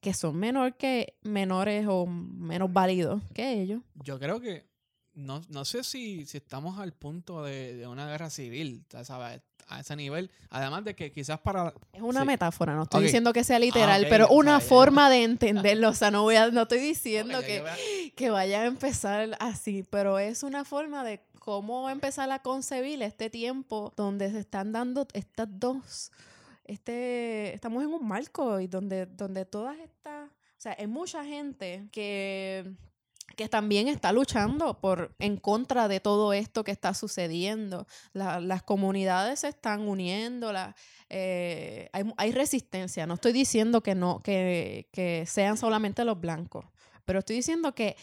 que 0.00 0.14
son 0.14 0.36
menor 0.36 0.76
que 0.78 1.18
menores 1.22 1.86
o 1.88 2.06
menos 2.06 2.72
válidos 2.72 3.22
que 3.34 3.60
ellos. 3.60 3.82
yo 4.02 4.18
creo 4.18 4.40
que 4.40 4.73
no, 5.14 5.42
no 5.48 5.64
sé 5.64 5.84
si, 5.84 6.26
si 6.26 6.36
estamos 6.38 6.78
al 6.78 6.92
punto 6.92 7.42
de, 7.44 7.74
de 7.76 7.86
una 7.86 8.06
guerra 8.08 8.30
civil, 8.30 8.84
¿sabes? 9.04 9.40
A 9.68 9.80
ese 9.80 9.96
nivel. 9.96 10.30
Además 10.50 10.84
de 10.84 10.94
que 10.94 11.10
quizás 11.10 11.38
para... 11.40 11.72
Es 11.92 12.02
una 12.02 12.20
Sí. 12.20 12.26
metáfora, 12.26 12.74
no 12.74 12.82
estoy 12.82 13.04
diciendo 13.04 13.32
que 13.32 13.44
sea 13.44 13.58
literal, 13.58 14.02
ok, 14.02 14.08
pero 14.10 14.28
una 14.28 14.60
forma 14.60 15.08
de 15.08 15.22
entenderlo. 15.24 15.88
O 15.88 15.94
sea, 15.94 16.10
no 16.10 16.22
voy 16.22 16.36
a, 16.36 16.50
no 16.50 16.62
estoy 16.62 16.80
diciendo 16.80 17.40
que, 17.40 17.58
a- 17.60 17.76
que 18.14 18.30
vayan 18.30 18.62
a 18.62 18.66
empezar 18.66 19.36
así, 19.40 19.82
pero 19.88 20.18
es 20.18 20.42
una 20.42 20.64
forma 20.64 21.02
de 21.04 21.20
cómo 21.38 21.88
empezar 21.90 22.30
a 22.30 22.40
concebir 22.40 23.02
este 23.02 23.30
tiempo 23.30 23.92
donde 23.96 24.30
se 24.30 24.38
están 24.40 24.72
dando 24.72 25.06
estas 25.14 25.48
dos 25.50 26.10
este, 26.64 27.54
estamos 27.54 27.82
en 27.82 27.90
un 27.90 28.06
marco 28.06 28.58
y 28.60 28.66
donde, 28.66 29.06
donde 29.06 29.44
todas 29.44 29.78
estas, 29.78 30.30
o 30.30 30.30
sea, 30.56 30.74
hay 30.78 30.86
mucha 30.86 31.22
gente 31.24 31.86
que 31.92 32.72
que 33.34 33.48
también 33.48 33.88
está 33.88 34.12
luchando 34.12 34.80
por 34.80 35.14
en 35.18 35.36
contra 35.36 35.88
de 35.88 36.00
todo 36.00 36.32
esto 36.32 36.64
que 36.64 36.72
está 36.72 36.94
sucediendo. 36.94 37.86
La- 38.12 38.40
las 38.40 38.62
comunidades 38.62 39.40
se 39.40 39.48
están 39.48 39.88
uniendo, 39.88 40.52
la- 40.52 40.74
eh, 41.10 41.88
hay, 41.92 42.04
hay 42.16 42.32
resistencia. 42.32 43.06
No 43.06 43.14
estoy 43.14 43.32
diciendo 43.32 43.82
que 43.82 43.94
no, 43.94 44.20
que, 44.20 44.88
que 44.92 45.24
sean 45.26 45.56
solamente 45.56 46.04
los 46.04 46.20
blancos, 46.20 46.64
pero 47.04 47.18
estoy 47.20 47.36
diciendo 47.36 47.74
que 47.74 47.96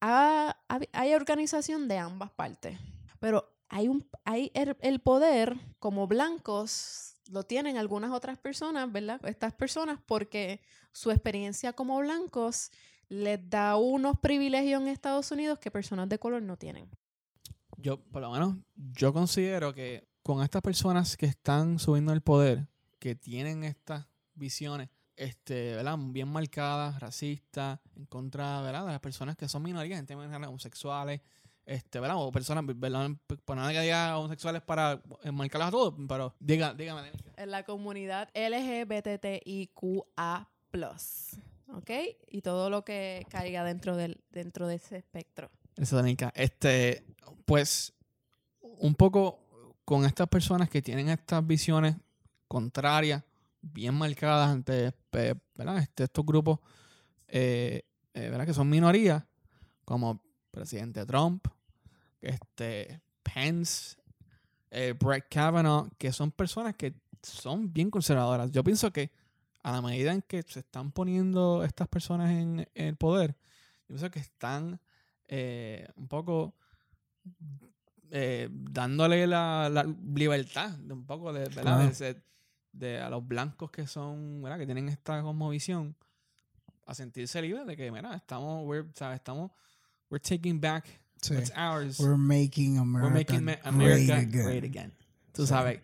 ha- 0.00 0.56
ha- 0.68 0.80
hay 0.92 1.14
organización 1.14 1.88
de 1.88 1.98
ambas 1.98 2.30
partes. 2.30 2.78
Pero 3.18 3.52
hay 3.68 3.88
un 3.88 4.08
hay 4.24 4.50
el, 4.54 4.76
el 4.80 5.00
poder 5.00 5.56
como 5.78 6.06
blancos 6.06 7.14
lo 7.30 7.44
tienen 7.44 7.76
algunas 7.76 8.10
otras 8.10 8.38
personas, 8.38 8.90
¿verdad? 8.90 9.20
Estas 9.24 9.52
personas 9.52 10.00
porque 10.04 10.60
su 10.92 11.12
experiencia 11.12 11.72
como 11.72 11.98
blancos 11.98 12.72
les 13.10 13.50
da 13.50 13.76
unos 13.76 14.18
privilegios 14.20 14.80
en 14.80 14.88
Estados 14.88 15.30
Unidos 15.32 15.58
que 15.58 15.70
personas 15.70 16.08
de 16.08 16.18
color 16.18 16.40
no 16.42 16.56
tienen. 16.56 16.88
Yo, 17.76 18.00
por 18.00 18.22
lo 18.22 18.30
menos, 18.30 18.56
yo 18.76 19.12
considero 19.12 19.74
que 19.74 20.08
con 20.22 20.42
estas 20.42 20.62
personas 20.62 21.16
que 21.16 21.26
están 21.26 21.78
subiendo 21.78 22.12
el 22.12 22.22
poder, 22.22 22.68
que 22.98 23.14
tienen 23.16 23.64
estas 23.64 24.06
visiones, 24.34 24.88
este, 25.16 25.74
¿verdad? 25.74 25.98
Bien 25.98 26.28
marcadas, 26.28 27.00
racistas, 27.00 27.80
en 27.96 28.06
contra, 28.06 28.62
¿verdad? 28.62 28.86
De 28.86 28.92
las 28.92 29.00
personas 29.00 29.36
que 29.36 29.48
son 29.48 29.62
minorías, 29.62 29.98
en 29.98 30.06
términos 30.06 30.32
homosexuales, 30.48 31.20
este, 31.66 31.98
¿verdad? 31.98 32.16
O 32.18 32.30
personas, 32.30 32.64
¿verdad? 32.66 33.10
Por 33.44 33.56
nada 33.56 33.72
que 33.72 33.80
diga 33.80 34.16
homosexuales 34.18 34.62
para 34.62 35.02
marcarlas 35.32 35.68
a 35.68 35.72
todos, 35.72 35.94
pero 36.08 36.36
diga, 36.38 36.74
dígame. 36.74 37.02
dígame. 37.02 37.22
En 37.36 37.50
la 37.50 37.64
comunidad 37.64 38.28
LGBTIQA+. 38.34 40.06
¿Ok? 41.74 41.90
Y 42.28 42.42
todo 42.42 42.70
lo 42.70 42.84
que 42.84 43.26
caiga 43.30 43.64
dentro, 43.64 43.96
del, 43.96 44.20
dentro 44.30 44.66
de 44.66 44.76
ese 44.76 44.96
espectro. 44.96 45.50
Eso, 45.76 45.96
Danica. 45.96 46.32
Este, 46.34 47.04
pues, 47.44 47.92
un 48.60 48.94
poco 48.94 49.40
con 49.84 50.04
estas 50.04 50.28
personas 50.28 50.68
que 50.68 50.82
tienen 50.82 51.08
estas 51.08 51.46
visiones 51.46 51.96
contrarias, 52.48 53.22
bien 53.60 53.94
marcadas 53.94 54.50
ante 54.50 54.92
¿verdad? 55.12 55.78
Este, 55.78 56.04
estos 56.04 56.24
grupos 56.24 56.58
eh, 57.28 57.82
eh, 58.14 58.28
¿verdad? 58.28 58.46
que 58.46 58.54
son 58.54 58.68
minorías, 58.68 59.24
como 59.84 60.22
presidente 60.50 61.06
Trump, 61.06 61.46
este, 62.20 63.00
Pence, 63.22 63.96
eh, 64.70 64.94
Brett 64.98 65.26
Kavanaugh, 65.30 65.88
que 65.96 66.12
son 66.12 66.32
personas 66.32 66.74
que 66.74 66.94
son 67.22 67.72
bien 67.72 67.90
conservadoras. 67.90 68.50
Yo 68.50 68.64
pienso 68.64 68.92
que 68.92 69.10
a 69.62 69.72
la 69.72 69.82
medida 69.82 70.12
en 70.12 70.22
que 70.22 70.42
se 70.42 70.60
están 70.60 70.90
poniendo 70.92 71.64
estas 71.64 71.88
personas 71.88 72.30
en, 72.30 72.60
en 72.74 72.86
el 72.86 72.96
poder, 72.96 73.36
yo 73.82 73.86
pienso 73.96 74.10
que 74.10 74.18
están 74.20 74.80
eh, 75.28 75.86
un 75.96 76.08
poco 76.08 76.54
eh, 78.10 78.48
dándole 78.50 79.26
la, 79.26 79.68
la 79.72 79.84
libertad 80.14 80.70
de 80.70 80.92
un 80.94 81.04
poco 81.06 81.32
de, 81.32 81.40
¿verdad? 81.48 81.62
Claro. 81.62 81.90
de, 81.98 82.22
de 82.72 83.00
a 83.00 83.08
los 83.10 83.26
blancos 83.26 83.70
que 83.70 83.86
son, 83.86 84.42
¿verdad? 84.42 84.58
que 84.58 84.66
tienen 84.66 84.88
esta 84.88 85.22
como 85.22 85.50
visión 85.50 85.96
a 86.86 86.94
sentirse 86.94 87.40
libres 87.42 87.66
de 87.66 87.76
que, 87.76 87.90
mira, 87.92 88.14
estamos, 88.16 88.66
we're, 88.66 88.88
¿sabes? 88.94 89.16
estamos, 89.16 89.50
we're 90.10 90.22
taking 90.22 90.60
back 90.60 90.86
Sí. 91.22 91.34
what's 91.34 91.52
ours. 91.54 92.00
We're 92.00 92.16
making 92.16 92.78
America, 92.78 93.06
We're 93.06 93.18
making 93.18 93.44
Ma- 93.44 93.68
America 93.68 94.14
great 94.14 94.28
again. 94.28 94.42
great 94.46 94.64
again. 94.64 94.92
Tú 95.34 95.42
Sí. 95.42 95.48
sabes. 95.48 95.80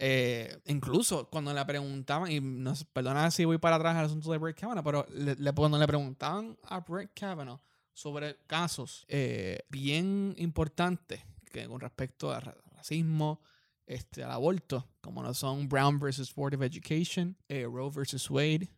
Eh, 0.00 0.60
incluso 0.66 1.28
cuando 1.28 1.52
le 1.52 1.64
preguntaban, 1.64 2.30
y 2.30 2.40
no 2.40 2.74
sé, 2.74 2.84
perdona 2.92 3.30
si 3.30 3.44
voy 3.44 3.58
para 3.58 3.76
atrás 3.76 3.96
al 3.96 4.06
asunto 4.06 4.30
de 4.32 4.38
Brett 4.38 4.58
Kavanaugh, 4.58 4.84
pero 4.84 5.06
le- 5.12 5.52
cuando 5.52 5.78
le 5.78 5.86
preguntaban 5.86 6.56
a 6.62 6.80
Brett 6.80 7.10
Kavanaugh 7.14 7.60
sobre 7.92 8.36
casos 8.46 9.04
eh, 9.08 9.60
bien 9.68 10.34
importantes 10.38 11.20
que 11.50 11.66
con 11.66 11.80
respecto 11.80 12.32
al 12.32 12.42
ra- 12.42 12.56
racismo, 12.76 13.40
este, 13.86 14.22
al 14.22 14.30
aborto, 14.30 14.86
como 15.00 15.22
no 15.22 15.34
son 15.34 15.68
Brown 15.68 15.98
versus 15.98 16.32
Board 16.34 16.54
of 16.54 16.62
Education, 16.62 17.36
eh, 17.48 17.64
Roe 17.64 17.90
versus 17.90 18.30
Wade, 18.30 18.68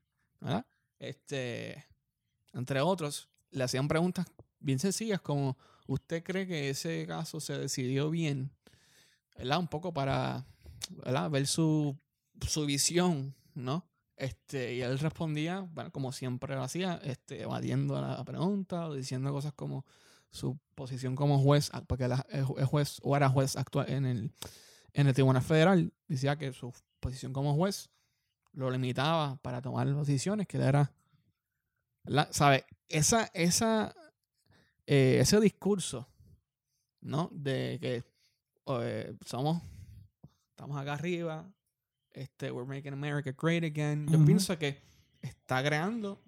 ¿verdad? 0.41 0.65
Este, 0.99 1.85
entre 2.55 2.81
otros, 2.81 3.29
le 3.51 3.65
hacían 3.65 3.89
preguntas 3.89 4.27
bien 4.59 4.79
sencillas 4.79 5.21
como 5.21 5.57
¿usted 5.87 6.23
cree 6.23 6.47
que 6.47 6.71
ese 6.71 7.05
caso 7.07 7.41
se 7.41 7.59
decidió 7.59 8.09
bien? 8.11 8.51
¿Verdad? 9.37 9.59
Un 9.59 9.69
poco 9.69 9.93
para 9.93 10.47
¿verdad? 10.91 11.31
ver 11.31 11.47
su, 11.47 11.97
su 12.47 12.67
visión, 12.67 13.35
¿no? 13.55 13.87
Este, 14.17 14.75
y 14.75 14.83
él 14.83 14.99
respondía, 14.99 15.61
bueno, 15.73 15.91
como 15.91 16.13
siempre 16.13 16.55
lo 16.55 16.63
hacía, 16.63 17.01
este, 17.05 17.43
evadiendo 17.43 18.01
la 18.01 18.23
pregunta 18.25 18.87
o 18.89 18.95
diciendo 18.95 19.33
cosas 19.33 19.55
como 19.55 19.87
su 20.31 20.59
posición 20.75 21.17
como 21.17 21.39
juez, 21.39 21.71
ah, 21.73 21.83
porque 21.87 22.05
él 22.05 22.13
es 22.29 22.45
ju- 22.45 22.61
es 22.61 22.67
juez 22.67 22.99
o 23.03 23.17
era 23.17 23.29
juez 23.31 23.57
actual 23.57 23.89
en 23.91 24.05
el, 24.05 24.33
en 24.93 25.07
el 25.07 25.15
Tribunal 25.15 25.43
Federal, 25.43 25.93
decía 26.07 26.37
que 26.37 26.53
su 26.53 26.73
posición 27.01 27.33
como 27.33 27.55
juez 27.55 27.89
lo 28.53 28.71
limitaba 28.71 29.37
para 29.37 29.63
tomar 29.63 29.89
decisiones, 29.95 30.47
que 30.47 30.59
era, 30.59 30.93
¿verdad? 32.05 32.29
¿sabe? 32.33 32.67
Esa, 32.89 33.31
esa, 33.33 33.95
eh, 34.87 35.19
ese 35.21 35.41
discurso, 35.41 36.09
¿no? 37.01 37.29
De 37.33 37.79
que 37.81 38.05
eh, 38.67 39.17
somos, 39.25 39.63
estamos 40.61 40.77
acá 40.79 40.93
arriba, 40.93 41.51
este, 42.13 42.51
we're 42.53 42.69
making 42.69 42.93
America 42.93 43.33
great 43.41 43.65
again. 43.65 44.07
Yo 44.09 44.23
pienso 44.27 44.59
que 44.59 44.83
está 45.23 45.65
creando 45.65 46.23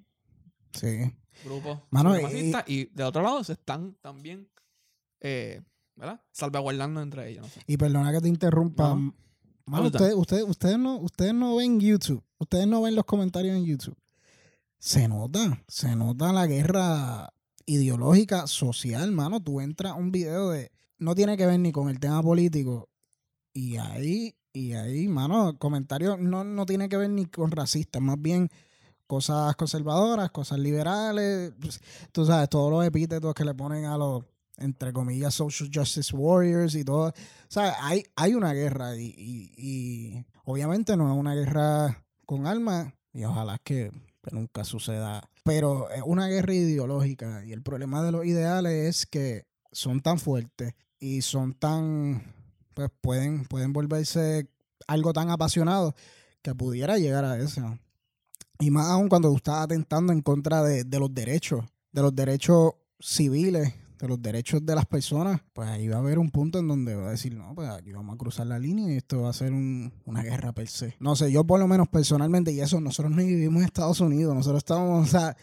Sí. 0.73 1.15
grupos 1.45 1.81
Mano, 1.91 2.15
y- 2.67 2.87
de 2.87 3.05
otro 3.05 3.21
lado 3.23 3.45
se 3.45 3.53
están 3.53 3.95
también, 4.01 4.49
eh, 5.21 5.61
¿verdad? 5.97 6.23
Salvaguardando 6.31 7.03
entre 7.03 7.29
ellos. 7.29 7.43
No 7.43 7.49
sé. 7.51 7.61
Y 7.67 7.77
perdona 7.77 8.11
que 8.11 8.23
te 8.23 8.29
interrumpa. 8.29 8.95
No. 8.95 9.15
Mano, 9.67 9.87
ustedes, 9.89 10.15
ustedes, 10.15 10.45
ustedes, 10.45 10.79
no, 10.79 10.97
ustedes 10.97 11.35
no 11.35 11.57
ven 11.57 11.79
YouTube. 11.79 12.25
Ustedes 12.39 12.67
no 12.67 12.81
ven 12.81 12.95
los 12.95 13.05
comentarios 13.05 13.55
en 13.55 13.67
YouTube. 13.67 13.97
Se 14.79 15.09
nota, 15.09 15.63
se 15.69 15.95
nota 15.95 16.33
la 16.33 16.47
guerra 16.47 17.29
ideológica, 17.67 18.47
social, 18.47 19.13
mano. 19.13 19.43
Tú 19.43 19.61
entras 19.61 19.93
un 19.95 20.11
video 20.11 20.49
de. 20.51 20.73
No 20.99 21.15
tiene 21.15 21.37
que 21.37 21.45
ver 21.47 21.61
ni 21.61 21.71
con 21.71 21.91
el 21.91 22.01
tema 22.01 22.23
político. 22.23 22.89
Y 23.53 23.77
ahí, 23.77 24.35
y 24.53 24.73
ahí, 24.75 25.09
mano, 25.09 25.59
comentarios 25.59 26.19
no, 26.19 26.45
no 26.45 26.67
tiene 26.67 26.89
que 26.89 26.97
ver 26.97 27.11
ni 27.11 27.27
con 27.27 27.51
racistas, 27.51 28.01
más 28.03 28.21
bien 28.21 28.49
cosas 29.07 29.55
conservadoras, 29.57 30.31
cosas 30.31 30.59
liberales. 30.59 31.53
pues, 31.61 31.81
Tú 32.13 32.25
sabes, 32.25 32.49
todos 32.49 32.71
los 32.71 32.85
epítetos 32.85 33.35
que 33.35 33.45
le 33.45 33.55
ponen 33.55 33.85
a 33.85 33.99
los, 33.99 34.25
entre 34.57 34.93
comillas, 34.93 35.35
social 35.35 35.71
justice 35.73 36.17
warriors 36.17 36.75
y 36.75 36.85
todo. 36.85 37.09
O 37.09 37.61
hay, 37.81 38.05
hay 38.17 38.35
una 38.35 38.53
guerra 38.55 38.97
y, 38.97 39.15
y- 39.17 39.53
y 39.57 40.27
obviamente 40.45 40.97
no 40.97 41.13
es 41.13 41.19
una 41.19 41.35
guerra 41.35 42.05
con 42.25 42.47
armas 42.47 42.93
y 43.13 43.25
ojalá 43.25 43.59
que 43.59 43.91
nunca 44.31 44.65
suceda. 44.65 45.29
Pero 45.45 45.91
es 45.91 46.03
una 46.07 46.29
guerra 46.29 46.55
ideológica 46.55 47.45
y 47.45 47.53
el 47.53 47.63
problema 47.63 48.03
de 48.03 48.13
los 48.13 48.25
ideales 48.25 48.73
es 49.01 49.07
que 49.07 49.45
son 49.73 50.01
tan 50.01 50.19
fuertes 50.19 50.75
y 51.01 51.21
son 51.23 51.53
tan, 51.55 52.23
pues 52.75 52.91
pueden, 53.01 53.45
pueden 53.45 53.73
volverse 53.73 54.49
algo 54.87 55.13
tan 55.13 55.31
apasionado 55.31 55.95
que 56.43 56.55
pudiera 56.55 56.99
llegar 56.99 57.25
a 57.25 57.39
eso. 57.39 57.79
Y 58.59 58.71
más 58.71 58.89
aún 58.91 59.09
cuando 59.09 59.29
tú 59.31 59.37
estás 59.37 59.65
atentando 59.65 60.13
en 60.13 60.23
contra 60.23 60.63
de, 60.63 60.85
de 60.85 60.99
los 60.99 61.13
derechos, 61.15 61.65
de 61.93 62.03
los 62.03 62.15
derechos 62.15 62.73
civiles, 63.01 63.75
de 63.99 64.09
los 64.09 64.21
derechos 64.21 64.65
de 64.65 64.75
las 64.75 64.87
personas, 64.87 65.41
pues 65.53 65.69
ahí 65.69 65.87
va 65.89 65.97
a 65.97 66.01
haber 66.01 66.19
un 66.19 66.31
punto 66.31 66.59
en 66.59 66.67
donde 66.69 66.95
va 66.97 67.09
a 67.09 67.11
decir, 67.11 67.35
no, 67.37 67.55
pues 67.55 67.69
aquí 67.69 67.93
vamos 67.93 68.15
a 68.15 68.19
cruzar 68.19 68.47
la 68.47 68.59
línea 68.59 68.93
y 68.93 68.97
esto 68.97 69.23
va 69.23 69.31
a 69.31 69.33
ser 69.33 69.53
un- 69.53 69.93
una 70.07 70.23
guerra 70.23 70.53
per 70.53 70.69
se. 70.69 70.95
No 70.99 71.15
sé, 71.15 71.31
yo 71.31 71.45
por 71.45 71.61
lo 71.61 71.69
menos 71.69 71.89
personalmente, 71.89 72.53
y 72.53 72.61
eso, 72.61 72.81
nosotros 72.81 73.11
no 73.15 73.19
vivimos 73.19 73.61
en 73.61 73.67
Estados 73.67 74.01
Unidos, 74.01 74.35
nosotros 74.35 74.59
estamos, 74.59 75.07
o 75.07 75.11
sea, 75.11 75.37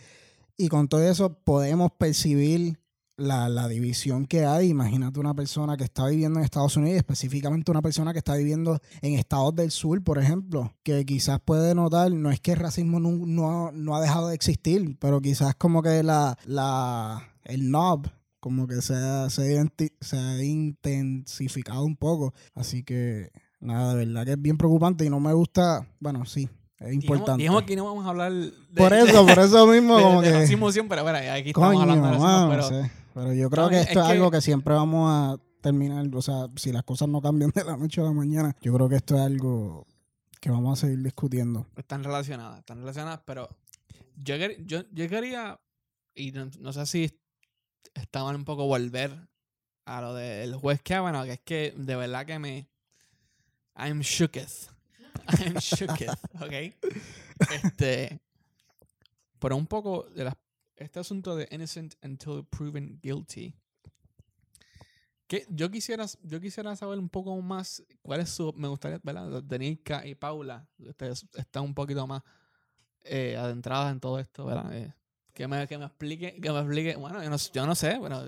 y 0.58 0.68
con 0.68 0.90
todo 0.90 1.02
eso 1.04 1.34
podemos 1.44 1.92
percibir 1.98 2.79
la, 3.20 3.50
la 3.50 3.68
división 3.68 4.26
que 4.26 4.46
hay. 4.46 4.70
Imagínate 4.70 5.20
una 5.20 5.34
persona 5.34 5.78
que 5.78 5.84
está 5.84 6.08
viviendo 6.08 6.40
en 6.40 6.46
Estados 6.46 6.76
Unidos, 6.78 6.98
específicamente 6.98 7.70
una 7.72 7.82
persona 7.82 8.14
que 8.14 8.20
está 8.20 8.36
viviendo 8.36 8.80
en 9.02 9.14
estados 9.14 9.56
del 9.56 9.72
sur, 9.72 10.04
por 10.04 10.18
ejemplo, 10.18 10.74
que 10.84 11.06
quizás 11.06 11.40
puede 11.44 11.76
notar, 11.76 12.12
no 12.12 12.32
es 12.32 12.40
que 12.40 12.54
el 12.54 12.58
racismo 12.60 13.00
no, 13.00 13.12
no, 13.12 13.72
no 13.72 13.96
ha 13.96 14.02
dejado 14.02 14.30
de 14.30 14.36
existir, 14.36 14.98
pero 15.00 15.22
quizás 15.22 15.56
como 15.56 15.82
que 15.84 16.02
la, 16.04 16.38
la, 16.46 17.24
el 17.44 17.68
knob 17.70 18.08
como 18.40 18.68
que 18.68 18.82
se 18.82 18.96
ha, 18.96 19.30
se, 19.30 19.70
se 20.00 20.18
ha 20.18 20.42
intensificado 20.44 21.84
un 21.84 21.96
poco. 21.96 22.34
Así 22.56 22.84
que 22.84 23.32
nada, 23.60 23.96
de 23.96 24.06
verdad 24.06 24.26
que 24.26 24.32
es 24.32 24.42
bien 24.42 24.58
preocupante 24.58 25.06
y 25.06 25.10
no 25.10 25.20
me 25.20 25.34
gusta, 25.34 25.86
bueno, 26.00 26.26
sí, 26.26 26.50
es 26.80 26.94
importante. 26.94 27.42
dijimos 27.44 27.64
que 27.64 27.76
no 27.76 27.84
vamos 27.86 28.06
a 28.06 28.10
hablar 28.10 28.32
de, 28.32 28.52
por 28.78 28.94
eso, 28.94 29.26
por 29.26 29.40
eso 29.40 29.68
mismo, 29.68 29.98
de- 29.98 30.04
como 30.04 30.22
de 30.22 30.30
que... 30.32 30.34
racismo 30.40 30.72
siempre, 30.72 30.96
pero 30.96 31.04
bueno, 31.12 31.18
aquí 31.34 31.50
estamos 31.50 31.70
Coño, 31.70 31.82
hablando 31.82 32.06
de 32.06 32.12
racismo, 32.14 32.28
mano, 32.28 32.50
pero. 32.70 32.90
Pero 33.20 33.34
yo 33.34 33.50
creo 33.50 33.64
No, 33.66 33.70
que 33.70 33.76
es 33.82 33.88
esto 33.88 34.00
es, 34.00 34.06
que- 34.06 34.12
algo 34.14 34.32
que 34.32 34.42
siempre 34.42 34.74
vamos 34.74 35.10
a 35.12 35.38
terminar. 35.62 36.08
O 36.16 36.22
sea, 36.22 36.48
si 36.56 36.72
las 36.72 36.84
cosas 36.84 37.10
no 37.10 37.22
cambian 37.22 37.52
de 37.52 37.64
la 37.64 37.76
noche 37.78 38.02
a 38.02 38.06
la 38.06 38.12
mañana, 38.14 38.56
yo 38.62 38.74
creo 38.74 38.88
que 38.90 38.96
esto 38.96 39.16
es 39.16 39.22
algo 39.22 39.86
que 40.40 40.50
vamos 40.50 40.78
a 40.80 40.82
seguir 40.88 41.04
discutiendo. 41.04 41.68
Están 41.76 42.04
relacionadas, 42.04 42.60
están 42.60 42.80
relacionadas, 42.80 43.22
pero 43.26 43.50
yo, 44.16 44.36
yo, 44.66 44.84
yo 44.92 45.10
quería, 45.10 45.60
y 46.16 46.32
no, 46.32 46.50
no 46.60 46.72
sé 46.72 46.86
si 46.86 47.20
estaban 47.94 48.36
un 48.38 48.46
poco 48.46 48.66
volver 48.66 49.28
a 49.86 50.02
lo 50.02 50.14
del 50.14 50.56
juez 50.56 50.82
Kavanaugh, 50.82 51.26
que 51.26 51.34
es 51.34 51.40
que 51.42 51.74
de 51.76 51.96
verdad 51.96 52.26
que 52.26 52.40
me... 52.40 52.70
I'm 53.76 54.00
shooketh. 54.02 54.70
I'm 55.40 55.56
shooketh, 55.56 56.20
¿ok? 56.42 56.76
Este... 57.64 58.20
Pero 59.40 59.56
un 59.58 59.68
poco 59.68 60.04
de 60.16 60.26
las, 60.26 60.36
este 60.80 61.00
asunto 61.00 61.36
de 61.36 61.48
innocent 61.52 61.96
until 62.04 62.44
proven 62.50 63.00
guilty. 63.02 63.54
Que 65.28 65.46
yo 65.50 65.70
quisiera, 65.70 66.06
yo 66.24 66.40
quisiera 66.42 66.76
saber 66.76 66.98
un 66.98 67.10
poco 67.10 67.40
más 67.42 67.84
cuál 68.02 68.22
es 68.22 68.30
su. 68.30 68.52
Me 68.54 68.68
gustaría, 68.68 69.00
¿verdad? 69.04 69.44
Denica 69.44 70.06
y 70.06 70.16
Paula, 70.16 70.68
ustedes 70.80 71.26
están 71.36 71.64
un 71.64 71.76
poquito 71.76 72.08
más 72.08 72.24
eh, 73.04 73.38
adentradas 73.38 73.92
en 73.92 74.00
todo 74.00 74.18
esto, 74.18 74.46
¿verdad? 74.46 74.76
Eh, 74.76 74.92
que, 75.34 75.48
me, 75.48 75.68
que 75.68 75.78
me 75.78 75.86
explique, 75.86 76.40
que 76.42 76.52
me 76.52 76.60
explique. 76.60 76.96
Bueno, 76.96 77.22
yo 77.24 77.30
no, 77.30 77.38
yo 77.38 77.66
no 77.68 77.76
sé, 77.76 78.00
pero. 78.02 78.24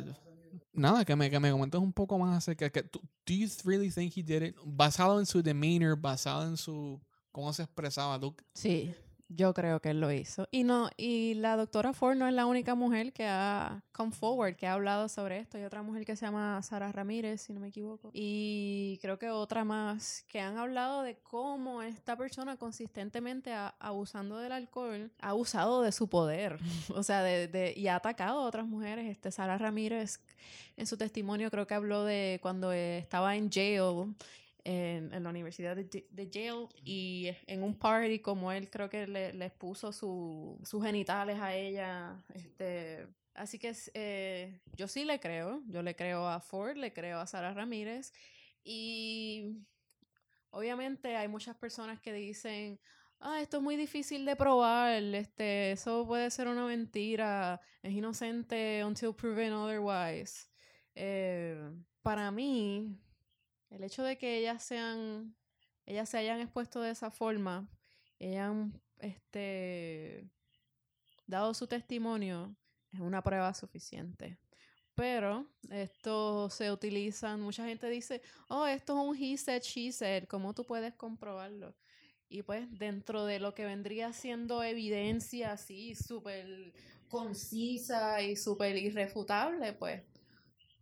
Nada, 0.74 1.04
que 1.04 1.16
me, 1.16 1.30
que 1.30 1.40
me 1.40 1.52
comentes 1.52 1.80
un 1.80 1.92
poco 1.92 2.18
más 2.18 2.38
acerca 2.38 2.70
que 2.70 2.84
Do 2.84 3.02
you 3.28 3.48
really 3.66 3.90
think 3.90 4.16
he 4.16 4.24
did 4.24 4.42
it? 4.44 4.56
Basado 4.64 5.20
en 5.20 5.26
su 5.26 5.42
demeanor, 5.42 5.98
basado 5.98 6.48
en 6.48 6.56
su. 6.56 7.02
cómo 7.32 7.52
se 7.52 7.64
expresaba. 7.64 8.20
¿tú, 8.20 8.36
Sí, 8.54 8.94
yo 9.36 9.54
creo 9.54 9.80
que 9.80 9.90
él 9.92 10.00
lo 10.02 10.12
hizo. 10.12 10.48
Y 10.52 10.64
no, 10.64 10.90
y 10.98 11.36
la 11.36 11.56
doctora 11.56 11.94
Ford 11.94 12.16
no 12.16 12.28
es 12.28 12.34
la 12.34 12.46
única 12.46 12.76
mujer 12.76 13.14
que 13.14 13.26
ha 13.28 13.84
come 13.92 14.12
forward, 14.12 14.56
que 14.56 14.68
ha 14.68 14.74
hablado 14.74 15.08
sobre 15.10 15.40
esto. 15.40 15.58
Hay 15.58 15.64
otra 15.64 15.84
mujer 15.84 16.06
que 16.06 16.16
se 16.16 16.26
llama 16.26 16.62
Sara 16.64 16.92
Ramírez, 16.92 17.42
si 17.42 17.54
no 17.54 17.60
me 17.60 17.68
equivoco. 17.68 18.10
Y 18.14 18.98
creo 19.02 19.20
que 19.20 19.30
otra 19.30 19.64
más 19.64 20.24
que 20.28 20.40
han 20.40 20.58
hablado 20.58 21.04
de 21.04 21.18
cómo 21.18 21.82
esta 21.82 22.16
persona 22.16 22.58
consistentemente 22.58 23.54
abusando 23.80 24.38
del 24.38 24.52
alcohol 24.52 25.12
ha 25.22 25.30
abusado 25.30 25.82
de 25.82 25.92
su 25.92 26.08
poder. 26.10 26.58
o 26.96 27.04
sea, 27.04 27.22
de, 27.24 27.48
de- 27.48 27.74
y 27.76 27.88
ha 27.88 27.96
atacado 27.98 28.40
a 28.40 28.46
otras 28.46 28.66
mujeres. 28.66 29.08
Este 29.10 29.32
Sara 29.32 29.58
Ramírez 29.58 30.20
en 30.78 30.88
su 30.88 30.98
testimonio 30.98 31.52
creo 31.52 31.68
que 31.68 31.74
habló 31.74 32.04
de 32.04 32.40
cuando 32.42 32.72
estaba 32.72 33.36
en 33.36 33.52
jail 33.52 34.16
en, 34.64 35.14
en 35.14 35.24
la 35.24 35.30
Universidad 35.30 35.76
de, 35.76 35.86
de- 35.86 36.08
de 36.10 36.30
Yale 36.30 36.68
y 36.84 37.30
en 37.48 37.64
un 37.64 37.78
party 37.78 38.20
como 38.20 38.52
él 38.52 38.70
creo 38.70 38.90
que 38.90 39.08
le, 39.08 39.34
les 39.34 39.52
puso 39.52 39.92
su, 39.92 40.60
sus 40.64 40.84
genitales 40.84 41.40
a 41.40 41.56
ella. 41.56 42.24
Este, 42.34 43.08
así 43.34 43.58
que 43.60 43.74
eh, 43.94 44.60
yo 44.76 44.88
sí 44.88 45.06
le 45.06 45.20
creo, 45.20 45.62
yo 45.68 45.82
le 45.82 45.96
creo 45.96 46.28
a 46.28 46.40
Ford, 46.40 46.76
le 46.78 46.94
creo 46.94 47.20
a 47.20 47.28
Sara 47.28 47.54
Ramírez 47.54 48.14
y 48.64 49.58
obviamente 50.52 51.16
hay 51.16 51.28
muchas 51.28 51.56
personas 51.56 52.00
que 52.00 52.14
dicen, 52.14 52.80
ah, 53.20 53.42
esto 53.42 53.58
es 53.58 53.64
muy 53.64 53.76
difícil 53.78 54.26
de 54.26 54.36
probar, 54.36 55.02
este, 55.16 55.72
eso 55.72 56.06
puede 56.06 56.30
ser 56.32 56.48
una 56.48 56.66
mentira, 56.66 57.60
es 57.82 57.94
inocente 57.94 58.84
until 58.84 59.14
proven 59.16 59.54
otherwise. 59.54 60.48
Eh, 60.96 61.58
para 62.02 62.32
mí, 62.32 62.98
el 63.72 63.84
hecho 63.84 64.04
de 64.04 64.18
que 64.18 64.38
ellas 64.38 64.64
sean, 64.64 65.36
ellas 65.86 66.10
se 66.10 66.18
hayan 66.18 66.40
expuesto 66.40 66.82
de 66.82 66.92
esa 66.92 67.10
forma, 67.10 67.70
hayan 68.20 68.80
este, 69.00 70.30
dado 71.26 71.54
su 71.54 71.68
testimonio, 71.68 72.56
es 72.92 73.00
una 73.00 73.24
prueba 73.24 73.54
suficiente. 73.54 74.38
Pero 74.94 75.48
esto 75.70 76.50
se 76.50 76.72
utilizan, 76.72 77.42
mucha 77.42 77.66
gente 77.66 77.90
dice, 77.90 78.22
oh, 78.50 78.68
esto 78.68 78.94
es 78.94 79.10
un 79.10 79.24
he 79.24 79.38
said, 79.38 79.62
she 79.64 79.92
said, 79.92 80.26
¿cómo 80.26 80.54
tú 80.54 80.66
puedes 80.66 80.94
comprobarlo? 80.96 81.76
Y 82.28 82.44
pues 82.44 82.68
dentro 82.78 83.26
de 83.26 83.40
lo 83.40 83.54
que 83.54 83.66
vendría 83.66 84.14
siendo 84.14 84.64
evidencia 84.64 85.54
así, 85.54 85.96
súper 85.96 86.74
concisa 87.08 88.22
y 88.22 88.36
súper 88.36 88.78
irrefutable, 88.78 89.74
pues 89.74 90.02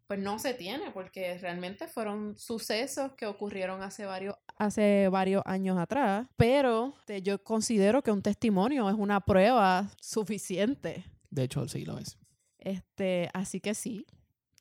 pues 0.10 0.20
no 0.20 0.39
se 0.39 0.55
tiene, 0.55 0.89
porque 0.89 1.38
realmente 1.38 1.86
fueron 1.88 2.36
sucesos 2.36 3.12
que 3.14 3.28
ocurrieron 3.28 3.84
hace 3.84 4.07
varios, 4.07 4.36
hace 4.57 5.07
varios 5.07 5.43
años 5.45 5.78
atrás, 5.78 6.28
pero 6.36 6.95
te- 7.05 7.22
yo 7.22 7.43
considero 7.43 8.01
que 8.01 8.10
un 8.10 8.24
testimonio 8.24 8.89
es 8.89 8.95
una 8.95 9.20
prueba 9.22 9.88
suficiente. 10.01 11.03
De 11.30 11.43
hecho, 11.43 11.68
sí 11.68 11.86
lo 11.86 11.99
es. 11.99 12.18
Este, 12.57 13.30
así 13.36 13.60
que 13.62 13.76
sí, 13.76 14.07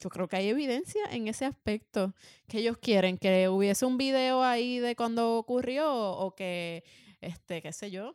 yo 0.00 0.10
creo 0.10 0.28
que 0.28 0.36
hay 0.36 0.48
evidencia 0.50 1.00
en 1.12 1.28
ese 1.28 1.46
aspecto 1.46 2.14
que 2.46 2.58
ellos 2.58 2.76
quieren, 2.76 3.16
que 3.16 3.48
hubiese 3.48 3.86
un 3.86 3.96
video 3.96 4.42
ahí 4.44 4.80
de 4.80 4.94
cuando 4.96 5.38
ocurrió 5.38 5.90
o 5.90 6.34
que, 6.34 6.84
este, 7.22 7.62
qué 7.62 7.72
sé 7.72 7.90
yo, 7.90 8.14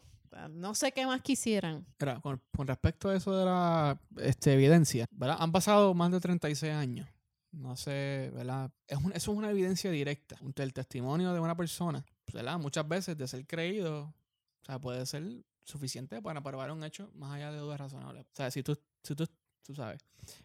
no 0.52 0.76
sé 0.76 0.92
qué 0.92 1.08
más 1.08 1.22
quisieran. 1.24 1.86
Con, 2.22 2.40
con 2.56 2.68
respecto 2.68 3.10
a 3.10 3.16
eso 3.16 3.36
de 3.36 3.46
la 3.46 4.00
este, 4.18 4.54
evidencia, 4.54 5.08
¿verdad? 5.12 5.38
Han 5.40 5.52
pasado 5.52 5.96
más 5.96 6.12
de 6.12 6.20
36 6.20 6.72
años. 6.74 7.08
No 7.54 7.76
sé, 7.76 8.32
¿verdad? 8.34 8.72
Es 8.88 8.98
un- 8.98 9.12
eso 9.14 9.32
es 9.32 9.38
una 9.38 9.52
evidencia 9.52 9.92
directa. 9.92 10.38
El 10.56 10.74
testimonio 10.74 11.34
de 11.34 11.40
una 11.40 11.56
persona, 11.56 12.04
¿verdad? 12.34 12.58
Muchas 12.60 12.88
veces 12.88 13.16
de 13.18 13.28
ser 13.28 13.46
creído, 13.46 14.06
o 14.06 14.66
sea, 14.66 14.80
puede 14.82 15.06
ser 15.06 15.24
suficiente 15.64 16.22
para 16.22 16.42
probar 16.42 16.72
un 16.72 16.84
hecho 16.84 17.12
más 17.14 17.32
allá 17.36 17.52
de 17.52 17.60
dudas 17.60 17.80
razonables. 17.80 18.26
O 18.26 18.36
sea, 18.36 18.50
si 18.50 18.64
tú, 18.64 18.78
si 19.04 19.16
tú, 19.16 19.26
tú 19.62 19.76
sabes, 19.76 20.02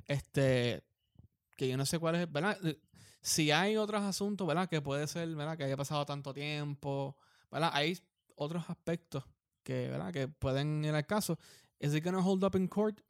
este, 0.07 0.85
que 1.57 1.67
yo 1.69 1.77
no 1.79 1.87
sé 1.87 1.99
cuál 1.99 2.17
es, 2.17 2.31
¿verdad? 2.31 2.59
Si 3.23 3.51
hay 3.51 3.77
otros 3.79 4.03
asuntos, 4.03 4.47
¿verdad? 4.47 4.69
Que 4.69 4.81
puede 4.83 5.07
ser, 5.09 5.35
¿verdad? 5.35 5.57
Que 5.57 5.65
haya 5.65 5.77
pasado 5.77 6.05
tanto 6.07 6.33
tiempo, 6.35 7.17
¿verdad? 7.51 7.71
Hay 7.73 7.99
otros 8.37 8.69
aspectos 8.69 9.25
que, 9.63 9.89
¿verdad? 9.89 10.13
Que 10.13 10.29
pueden 10.29 10.85
ir 10.85 10.95
al 10.95 11.07
caso. 11.07 11.39
¿Is 11.81 11.95
it 11.95 12.05
gonna 12.05 12.21
hold 12.25 12.45
up 12.45 12.55
in 12.55 12.69
court? 12.69 13.01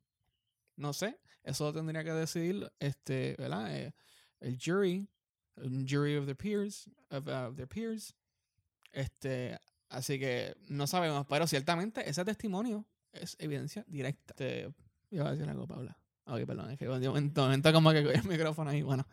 No 0.76 0.92
sé. 0.92 1.18
Eso 1.42 1.64
lo 1.64 1.72
tendría 1.72 2.04
que 2.04 2.12
decidir, 2.12 2.70
este, 2.78 3.34
¿verdad? 3.38 3.74
Eh, 3.76 3.94
el 4.40 4.58
jury, 4.58 5.08
un 5.56 5.86
jury 5.88 6.16
of 6.16 6.26
their 6.26 6.36
peers, 6.36 6.90
of, 7.10 7.26
uh, 7.26 7.54
their 7.54 7.68
peers. 7.68 8.14
Este, 8.92 9.58
así 9.88 10.18
que 10.18 10.56
no 10.68 10.86
sabemos, 10.86 11.26
pero 11.28 11.46
ciertamente 11.46 12.08
ese 12.08 12.24
testimonio 12.24 12.86
es 13.12 13.36
evidencia 13.38 13.84
directa. 13.86 14.34
Este, 14.36 14.72
iba 15.10 15.28
a 15.28 15.32
decir 15.32 15.48
algo, 15.48 15.66
Paula. 15.66 15.98
Ok, 16.26 16.44
perdón, 16.44 16.70
es 16.70 16.78
que 16.78 16.86
de 16.86 17.08
momento, 17.08 17.42
momento 17.42 17.72
como 17.72 17.90
que 17.90 17.98
el 17.98 18.24
micrófono 18.24 18.70
ahí, 18.70 18.82
bueno. 18.82 19.06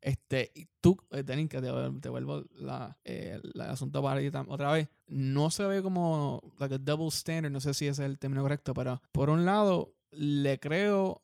Este, 0.00 0.52
y 0.54 0.68
tú, 0.82 0.98
eh, 1.12 1.24
Tenin, 1.24 1.48
que 1.48 1.62
te, 1.62 1.70
te 2.02 2.08
vuelvo 2.10 2.44
la, 2.56 2.98
eh, 3.04 3.40
la 3.54 3.70
asunto 3.70 4.02
para 4.02 4.20
ti 4.20 4.30
otra 4.48 4.70
vez, 4.70 4.88
no 5.06 5.50
se 5.50 5.64
ve 5.64 5.82
como 5.82 6.42
like 6.58 6.74
a 6.74 6.78
double 6.78 7.08
standard, 7.08 7.50
no 7.50 7.58
sé 7.58 7.72
si 7.72 7.86
ese 7.86 8.04
es 8.04 8.10
el 8.10 8.18
término 8.18 8.42
correcto, 8.42 8.74
pero 8.74 9.00
por 9.12 9.30
un 9.30 9.46
lado, 9.46 9.94
le 10.10 10.60
creo, 10.60 11.23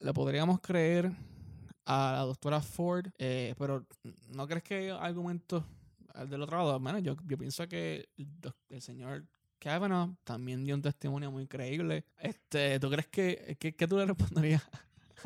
le 0.00 0.12
podríamos 0.12 0.60
creer 0.60 1.12
a 1.84 2.12
la 2.16 2.20
doctora 2.20 2.60
Ford, 2.60 3.06
eh, 3.18 3.54
pero 3.58 3.86
¿no 4.34 4.46
crees 4.46 4.62
que 4.62 4.74
hay 4.74 4.88
argumentos 4.88 5.64
del 6.28 6.42
otro 6.42 6.58
lado? 6.58 6.80
Bueno, 6.80 6.98
yo, 6.98 7.16
yo 7.26 7.38
pienso 7.38 7.68
que 7.68 8.08
el 8.68 8.82
señor 8.82 9.26
Kavanaugh 9.58 10.16
también 10.24 10.64
dio 10.64 10.74
un 10.74 10.82
testimonio 10.82 11.30
muy 11.30 11.46
creíble. 11.46 12.04
Este, 12.18 12.80
¿Tú 12.80 12.90
crees 12.90 13.08
que, 13.08 13.56
que, 13.60 13.74
que 13.74 13.86
tú 13.86 13.96
le 13.98 14.06
responderías 14.06 14.62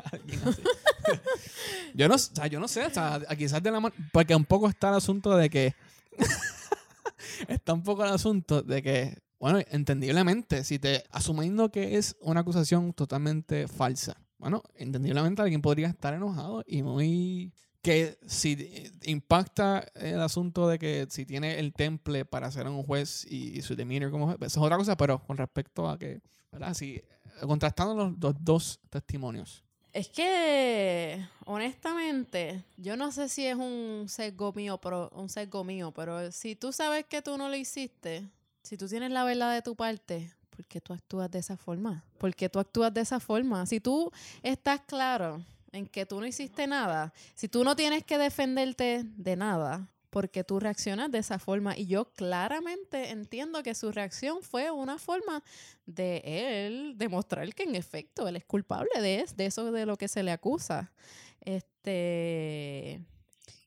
a 0.03 0.09
alguien 0.09 0.41
así? 0.45 0.61
yo, 1.95 2.07
no, 2.07 2.15
o 2.15 2.17
sea, 2.17 2.47
yo 2.47 2.59
no 2.59 2.67
sé, 2.67 2.85
o 2.85 2.89
sea, 2.89 3.21
quizás 3.37 3.63
de 3.63 3.71
la 3.71 3.79
mano, 3.79 3.95
porque 4.11 4.35
un 4.35 4.45
poco 4.45 4.67
está 4.67 4.89
el 4.89 4.95
asunto 4.95 5.35
de 5.37 5.49
que, 5.49 5.73
está 7.47 7.73
un 7.73 7.83
poco 7.83 8.03
el 8.03 8.11
asunto 8.11 8.61
de 8.61 8.81
que, 8.83 9.17
bueno, 9.39 9.59
entendiblemente, 9.69 10.63
si 10.63 10.79
te, 10.79 11.03
asumiendo 11.11 11.71
que 11.71 11.97
es 11.97 12.17
una 12.19 12.41
acusación 12.41 12.93
totalmente 12.93 13.67
falsa, 13.67 14.17
bueno, 14.45 14.61
entendiblemente 14.75 15.41
alguien 15.41 15.59
podría 15.59 15.87
estar 15.87 16.13
enojado 16.13 16.63
y 16.67 16.83
muy 16.83 17.51
que 17.81 18.19
si 18.27 18.93
impacta 19.05 19.87
el 19.95 20.21
asunto 20.21 20.67
de 20.67 20.77
que 20.77 21.07
si 21.09 21.25
tiene 21.25 21.57
el 21.57 21.73
temple 21.73 22.25
para 22.25 22.51
ser 22.51 22.67
un 22.67 22.83
juez 22.83 23.25
y, 23.25 23.59
su 23.63 23.75
demeanor 23.75 24.11
como 24.11 24.27
juez, 24.27 24.37
eso 24.41 24.59
es 24.59 24.63
otra 24.63 24.77
cosa, 24.77 24.95
pero 24.95 25.17
con 25.25 25.37
respecto 25.37 25.89
a 25.89 25.97
que, 25.97 26.21
¿verdad? 26.51 26.75
Si, 26.75 27.01
contrastando 27.41 27.95
los, 27.95 28.13
los 28.19 28.35
dos 28.39 28.79
testimonios. 28.91 29.63
Es 29.93 30.09
que, 30.09 31.25
honestamente, 31.45 32.65
yo 32.77 32.97
no 32.97 33.11
sé 33.11 33.29
si 33.29 33.47
es 33.47 33.55
un 33.55 34.05
sesgo 34.07 34.53
mío, 34.53 34.79
pero 34.79 35.09
un 35.15 35.27
sesgo 35.27 35.63
mío, 35.63 35.91
pero 35.91 36.31
si 36.31 36.55
tú 36.55 36.71
sabes 36.71 37.05
que 37.05 37.23
tú 37.23 37.35
no 37.39 37.49
lo 37.49 37.55
hiciste, 37.55 38.29
si 38.61 38.77
tú 38.77 38.87
tienes 38.87 39.09
la 39.09 39.23
verdad 39.23 39.55
de 39.55 39.63
tu 39.63 39.75
parte, 39.75 40.31
¿por 40.55 40.65
qué 40.65 40.79
tú 40.81 40.93
actúas 40.93 41.29
de 41.29 41.39
esa 41.39 41.57
forma? 41.57 42.03
¿Por 42.17 42.33
qué 42.35 42.47
tú 42.49 42.59
actúas 42.59 42.93
de 42.93 43.01
esa 43.01 43.19
forma? 43.19 43.65
Si 43.65 43.79
tú 43.79 44.11
estás 44.41 44.81
claro 44.81 45.43
en 45.71 45.87
que 45.87 46.05
tú 46.05 46.19
no 46.19 46.25
hiciste 46.25 46.65
nada, 46.67 47.13
si 47.35 47.47
tú 47.49 47.63
no 47.63 47.75
tienes 47.75 48.03
que 48.03 48.17
defenderte 48.17 49.03
de 49.03 49.35
nada, 49.35 49.89
porque 50.09 50.45
tú 50.45 50.61
reaccionas 50.61 51.11
de 51.11 51.17
esa 51.17 51.39
forma. 51.39 51.77
Y 51.77 51.87
yo 51.87 52.05
claramente 52.13 53.09
entiendo 53.09 53.61
que 53.63 53.75
su 53.75 53.91
reacción 53.91 54.41
fue 54.41 54.71
una 54.71 54.97
forma 54.97 55.43
de 55.85 56.21
él 56.67 56.93
demostrar 56.97 57.53
que 57.53 57.63
en 57.63 57.75
efecto 57.75 58.25
él 58.25 58.37
es 58.37 58.45
culpable 58.45 58.89
de, 59.01 59.19
es- 59.19 59.35
de 59.35 59.47
eso 59.47 59.69
de 59.73 59.85
lo 59.85 59.97
que 59.97 60.07
se 60.07 60.23
le 60.23 60.31
acusa. 60.31 60.93
Este 61.41 63.01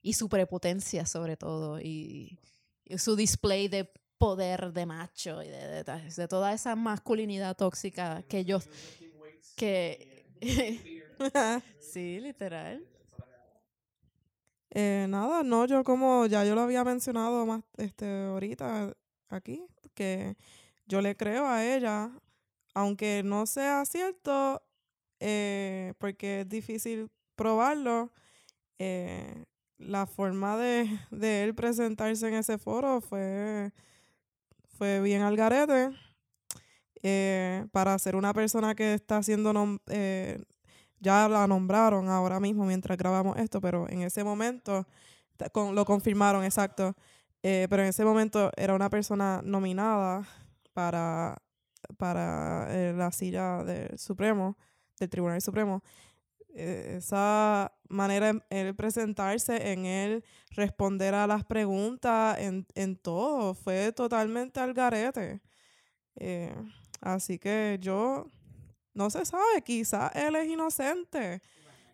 y 0.01 0.14
su 0.14 0.28
prepotencia 0.28 1.05
sobre 1.05 1.36
todo 1.36 1.80
y 1.80 2.39
su 2.97 3.14
display 3.16 3.68
de 3.68 3.91
poder 4.19 4.73
de 4.73 4.87
macho 4.87 5.43
y 5.43 5.49
de, 5.49 5.85
de, 5.85 5.85
de 5.85 6.29
toda 6.29 6.53
esa 6.53 6.77
masculinidad 6.77 7.57
tóxica 7.57 8.23
que 8.29 8.45
yo 8.45 8.61
que 9.57 10.27
sí, 11.81 12.21
literal. 12.21 12.87
Eh, 14.71 15.07
nada, 15.09 15.43
no, 15.43 15.64
yo 15.66 15.83
como 15.83 16.27
ya 16.27 16.45
yo 16.45 16.55
lo 16.55 16.61
había 16.62 16.85
mencionado 16.85 17.47
más 17.47 17.62
este 17.79 18.27
ahorita 18.27 18.95
aquí, 19.31 19.66
que 19.95 20.37
yo 20.87 21.01
le 21.01 21.16
creo 21.16 21.47
a 21.47 21.64
ella, 21.64 22.11
aunque 22.75 23.23
no 23.25 23.47
sea 23.47 23.85
cierto, 23.87 24.62
eh, 25.21 25.95
porque 25.99 26.43
es 26.43 26.49
difícil 26.49 27.11
probarlo, 27.37 28.12
eh, 28.79 29.47
la 29.79 30.07
forma 30.07 30.57
de, 30.59 30.89
de 31.11 31.45
él 31.45 31.55
presentarse 31.55 32.29
en 32.29 32.35
ese 32.35 32.59
foro 32.59 33.01
fue, 33.01 33.73
fue 34.79 35.01
bien 35.01 35.22
al 35.22 35.37
garete. 35.37 35.91
Eh, 37.03 37.66
para 37.72 37.99
ser 37.99 38.14
una 38.16 38.33
persona 38.33 38.74
que 38.74 38.95
está 38.95 39.18
nom- 39.53 39.81
eh, 39.89 40.41
ya 41.01 41.29
la 41.29 41.47
nombraron 41.47 42.09
ahora 42.09 42.41
mismo 42.41 42.64
mientras 42.64 42.97
grabamos 42.97 43.37
esto, 43.39 43.61
pero 43.61 43.89
en 43.89 44.03
ese 44.03 44.22
momento 44.24 44.87
con- 45.53 45.74
lo 45.74 45.85
confirmaron, 45.85 46.45
exacto. 46.45 46.95
Eh, 47.43 47.66
pero 47.70 47.83
en 47.83 47.89
ese 47.89 48.05
momento 48.05 48.51
era 48.57 48.74
una 48.74 48.89
persona 48.91 49.41
nominada 49.45 50.26
para, 50.72 51.37
para 51.97 52.93
la 52.95 53.12
silla 53.12 53.62
del 53.64 53.99
Supremo, 53.99 54.57
del 54.99 55.09
Tribunal 55.09 55.41
Supremo. 55.41 55.83
Eh, 56.55 56.95
esa 56.99 57.73
manera 57.89 58.31
en 58.31 58.43
él 58.51 58.75
presentarse, 58.75 59.73
en 59.73 59.87
él 59.87 60.25
responder 60.51 61.15
a 61.15 61.27
las 61.27 61.45
preguntas, 61.45 62.39
en, 62.39 62.67
en 62.75 62.97
todo, 62.97 63.55
fue 63.55 63.93
totalmente 63.93 64.59
al 64.61 64.73
garete. 64.75 65.41
Eh, 66.17 66.55
así 67.01 67.39
que 67.39 67.79
yo, 67.81 68.31
no 68.95 69.11
se 69.11 69.25
sabe, 69.25 69.63
quizás 69.65 70.11
él 70.17 70.35
es 70.37 70.49
inocente, 70.49 71.41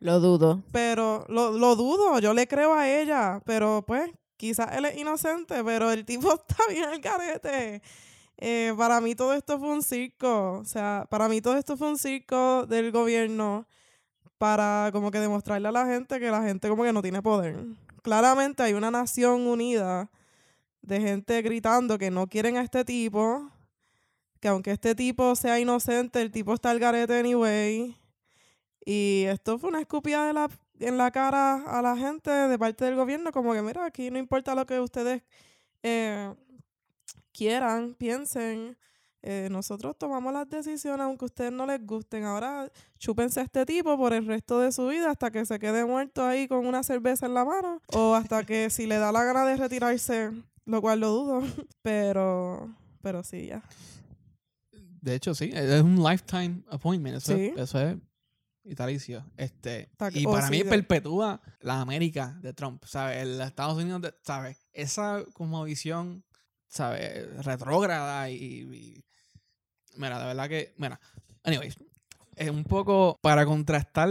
Lo 0.01 0.21
dudo. 0.21 0.63
pero 0.73 1.27
lo, 1.29 1.51
lo 1.53 1.77
dudo, 1.77 2.19
yo 2.21 2.33
le 2.33 2.47
creo 2.47 2.75
a 2.75 2.89
ella, 2.89 3.43
pero 3.45 3.85
pues 3.87 4.11
quizás 4.37 4.75
él 4.77 4.87
es 4.87 4.97
inocente, 4.97 5.63
pero 5.63 5.91
el 5.91 6.05
tipo 6.07 6.33
está 6.35 6.57
bien 6.71 6.85
al 6.85 7.01
garete. 7.01 7.83
Eh, 8.39 8.73
para 8.77 9.01
mí 9.01 9.15
todo 9.15 9.35
esto 9.35 9.59
fue 9.59 9.69
un 9.69 9.83
circo, 9.83 10.59
o 10.61 10.65
sea, 10.65 11.07
para 11.11 11.29
mí 11.29 11.41
todo 11.41 11.57
esto 11.57 11.77
fue 11.77 11.89
un 11.89 11.99
circo 11.99 12.67
del 12.67 12.91
gobierno 12.91 13.67
para 14.39 14.91
como 14.93 15.11
que 15.11 15.21
demostrarle 15.21 15.69
a 15.69 15.73
la 15.73 15.87
gente 15.87 16.21
que 16.21 16.31
la 16.31 16.43
gente 16.43 16.69
como 16.69 16.85
que 16.85 16.93
no 16.93 17.03
tiene 17.03 17.23
poder. 17.23 17.57
Claramente 18.03 18.63
hay 18.63 18.75
una 18.75 18.91
nación 18.91 19.47
unida 19.47 20.11
de 20.83 21.01
gente 21.01 21.41
gritando 21.43 21.99
que 21.99 22.11
no 22.11 22.27
quieren 22.27 22.57
a 22.57 22.63
este 22.63 22.85
tipo, 22.85 23.51
que 24.41 24.49
aunque 24.49 24.73
este 24.73 24.95
tipo 24.95 25.35
sea 25.35 25.59
inocente, 25.59 26.21
el 26.21 26.31
tipo 26.31 26.53
está 26.53 26.71
al 26.71 26.79
garete 26.79 27.19
anyway. 27.19 27.97
Y 28.85 29.25
esto 29.27 29.59
fue 29.59 29.71
una 29.71 29.81
escupida 29.81 30.27
de 30.27 30.35
la, 30.35 30.51
en 30.79 30.99
la 30.99 31.11
cara 31.11 31.55
a 31.67 31.81
la 31.81 31.97
gente 31.97 32.31
de 32.31 32.59
parte 32.59 32.85
del 32.85 32.97
gobierno, 32.97 33.33
como 33.33 33.55
que 33.55 33.63
mira, 33.63 33.87
aquí 33.87 34.11
no 34.11 34.19
importa 34.19 34.55
lo 34.55 34.67
que 34.67 34.79
ustedes 34.81 35.23
eh, 35.83 36.35
quieran, 37.33 37.95
piensen, 37.95 38.77
eh, 39.27 39.49
nosotros 39.51 39.97
tomamos 39.99 40.33
las 40.35 40.47
decisiones 40.51 41.01
aunque 41.05 41.25
a 41.25 41.27
ustedes 41.27 41.51
no 41.53 41.65
les 41.67 41.85
gusten. 41.85 42.25
Ahora 42.25 42.71
chúpense 42.99 43.41
a 43.41 43.43
este 43.45 43.65
tipo 43.65 43.97
por 43.97 44.13
el 44.13 44.27
resto 44.27 44.61
de 44.61 44.71
su 44.71 44.87
vida 44.89 45.11
hasta 45.11 45.31
que 45.31 45.47
se 45.47 45.59
quede 45.59 45.85
muerto 45.87 46.25
ahí 46.27 46.47
con 46.47 46.67
una 46.67 46.83
cerveza 46.83 47.25
en 47.27 47.33
la 47.35 47.45
mano 47.45 47.81
o 47.95 48.15
hasta 48.15 48.45
que 48.45 48.69
si 48.69 48.87
le 48.87 48.99
da 48.99 49.13
la 49.13 49.25
gana 49.25 49.47
de 49.47 49.57
retirarse, 49.57 50.31
lo 50.67 50.81
cual 50.83 51.01
lo 51.01 51.09
dudo, 51.11 51.43
pero, 51.83 52.75
pero 53.01 53.25
sí, 53.25 53.47
ya. 53.47 53.63
De 55.01 55.15
hecho, 55.15 55.35
sí, 55.35 55.51
es 55.53 55.83
un 55.83 56.03
lifetime 56.03 56.63
appointment. 56.71 57.17
Eso, 57.17 57.35
Sí. 57.35 57.53
es, 57.55 57.61
eso 57.63 57.81
es 57.81 57.97
vitalicio. 58.63 59.25
Este, 59.37 59.91
y 60.13 60.25
para 60.25 60.49
mí 60.51 60.65
perpetúa 60.65 61.41
la 61.61 61.81
América 61.81 62.39
de 62.41 62.53
Trump, 62.55 62.83
¿sabes? 62.87 63.19
El 63.23 63.41
Estados 63.41 63.77
Unidos, 63.83 64.15
¿sabes? 64.23 64.67
Esa 64.73 65.23
como 65.35 65.65
visión, 65.65 66.25
¿sabes? 66.69 67.45
Retrógrada 67.45 68.31
y, 68.31 68.37
y- 68.37 69.05
Mira, 69.97 70.19
de 70.19 70.27
verdad 70.27 70.49
que... 70.49 70.75
Mira, 70.77 71.01
anyways, 71.43 71.77
es 72.37 72.51
un 72.51 72.65
poco 72.65 73.19
para 73.23 73.47
contrastar 73.47 74.11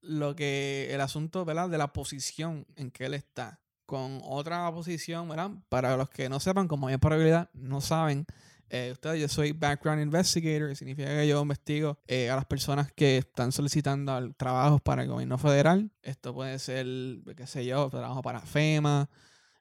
lo 0.00 0.36
que 0.36 0.88
el 0.92 1.00
asunto, 1.00 1.44
¿verdad? 1.44 1.68
De 1.68 1.78
la 1.78 1.92
posición 1.92 2.66
en 2.76 2.90
que 2.90 3.06
él 3.06 3.14
está 3.14 3.60
con 3.86 4.20
otra 4.24 4.70
posición, 4.72 5.28
¿verdad? 5.28 5.50
Para 5.68 5.96
los 5.96 6.10
que 6.10 6.28
no 6.28 6.40
sepan, 6.40 6.68
como 6.68 6.88
hay 6.88 6.96
probabilidad, 6.96 7.50
no 7.54 7.80
saben, 7.80 8.26
eh, 8.68 8.90
ustedes, 8.92 9.20
yo 9.20 9.28
soy 9.28 9.52
background 9.52 10.02
investigator, 10.02 10.74
significa 10.74 11.08
que 11.08 11.28
yo 11.28 11.40
investigo 11.40 11.98
eh, 12.08 12.30
a 12.30 12.36
las 12.36 12.46
personas 12.46 12.90
que 12.92 13.18
están 13.18 13.52
solicitando 13.52 14.32
trabajos 14.32 14.80
para 14.80 15.02
el 15.02 15.08
gobierno 15.08 15.38
federal. 15.38 15.92
Esto 16.02 16.34
puede 16.34 16.58
ser, 16.58 16.86
qué 17.36 17.46
sé 17.46 17.64
yo, 17.64 17.88
trabajo 17.90 18.22
para 18.22 18.40
FEMA, 18.40 19.08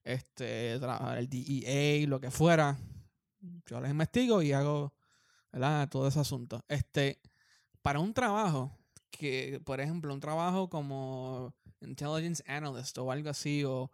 este, 0.04 0.74
el 0.74 1.30
DEA, 1.30 2.08
lo 2.08 2.20
que 2.20 2.32
fuera. 2.32 2.78
Yo 3.68 3.80
les 3.80 3.92
investigo 3.92 4.42
y 4.42 4.54
hago, 4.54 4.94
Todo 5.90 6.08
ese 6.08 6.20
asunto. 6.20 6.64
Este, 6.68 7.22
para 7.82 8.00
un 8.00 8.14
trabajo 8.14 8.78
que, 9.10 9.62
por 9.64 9.80
ejemplo, 9.80 10.14
un 10.14 10.20
trabajo 10.20 10.70
como 10.70 11.54
Intelligence 11.80 12.44
Analyst 12.46 12.98
o 12.98 13.10
algo 13.10 13.30
así, 13.30 13.64
o 13.64 13.90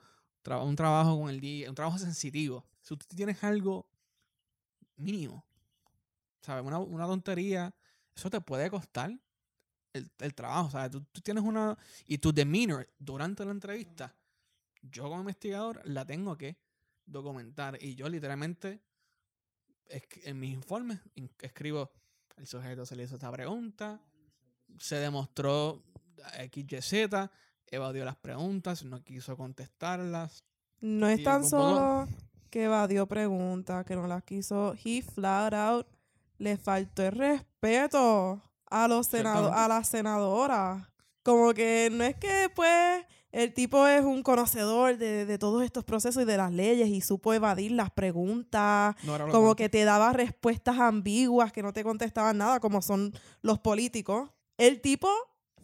un 0.64 0.76
trabajo 0.76 1.20
con 1.20 1.30
el 1.30 1.40
DEA, 1.40 1.70
un 1.70 1.76
trabajo 1.76 2.00
sensitivo. 2.00 2.66
Si 2.82 2.98
tú 2.98 3.06
tienes 3.16 3.44
algo 3.44 3.88
mínimo, 4.96 5.46
¿sabes? 6.42 6.66
Una, 6.66 6.80
una 6.80 7.06
tontería, 7.06 7.74
eso 8.16 8.30
te 8.32 8.42
puede 8.42 8.70
costar 8.72 9.12
el, 9.94 10.10
el 10.18 10.34
trabajo, 10.34 10.72
¿sabes? 10.72 10.90
Tú, 10.90 11.02
tú 11.12 11.22
tienes 11.22 11.44
una... 11.44 11.78
Y 12.08 12.18
tu 12.18 12.34
demeanor 12.34 12.90
durante 12.98 13.46
la 13.46 13.52
entrevista, 13.52 14.16
yo 14.82 15.04
como 15.04 15.20
investigador 15.20 15.80
la 15.86 16.06
tengo 16.06 16.36
que 16.36 16.58
documentar. 17.06 17.78
Y 17.80 17.94
yo 17.94 18.10
literalmente, 18.10 18.82
en 20.24 20.40
mis 20.40 20.54
informes, 20.54 21.00
in- 21.16 21.32
escribo, 21.42 21.92
el 22.38 22.48
sujeto 22.48 22.86
se 22.86 22.96
le 22.96 23.04
hizo 23.04 23.16
esta 23.16 23.32
pregunta, 23.32 24.00
se 24.80 24.96
demostró 24.96 25.84
XYZ, 26.52 27.30
evadió 27.68 28.06
las 28.06 28.16
preguntas, 28.16 28.84
no 28.84 29.04
quiso 29.04 29.36
contestarlas. 29.38 30.44
No 30.80 31.08
es 31.08 31.24
tan 31.24 31.48
solo 31.48 32.08
que 32.50 32.64
evadió 32.66 33.08
preguntas, 33.08 33.86
que 33.86 33.96
no 33.96 34.08
las 34.08 34.24
quiso. 34.24 34.76
He 34.84 35.02
flat 35.02 35.54
out 35.54 35.88
le 36.38 36.58
faltó 36.58 37.04
el 37.04 37.12
respeto 37.12 38.42
a 38.66 38.88
los 38.88 39.08
senado 39.08 39.54
a 39.54 39.68
las 39.68 39.88
senadoras. 39.90 40.88
Como 41.24 41.54
que 41.54 41.90
no 41.92 42.04
es 42.04 42.16
que 42.16 42.50
pues 42.56 43.06
el 43.32 43.54
tipo 43.54 43.88
es 43.88 44.04
un 44.04 44.24
conocedor 44.24 44.98
de, 44.98 45.26
de 45.26 45.38
todos 45.38 45.64
estos 45.64 45.84
procesos 45.84 46.24
y 46.24 46.26
de 46.26 46.38
las 46.38 46.52
leyes 46.52 46.90
y 46.90 47.02
supo 47.02 47.34
evadir 47.34 47.72
las 47.72 47.90
preguntas. 47.92 48.96
No 49.04 49.18
Como 49.18 49.30
cuanto. 49.30 49.56
que 49.56 49.70
te 49.70 49.84
daba 49.84 50.14
respuestas 50.14 50.80
ambiguas 50.80 51.52
que 51.52 51.64
no 51.64 51.74
te 51.74 51.84
contestaban 51.84 52.38
nada, 52.38 52.60
como 52.60 52.82
son 52.82 53.14
los 53.42 53.60
políticos. 53.60 54.30
El 54.58 54.82
tipo, 54.82 55.10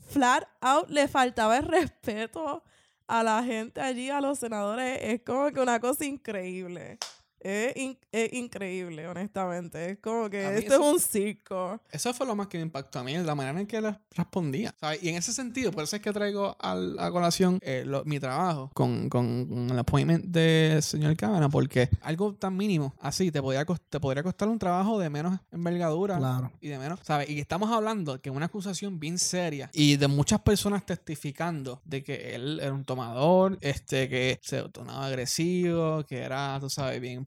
flat 0.09 0.43
out, 0.61 0.89
le 0.89 1.07
faltaba 1.07 1.57
el 1.57 1.65
respeto 1.65 2.63
a 3.07 3.23
la 3.23 3.43
gente 3.43 3.81
allí, 3.81 4.09
a 4.09 4.21
los 4.21 4.39
senadores. 4.39 4.99
Es 5.01 5.21
como 5.23 5.51
que 5.51 5.59
una 5.59 5.79
cosa 5.79 6.05
increíble. 6.05 6.97
Es, 7.39 7.75
in- 7.77 7.97
es 8.11 8.33
increíble, 8.33 9.07
honestamente. 9.07 9.91
Es 9.91 9.97
como 9.99 10.29
que 10.29 10.45
A 10.45 10.53
esto 10.55 10.73
eso- 10.75 10.83
es 10.89 10.93
un 10.95 10.99
circo. 10.99 11.81
Eso 11.91 12.13
fue 12.13 12.25
lo 12.27 12.35
más 12.35 12.47
que 12.47 12.57
me 12.57 12.63
impactó 12.63 12.99
a 12.99 13.03
mí, 13.03 13.15
la 13.17 13.35
manera 13.35 13.59
en 13.59 13.67
que 13.67 13.77
él 13.77 13.95
respondía. 14.11 14.73
¿sabes? 14.79 15.03
Y 15.03 15.09
en 15.09 15.15
ese 15.15 15.31
sentido, 15.33 15.71
por 15.71 15.83
eso 15.83 15.95
es 15.95 16.01
que 16.01 16.11
traigo 16.11 16.55
al- 16.59 16.97
a 16.99 17.11
colación 17.11 17.59
eh, 17.61 17.83
lo- 17.85 18.03
mi 18.05 18.19
trabajo 18.19 18.71
con, 18.73 19.09
con- 19.09 19.45
con 19.47 19.69
el 19.69 19.79
appointment 19.79 20.25
del 20.25 20.81
señor 20.81 21.15
Cámara, 21.15 21.47
porque 21.49 21.89
algo 22.01 22.33
tan 22.33 22.55
mínimo 22.57 22.95
así 22.99 23.31
te 23.31 23.41
podría, 23.41 23.65
cos- 23.65 23.81
te 23.89 23.99
podría 23.99 24.23
costar 24.23 24.47
un 24.49 24.59
trabajo 24.59 24.99
de 24.99 25.09
menos 25.09 25.39
envergadura. 25.51 26.17
Claro. 26.17 26.51
Y 26.61 26.69
de 26.69 26.79
menos, 26.79 26.99
¿sabes? 27.03 27.29
Y 27.29 27.39
estamos 27.39 27.71
hablando 27.71 28.19
que 28.21 28.29
una 28.29 28.47
acusación 28.47 28.99
bien 28.99 29.17
seria 29.19 29.69
y 29.73 29.95
de 29.97 30.07
muchas 30.07 30.41
personas 30.41 30.85
testificando 30.85 31.81
de 31.85 32.03
que 32.03 32.35
él 32.35 32.59
era 32.61 32.73
un 32.73 32.83
tomador, 32.85 33.57
este, 33.61 34.09
que 34.09 34.39
se 34.41 34.61
tornaba 34.69 35.05
agresivo, 35.07 36.03
que 36.05 36.17
era, 36.19 36.57
tú 36.59 36.69
sabes, 36.69 36.99
bien 37.01 37.23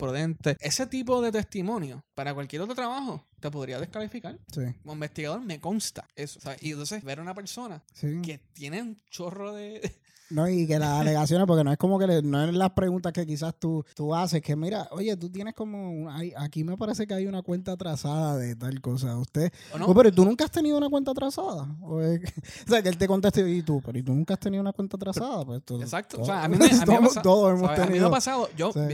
Ese 0.60 0.86
tipo 0.86 1.20
de 1.22 1.30
testimonio 1.32 2.02
para 2.14 2.34
cualquier 2.34 2.62
otro 2.62 2.74
trabajo 2.74 3.24
te 3.40 3.50
podría 3.50 3.78
descalificar. 3.78 4.38
Sí. 4.52 4.62
Como 4.82 4.94
investigador 4.94 5.40
me 5.42 5.60
consta 5.60 6.06
eso, 6.16 6.40
¿sabes? 6.40 6.62
Y 6.62 6.70
entonces 6.72 7.02
ver 7.04 7.18
a 7.18 7.22
una 7.22 7.34
persona 7.34 7.82
Sí. 7.92 8.20
que 8.22 8.38
tiene 8.52 8.82
un 8.82 9.00
chorro 9.10 9.52
de... 9.52 9.80
No, 10.32 10.48
y 10.48 10.64
que 10.64 10.78
las 10.78 11.00
alegaciones, 11.00 11.44
porque 11.44 11.64
no 11.64 11.72
es 11.72 11.76
como 11.76 11.98
que 11.98 12.06
le- 12.06 12.22
no 12.22 12.44
es 12.44 12.54
las 12.54 12.70
preguntas 12.70 13.12
que 13.12 13.26
quizás 13.26 13.52
tú, 13.58 13.84
tú 13.96 14.14
haces, 14.14 14.40
que 14.40 14.54
mira, 14.54 14.86
oye, 14.92 15.16
tú 15.16 15.28
tienes 15.28 15.54
como, 15.54 16.08
hay- 16.08 16.32
aquí 16.36 16.62
me 16.62 16.76
parece 16.76 17.04
que 17.04 17.14
hay 17.14 17.26
una 17.26 17.42
cuenta 17.42 17.72
atrasada 17.72 18.36
de 18.36 18.54
tal 18.54 18.80
cosa. 18.80 19.18
Usted, 19.18 19.52
¿O 19.74 19.78
no? 19.80 19.86
Oh, 19.86 19.92
pero 19.96 20.12
tú 20.12 20.24
nunca 20.24 20.44
has 20.44 20.52
tenido 20.52 20.78
una 20.78 20.88
cuenta 20.88 21.10
atrasada. 21.10 21.66
O, 21.82 22.00
es 22.00 22.20
o 22.64 22.70
sea, 22.70 22.80
que 22.80 22.90
él 22.90 22.96
te 22.96 23.08
conteste, 23.08 23.40
y 23.50 23.62
tú, 23.62 23.82
pero 23.84 23.98
¿y 23.98 24.04
tú 24.04 24.14
nunca 24.14 24.34
has 24.34 24.38
tenido 24.40 24.60
una 24.60 24.72
cuenta 24.72 24.96
atrasada? 24.96 25.44
Pues 25.44 25.64
tú- 25.64 25.82
Exacto. 25.82 26.18
O 26.18 26.20
todo- 26.20 26.26
sea, 26.26 26.44
a 26.44 26.48
mí 26.48 26.56
me, 26.56 26.64
a 26.66 26.68
mí 26.68 26.74
me 26.76 26.80
ha 26.80 26.84
todos- 26.86 27.00
pasado, 27.08 27.22
todos 27.24 27.50
hemos 27.50 27.62
¿sabes? 27.66 27.72
A 27.72 27.72
mí 27.72 27.76
me 27.78 27.82
ha 27.82 27.86
tenido. 27.88 28.10
pasado, 28.12 28.48
yo... 28.56 28.68
o 28.68 28.72
sea, 28.72 28.86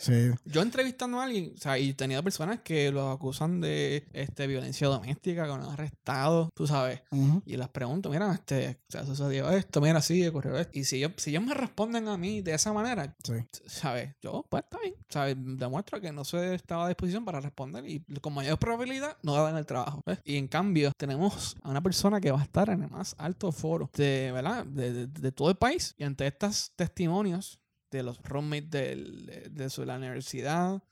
Sí. 0.00 0.30
Yo 0.46 0.62
entrevistando 0.62 1.20
a 1.20 1.24
alguien, 1.24 1.52
o 1.54 1.60
sea, 1.60 1.78
y 1.78 1.92
tenía 1.94 2.22
personas 2.22 2.60
que 2.60 2.90
los 2.90 3.14
acusan 3.14 3.60
de 3.60 4.06
este, 4.12 4.46
violencia 4.46 4.88
doméstica, 4.88 5.42
que 5.42 5.48
lo 5.48 5.54
han 5.54 5.62
arrestado, 5.62 6.50
tú 6.54 6.66
sabes. 6.66 7.02
Ujú. 7.10 7.42
Y 7.46 7.56
les 7.56 7.68
pregunto, 7.68 8.08
mira, 8.10 8.32
este, 8.32 8.80
o 8.88 8.92
sea, 8.92 9.04
sucedió 9.06 9.50
esto, 9.50 9.80
mira, 9.80 10.00
sí, 10.00 10.26
ocurrió 10.26 10.56
esto. 10.56 10.78
Y 10.78 10.84
si 10.84 10.96
ellos, 10.96 11.12
si 11.18 11.30
ellos 11.30 11.42
me 11.44 11.54
responden 11.54 12.08
a 12.08 12.16
mí 12.16 12.40
de 12.42 12.54
esa 12.54 12.72
manera, 12.72 13.14
Sí. 13.22 13.34
¿sabes? 13.66 14.14
Yo, 14.22 14.44
pues 14.48 14.64
está 14.64 14.78
bien, 14.80 14.94
¿sabes? 15.08 15.36
Demuestro 15.38 16.00
que 16.00 16.12
no 16.12 16.24
se 16.24 16.54
estaba 16.54 16.86
a 16.86 16.88
disposición 16.88 17.24
para 17.24 17.40
responder 17.40 17.84
y 17.88 18.00
con 18.20 18.32
mayor 18.34 18.58
probabilidad 18.58 19.16
no 19.22 19.34
dar 19.34 19.54
el 19.56 19.66
trabajo. 19.66 20.02
¿ves? 20.06 20.18
Y 20.24 20.36
en 20.36 20.48
cambio, 20.48 20.92
tenemos 20.96 21.56
a 21.62 21.70
una 21.70 21.82
persona 21.82 22.20
que 22.20 22.30
va 22.32 22.40
a 22.40 22.44
estar 22.44 22.70
en 22.70 22.82
el 22.84 22.90
más 22.90 23.14
alto 23.18 23.52
foro 23.52 23.90
de, 23.94 24.30
¿verdad? 24.32 24.64
De, 24.64 24.92
de- 24.92 25.06
de 25.06 25.32
todo 25.32 25.50
el 25.50 25.56
país 25.56 25.94
y 25.98 26.04
ante 26.04 26.26
estos 26.26 26.72
testimonios 26.76 27.58
de 27.90 28.02
los 28.02 28.22
roommates 28.22 28.70
de, 28.70 29.48
de 29.50 29.70
su, 29.70 29.84
la 29.84 29.96
universidad, 29.96 30.82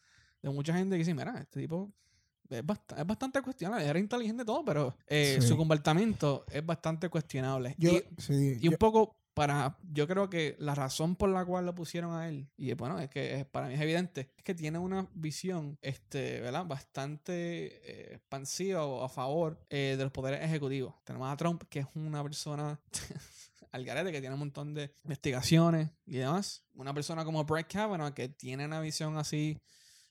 de 0.42 0.50
mucha 0.50 0.74
gente 0.74 0.94
que 0.94 0.98
dice, 0.98 1.14
mira, 1.14 1.38
este 1.40 1.60
tipo 1.60 1.92
es, 2.48 2.64
bast- 2.64 2.98
es 2.98 3.06
bastante 3.06 3.42
cuestionable, 3.42 3.86
era 3.86 3.98
inteligente 3.98 4.44
todo, 4.44 4.64
pero 4.64 4.96
eh, 5.06 5.38
Sí. 5.40 5.48
su 5.48 5.56
comportamiento 5.56 6.44
es 6.50 6.64
bastante 6.64 7.08
cuestionable. 7.08 7.74
Yo, 7.78 7.90
Y- 7.92 8.04
sí, 8.18 8.56
y 8.60 8.68
un 8.68 8.76
poco 8.76 9.16
para, 9.34 9.78
yo 9.92 10.08
creo 10.08 10.28
que 10.28 10.56
la 10.58 10.74
razón 10.74 11.14
por 11.14 11.28
la 11.28 11.44
cual 11.44 11.64
lo 11.64 11.72
pusieron 11.72 12.12
a 12.12 12.28
él, 12.28 12.48
y 12.56 12.72
bueno, 12.74 12.98
es 12.98 13.08
que 13.08 13.46
para 13.52 13.68
mí 13.68 13.74
es 13.74 13.80
evidente, 13.80 14.22
es 14.36 14.42
que 14.42 14.52
tiene 14.54 14.78
una 14.80 15.06
visión, 15.14 15.78
este, 15.80 16.40
¿verdad? 16.40 16.64
Bastante 16.66 17.32
eh, 17.84 18.14
expansiva 18.14 18.84
o 18.84 19.04
a 19.04 19.08
favor 19.08 19.60
eh, 19.70 19.94
de 19.96 20.02
los 20.02 20.10
poderes 20.12 20.42
ejecutivos. 20.42 20.94
Tenemos 21.04 21.32
a 21.32 21.36
Trump, 21.36 21.62
que 21.68 21.80
es 21.80 21.86
una 21.94 22.20
persona 22.24 22.80
al 23.72 23.84
garete, 23.84 24.12
que 24.12 24.20
tiene 24.20 24.34
un 24.34 24.40
montón 24.40 24.74
de 24.74 24.92
investigaciones 25.04 25.90
y 26.06 26.18
demás. 26.18 26.64
Una 26.74 26.94
persona 26.94 27.24
como 27.24 27.44
Brett 27.44 27.72
Kavanaugh, 27.72 28.12
que 28.12 28.28
tiene 28.28 28.66
una 28.66 28.80
visión 28.80 29.16
así, 29.16 29.58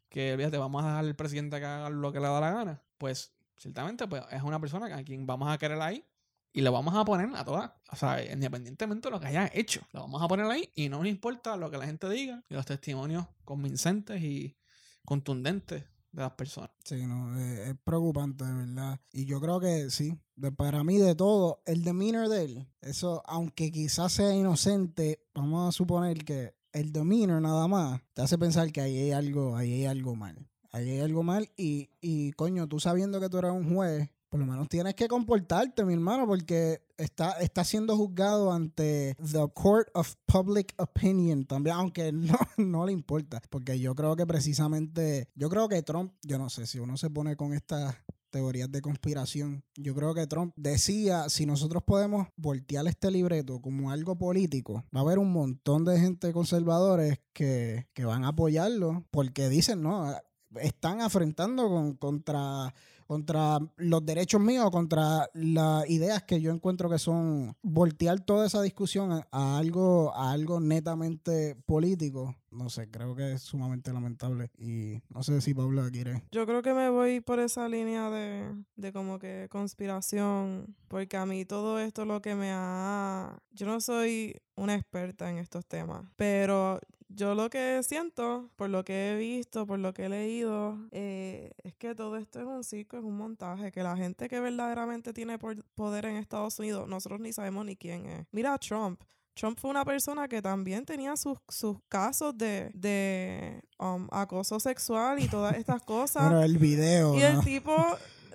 que, 0.10 0.36
fíjate, 0.38 0.58
vamos 0.58 0.84
a 0.84 0.88
dejar 0.88 1.06
al 1.06 1.16
presidente 1.16 1.60
que 1.60 1.66
haga 1.66 1.90
lo 1.90 2.12
que 2.12 2.20
le 2.20 2.28
da 2.28 2.40
la 2.40 2.52
gana. 2.52 2.84
Pues, 2.98 3.34
ciertamente, 3.58 4.08
pues, 4.08 4.24
es 4.32 4.42
una 4.42 4.60
persona 4.60 4.96
a 4.96 5.04
quien 5.04 5.26
vamos 5.26 5.50
a 5.50 5.58
querer 5.58 5.82
ahí 5.82 6.06
y 6.54 6.62
lo 6.62 6.72
vamos 6.72 6.96
a 6.96 7.06
poner 7.06 7.30
a 7.36 7.46
todas, 7.46 7.72
o 7.92 7.96
sea, 7.96 8.24
independientemente 8.34 9.10
de 9.10 9.12
lo 9.12 9.20
que 9.20 9.28
haya 9.28 9.52
hecho, 9.54 9.82
lo 9.92 10.02
vamos 10.02 10.24
a 10.24 10.28
poner 10.28 10.48
ahí 10.48 10.72
y 10.74 10.90
no 10.90 10.98
nos 10.98 11.08
importa 11.08 11.56
lo 11.56 11.70
que 11.70 11.78
la 11.78 11.86
gente 11.86 12.10
diga 12.10 12.44
y 12.50 12.56
los 12.56 12.66
testimonios 12.66 13.28
convincentes 13.46 14.24
y 14.24 14.58
contundentes 15.06 15.84
de 16.18 16.24
las 16.24 16.34
personas. 16.34 16.72
Sí, 16.84 17.06
no, 17.06 17.40
eh, 17.40 17.70
es 17.70 17.76
preocupante, 17.84 18.44
de 18.44 18.54
verdad. 18.54 19.00
Y 19.12 19.26
yo 19.26 19.40
creo 19.40 19.60
que 19.60 19.90
sí, 19.90 20.18
de- 20.36 20.52
para 20.52 20.84
mí 20.84 20.98
de 20.98 21.16
todo, 21.16 21.62
el 21.66 21.84
demeanor 21.84 22.28
de 22.30 22.44
él, 22.44 22.68
eso, 22.82 23.22
aunque 23.26 23.72
quizás 23.72 24.12
sea 24.14 24.36
inocente, 24.36 25.22
vamos 25.34 25.70
a 25.70 25.72
suponer 25.72 26.26
que 26.26 26.56
el 26.74 26.92
demeanor 26.92 27.42
nada 27.42 27.68
más 27.68 28.02
te 28.14 28.22
hace 28.24 28.38
pensar 28.38 28.72
que 28.72 28.82
ahí 28.82 28.98
hay 28.98 29.12
algo, 29.12 29.56
ahí 29.56 29.74
hay 29.74 29.86
algo 29.86 30.16
mal. 30.16 30.48
Ahí 30.72 30.90
hay 30.90 31.00
algo 31.00 31.24
mal 31.24 31.50
y, 31.56 31.90
y 32.02 32.34
coño, 32.34 32.68
tú 32.68 32.80
sabiendo 32.80 33.20
que 33.20 33.30
tú 33.30 33.38
eres 33.38 33.52
un 33.52 33.74
juez, 33.74 34.10
por 34.30 34.40
lo 34.40 34.46
menos 34.46 34.68
tienes 34.68 34.96
que 34.96 35.08
comportarte, 35.08 35.86
mi 35.86 35.94
hermano, 35.94 36.28
porque 36.28 36.82
está, 36.98 37.34
está 37.40 37.64
siendo 37.64 37.96
juzgado 37.96 38.52
ante 38.52 39.16
the 39.16 39.48
Court 39.54 39.88
of 39.94 40.16
Public 40.26 40.74
Opinion 40.78 41.46
también, 41.46 41.76
aunque 41.76 42.12
no, 42.14 42.38
no 42.58 42.86
le 42.86 42.92
importa, 42.92 43.42
porque 43.50 43.80
yo 43.80 43.96
creo 43.96 44.16
que 44.16 44.26
precisamente, 44.26 45.30
yo 45.36 45.50
creo 45.50 45.68
que 45.68 45.82
Trump, 45.84 46.14
yo 46.24 46.38
no 46.38 46.50
sé 46.50 46.68
si 46.68 46.80
uno 46.80 46.98
se 46.98 47.10
pone 47.10 47.36
con 47.36 47.54
estas 47.54 47.96
teorías 48.30 48.72
de 48.72 48.82
conspiración, 48.82 49.64
yo 49.76 49.96
creo 49.96 50.14
que 50.14 50.28
Trump 50.28 50.54
decía, 50.58 51.30
si 51.30 51.46
nosotros 51.46 51.84
podemos 51.84 52.28
voltear 52.36 52.86
este 52.88 53.10
libreto 53.10 53.62
como 53.62 53.90
algo 53.92 54.18
político, 54.18 54.84
va 54.96 55.00
a 55.00 55.04
haber 55.04 55.20
un 55.20 55.32
montón 55.32 55.86
de 55.86 56.00
gente 56.00 56.34
conservadores 56.34 57.20
que, 57.34 57.88
que 57.94 58.06
van 58.06 58.26
a 58.26 58.30
apoyarlo, 58.30 59.06
porque 59.12 59.48
dicen, 59.50 59.82
no, 59.82 60.14
están 60.62 61.02
afrentando 61.02 61.70
con, 61.70 61.96
contra 61.96 62.74
contra 63.08 63.60
los 63.78 64.06
derechos 64.06 64.42
míos, 64.42 64.70
contra 64.70 65.30
las 65.34 65.90
ideas 65.90 66.24
que 66.24 66.42
yo 66.42 66.52
encuentro 66.52 66.90
que 66.90 67.00
son 67.00 67.56
voltear 67.64 68.20
toda 68.20 68.46
esa 68.46 68.62
discusión 68.62 69.24
a, 69.32 69.58
algo 69.58 70.14
a 70.14 70.32
algo 70.32 70.60
netamente 70.60 71.56
político. 71.66 72.36
No 72.52 72.70
sé, 72.70 72.90
creo 72.90 73.16
que 73.16 73.34
es 73.34 73.42
sumamente 73.42 73.92
lamentable 73.94 74.50
y 74.58 75.02
no 75.10 75.24
sé 75.24 75.42
si 75.42 75.54
Paula 75.54 75.90
quiere. 75.92 76.24
Yo 76.32 76.46
creo 76.46 76.62
que 76.62 76.74
me 76.74 76.90
voy 76.90 77.20
por 77.22 77.40
esa 77.40 77.68
línea 77.68 78.10
de, 78.10 78.54
de 78.76 78.94
como 78.94 79.20
que 79.20 79.48
conspiración, 79.50 80.76
porque 80.88 81.18
a 81.18 81.26
mí 81.26 81.46
todo 81.46 81.80
esto 81.80 82.06
lo 82.06 82.22
que 82.22 82.36
me 82.36 82.52
ha... 82.52 83.38
Yo 83.52 83.68
no 83.68 83.80
soy 83.82 84.42
una 84.56 84.76
experta 84.76 85.30
en 85.30 85.38
estos 85.38 85.66
temas, 85.66 86.04
pero 86.16 86.80
yo 87.10 87.36
lo 87.36 87.50
que 87.50 87.82
siento, 87.84 88.50
por 88.56 88.70
lo 88.70 88.84
que 88.84 89.12
he 89.12 89.16
visto, 89.18 89.66
por 89.66 89.80
lo 89.80 89.94
que 89.94 90.06
he 90.06 90.10
leído, 90.10 90.78
eh, 90.92 91.52
es 91.64 91.74
que 91.76 91.96
todo 91.96 92.18
esto 92.18 92.40
es 92.40 92.46
un 92.46 92.64
circo, 92.64 92.98
es 92.98 93.04
un 93.04 93.16
montaje, 93.18 93.72
que 93.72 93.82
la 93.84 93.96
gente 93.96 94.28
que 94.28 94.40
verdaderamente 94.40 95.14
tiene 95.14 95.38
poder 95.76 96.06
en 96.06 96.18
Estados 96.18 96.60
Unidos, 96.60 96.88
nosotros 96.88 97.20
ni 97.22 97.32
sabemos 97.34 97.66
ni 97.66 97.76
quién 97.76 98.06
es. 98.08 98.26
Mira 98.32 98.54
a 98.54 98.58
Trump. 98.58 99.02
Trump 99.36 99.60
fue 99.60 99.70
una 99.70 99.86
persona 99.86 100.28
que 100.28 100.42
también 100.42 100.84
tenía 100.84 101.16
sus, 101.16 101.38
sus 101.48 101.78
casos 101.88 102.36
de, 102.38 102.72
de 102.74 103.62
um, 103.78 104.08
acoso 104.12 104.60
sexual 104.60 105.20
y 105.22 105.28
todas 105.28 105.56
estas 105.56 105.84
cosas. 105.84 106.24
Bueno, 106.24 106.42
el 106.44 106.58
video. 106.58 107.14
y 107.16 107.22
el 107.22 107.40
tipo, 107.42 107.74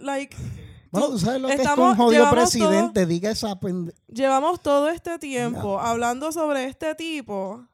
like, 0.01 0.37
Bueno, 0.93 1.09
tú- 1.09 1.19
sabes 1.19 1.41
lo 1.41 1.49
que 1.49 1.55
es 1.55 1.69
con 1.71 1.89
un 1.89 1.97
jodido 1.97 2.31
presidente. 2.31 3.07
Diga 3.07 3.31
esa 3.31 3.59
pende- 3.59 3.95
llevamos 4.09 4.61
todo 4.61 4.91
este 4.91 5.19
tiempo 5.19 5.81
hablando 5.81 6.31
sobre 6.33 6.67
este 6.67 6.95
tipo, 6.95 7.67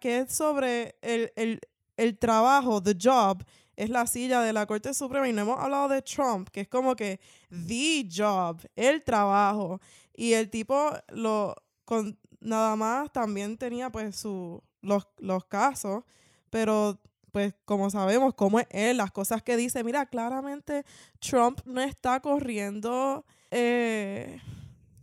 que 0.00 0.18
es 0.18 0.32
sobre 0.32 0.96
el, 1.02 1.32
el, 1.36 1.60
el 1.96 2.18
trabajo, 2.18 2.82
the 2.82 2.96
job, 3.00 3.44
es 3.76 3.90
la 3.90 4.06
silla 4.06 4.40
de 4.40 4.52
la 4.52 4.66
Corte 4.66 4.92
Suprema 4.94 5.28
y 5.28 5.32
no 5.32 5.42
hemos 5.42 5.58
hablado 5.58 5.88
de 5.88 6.02
Trump, 6.02 6.48
que 6.48 6.62
es 6.62 6.68
como 6.68 6.96
que 6.96 7.20
the 7.50 8.08
job, 8.10 8.60
el 8.74 9.04
trabajo. 9.04 9.80
Y 10.14 10.32
el 10.32 10.50
tipo 10.50 10.90
lo 11.08 11.54
con 11.84 12.18
nada 12.40 12.76
más 12.76 13.12
también 13.12 13.56
tenía 13.56 13.90
pues 13.90 14.16
su 14.16 14.62
los, 14.82 15.06
los 15.18 15.44
casos, 15.44 16.04
pero 16.50 17.00
pues 17.32 17.54
como 17.64 17.88
sabemos 17.90 18.34
cómo 18.34 18.58
es 18.58 18.66
él, 18.70 18.96
las 18.96 19.12
cosas 19.12 19.42
que 19.42 19.56
dice, 19.56 19.84
mira, 19.84 20.06
claramente 20.06 20.84
Trump 21.20 21.60
no 21.64 21.80
está 21.80 22.20
corriendo 22.20 23.24
eh, 23.50 24.40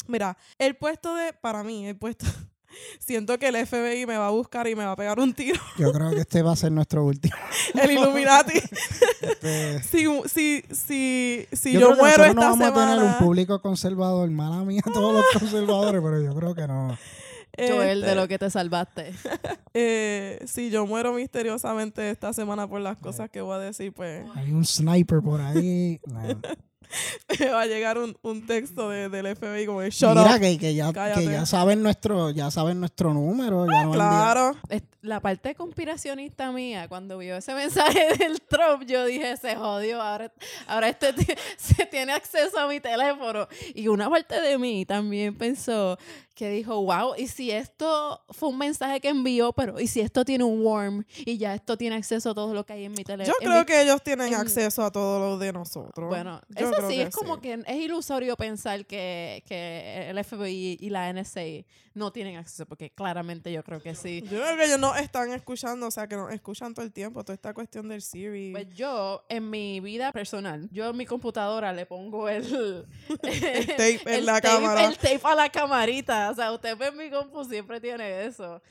Mira, 0.07 0.37
el 0.59 0.75
puesto 0.75 1.15
de, 1.15 1.33
para 1.33 1.63
mí, 1.63 1.87
el 1.87 1.97
puesto, 1.97 2.25
siento 2.99 3.37
que 3.39 3.47
el 3.47 3.55
FBI 3.67 4.05
me 4.05 4.17
va 4.17 4.27
a 4.27 4.31
buscar 4.31 4.67
y 4.67 4.75
me 4.75 4.85
va 4.85 4.91
a 4.91 4.95
pegar 4.95 5.19
un 5.19 5.33
tiro. 5.33 5.59
Yo 5.77 5.91
creo 5.91 6.11
que 6.11 6.21
este 6.21 6.41
va 6.41 6.53
a 6.53 6.55
ser 6.55 6.71
nuestro 6.71 7.03
último. 7.05 7.35
El 7.73 7.91
Illuminati. 7.91 8.59
Este, 9.21 9.83
si, 9.83 10.05
si, 10.27 10.63
si, 10.71 11.47
si 11.51 11.73
yo 11.73 11.95
muero 11.95 12.23
esta 12.23 12.33
no 12.33 12.41
vamos 12.41 12.61
a 12.67 12.73
tener 12.73 12.97
un 12.97 12.99
semana. 13.03 13.19
público 13.19 13.61
conservador. 13.61 14.29
Mala 14.29 14.63
mía, 14.63 14.81
todos 14.93 15.13
los 15.13 15.25
conservadores, 15.39 16.01
pero 16.01 16.21
yo 16.21 16.35
creo 16.35 16.55
que 16.55 16.67
no. 16.67 16.97
Joel, 17.57 18.01
de 18.01 18.07
este, 18.07 18.15
lo 18.15 18.27
que 18.27 18.37
te 18.37 18.49
salvaste. 18.49 19.13
eh, 19.73 20.39
si 20.45 20.69
yo 20.69 20.85
muero 20.85 21.13
misteriosamente 21.13 22.09
esta 22.09 22.33
semana 22.33 22.67
por 22.67 22.81
las 22.81 22.97
cosas 22.97 23.29
que 23.29 23.39
voy 23.41 23.55
a 23.55 23.59
decir, 23.59 23.93
pues 23.93 24.25
Hay 24.35 24.51
un 24.51 24.65
sniper 24.65 25.21
por 25.21 25.39
ahí. 25.41 25.99
No. 26.05 26.21
Me 27.39 27.45
va 27.49 27.61
a 27.61 27.65
llegar 27.65 27.97
un, 27.97 28.17
un 28.21 28.45
texto 28.45 28.89
de- 28.89 29.09
del 29.09 29.35
FBI 29.35 29.65
como 29.65 29.81
de 29.81 29.89
shut 29.89 30.09
Mira 30.15 30.35
up. 30.35 30.39
que, 30.39 30.57
que 30.57 30.75
ya, 30.75 30.91
que 30.93 31.25
ya 31.25 31.45
saben 31.45 31.81
nuestro, 31.83 32.29
ya 32.31 32.51
saben 32.51 32.79
nuestro 32.79 33.13
número. 33.13 33.65
Ya 33.67 33.89
Claro. 33.91 34.55
La 35.01 35.19
parte 35.19 35.53
conspiracionista 35.53 36.51
mía, 36.51 36.87
cuando 36.87 37.17
vio 37.19 37.37
ese 37.37 37.53
mensaje 37.53 38.07
del 38.17 38.41
Trump, 38.41 38.83
yo 38.87 39.05
dije, 39.05 39.37
se 39.37 39.55
jodió, 39.55 40.01
ahora, 40.01 40.31
ahora 40.67 40.89
este 40.89 41.13
se 41.57 41.85
tiene 41.85 42.11
acceso 42.13 42.57
a 42.59 42.67
mi 42.67 42.79
teléfono. 42.79 43.47
Y 43.75 43.87
una 43.87 44.09
parte 44.09 44.41
de 44.41 44.57
mí 44.57 44.85
también 44.85 45.37
pensó 45.37 45.97
que 46.33 46.49
dijo, 46.49 46.81
wow, 46.83 47.13
y 47.17 47.27
si 47.27 47.51
esto 47.51 48.19
fue 48.31 48.49
un 48.49 48.57
mensaje 48.57 48.99
que 48.99 49.07
envió, 49.09 49.53
pero 49.53 49.79
y 49.79 49.87
si 49.87 50.01
esto 50.01 50.25
tiene 50.25 50.43
un 50.43 50.65
worm 50.65 51.05
y 51.19 51.37
ya 51.37 51.53
esto 51.55 51.77
tiene 51.77 51.95
acceso 51.95 52.31
a 52.31 52.33
todo 52.33 52.53
lo 52.53 52.65
que 52.65 52.73
hay 52.73 52.83
en 52.85 52.91
mi 52.91 53.03
teléfono. 53.05 53.37
Yo 53.39 53.45
creo 53.47 53.65
que 53.65 53.81
ellos 53.83 54.01
tienen 54.01 54.27
en- 54.29 54.35
acceso 54.35 54.83
a 54.83 54.91
todo 54.91 55.19
lo 55.19 55.37
de 55.37 55.53
nosotros. 55.53 56.09
Bueno, 56.09 56.41
Yo 56.49 56.67
eso 56.71 56.74
creo 56.77 56.89
sí, 56.89 56.95
que 56.97 57.01
es 57.03 57.15
como 57.15 57.39
que 57.41 57.53
es 57.65 57.75
ilusorio 57.75 58.35
pensar 58.35 58.85
que, 58.85 59.43
que 59.47 60.09
el 60.09 60.23
FBI 60.23 60.77
y 60.79 60.89
la 60.89 61.11
NSA 61.11 61.41
no 61.93 62.11
tienen 62.11 62.35
acceso, 62.37 62.65
porque 62.65 62.89
claramente 62.91 63.51
yo 63.53 63.63
creo 63.63 63.81
que 63.81 63.95
sí. 63.95 64.21
Yo 64.23 64.41
creo 64.41 64.57
que 64.57 64.65
ellos 64.65 64.79
no 64.79 64.95
están 64.95 65.31
escuchando, 65.31 65.87
o 65.87 65.91
sea, 65.91 66.07
que 66.07 66.15
nos 66.17 66.31
escuchan 66.33 66.73
todo 66.73 66.85
el 66.85 66.91
tiempo, 66.91 67.23
toda 67.23 67.35
esta 67.35 67.53
cuestión 67.53 67.87
del 67.87 68.01
Siri. 68.01 68.51
Pues 68.51 68.67
yo, 68.75 69.25
en 69.29 69.49
mi 69.49 69.79
vida 69.79 70.11
personal, 70.11 70.67
yo 70.71 70.89
en 70.89 70.97
mi 70.97 71.05
computadora 71.05 71.71
le 71.71 71.85
pongo 71.85 72.27
el, 72.27 72.85
El 73.23 73.67
tape 73.67 74.01
en 74.17 74.25
la 74.25 74.41
tape- 74.41 74.41
cámara. 74.41 74.85
El 74.85 74.97
tape 74.97 75.21
a 75.23 75.35
la 75.35 75.49
camarita. 75.49 76.31
O 76.31 76.35
sea, 76.35 76.51
usted 76.51 76.75
ve 76.77 76.91
mi 76.91 77.09
compu 77.09 77.43
siempre 77.45 77.79
tiene 77.79 78.25
eso. 78.25 78.61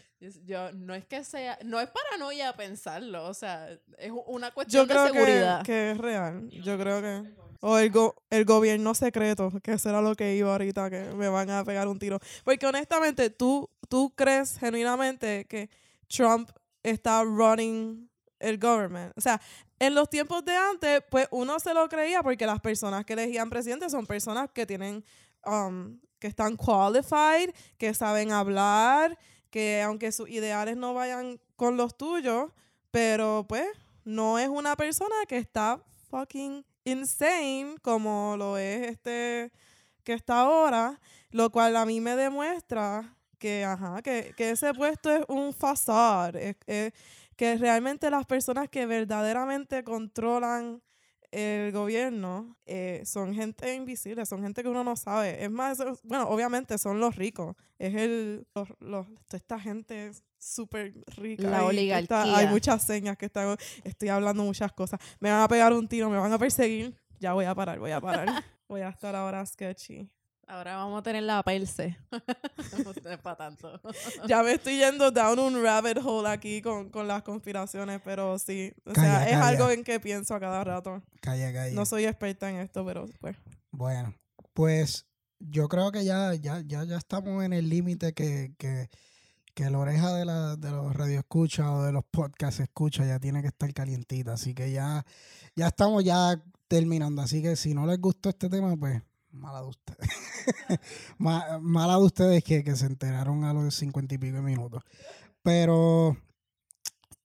Yo, 0.47 0.73
no 0.73 0.95
es 0.95 1.05
que 1.05 1.23
sea, 1.23 1.59
no 1.65 1.79
es 1.81 1.89
paranoia 1.91 2.55
pensarlo, 2.55 3.27
o 3.27 3.35
sea, 3.35 3.69
es 3.99 4.11
una 4.27 4.53
cuestión 4.53 4.85
Yo 4.85 4.89
creo 4.89 5.05
de 5.05 5.11
que, 5.13 5.19
seguridad. 5.19 5.63
que 5.63 5.91
es 5.91 5.99
real. 5.99 6.49
Yo 6.51 6.79
creo 6.79 7.03
que. 7.03 7.23
O 7.67 7.79
el, 7.79 7.91
go- 7.91 8.15
el 8.29 8.45
gobierno 8.45 8.95
secreto, 8.95 9.51
que 9.63 9.79
será 9.79 10.03
lo 10.03 10.15
que 10.15 10.37
iba 10.37 10.53
ahorita, 10.53 10.91
que 10.91 11.03
me 11.15 11.29
van 11.29 11.49
a 11.51 11.65
pegar 11.65 11.89
un 11.89 11.99
tiro. 11.99 12.19
Porque 12.45 12.67
honestamente, 12.67 13.31
¿tú, 13.31 13.71
tú 13.89 14.13
crees 14.15 14.59
genuinamente 14.59 15.47
que 15.47 15.71
Trump 16.09 16.51
está 16.83 17.23
running 17.25 18.11
el 18.39 18.59
government. 18.59 19.13
O 19.17 19.21
sea, 19.21 19.41
en 19.79 19.95
los 19.95 20.11
tiempos 20.11 20.45
de 20.45 20.55
antes, 20.55 21.03
pues 21.11 21.27
uno 21.31 21.59
se 21.59 21.73
lo 21.73 21.89
creía 21.89 22.23
porque 22.23 22.47
las 22.47 22.61
personas 22.61 23.05
que 23.07 23.15
elegían 23.15 23.49
presidente 23.49 23.89
son 23.89 24.07
personas 24.07 24.51
que 24.53 24.67
tienen, 24.67 25.03
um, 25.47 25.99
que 26.19 26.27
están 26.27 26.57
qualified, 26.57 27.55
que 27.79 27.95
saben 27.95 28.33
hablar, 28.33 29.19
que 29.51 29.81
aunque 29.83 30.13
sus 30.13 30.29
ideales 30.29 30.77
no 30.77 30.93
vayan 30.93 31.41
con 31.57 31.77
los 31.79 31.97
tuyos, 31.97 32.51
pero 32.91 33.47
pues 33.49 33.67
no 34.05 34.39
es 34.39 34.49
una 34.49 34.77
persona 34.77 35.15
que 35.27 35.39
está 35.39 35.81
fucking 36.11 36.65
insane 36.85 37.77
como 37.83 38.37
lo 38.39 38.59
es 38.59 38.91
este 38.93 39.53
que 40.05 40.13
está 40.15 40.41
ahora, 40.41 41.01
lo 41.31 41.51
cual 41.51 41.77
a 41.77 41.87
mí 41.87 42.01
me 42.01 42.17
demuestra 42.17 43.17
que, 43.39 43.65
ajá, 43.65 44.03
que, 44.03 44.35
que 44.37 44.51
ese 44.51 44.75
puesto 44.75 45.11
es 45.15 45.25
un 45.29 45.53
fasad, 45.55 46.37
es- 46.37 46.57
es- 46.67 46.93
que 47.37 47.57
realmente 47.57 48.11
las 48.11 48.27
personas 48.27 48.69
que 48.71 48.87
verdaderamente 48.87 49.83
controlan 49.85 50.83
el 51.35 51.73
gobierno 51.73 52.57
eh, 52.67 53.03
son 53.05 53.35
gente 53.35 53.75
invisible, 53.75 54.25
son 54.27 54.43
gente 54.43 54.63
que 54.63 54.69
uno 54.69 54.85
no 54.85 54.97
sabe. 54.97 55.43
Es 55.45 55.51
más, 55.51 55.79
eso- 55.81 55.99
bueno, 56.05 56.29
obviamente 56.29 56.79
son 56.79 57.01
los 57.01 57.17
ricos. 57.17 57.57
Es 57.79 57.95
el, 57.95 58.47
los, 58.55 58.69
los- 58.81 59.07
toda 59.27 59.37
esta 59.39 59.59
gente 59.61 60.13
súper 60.39 60.95
rica. 61.17 61.51
La 61.51 61.69
que 61.69 61.99
está- 61.99 62.23
hay 62.23 62.29
oligarquía. 62.31 62.51
muchas 62.51 62.87
señas 62.87 63.17
que 63.17 63.27
están, 63.27 63.57
estoy 63.83 64.09
hablando 64.09 64.45
muchas 64.45 64.73
cosas. 64.73 65.01
Me 65.21 65.31
van 65.31 65.43
a 65.43 65.49
pegar 65.49 65.73
un 65.73 65.89
tiro, 65.89 66.09
me 66.11 66.19
van 66.19 66.33
a 66.33 66.39
perseguir. 66.39 66.97
Ya 67.19 67.33
voy 67.33 67.45
a 67.47 67.55
parar, 67.55 67.79
voy 67.79 67.91
a 67.91 68.01
parar. 68.01 68.27
voy 68.69 68.81
a 68.83 68.89
estar 68.91 69.15
ahora 69.17 69.45
sketchy. 69.45 70.09
Ahora 70.47 70.77
vamos 70.77 71.01
a 71.01 71.03
tener 71.03 71.23
la 71.23 71.43
perse. 71.43 71.97
no 72.85 73.11
es 73.11 73.19
para 73.19 73.37
tanto. 73.37 73.81
Ya 74.29 74.43
me 74.43 74.53
estoy 74.53 74.77
yendo 74.79 75.11
down 75.11 75.39
un 75.39 75.63
rabbit 75.63 75.99
hole 76.05 76.29
aquí 76.29 76.61
con, 76.61 76.91
con 76.91 77.09
las 77.09 77.23
conspiraciones, 77.23 78.01
pero 78.05 78.39
sí. 78.39 78.73
O 78.85 78.95
sea, 78.95 79.03
Calla, 79.03 79.25
es 79.25 79.33
calla. 79.33 79.49
algo 79.49 79.71
en 79.71 79.85
que 79.85 80.01
pienso 80.01 80.35
a 80.35 80.41
cada 80.41 80.63
rato. 80.65 81.03
Calla, 81.21 81.53
calla. 81.53 81.75
No 81.75 81.87
soy 81.87 82.05
experta 82.05 82.51
en 82.51 82.57
esto, 82.57 82.85
pero 82.85 83.07
pues. 83.21 83.37
Bueno, 83.71 84.15
pues 84.53 85.07
yo 85.39 85.69
creo 85.69 85.91
que 85.93 86.05
ya, 86.05 86.35
ya, 86.35 86.61
ya, 86.65 86.85
ya 86.85 86.97
estamos 86.97 87.43
en 87.45 87.53
el 87.53 87.69
límite 87.69 88.13
que, 88.13 88.55
que, 88.59 88.89
que 89.55 89.71
la 89.71 89.79
oreja 89.79 90.13
de, 90.15 90.25
la, 90.25 90.57
de 90.57 90.71
los 90.71 90.95
radioescuchas 90.95 91.67
o 91.67 91.83
de 91.83 91.93
los 91.93 92.05
podcasts 92.05 92.61
escucha 92.61 93.05
ya 93.07 93.19
tiene 93.19 93.41
que 93.43 93.49
estar 93.49 93.73
calientita. 93.73 94.35
Así 94.35 94.55
que 94.55 94.71
ya, 94.73 95.05
ya 95.57 95.69
estamos 95.69 96.05
ya 96.05 96.43
terminando. 96.69 97.23
Así 97.23 97.43
que 97.43 97.57
si 97.57 97.75
no 97.75 97.87
les 97.87 97.99
gustó 98.01 98.29
este 98.29 98.49
tema, 98.49 98.77
pues 98.77 99.03
mala 99.35 99.61
de 99.63 99.69
ustedes. 99.69 100.09
Ma- 101.19 101.59
mala 101.61 101.97
de 101.97 102.05
ustedes 102.05 102.45
que, 102.45 102.65
que 102.65 102.77
se 102.77 102.87
enteraron 102.87 103.45
a 103.45 103.53
los 103.53 103.75
cincuenta 103.75 104.15
y 104.15 104.19
pico 104.19 104.37
de 104.37 104.43
minutos. 104.43 104.83
Pero 105.43 106.17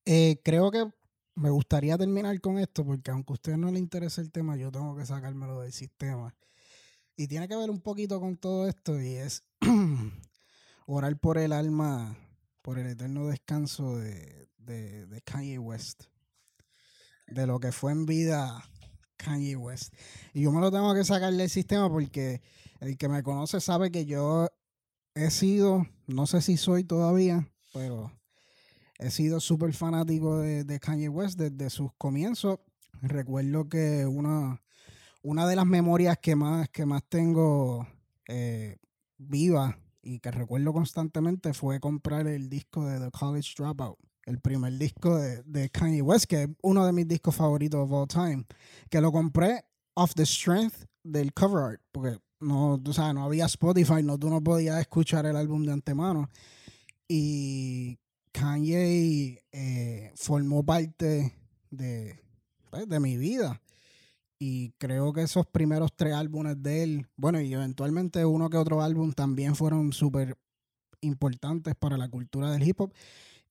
eh, 0.05 0.41
creo 0.43 0.71
que 0.71 0.91
me 1.35 1.49
gustaría 1.49 1.97
terminar 1.97 2.39
con 2.41 2.59
esto 2.59 2.85
porque 2.85 3.11
aunque 3.11 3.31
a 3.31 3.35
ustedes 3.35 3.57
no 3.57 3.71
les 3.71 3.79
interese 3.79 4.21
el 4.21 4.31
tema, 4.31 4.57
yo 4.57 4.71
tengo 4.71 4.95
que 4.95 5.05
sacármelo 5.05 5.61
del 5.61 5.71
sistema. 5.71 6.35
Y 7.15 7.27
tiene 7.27 7.47
que 7.47 7.55
ver 7.55 7.69
un 7.69 7.81
poquito 7.81 8.19
con 8.19 8.37
todo 8.37 8.67
esto 8.67 8.99
y 9.01 9.15
es 9.15 9.43
orar 10.85 11.17
por 11.17 11.37
el 11.37 11.53
alma, 11.53 12.17
por 12.61 12.79
el 12.79 12.87
eterno 12.87 13.27
descanso 13.27 13.97
de, 13.97 14.49
de, 14.57 15.05
de 15.05 15.21
Kanye 15.21 15.59
West. 15.59 16.03
De 17.27 17.45
lo 17.45 17.59
que 17.59 17.71
fue 17.71 17.91
en 17.91 18.05
vida 18.05 18.63
Kanye 19.19 19.55
West. 19.55 19.93
Y 20.33 20.41
yo 20.41 20.51
me 20.51 20.61
lo 20.61 20.71
tengo 20.71 20.93
que 20.93 21.03
sacar 21.03 21.33
del 21.33 21.49
sistema 21.49 21.89
porque 21.89 22.41
el 22.79 22.97
que 22.97 23.09
me 23.09 23.21
conoce 23.21 23.59
sabe 23.59 23.91
que 23.91 24.05
yo 24.05 24.47
he 25.13 25.29
sido, 25.29 25.85
no 26.07 26.25
sé 26.25 26.41
si 26.41 26.57
soy 26.57 26.83
todavía, 26.83 27.47
pero 27.73 28.11
he 28.97 29.11
sido 29.11 29.39
súper 29.39 29.73
fanático 29.73 30.39
de, 30.39 30.63
de 30.63 30.79
Kanye 30.79 31.09
West 31.09 31.37
desde 31.37 31.69
sus 31.69 31.91
comienzos. 31.97 32.59
Recuerdo 33.01 33.69
que 33.69 34.05
una, 34.05 34.61
una 35.21 35.47
de 35.47 35.55
las 35.55 35.65
memorias 35.65 36.17
que 36.17 36.35
más, 36.35 36.69
que 36.69 36.85
más 36.85 37.03
tengo 37.07 37.87
eh, 38.27 38.77
viva 39.17 39.77
y 40.01 40.19
que 40.19 40.31
recuerdo 40.31 40.73
constantemente 40.73 41.53
fue 41.53 41.79
comprar 41.79 42.27
el 42.27 42.49
disco 42.49 42.85
de 42.85 42.99
The 42.99 43.11
College 43.11 43.53
Dropout, 43.57 43.99
el 44.29 44.39
primer 44.39 44.77
disco 44.77 45.17
de, 45.17 45.69
Kanye 45.69 46.01
West, 46.01 46.25
que 46.25 46.43
es 46.43 46.49
uno 46.61 46.85
de 46.85 46.93
mis 46.93 47.07
discos 47.07 47.35
favoritos 47.35 47.79
of 47.79 47.91
all 47.91 48.07
time, 48.07 48.45
que 48.89 49.01
lo 49.01 49.11
compré 49.11 49.65
off 49.95 50.13
the 50.13 50.25
strength 50.25 50.85
del 51.03 51.33
cover 51.33 51.63
art, 51.63 51.81
porque 51.91 52.19
no, 52.39 52.79
tú 52.81 52.93
sabes, 52.93 53.15
no 53.15 53.23
había 53.23 53.45
Spotify, 53.45 54.03
no, 54.03 54.17
tú 54.17 54.29
no 54.29 54.41
podías 54.41 54.79
escuchar 54.79 55.25
el 55.25 55.35
álbum 55.35 55.65
de 55.65 55.73
antemano. 55.73 56.29
Y 57.07 57.97
Kanye 58.31 59.43
eh, 59.51 60.11
formó 60.15 60.63
parte 60.63 61.33
de, 61.71 62.19
pues, 62.69 62.87
de 62.87 62.99
mi 62.99 63.17
vida. 63.17 63.61
Y 64.37 64.71
creo 64.77 65.11
que 65.11 65.23
esos 65.23 65.47
primeros 65.47 65.91
tres 65.95 66.13
álbumes 66.13 66.61
de 66.61 66.83
él, 66.83 67.07
bueno, 67.17 67.41
y 67.41 67.51
eventualmente 67.51 68.23
uno 68.23 68.49
que 68.49 68.57
otro 68.57 68.81
álbum 68.81 69.11
también 69.11 69.55
fueron 69.55 69.91
súper 69.91 70.37
importantes 71.01 71.75
para 71.75 71.97
la 71.97 72.09
cultura 72.09 72.51
del 72.51 72.63
hip 72.63 72.79
hop 72.79 72.93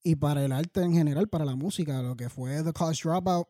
y 0.09 0.17
para 0.17 0.43
el 0.43 0.53
arte 0.53 0.81
en 0.81 0.95
general, 0.95 1.29
para 1.29 1.45
la 1.45 1.55
música, 1.55 2.01
lo 2.01 2.17
que 2.17 2.31
fue 2.31 2.63
The 2.63 2.73
College 2.73 3.03
Dropout, 3.07 3.47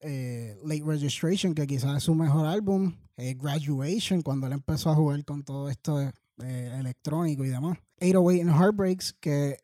eh, 0.00 0.58
Late 0.64 0.82
Registration, 0.84 1.54
que 1.54 1.64
quizás 1.64 1.98
es 1.98 2.02
su 2.02 2.14
mejor 2.16 2.44
álbum, 2.44 2.92
eh, 3.16 3.36
Graduation, 3.40 4.20
cuando 4.22 4.48
él 4.48 4.54
empezó 4.54 4.90
a 4.90 4.96
jugar 4.96 5.24
con 5.24 5.44
todo 5.44 5.68
esto 5.68 6.00
electrónico 6.38 7.44
y 7.44 7.50
demás. 7.50 7.78
808 8.00 8.42
and 8.42 8.60
Heartbreaks, 8.60 9.12
que, 9.20 9.58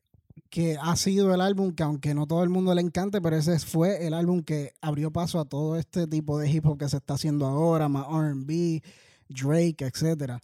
que 0.49 0.79
ha 0.81 0.95
sido 0.95 1.35
el 1.35 1.41
álbum 1.41 1.73
que 1.73 1.83
aunque 1.83 2.15
no 2.15 2.29
todo 2.29 2.45
el 2.45 2.51
mundo 2.51 2.73
le 2.73 2.83
encante, 2.83 3.21
pero 3.21 3.35
ese 3.35 3.59
fue 3.59 4.07
el 4.07 4.15
álbum 4.15 4.43
que 4.43 4.75
abrió 4.81 5.11
paso 5.11 5.41
a 5.41 5.45
todo 5.45 5.77
este 5.77 6.07
tipo 6.07 6.39
de 6.39 6.49
hip 6.49 6.65
hop 6.65 6.79
que 6.79 6.89
se 6.89 6.99
está 6.99 7.15
haciendo 7.15 7.47
ahora, 7.47 7.89
más 7.89 8.07
R&B, 8.07 8.81
Drake, 9.29 9.85
etcétera. 9.85 10.41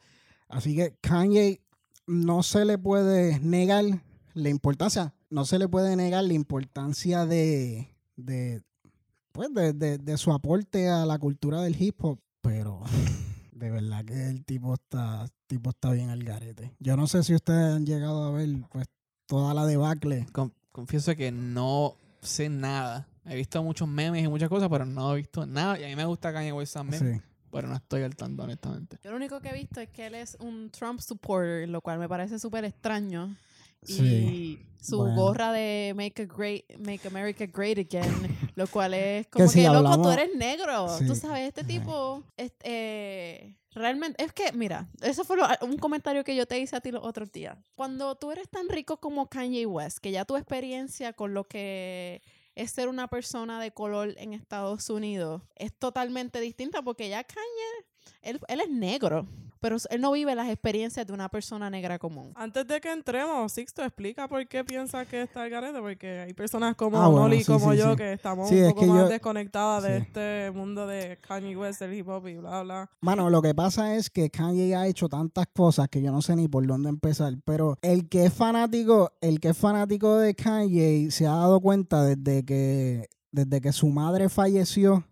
Así 0.48 0.74
que 0.74 0.96
Kanye 1.00 1.60
no 2.08 2.42
se 2.42 2.64
le 2.64 2.78
puede 2.78 3.38
negar 3.38 3.84
la 4.34 4.48
importancia, 4.48 5.14
no 5.30 5.44
se 5.44 5.58
le 5.58 5.68
puede 5.68 5.94
negar 5.96 6.24
la 6.24 6.32
importancia 6.34 7.26
de, 7.26 7.88
de, 8.16 8.62
pues 9.32 9.52
de, 9.52 9.72
de- 9.72 9.98
de 9.98 10.16
su 10.16 10.32
aporte 10.32 10.88
a 10.88 11.04
la 11.06 11.18
cultura 11.18 11.60
del 11.62 11.80
hip 11.80 12.02
hop, 12.04 12.18
pero 12.40 12.82
de 13.52 13.70
verdad 13.70 14.04
que 14.04 14.28
el 14.28 14.44
tipo 14.44 14.74
está, 14.74 15.26
tipo 15.46 15.70
está 15.70 15.92
bien 15.92 16.10
al 16.10 16.22
garete. 16.24 16.72
Yo 16.78 16.96
no 16.96 17.06
sé 17.06 17.22
si 17.22 17.34
ustedes 17.34 17.74
han 17.76 17.86
llegado 17.86 18.24
a 18.24 18.30
ver 18.30 18.48
pues 18.70 18.86
toda 19.26 19.54
la 19.54 19.66
debacle. 19.66 20.26
Con- 20.32 20.52
confieso 20.72 21.14
que 21.16 21.30
no 21.32 21.94
sé 22.22 22.48
nada. 22.48 23.06
He 23.26 23.36
visto 23.36 23.62
muchos 23.62 23.86
memes 23.86 24.24
y 24.24 24.28
muchas 24.28 24.48
cosas, 24.48 24.68
pero 24.70 24.86
no 24.86 25.12
he 25.12 25.16
visto 25.16 25.44
nada. 25.44 25.78
Y 25.78 25.84
a 25.84 25.88
mí 25.88 25.96
me 25.96 26.06
gusta 26.06 26.32
Kanye 26.32 26.52
West 26.52 26.72
también, 26.72 27.14
Sí. 27.16 27.20
pero 27.52 27.68
no 27.68 27.76
estoy 27.76 28.02
al 28.02 28.16
tanto, 28.16 28.42
honestamente. 28.44 28.98
Yo 29.04 29.10
lo 29.10 29.16
único 29.18 29.40
que 29.40 29.50
he 29.50 29.52
visto 29.52 29.80
es 29.80 29.90
que 29.90 30.06
él 30.06 30.14
es 30.14 30.38
un 30.40 30.70
Trump 30.70 31.00
supporter, 31.00 31.68
lo 31.68 31.82
cual 31.82 31.98
me 31.98 32.08
parece 32.08 32.38
súper 32.38 32.64
extraño. 32.64 33.36
Sí. 33.82 34.02
Y 34.04 34.84
su 34.84 34.98
Bueno. 34.98 35.14
gorra 35.16 35.52
de 35.52 35.92
Make, 35.96 36.22
a 36.22 36.26
great, 36.26 36.64
Make 36.78 37.06
America 37.08 37.46
Great 37.46 37.78
Again, 37.78 38.02
lo 38.56 38.66
cual 38.66 38.94
es 38.94 39.26
como 39.28 39.44
que, 39.46 39.50
si 39.50 39.62
loco, 39.62 39.76
hablamos- 39.76 40.02
tú 40.02 40.10
eres 40.10 40.34
negro. 40.36 40.88
Sí. 40.98 41.06
Tú 41.06 41.14
sabes, 41.14 41.48
este 41.48 41.64
tipo, 41.64 42.22
este, 42.36 42.56
eh, 42.64 43.56
realmente, 43.72 44.22
es 44.24 44.32
que, 44.32 44.52
mira, 44.52 44.88
eso 45.02 45.24
fue 45.24 45.36
lo- 45.36 45.46
un 45.62 45.76
comentario 45.78 46.24
que 46.24 46.34
yo 46.36 46.46
te 46.46 46.58
hice 46.58 46.76
a 46.76 46.80
ti 46.80 46.90
los 46.90 47.04
otros 47.04 47.30
días. 47.32 47.56
Cuando 47.74 48.14
tú 48.16 48.30
eres 48.30 48.48
tan 48.48 48.68
rico 48.68 48.98
como 48.98 49.28
Kanye 49.28 49.66
West, 49.66 49.98
que 49.98 50.10
ya 50.10 50.24
tu 50.24 50.36
experiencia 50.36 51.12
con 51.12 51.34
lo 51.34 51.44
que 51.44 52.22
es 52.54 52.70
ser 52.72 52.88
una 52.88 53.06
persona 53.08 53.60
de 53.60 53.70
color 53.72 54.14
en 54.18 54.32
Estados 54.32 54.90
Unidos 54.90 55.42
es 55.54 55.72
totalmente 55.72 56.40
distinta 56.40 56.82
porque 56.82 57.08
ya 57.08 57.22
Kanye, 57.24 57.86
él, 58.22 58.40
él 58.48 58.60
es 58.60 58.70
negro, 58.70 59.28
pero 59.60 59.76
él 59.90 60.00
no 60.00 60.12
vive 60.12 60.34
las 60.34 60.48
experiencias 60.48 61.06
de 61.06 61.12
una 61.12 61.28
persona 61.28 61.68
negra 61.70 61.98
común. 61.98 62.32
Antes 62.36 62.66
de 62.66 62.80
que 62.80 62.92
entremos, 62.92 63.52
Sixto, 63.52 63.82
explica 63.82 64.28
por 64.28 64.46
qué 64.48 64.64
piensa 64.64 65.04
que 65.06 65.22
está 65.22 65.44
el 65.44 65.50
garete, 65.50 65.80
porque 65.80 66.20
hay 66.20 66.32
personas 66.34 66.76
como 66.76 66.96
Ah, 67.00 67.06
bueno, 67.08 67.22
Noli 67.28 67.36
y 67.38 67.40
sí, 67.40 67.46
como 67.52 67.72
sí, 67.72 67.78
yo 67.78 67.90
sí. 67.92 67.96
que 67.96 68.12
estamos 68.12 68.48
Sí, 68.48 68.56
un 68.56 68.62
es 68.64 68.68
poco 68.72 68.80
que 68.82 68.86
más 68.88 68.98
yo- 69.02 69.08
desconectadas 69.08 69.82
de 69.84 69.96
este 69.98 70.50
mundo 70.52 70.86
de 70.86 71.18
Kanye 71.20 71.56
West, 71.56 71.82
el 71.82 71.94
hip 71.94 72.08
hop 72.08 72.26
y 72.28 72.36
bla, 72.36 72.62
bla. 72.62 72.90
Mano, 73.00 73.30
lo 73.30 73.42
que 73.42 73.54
pasa 73.54 73.94
es 73.96 74.10
que 74.10 74.30
Kanye 74.30 74.74
ha 74.76 74.86
hecho 74.86 75.08
tantas 75.08 75.46
cosas 75.54 75.88
que 75.88 76.00
yo 76.02 76.12
no 76.12 76.22
sé 76.22 76.36
ni 76.36 76.48
por 76.48 76.66
dónde 76.66 76.88
empezar. 76.88 77.34
Pero 77.44 77.76
el 77.82 78.08
que 78.08 78.26
es 78.26 78.32
fanático, 78.34 79.12
el 79.20 79.40
que 79.40 79.48
es 79.50 79.56
fanático 79.58 80.16
de 80.16 80.34
Kanye 80.34 81.10
se 81.10 81.26
ha 81.26 81.30
dado 81.32 81.60
cuenta 81.60 82.02
desde 82.04 82.44
que, 82.44 83.08
desde 83.32 83.60
que 83.60 83.72
su 83.72 83.88
madre 83.88 84.28
falleció, 84.28 85.04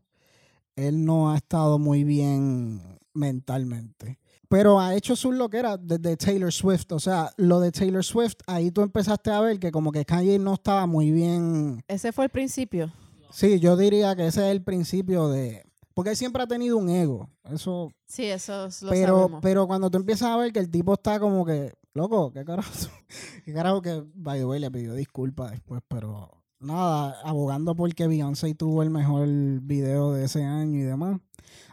él 0.76 1.05
no 1.05 1.30
ha 1.32 1.36
estado 1.36 1.78
muy 1.78 2.05
bien 2.05 2.99
mentalmente. 3.14 4.18
Pero 4.49 4.78
ha 4.80 4.94
hecho 4.94 5.16
sus 5.16 5.34
loqueras 5.34 5.78
desde 5.82 6.16
Taylor 6.16 6.53
Swift. 6.53 6.92
O 6.92 7.01
sea, 7.01 7.30
lo 7.36 7.59
de 7.61 7.72
Taylor 7.72 8.05
Swift, 8.05 8.36
ahí 8.47 8.70
tú 8.70 8.82
empezaste 8.82 9.30
a 9.30 9.40
ver 9.40 9.59
que 9.59 9.72
como 9.72 9.90
que 9.92 10.05
Kanye 10.05 10.38
no 10.38 10.55
estaba 10.55 10.86
muy 10.86 11.11
bien 11.11 11.82
Ese 11.88 12.12
fue 12.12 12.24
el 12.26 12.30
principio. 12.30 12.92
Sí, 13.32 13.59
yo 13.61 13.76
diría 13.76 14.14
que 14.14 14.26
ese 14.28 14.47
es 14.47 14.53
el 14.53 14.62
principio 14.62 15.28
de... 15.28 15.62
Porque 15.94 16.11
él 16.11 16.16
siempre 16.16 16.42
ha 16.42 16.47
tenido 16.47 16.76
un 16.76 16.88
ego. 16.88 17.28
Eso... 17.44 17.90
Sí, 18.07 18.24
eso 18.26 18.66
es- 18.66 18.82
lo 18.82 18.90
Pero, 18.90 19.16
sabemos. 19.18 19.40
pero 19.42 19.66
cuando 19.66 19.90
tú 19.90 19.99
empiezas 19.99 20.28
a 20.28 20.36
ver 20.36 20.53
que 20.53 20.61
el 20.61 20.70
tipo 20.70 20.94
está 20.94 21.18
como 21.18 21.44
que... 21.44 21.72
Loco, 21.94 22.30
¿qué 22.32 22.44
carajo? 22.44 22.70
¿Qué 23.44 23.53
carajo 23.53 23.82
que... 23.82 24.05
By 24.14 24.38
the 24.38 24.44
way, 24.44 24.61
le 24.61 24.70
pidió 24.70 24.94
disculpas 24.94 25.51
después, 25.53 25.82
pero... 25.88 26.30
nada, 26.61 27.16
abogando 27.24 27.74
porque 27.74 28.07
Beyoncé 28.07 28.55
tuvo 28.55 28.82
el 28.82 28.90
mejor 28.90 29.26
video 29.62 30.12
de 30.12 30.24
ese 30.26 30.44
año 30.44 30.78
y 30.78 30.82
demás. 30.82 31.20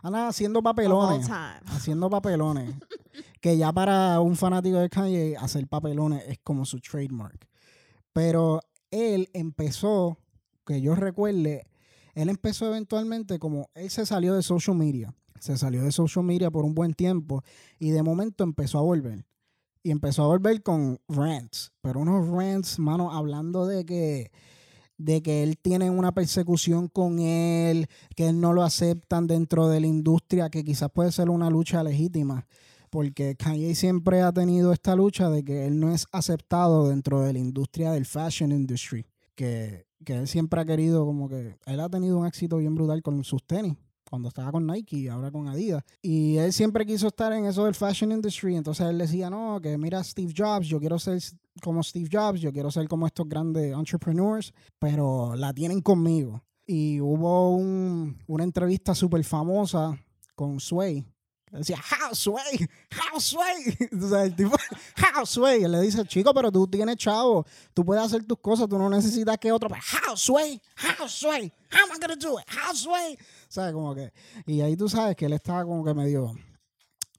Haciendo 0.02 0.62
papelones. 0.62 1.30
Haciendo 1.66 2.10
papelones. 2.10 2.74
que 3.42 3.58
ya 3.58 3.72
para 3.74 4.20
un 4.20 4.36
fanático 4.36 4.78
de 4.78 4.90
Kanye, 4.90 5.36
hacer 5.38 5.68
papelones 5.68 6.24
es 6.28 6.40
como 6.44 6.66
su 6.66 6.80
trademark. 6.80 7.48
Pero 8.14 8.62
él 8.90 9.30
empezó, 9.34 10.18
que 10.66 10.82
yo 10.82 10.96
recuerde, 10.96 11.68
él 12.14 12.30
empezó 12.30 12.68
eventualmente 12.68 13.40
como 13.40 13.70
él 13.74 13.90
se 13.90 14.06
salió 14.06 14.36
de 14.36 14.44
social 14.44 14.78
media. 14.78 15.14
Se 15.40 15.58
salió 15.58 15.84
de 15.84 15.92
social 15.92 16.24
media 16.24 16.50
por 16.50 16.64
un 16.64 16.74
buen 16.74 16.94
tiempo 16.94 17.44
y 17.80 17.90
de 17.90 18.02
momento 18.02 18.44
empezó 18.44 18.80
a 18.80 18.84
volver. 18.84 19.26
Y 19.82 19.92
empezó 19.92 20.24
a 20.24 20.28
volver 20.28 20.64
con 20.64 21.02
rants. 21.10 21.74
Pero 21.82 22.00
unos 22.00 22.30
rants, 22.30 22.80
mano, 22.80 23.12
hablando 23.12 23.66
de 23.66 23.86
que 23.86 24.32
de 25.04 25.22
que 25.22 25.44
él 25.44 25.58
tiene 25.58 25.90
una 25.90 26.14
persecución 26.14 26.88
con 26.88 27.20
él, 27.20 27.88
que 28.16 28.30
él 28.30 28.40
no 28.40 28.54
lo 28.54 28.64
aceptan 28.64 29.28
dentro 29.28 29.68
de 29.68 29.82
la 29.82 29.88
industria, 29.88 30.50
que 30.50 30.64
quizás 30.64 30.90
puede 30.92 31.12
ser 31.12 31.30
una 31.30 31.50
lucha 31.50 31.84
legítima, 31.84 32.48
porque 32.90 33.36
Kanye 33.36 33.76
siempre 33.76 34.22
ha 34.22 34.32
tenido 34.32 34.72
esta 34.72 34.96
lucha 34.96 35.30
de 35.30 35.44
que 35.44 35.66
él 35.66 35.80
no 35.80 35.92
es 35.92 36.08
aceptado 36.12 36.88
dentro 36.88 37.22
de 37.22 37.34
la 37.34 37.40
industria 37.40 37.92
del 37.92 38.06
fashion 38.06 38.54
industry, 38.54 39.06
que, 39.36 39.88
que 40.06 40.16
él 40.16 40.28
siempre 40.28 40.62
ha 40.62 40.66
querido 40.66 41.06
como 41.06 41.28
que, 41.28 41.58
él 41.66 41.80
ha 41.82 41.90
tenido 41.90 42.18
un 42.18 42.26
éxito 42.26 42.58
bien 42.58 42.74
brutal 42.74 43.02
con 43.02 43.24
sus 43.26 43.44
tenis, 43.44 43.76
cuando 44.14 44.28
estaba 44.30 44.52
con 44.52 44.68
Nike 44.68 44.96
y 44.98 45.08
ahora 45.08 45.32
con 45.32 45.48
Adidas. 45.48 45.84
Y 46.04 46.38
él 46.38 46.54
siempre 46.54 46.86
quiso 46.86 47.08
estar 47.08 47.34
en 47.34 47.46
eso 47.46 47.66
del 47.66 47.74
fashion 47.74 48.12
industry. 48.12 48.56
Entonces 48.56 48.86
él 48.86 49.00
decía, 49.00 49.28
no, 49.28 49.60
que 49.60 49.76
mira 49.76 50.04
Steve 50.04 50.32
Jobs, 50.38 50.68
yo 50.68 50.80
quiero 50.80 51.00
ser 51.00 51.20
como 51.64 51.82
Steve 51.82 52.08
Jobs, 52.12 52.40
yo 52.40 52.54
quiero 52.54 52.70
ser 52.70 52.88
como 52.88 53.08
estos 53.08 53.28
grandes 53.28 53.74
entrepreneurs, 53.76 54.54
pero 54.78 55.34
la 55.36 55.52
tienen 55.52 55.82
conmigo. 55.82 56.44
Y 56.68 57.02
hubo 57.02 57.56
un- 57.58 58.22
una 58.28 58.44
entrevista 58.44 58.94
súper 58.94 59.24
famosa 59.24 59.98
con 60.36 60.60
Sway. 60.60 61.04
Decía, 61.52 61.78
how 61.78 62.16
Sway, 62.16 62.68
how 63.14 63.20
Sway. 63.20 63.78
Entonces 63.92 64.20
el 64.24 64.36
tipo, 64.36 64.56
how 65.18 65.24
Sway. 65.24 65.64
Él 65.64 65.72
le 65.72 65.82
dice, 65.82 66.04
chico, 66.06 66.34
pero 66.34 66.52
tú 66.52 66.66
tienes 66.68 66.98
chavo, 66.98 67.46
tú 67.76 67.86
puedes 67.86 68.04
hacer 68.04 68.24
tus 68.26 68.40
cosas, 68.40 68.68
tú 68.68 68.76
no 68.80 68.90
necesitas 68.90 69.38
que 69.38 69.52
otro. 69.52 69.70
How 69.70 70.16
Sway, 70.18 70.60
how 71.00 71.08
Sway, 71.08 71.52
how 71.72 71.84
am 71.84 71.96
I 71.96 72.00
gonna 72.00 72.16
do 72.16 72.40
it? 72.40 72.46
How 72.50 72.74
Sway. 72.76 73.18
¿Sabes? 73.54 73.72
Como 73.74 73.94
que. 73.94 74.12
Y 74.48 74.62
ahí 74.62 74.76
tú 74.76 74.90
sabes 74.90 75.16
que 75.16 75.26
él 75.28 75.34
estaba 75.34 75.64
como 75.64 75.84
que 75.86 75.94
medio, 75.94 76.34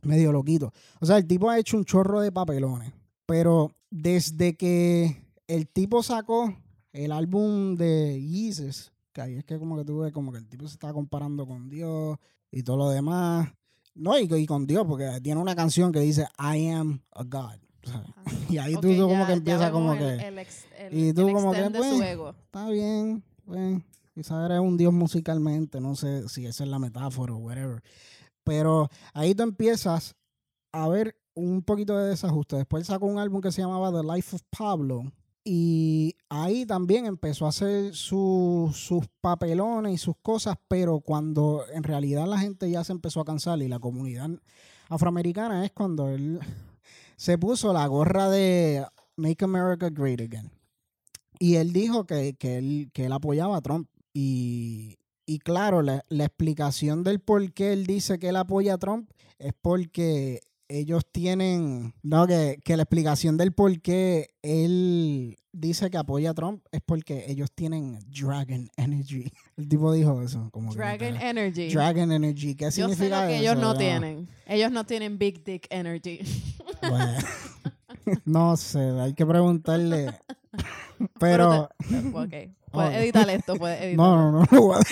medio 0.03 0.33
loquito. 0.33 0.73
O 1.01 1.07
sea, 1.07 1.17
el 1.17 1.27
tipo 1.29 1.49
ha 1.49 1.59
hecho 1.61 1.77
un 1.77 1.85
chorro 1.85 2.21
de 2.21 2.33
papelones. 2.33 2.93
Pero 3.25 3.71
desde 3.89 4.57
que 4.57 5.17
el 5.47 5.69
tipo 5.69 6.03
sacó 6.03 6.53
el 6.93 7.13
álbum 7.13 7.77
de 7.77 8.21
Yeezus, 8.21 8.93
que 9.13 9.21
ahí 9.21 9.35
es 9.37 9.45
que 9.45 9.59
como 9.61 9.77
que 9.77 9.85
tú 9.85 9.99
ves 10.01 10.13
como 10.13 10.33
que 10.33 10.39
el 10.39 10.49
tipo 10.49 10.67
se 10.67 10.75
está 10.75 10.93
comparando 10.93 11.47
con 11.47 11.69
Dios 11.69 12.19
y 12.51 12.65
todo 12.65 12.79
lo 12.79 12.89
demás. 12.91 13.49
No, 13.95 14.19
y, 14.19 14.25
y 14.35 14.47
con 14.47 14.67
Dios, 14.67 14.85
porque 14.89 15.21
tiene 15.23 15.41
una 15.41 15.55
canción 15.55 15.93
que 15.93 16.01
dice 16.01 16.27
I 16.39 16.69
am 16.71 17.01
a 17.13 17.23
God. 17.23 17.61
Y 18.51 18.59
ahí 18.59 18.75
tú, 18.75 18.89
como 18.99 19.25
que 19.25 19.29
ya 19.29 19.33
empieza 19.35 19.71
como 19.71 19.93
el- 19.93 19.99
que 20.19 20.27
el 20.29 20.39
ex- 20.41 20.67
el- 20.79 20.99
y 20.99 21.13
tú 21.15 21.31
como 21.33 21.53
que, 21.53 21.71
pues, 21.71 21.93
está 22.45 22.69
bien, 22.71 23.23
pues, 23.47 23.83
quizás 24.15 24.45
eres 24.47 24.61
un 24.61 24.77
dios 24.77 24.93
musicalmente, 24.93 25.81
no 25.81 25.97
sé 25.97 26.29
si 26.29 26.47
esa 26.47 26.65
es 26.65 26.71
la 26.71 26.79
metáfora 26.79 27.35
o 27.35 27.39
whatever. 27.39 27.83
Pero 28.45 28.89
ahí 29.13 29.35
tú 29.35 29.43
empiezas 29.43 30.15
a 30.73 30.89
ver 30.89 31.17
un 31.35 31.63
poquito 31.63 31.97
de 31.99 32.11
desajuste. 32.11 32.57
Después 32.57 32.87
sacó 32.87 33.07
un 33.07 33.19
álbum 33.19 33.41
que 33.41 33.53
se 33.53 33.63
llamaba 33.63 33.91
The 33.93 34.07
Life 34.07 34.37
of 34.37 34.43
Pablo. 34.57 35.03
Y 35.47 36.17
ahí 36.31 36.65
también 36.65 37.05
empezó 37.05 37.45
a 37.45 37.51
hacer 37.51 37.95
su- 37.95 38.71
sus 38.73 39.07
papelones 39.21 39.93
y 39.93 39.99
sus 39.99 40.15
cosas, 40.23 40.57
pero 40.69 41.01
cuando 41.01 41.65
en 41.73 41.83
realidad 41.83 42.27
la 42.27 42.39
gente 42.39 42.71
ya 42.71 42.83
se 42.83 42.93
empezó 42.93 43.21
a 43.21 43.25
cansar 43.27 43.61
y 43.61 43.69
la 43.69 43.79
comunidad 43.79 44.31
afroamericana 44.89 45.65
es 45.67 45.73
cuando 45.73 46.09
él 46.09 46.41
se 47.17 47.37
puso 47.37 47.73
la 47.75 47.87
gorra 47.87 48.31
de 48.31 48.87
Make 49.17 49.45
America 49.45 49.91
Great 49.91 50.21
Again. 50.21 50.51
Y 51.39 51.57
él 51.57 51.73
dijo 51.75 52.07
que, 52.07 52.35
que 52.39 52.57
él, 52.59 52.91
que 52.95 53.05
él 53.07 53.13
apoyaba 53.13 53.57
a 53.59 53.61
Trump. 53.61 53.89
Y, 54.15 54.97
y 55.27 55.39
claro, 55.41 55.83
la, 55.83 56.05
la 56.09 56.25
explicación 56.25 57.03
del 57.05 57.21
por 57.21 57.53
qué 57.53 57.73
él 57.73 57.85
dice 57.87 58.19
que 58.19 58.29
él 58.29 58.37
apoya 58.37 58.75
a 58.75 58.79
Trump 58.79 59.11
es 59.39 59.53
porque 59.61 60.41
ellos 60.69 61.05
tienen, 61.13 61.93
no, 62.03 62.27
que, 62.27 62.59
que 62.65 62.77
la 62.77 62.85
explicación 62.85 63.37
del 63.37 63.53
por 63.53 63.81
qué 63.83 64.31
él 64.43 65.37
dice 65.53 65.91
que 65.91 65.99
apoya 65.99 66.31
a 66.31 66.35
Trump 66.35 66.65
es 66.73 66.81
porque 66.85 67.27
ellos 67.29 67.51
tienen 67.55 67.99
Dragon 68.09 68.69
Energy. 68.77 69.31
El 69.57 69.69
tipo 69.69 69.93
dijo 69.93 70.23
eso. 70.23 70.49
Como 70.51 70.75
Dragon. 70.75 71.17
Energy. 71.17 71.69
Dragon 71.69 72.11
Energy. 72.13 72.55
¿Qué 72.55 72.65
Yo 72.67 72.71
sé 72.71 72.83
significa 72.83 73.23
lo 73.23 73.29
que 73.29 73.35
eso? 73.35 73.43
ellos 73.43 73.59
no 73.59 73.77
tienen. 73.77 74.29
Ellos 74.47 74.73
no 74.73 74.85
tienen 74.87 75.19
Big 75.19 75.45
Dick 75.45 75.67
Energy. 75.71 76.21
Bueno, 76.89 77.19
no 78.25 78.57
sé, 78.57 78.81
hay 78.81 79.15
que 79.15 79.27
preguntarle. 79.27 80.19
Pero 81.21 81.69
Pero. 81.81 82.53
Puedes 82.75 82.95
editar 82.97 83.29
esto, 83.31 83.57
puedes 83.57 83.81
editar. 83.83 84.07
no, 84.07 84.17
no, 84.17 84.33
no 84.41 84.47
lo 84.51 84.63
voy 84.63 84.77
a 84.77 84.81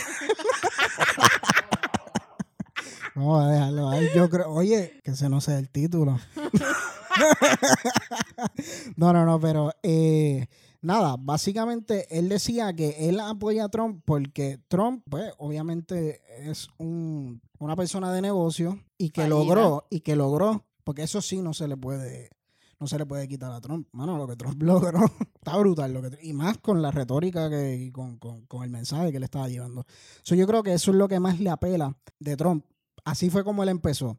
No, 3.14 3.24
voy 3.26 3.44
a 3.44 3.48
dejarlo 3.48 3.90
ahí. 3.90 4.08
Yo 4.14 4.30
creo, 4.30 4.50
oye, 4.50 4.98
que 5.04 5.10
ese 5.10 5.28
no 5.28 5.42
sea 5.42 5.58
el 5.58 5.68
título. 5.68 6.18
no, 8.96 9.12
no, 9.12 9.26
no, 9.26 9.38
pero 9.38 9.72
eh, 9.82 10.46
nada, 10.80 11.16
básicamente 11.18 12.06
él 12.18 12.28
decía 12.30 12.72
que 12.72 13.08
él 13.08 13.20
apoya 13.20 13.64
a 13.64 13.68
Trump 13.68 14.02
porque 14.04 14.58
Trump, 14.68 15.04
pues, 15.10 15.32
obviamente 15.38 16.22
es 16.38 16.68
un, 16.78 17.42
una 17.58 17.76
persona 17.76 18.10
de 18.12 18.22
negocio 18.22 18.80
y 18.96 19.10
que 19.10 19.22
Fallida. 19.22 19.36
logró, 19.36 19.86
y 19.90 20.00
que 20.00 20.16
logró, 20.16 20.64
porque 20.84 21.02
eso 21.02 21.20
sí 21.20 21.42
no 21.42 21.52
se 21.52 21.68
le 21.68 21.76
puede, 21.76 22.30
no 22.82 22.88
se 22.88 22.98
le 22.98 23.06
puede 23.06 23.28
quitar 23.28 23.52
a 23.52 23.60
Trump. 23.60 23.86
Mano, 23.92 24.18
lo 24.18 24.26
que 24.26 24.34
Trump 24.34 24.60
logró 24.62 25.04
está 25.34 25.56
brutal. 25.56 25.92
Lo 25.94 26.02
que, 26.02 26.18
y 26.22 26.32
más 26.32 26.58
con 26.58 26.82
la 26.82 26.90
retórica 26.90 27.48
que, 27.48 27.76
y 27.76 27.92
con, 27.92 28.18
con- 28.18 28.44
con 28.46 28.64
el 28.64 28.70
mensaje 28.70 29.12
que 29.12 29.20
le 29.20 29.24
estaba 29.26 29.48
llevando. 29.48 29.84
So, 30.22 30.34
yo 30.34 30.46
creo 30.48 30.62
que 30.64 30.72
eso 30.74 30.90
es 30.90 30.96
lo 30.96 31.06
que 31.06 31.20
más 31.20 31.38
le 31.38 31.48
apela 31.48 31.96
de 32.18 32.36
Trump. 32.36 32.64
Así 33.04 33.30
fue 33.30 33.44
como 33.44 33.62
él 33.62 33.68
empezó. 33.68 34.18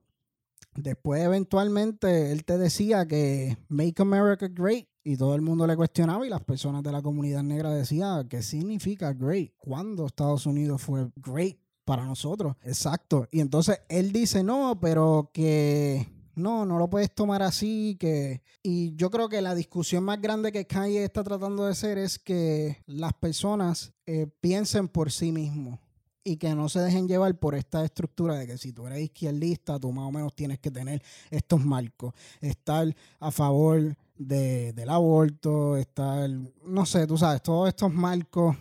Después, 0.76 1.22
eventualmente, 1.24 2.32
él 2.32 2.46
te 2.46 2.58
decía 2.58 3.06
que 3.06 3.58
Make 3.68 4.02
America 4.02 4.48
Great 4.48 4.88
y 5.04 5.18
todo 5.18 5.36
el 5.36 5.42
mundo 5.42 5.68
le 5.68 5.76
cuestionaba 5.76 6.26
y 6.26 6.30
las 6.30 6.42
personas 6.44 6.82
de 6.84 6.92
la 6.94 7.02
comunidad 7.02 7.44
negra 7.44 7.70
decían, 7.70 8.28
¿qué 8.30 8.42
significa 8.42 9.12
great? 9.14 9.52
¿Cuándo 9.58 10.06
Estados 10.06 10.46
Unidos 10.46 10.82
fue 10.82 11.12
great 11.18 11.58
para 11.84 12.06
nosotros? 12.06 12.56
Exacto. 12.64 13.28
Y 13.30 13.42
entonces 13.42 13.82
él 13.90 14.14
dice, 14.14 14.42
no, 14.44 14.80
pero 14.80 15.30
que 15.34 16.08
no, 16.36 16.66
no 16.66 16.78
lo 16.78 16.90
puedes 16.90 17.14
tomar 17.14 17.42
así, 17.42 17.96
que... 18.00 18.42
Y 18.62 18.96
yo 18.96 19.10
creo 19.10 19.30
que 19.30 19.42
la 19.42 19.56
discusión 19.56 20.04
más 20.04 20.22
grande 20.22 20.52
que 20.52 20.66
Kanye 20.66 21.04
está 21.04 21.24
tratando 21.24 21.66
de 21.66 21.72
hacer 21.72 21.98
es 21.98 22.18
que 22.20 22.78
las 22.86 23.14
personas 23.14 23.94
eh, 24.06 24.28
piensen 24.42 24.88
por 24.88 25.12
sí 25.12 25.32
mismos 25.32 25.80
y 26.24 26.38
que 26.38 26.56
no 26.56 26.70
se 26.70 26.80
dejen 26.80 27.08
llevar 27.08 27.38
por 27.38 27.54
esta 27.56 27.84
estructura 27.84 28.36
de 28.36 28.48
que 28.48 28.58
si 28.58 28.72
tú 28.72 28.88
eres 28.88 29.02
izquierdista, 29.02 29.80
tú 29.80 29.92
más 29.92 30.08
o 30.08 30.12
menos 30.12 30.34
tienes 30.34 30.60
que 30.60 30.72
tener 30.72 31.02
estos 31.30 31.64
marcos, 31.64 32.14
estar 32.40 32.96
a 33.20 33.32
favor 33.32 33.98
de, 34.18 34.72
del 34.72 34.90
aborto, 34.90 35.76
estar, 35.76 36.30
no 36.66 36.86
sé, 36.86 37.06
tú 37.08 37.18
sabes, 37.18 37.42
todos 37.44 37.68
estos 37.68 37.94
marcos 37.94 38.56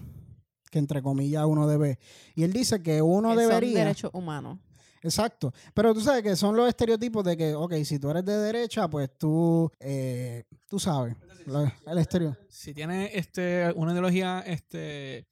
que 0.71 0.79
entre 0.79 1.03
comillas 1.03 1.45
uno 1.47 1.69
debe. 1.69 1.99
Y 2.35 2.43
él 2.43 2.53
dice 2.53 2.83
que 2.83 3.01
uno 3.03 3.29
Que 3.29 3.35
son 3.37 3.49
debería... 3.49 3.79
derechos 3.79 4.11
humanos. 4.15 4.59
Exacto. 5.03 5.53
Pero 5.75 5.93
tú 5.93 6.01
sabes 6.01 6.23
que 6.23 6.37
son 6.37 6.57
los 6.57 6.69
estereotipos 6.69 7.25
de 7.25 7.37
que, 7.37 7.55
ok, 7.55 7.75
si 7.85 7.99
tú 7.99 8.11
eres 8.11 8.25
de 8.25 8.37
derecha, 8.37 8.89
pues 8.89 9.11
tú, 9.19 9.71
eh, 9.81 10.45
tú 10.69 10.79
sabes, 10.79 11.17
la- 11.47 11.75
el 11.87 11.99
estereo. 11.99 12.37
Si 12.49 12.73
tienes 12.73 13.11
este, 13.15 13.73
una 13.75 13.93
ideología 13.93 14.41
este, 14.47 15.27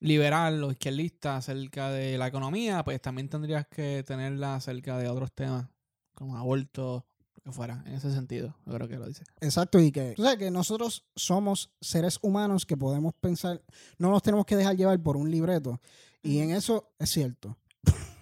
liberal 0.00 0.62
o 0.64 0.70
izquierdista 0.72 1.36
acerca 1.36 1.90
de 1.90 2.18
la 2.18 2.26
economía, 2.26 2.82
pues 2.84 3.00
también 3.00 3.28
tendrías 3.28 3.66
que 3.66 4.02
tenerla 4.06 4.56
acerca 4.56 4.98
de 4.98 5.08
otros 5.08 5.32
temas, 5.32 5.66
como 6.14 6.36
aborto, 6.36 7.04
lo 7.34 7.42
que 7.42 7.52
fuera, 7.52 7.82
en 7.86 7.94
ese 7.94 8.12
sentido. 8.12 8.54
Yo 8.64 8.72
creo 8.74 8.88
que 8.88 8.96
lo 8.96 9.06
dice. 9.06 9.24
Exacto, 9.40 9.78
y 9.78 9.92
que, 9.92 10.12
tú 10.16 10.22
sabes 10.22 10.38
que 10.38 10.50
nosotros 10.50 11.04
somos 11.14 11.70
seres 11.80 12.18
humanos 12.22 12.64
que 12.66 12.76
podemos 12.76 13.14
pensar, 13.14 13.62
no 13.98 14.10
nos 14.10 14.22
tenemos 14.22 14.46
que 14.46 14.56
dejar 14.56 14.76
llevar 14.76 14.98
por 15.02 15.16
un 15.16 15.30
libreto. 15.30 15.80
Y 16.22 16.38
en 16.40 16.50
eso 16.50 16.90
es 16.98 17.10
cierto. 17.10 17.56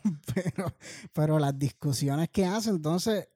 pero, 0.35 0.67
pero 1.13 1.39
las 1.39 1.59
discusiones 1.59 2.29
que 2.31 2.45
hace, 2.45 2.71
entonces, 2.71 3.29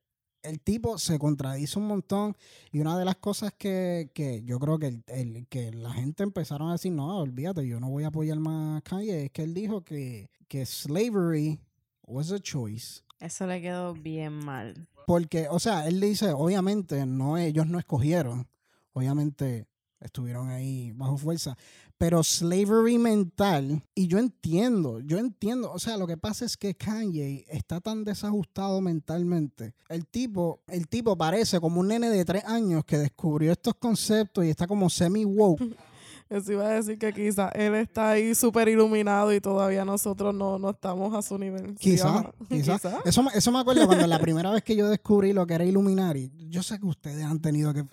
el 0.42 0.60
tipo 0.60 0.98
se 0.98 1.18
contradice 1.18 1.78
un 1.78 1.86
montón. 1.88 2.36
Y 2.70 2.78
una 2.80 2.96
de 2.98 3.04
las 3.04 3.16
cosas 3.16 3.52
que, 3.58 4.10
que 4.14 4.42
yo 4.44 4.58
creo 4.60 4.78
que, 4.78 4.86
el- 4.88 5.04
el- 5.08 5.46
que 5.48 5.72
la 5.72 5.92
gente 5.92 6.22
empezaron 6.22 6.68
a 6.68 6.72
decir, 6.72 6.92
no, 6.92 7.18
olvídate, 7.18 7.66
yo 7.66 7.80
no 7.80 7.90
voy 7.90 8.04
a 8.04 8.08
apoyar 8.08 8.38
más 8.38 8.78
a 8.78 8.80
Kanye, 8.82 9.24
es 9.26 9.30
que 9.32 9.42
él 9.42 9.52
dijo 9.54 9.82
que, 9.82 10.30
que 10.46 10.64
slavery 10.64 11.60
was 12.06 12.30
a 12.32 12.38
choice. 12.38 13.02
Eso 13.20 13.46
le 13.46 13.60
quedó 13.60 13.94
bien 13.94 14.32
mal. 14.44 14.86
Porque, 15.06 15.48
o 15.50 15.58
sea, 15.58 15.86
él 15.88 16.00
dice, 16.00 16.32
obviamente, 16.32 17.04
no, 17.06 17.36
ellos 17.36 17.66
no 17.66 17.78
escogieron, 17.78 18.46
obviamente 18.92 19.66
estuvieron 20.00 20.48
ahí 20.50 20.92
bajo 20.92 21.16
fuerza, 21.16 21.56
pero 21.98 22.22
slavery 22.22 22.96
mental, 22.96 23.82
y 23.94 24.06
yo 24.06 24.18
entiendo, 24.18 25.00
yo 25.00 25.18
entiendo, 25.18 25.72
o 25.72 25.80
sea, 25.80 25.96
lo 25.96 26.06
que 26.06 26.16
pasa 26.16 26.44
es 26.44 26.56
que 26.56 26.76
Kanye 26.76 27.44
está 27.48 27.80
tan 27.80 28.04
desajustado 28.04 28.80
mentalmente. 28.80 29.74
El 29.88 30.06
tipo, 30.06 30.60
el 30.68 30.86
tipo 30.86 31.18
parece 31.18 31.58
como 31.60 31.80
un 31.80 31.88
nene 31.88 32.08
de 32.08 32.24
tres 32.24 32.44
años 32.44 32.84
que 32.84 32.98
descubrió 32.98 33.50
estos 33.50 33.74
conceptos 33.74 34.44
y 34.44 34.50
está 34.50 34.68
como 34.68 34.88
semi-woke. 34.88 35.60
Eso 36.30 36.52
iba 36.52 36.66
a 36.66 36.74
decir 36.74 36.98
que 36.98 37.10
quizás 37.12 37.50
él 37.54 37.74
está 37.74 38.10
ahí 38.10 38.34
súper 38.34 38.68
iluminado 38.68 39.32
y 39.32 39.40
todavía 39.40 39.86
nosotros 39.86 40.34
no, 40.34 40.58
no 40.58 40.70
estamos 40.70 41.14
a 41.14 41.22
su 41.22 41.38
nivel. 41.38 41.68
Sí, 41.80 41.92
Quizá, 41.92 42.08
ajá. 42.10 42.32
quizá. 42.50 42.78
Eso, 43.06 43.24
eso 43.34 43.50
me 43.50 43.58
acuerdo 43.58 43.86
cuando 43.86 44.06
la 44.06 44.18
primera 44.18 44.50
vez 44.50 44.62
que 44.62 44.76
yo 44.76 44.88
descubrí 44.90 45.32
lo 45.32 45.46
que 45.46 45.54
era 45.54 45.64
Illuminati. 45.64 46.30
Yo 46.50 46.62
sé 46.62 46.78
que 46.78 46.86
ustedes 46.86 47.24
han 47.24 47.40
tenido 47.40 47.72
que. 47.72 47.84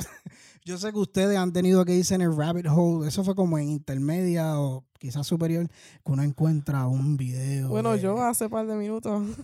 Yo 0.67 0.79
sé 0.79 0.91
que 0.91 0.97
ustedes 0.97 1.37
han 1.37 1.53
tenido 1.53 1.85
que 1.85 1.93
irse 1.95 2.15
en 2.15 2.21
el 2.21 2.35
rabbit 2.35 2.65
hole. 2.67 3.07
Eso 3.07 3.23
fue 3.23 3.35
como 3.35 3.59
en 3.59 3.69
intermedia 3.69 4.59
o 4.59 4.83
quizás 4.97 5.27
superior, 5.27 5.67
que 6.03 6.11
uno 6.11 6.23
encuentra 6.23 6.87
un 6.87 7.15
video. 7.17 7.69
Bueno, 7.69 7.91
de- 7.91 7.99
yo 8.01 8.19
hace 8.23 8.49
par 8.49 8.65
de 8.65 8.75
minutos. 8.75 9.23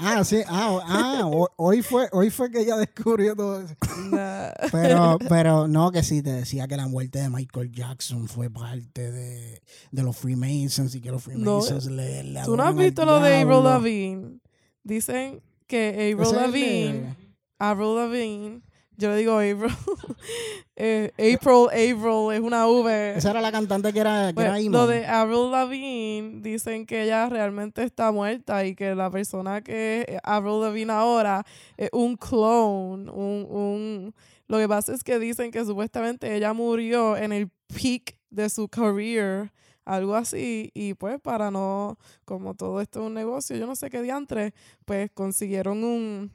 Ah, 0.00 0.24
sí. 0.24 0.38
Ah, 0.46 0.78
ah, 0.86 1.20
ho- 1.26 1.50
hoy, 1.56 1.82
fue, 1.82 2.08
hoy 2.12 2.30
fue 2.30 2.50
que 2.50 2.60
ella 2.60 2.76
descubrió 2.78 3.34
todo 3.36 3.60
eso. 3.60 3.74
Nah. 4.10 4.48
Pero, 4.72 5.18
pero 5.28 5.68
no, 5.68 5.90
que 5.92 6.02
sí, 6.02 6.22
te 6.22 6.32
decía 6.32 6.66
que 6.68 6.76
la 6.78 6.86
muerte 6.88 7.18
de 7.18 7.28
Michael 7.28 7.70
Jackson 7.72 8.26
fue 8.28 8.48
parte 8.48 9.10
de, 9.10 9.60
de 9.90 10.02
los 10.02 10.16
Freemasons 10.16 10.94
y 10.94 11.00
que 11.02 11.10
los 11.10 11.26
No. 11.28 11.60
Freemasons 11.60 11.86
le, 11.90 12.22
le 12.24 12.42
¿Tú 12.44 12.56
no 12.56 12.62
has 12.62 12.74
visto 12.76 13.04
lo 13.04 13.20
de 13.20 13.36
Avril. 13.40 13.64
Lavigne? 13.64 14.40
Dicen 14.82 15.42
que 15.66 16.14
Avril 16.18 16.36
Lavigne, 16.36 17.16
Avril 17.58 17.96
Lavigne, 17.96 18.62
yo 18.96 19.10
le 19.10 19.16
digo 19.16 19.34
Avril, 19.34 19.74
eh, 20.76 21.10
April, 21.12 21.68
Avril 21.70 22.32
es 22.32 22.40
una 22.40 22.66
V. 22.66 23.16
Esa 23.16 23.30
era 23.30 23.40
la 23.40 23.52
cantante 23.52 23.92
que 23.92 24.00
era, 24.00 24.32
que 24.32 24.42
era 24.42 24.58
lo 24.58 24.86
de 24.86 25.06
Avril 25.06 25.50
Lavigne 25.50 26.40
dicen 26.42 26.86
que 26.86 27.04
ella 27.04 27.28
realmente 27.28 27.82
está 27.82 28.12
muerta 28.12 28.64
y 28.64 28.74
que 28.74 28.94
la 28.94 29.10
persona 29.10 29.62
que 29.62 30.06
es 30.08 30.18
Avril 30.22 30.60
Lavigne 30.60 30.92
ahora 30.92 31.44
es 31.76 31.90
un 31.92 32.16
clone, 32.16 33.10
un, 33.10 33.46
un 33.50 34.14
lo 34.48 34.58
que 34.58 34.68
pasa 34.68 34.94
es 34.94 35.02
que 35.02 35.18
dicen 35.18 35.50
que 35.50 35.64
supuestamente 35.64 36.34
ella 36.36 36.52
murió 36.52 37.16
en 37.16 37.32
el 37.32 37.50
peak 37.66 38.16
de 38.30 38.48
su 38.48 38.68
career, 38.68 39.52
algo 39.84 40.14
así, 40.14 40.70
y 40.74 40.94
pues 40.94 41.20
para 41.20 41.50
no, 41.50 41.98
como 42.24 42.54
todo 42.54 42.80
esto 42.80 43.00
es 43.00 43.06
un 43.06 43.14
negocio, 43.14 43.56
yo 43.56 43.66
no 43.66 43.76
sé 43.76 43.90
qué 43.90 44.02
diantre, 44.02 44.54
pues 44.84 45.10
consiguieron 45.12 45.82
un, 45.82 46.32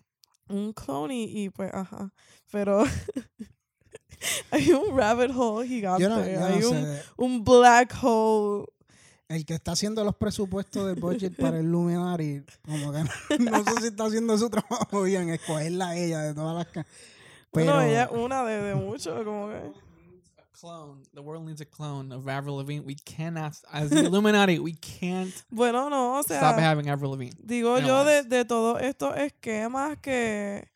un 0.52 0.74
clone 0.74 1.16
y, 1.16 1.44
y 1.44 1.50
pues, 1.50 1.74
ajá, 1.74 2.12
pero 2.52 2.84
hay 4.52 4.72
un 4.72 4.96
rabbit 4.98 5.32
hole 5.36 5.68
gigante, 5.68 6.08
no, 6.08 6.46
hay 6.46 6.64
un, 6.64 6.98
un 7.18 7.44
black 7.44 7.96
hole. 8.02 8.66
El 9.28 9.46
que 9.46 9.54
está 9.54 9.72
haciendo 9.72 10.04
los 10.04 10.16
presupuestos 10.16 10.88
del 10.88 11.00
budget 11.00 11.36
para 11.38 11.58
el 11.60 11.72
Luminary, 11.72 12.44
como 12.66 12.92
que 12.92 13.00
no, 13.40 13.52
no 13.52 13.64
sé 13.64 13.82
si 13.82 13.88
está 13.88 14.06
haciendo 14.06 14.38
su 14.38 14.50
trabajo 14.50 15.04
bien, 15.04 15.30
escogerla 15.30 15.90
a 15.90 15.98
ella 15.98 16.22
de 16.22 16.34
todas 16.34 16.56
las... 16.56 16.68
Pero, 16.74 16.86
Bueno, 17.74 17.82
ella 17.82 18.04
es 18.04 18.12
una 18.12 18.44
de, 18.46 18.62
de 18.62 18.76
muchos, 18.76 19.24
como 19.26 19.50
que. 19.50 19.91
Clone. 20.62 21.02
The 21.16 21.22
world 21.24 21.46
needs 21.48 21.60
a 21.60 21.66
clone 21.66 22.12
of 22.12 22.28
Avril 22.28 22.58
Lavigne. 22.58 22.86
We 22.86 22.94
cannot, 22.96 23.58
as 23.74 23.90
the 23.90 24.06
Illuminati, 24.06 24.60
we 24.60 24.74
can't 24.74 25.34
Bueno, 25.52 25.90
no, 25.90 26.20
o 26.20 26.22
stop 26.22 26.56
sea, 26.56 26.60
having 26.62 26.88
Avril 26.88 27.12
Lavigne. 27.12 27.36
digo 27.44 27.80
No 27.82 27.88
yo 27.88 28.06
de, 28.06 28.24
de 28.24 28.46
todos 28.46 28.80
estos 28.82 29.18
esquemas 29.18 29.98
que, 30.02 30.68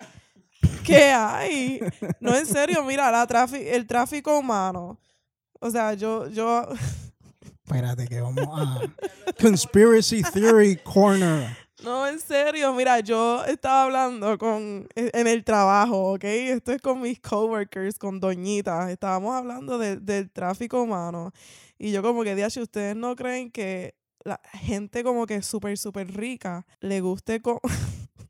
que 0.84 1.12
hay. 1.12 1.80
No, 2.20 2.36
en 2.36 2.46
serio, 2.48 2.84
mira, 2.84 3.12
la 3.12 3.28
trafi- 3.28 3.68
el 3.72 3.86
tráfico 3.86 4.40
humano. 4.40 5.00
O 5.60 5.70
sea, 5.70 5.94
yo, 5.94 6.28
yo, 6.30 6.68
espérate 7.64 8.08
que 8.08 8.22
vamos 8.22 8.48
a... 8.52 8.82
Conspiracy 9.40 10.24
Theory 10.24 10.78
Corner. 10.78 11.56
No, 11.86 12.08
en 12.08 12.20
serio, 12.20 12.74
mira, 12.74 13.00
yo 13.00 13.44
estaba 13.46 13.84
hablando 13.84 14.38
con, 14.38 14.88
e, 14.96 15.12
en 15.14 15.28
el 15.28 15.44
trabajo, 15.44 16.14
¿ok? 16.14 16.24
Esto 16.24 16.72
es 16.72 16.82
con 16.82 17.02
mis 17.02 17.20
coworkers, 17.20 18.00
con 18.00 18.20
doñitas. 18.20 18.90
Estábamos 18.90 19.36
hablando 19.36 19.78
de- 19.78 19.98
del 19.98 20.32
tráfico 20.32 20.82
humano. 20.82 21.32
Y 21.78 21.92
yo 21.92 22.02
como 22.02 22.24
que, 22.24 22.50
si 22.50 22.62
ustedes 22.62 22.96
no 22.96 23.16
creen 23.16 23.52
que 23.52 23.96
la 24.24 24.40
gente 24.54 25.04
como 25.04 25.26
que 25.28 25.42
súper, 25.44 25.78
súper 25.78 26.12
rica 26.16 26.66
le 26.80 27.02
guste 27.02 27.42
co- 27.42 27.62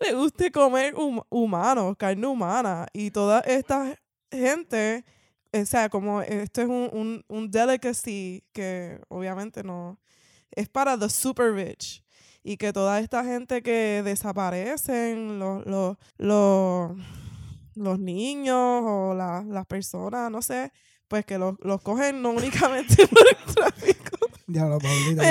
le 0.00 0.14
guste 0.14 0.52
comer 0.52 0.94
hum- 0.94 1.22
humanos, 1.30 1.96
carne 1.98 2.26
humana. 2.26 2.86
Y 2.92 3.10
toda 3.10 3.40
esta 3.40 3.96
gente, 4.30 5.04
o 5.52 5.64
sea, 5.66 5.88
como 5.88 6.22
esto 6.22 6.60
es 6.62 6.68
un, 6.68 6.88
un, 6.92 7.24
un 7.28 7.50
delicacy 7.50 8.44
que 8.52 9.00
obviamente 9.08 9.62
no 9.64 9.98
es 10.52 10.68
para 10.68 10.98
the 10.98 11.08
super 11.08 11.52
rich. 11.54 12.02
Y 12.42 12.56
que 12.56 12.72
toda 12.72 13.00
esta 13.00 13.24
gente 13.24 13.62
que 13.62 14.02
desaparecen, 14.04 15.38
los, 15.38 15.66
los, 15.66 15.96
los, 16.18 16.92
los 17.74 17.98
niños 17.98 18.56
o 18.84 19.14
la- 19.14 19.44
las 19.46 19.66
personas, 19.66 20.30
no 20.30 20.40
sé, 20.42 20.72
pues 21.08 21.24
que 21.26 21.38
los, 21.38 21.56
los 21.60 21.80
cogen 21.82 22.22
no 22.22 22.30
únicamente 22.32 23.06
por 23.08 23.22
el 23.28 23.54
tráfico, 23.54 24.17
Diablo, 24.48 24.78
Paulita, 24.78 25.22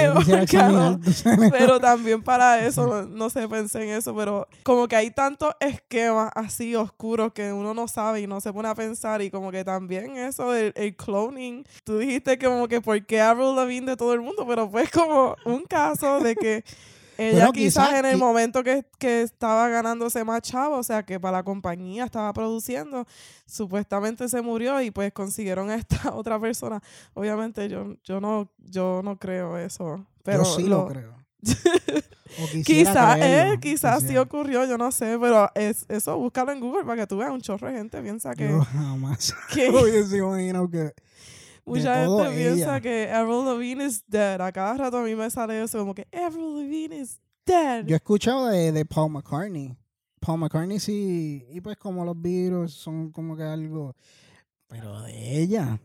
sabes. 1.12 1.52
pero 1.52 1.80
también 1.80 2.22
para 2.22 2.60
eso, 2.66 2.86
no, 2.86 3.02
no 3.04 3.32
sé, 3.32 3.48
pensé 3.48 3.84
en 3.84 3.90
eso, 3.90 4.16
pero 4.16 4.48
como 4.62 4.88
que 4.88 4.96
hay 4.96 5.10
tantos 5.10 5.56
esquemas 5.60 6.32
así 6.36 6.76
oscuros 6.76 7.34
que 7.34 7.52
uno 7.52 7.74
no 7.74 7.88
sabe 7.88 8.22
y 8.22 8.28
no 8.28 8.40
se 8.42 8.54
pone 8.54 8.70
a 8.70 8.76
pensar 8.76 9.24
y 9.24 9.32
como 9.32 9.52
que 9.52 9.66
también 9.66 10.18
eso 10.18 10.52
del 10.52 10.72
el 10.76 10.96
cloning, 10.96 11.66
tú 11.84 11.98
dijiste 11.98 12.38
que 12.38 12.46
como 12.46 12.68
que 12.68 12.80
por 12.80 13.04
qué 13.08 13.20
Avril 13.20 13.56
Lavigne 13.56 13.92
de 13.92 13.98
todo 13.98 14.14
el 14.14 14.22
mundo, 14.22 14.46
pero 14.48 14.70
fue 14.70 14.88
como 14.88 15.36
un 15.46 15.64
caso 15.64 16.20
de 16.20 16.36
que 16.36 16.64
ella 17.18 17.32
Bueno, 17.38 17.52
quizás 17.54 17.88
quizá- 17.90 18.00
en 18.00 18.06
el 18.06 18.18
momento 18.18 18.64
que, 18.64 18.86
que 19.00 19.22
estaba 19.24 19.68
ganándose 19.70 20.24
más 20.24 20.42
chavo, 20.42 20.78
o 20.78 20.84
sea, 20.84 21.04
que 21.04 21.20
para 21.20 21.38
la 21.38 21.44
compañía 21.44 22.06
estaba 22.06 22.32
produciendo, 22.34 23.06
supuestamente 23.46 24.28
se 24.30 24.42
murió 24.42 24.82
y 24.82 24.92
pues 24.92 25.12
consiguieron 25.14 25.70
a 25.70 25.76
esta 25.76 25.98
otra 26.16 26.40
persona. 26.40 26.82
Obviamente 27.14 27.68
yo, 27.70 27.96
yo 28.04 28.20
no 28.22 28.50
yo 28.60 29.02
no 29.04 29.18
creo 29.18 29.58
eso, 29.58 30.06
pero 30.24 30.44
yo 30.44 30.56
sí 30.56 30.64
lo, 30.64 30.78
lo- 30.84 30.88
creo. 30.88 31.18
Quizás, 32.66 33.18
eh, 33.22 33.58
quizás 33.62 34.04
sí 34.04 34.18
ocurrió, 34.18 34.66
yo 34.66 34.78
no 34.78 34.92
sé, 34.92 35.18
pero 35.20 35.50
es, 35.56 35.86
eso 35.88 36.18
búscalo 36.18 36.52
en 36.52 36.60
Google 36.60 36.84
para 36.84 37.02
que 37.02 37.08
tú 37.08 37.18
veas 37.18 37.32
un 37.32 37.42
chorro 37.42 37.68
de 37.68 37.74
gente 37.78 38.02
piensa 38.02 38.34
que, 38.36 38.50
Yo 38.50 38.62
jamás 38.62 39.34
que 39.54 39.70
hubiese 39.72 40.18
imaginado 40.18 40.70
que... 40.70 40.92
mucha 41.68 42.06
gente 42.06 42.36
piensa 42.36 42.78
ella. 42.78 42.82
que 42.82 43.12
Avril 43.12 43.46
Lavigne 43.46 43.86
is 43.86 44.04
dead. 44.08 44.42
A 44.42 44.52
cada 44.52 44.74
rato 44.76 44.98
a 44.98 45.04
mí 45.04 45.16
me 45.16 45.30
sale 45.30 45.62
eso 45.62 45.78
como 45.80 45.94
que 45.94 46.08
Avril 46.14 46.56
Lavigne 46.64 46.98
is 47.00 47.20
dead. 47.46 47.86
Yo 47.86 47.94
he 47.96 47.98
escuchado 47.98 48.48
de, 48.48 48.72
de 48.72 48.86
Paul 48.86 49.12
McCartney. 49.12 49.78
Paul 50.20 50.40
McCartney 50.40 50.80
sí, 50.80 51.46
y 51.52 51.62
pues 51.62 51.78
como 51.78 52.04
los 52.04 52.20
virus 52.20 52.74
son 52.74 53.12
como 53.12 53.36
que 53.38 53.44
algo... 53.44 53.96
Pero 54.68 55.02
de 55.04 55.42
ella, 55.42 55.80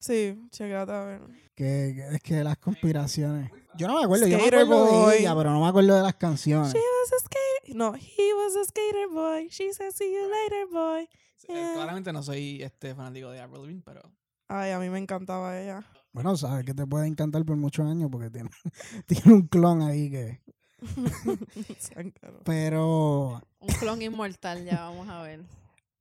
Sí, 0.00 0.38
checate 0.50 0.92
a 0.92 1.04
ver. 1.04 1.20
que, 1.56 1.92
que- 1.96 2.08
es 2.14 2.22
que 2.22 2.44
las 2.44 2.56
conspiraciones... 2.58 3.50
Yo 3.76 3.86
no 3.88 3.98
me 3.98 4.04
acuerdo, 4.04 4.26
yo 4.26 4.36
me 4.38 4.42
Skater 4.44 4.60
acuerdo 4.60 4.86
Boy. 4.86 5.10
de 5.14 5.18
ella, 5.20 5.34
pero 5.36 5.50
no 5.50 5.60
me 5.60 5.66
acuerdo 5.68 5.94
de 5.96 6.02
las 6.02 6.14
canciones. 6.14 6.72
She 6.72 6.78
was 6.78 7.12
a 7.12 7.18
skater. 7.24 7.76
No, 7.76 7.94
he 7.94 8.32
was 8.34 8.56
a 8.56 8.64
skater 8.64 9.08
boy. 9.12 9.48
She 9.50 9.72
said, 9.72 9.92
see 9.92 10.10
you 10.12 10.28
later, 10.30 10.66
boy. 10.72 11.08
Eh, 11.48 11.72
claramente 11.74 12.12
no 12.12 12.22
soy 12.22 12.62
este 12.62 12.94
fanático 12.94 13.30
de 13.30 13.40
Avril 13.40 13.62
Lavigne, 13.62 13.82
pero 13.84 14.00
Ay, 14.48 14.70
a 14.72 14.78
mí 14.78 14.88
me 14.88 14.98
encantaba 14.98 15.60
ella. 15.60 15.84
Bueno, 16.12 16.36
sabes 16.36 16.64
que 16.64 16.74
te 16.74 16.86
puede 16.86 17.06
encantar 17.06 17.44
por 17.44 17.56
muchos 17.56 17.86
años 17.86 18.08
porque 18.10 18.30
tiene, 18.30 18.50
tiene 19.06 19.32
un 19.34 19.42
clon 19.46 19.82
ahí 19.82 20.10
que... 20.10 20.40
Pero... 22.44 23.42
Un 23.60 23.68
clon 23.78 24.00
inmortal, 24.02 24.64
ya 24.64 24.80
vamos 24.88 25.08
a 25.08 25.22
ver. 25.22 25.44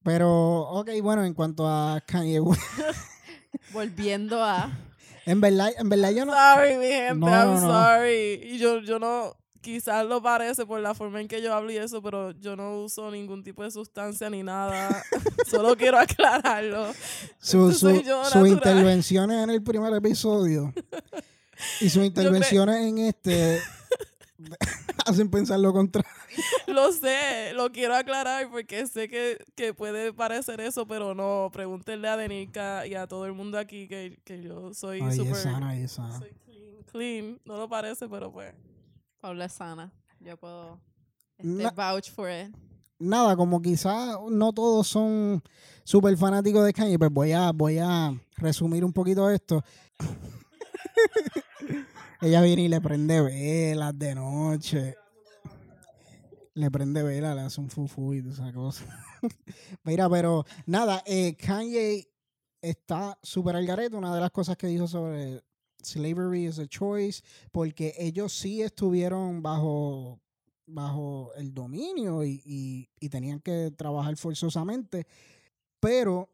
Pero, 0.04 0.62
ok, 0.70 0.90
bueno, 1.02 1.26
en 1.26 1.34
cuanto 1.34 1.68
a 1.68 2.00
Kanye 2.06 2.40
West, 2.40 2.62
Volviendo 3.74 4.42
a. 4.44 4.72
en 5.26 5.42
verdad, 5.42 5.72
en 5.78 5.90
verdad 5.90 6.12
yo 6.12 6.26
no... 6.26 6.34
sorry, 6.34 6.76
mi 6.78 6.86
gente, 6.86 7.16
No, 7.16 7.28
I'm 7.28 7.54
no. 7.56 7.60
sorry. 7.60 8.40
Y 8.44 8.58
yo, 8.60 8.80
yo 8.80 9.00
no, 9.00 9.36
quizás 9.62 10.06
lo 10.06 10.22
parece 10.22 10.66
por 10.66 10.80
la 10.80 10.94
forma 10.94 11.22
en 11.22 11.28
que 11.28 11.42
yo 11.42 11.54
hablo 11.54 11.72
y 11.72 11.78
eso, 11.78 12.02
pero 12.02 12.32
yo 12.32 12.56
no 12.56 12.82
uso 12.82 13.12
ningún 13.12 13.44
tipo 13.44 13.64
de 13.64 13.72
sustancia 13.72 14.30
ni 14.30 14.44
nada. 14.44 15.04
Solo 15.50 15.76
quiero 15.76 15.98
aclararlo. 16.00 16.94
su, 17.40 17.72
su, 17.72 18.02
sus 18.32 18.48
intervenciones 18.48 19.44
en 19.44 19.50
el 19.50 19.64
primer 19.64 19.94
episodio 19.94 20.74
y 21.82 21.90
sus 21.90 22.04
intervenciones 22.06 22.78
en 22.78 22.98
este 23.00 23.60
hacen 25.06 25.30
pensar 25.30 25.60
lo 25.60 25.74
contrario. 25.74 26.10
Lo 26.68 26.92
sé, 26.92 27.54
lo 27.54 27.72
quiero 27.72 27.96
aclarar 27.96 28.50
porque 28.50 28.86
sé 28.88 29.08
que, 29.08 29.44
que 29.56 29.74
puede 29.74 30.14
parecer 30.14 30.62
eso, 30.62 30.86
pero 30.86 31.16
no. 31.16 31.50
Pregúntenle 31.52 32.08
a 32.08 32.18
Denica 32.18 32.86
y 32.86 32.96
a 32.96 33.08
todo 33.08 33.26
el 33.26 33.34
mundo 33.34 33.58
aquí 33.58 33.88
que, 33.88 34.20
que 34.24 34.42
yo 34.42 34.74
soy 34.74 35.00
súper... 35.12 35.36
clean, 35.42 36.84
clean. 36.92 37.40
No 37.46 37.58
lo 37.58 37.68
parece, 37.68 38.08
pero 38.08 38.32
pues... 38.32 38.54
Paula 39.20 39.46
es 39.46 39.54
sana. 39.54 39.92
Yo 40.20 40.38
puedo 40.38 40.80
este, 41.38 41.64
Na- 41.64 41.72
vouch 41.72 42.10
for 42.12 42.30
it. 42.30 42.56
nada, 43.00 43.36
como 43.36 43.62
quizás 43.62 44.18
no 44.30 44.52
todos 44.54 44.88
son 44.88 45.44
súper 45.84 46.18
fanáticos 46.18 46.66
de 46.66 46.74
Kanye, 46.74 46.98
pues 46.98 47.12
voy 47.12 47.32
a, 47.32 47.52
voy 47.52 47.78
a 47.80 48.14
resumir 48.38 48.84
un 48.84 48.94
poquito 48.94 49.30
esto. 49.30 49.64
Ella 52.22 52.42
viene 52.42 52.64
y 52.64 52.68
le 52.68 52.82
prende 52.82 53.22
velas 53.22 53.98
de 53.98 54.16
noche. 54.16 54.96
Le 56.56 56.72
prende 56.72 57.04
velas, 57.04 57.36
le 57.36 57.42
hace 57.42 57.62
un 57.62 57.70
fufu 57.70 58.16
y 58.16 58.24
toda 58.24 58.34
esa 58.34 58.52
cosa. 58.52 58.84
Mira, 59.84 60.10
pero 60.10 60.44
nada, 60.66 61.04
eh, 61.06 61.38
Kanye 61.38 62.08
está 62.60 63.20
súper 63.22 63.56
al 63.56 63.68
garete. 63.68 63.96
Una 63.96 64.16
de 64.16 64.22
las 64.22 64.32
cosas 64.32 64.58
que 64.58 64.66
dijo 64.66 64.88
sobre 64.88 65.44
slavery 65.82 66.46
is 66.46 66.60
a 66.60 66.68
choice, 66.68 67.22
porque 67.52 67.94
ellos 67.98 68.34
sí 68.34 68.62
estuvieron 68.62 69.42
bajo, 69.42 70.20
bajo 70.66 71.32
el 71.36 71.54
dominio 71.54 72.24
y, 72.24 72.42
y- 73.00 73.10
tenían 73.10 73.40
que 73.40 73.72
trabajar 73.72 74.18
forzosamente, 74.18 75.08
pero 75.80 76.30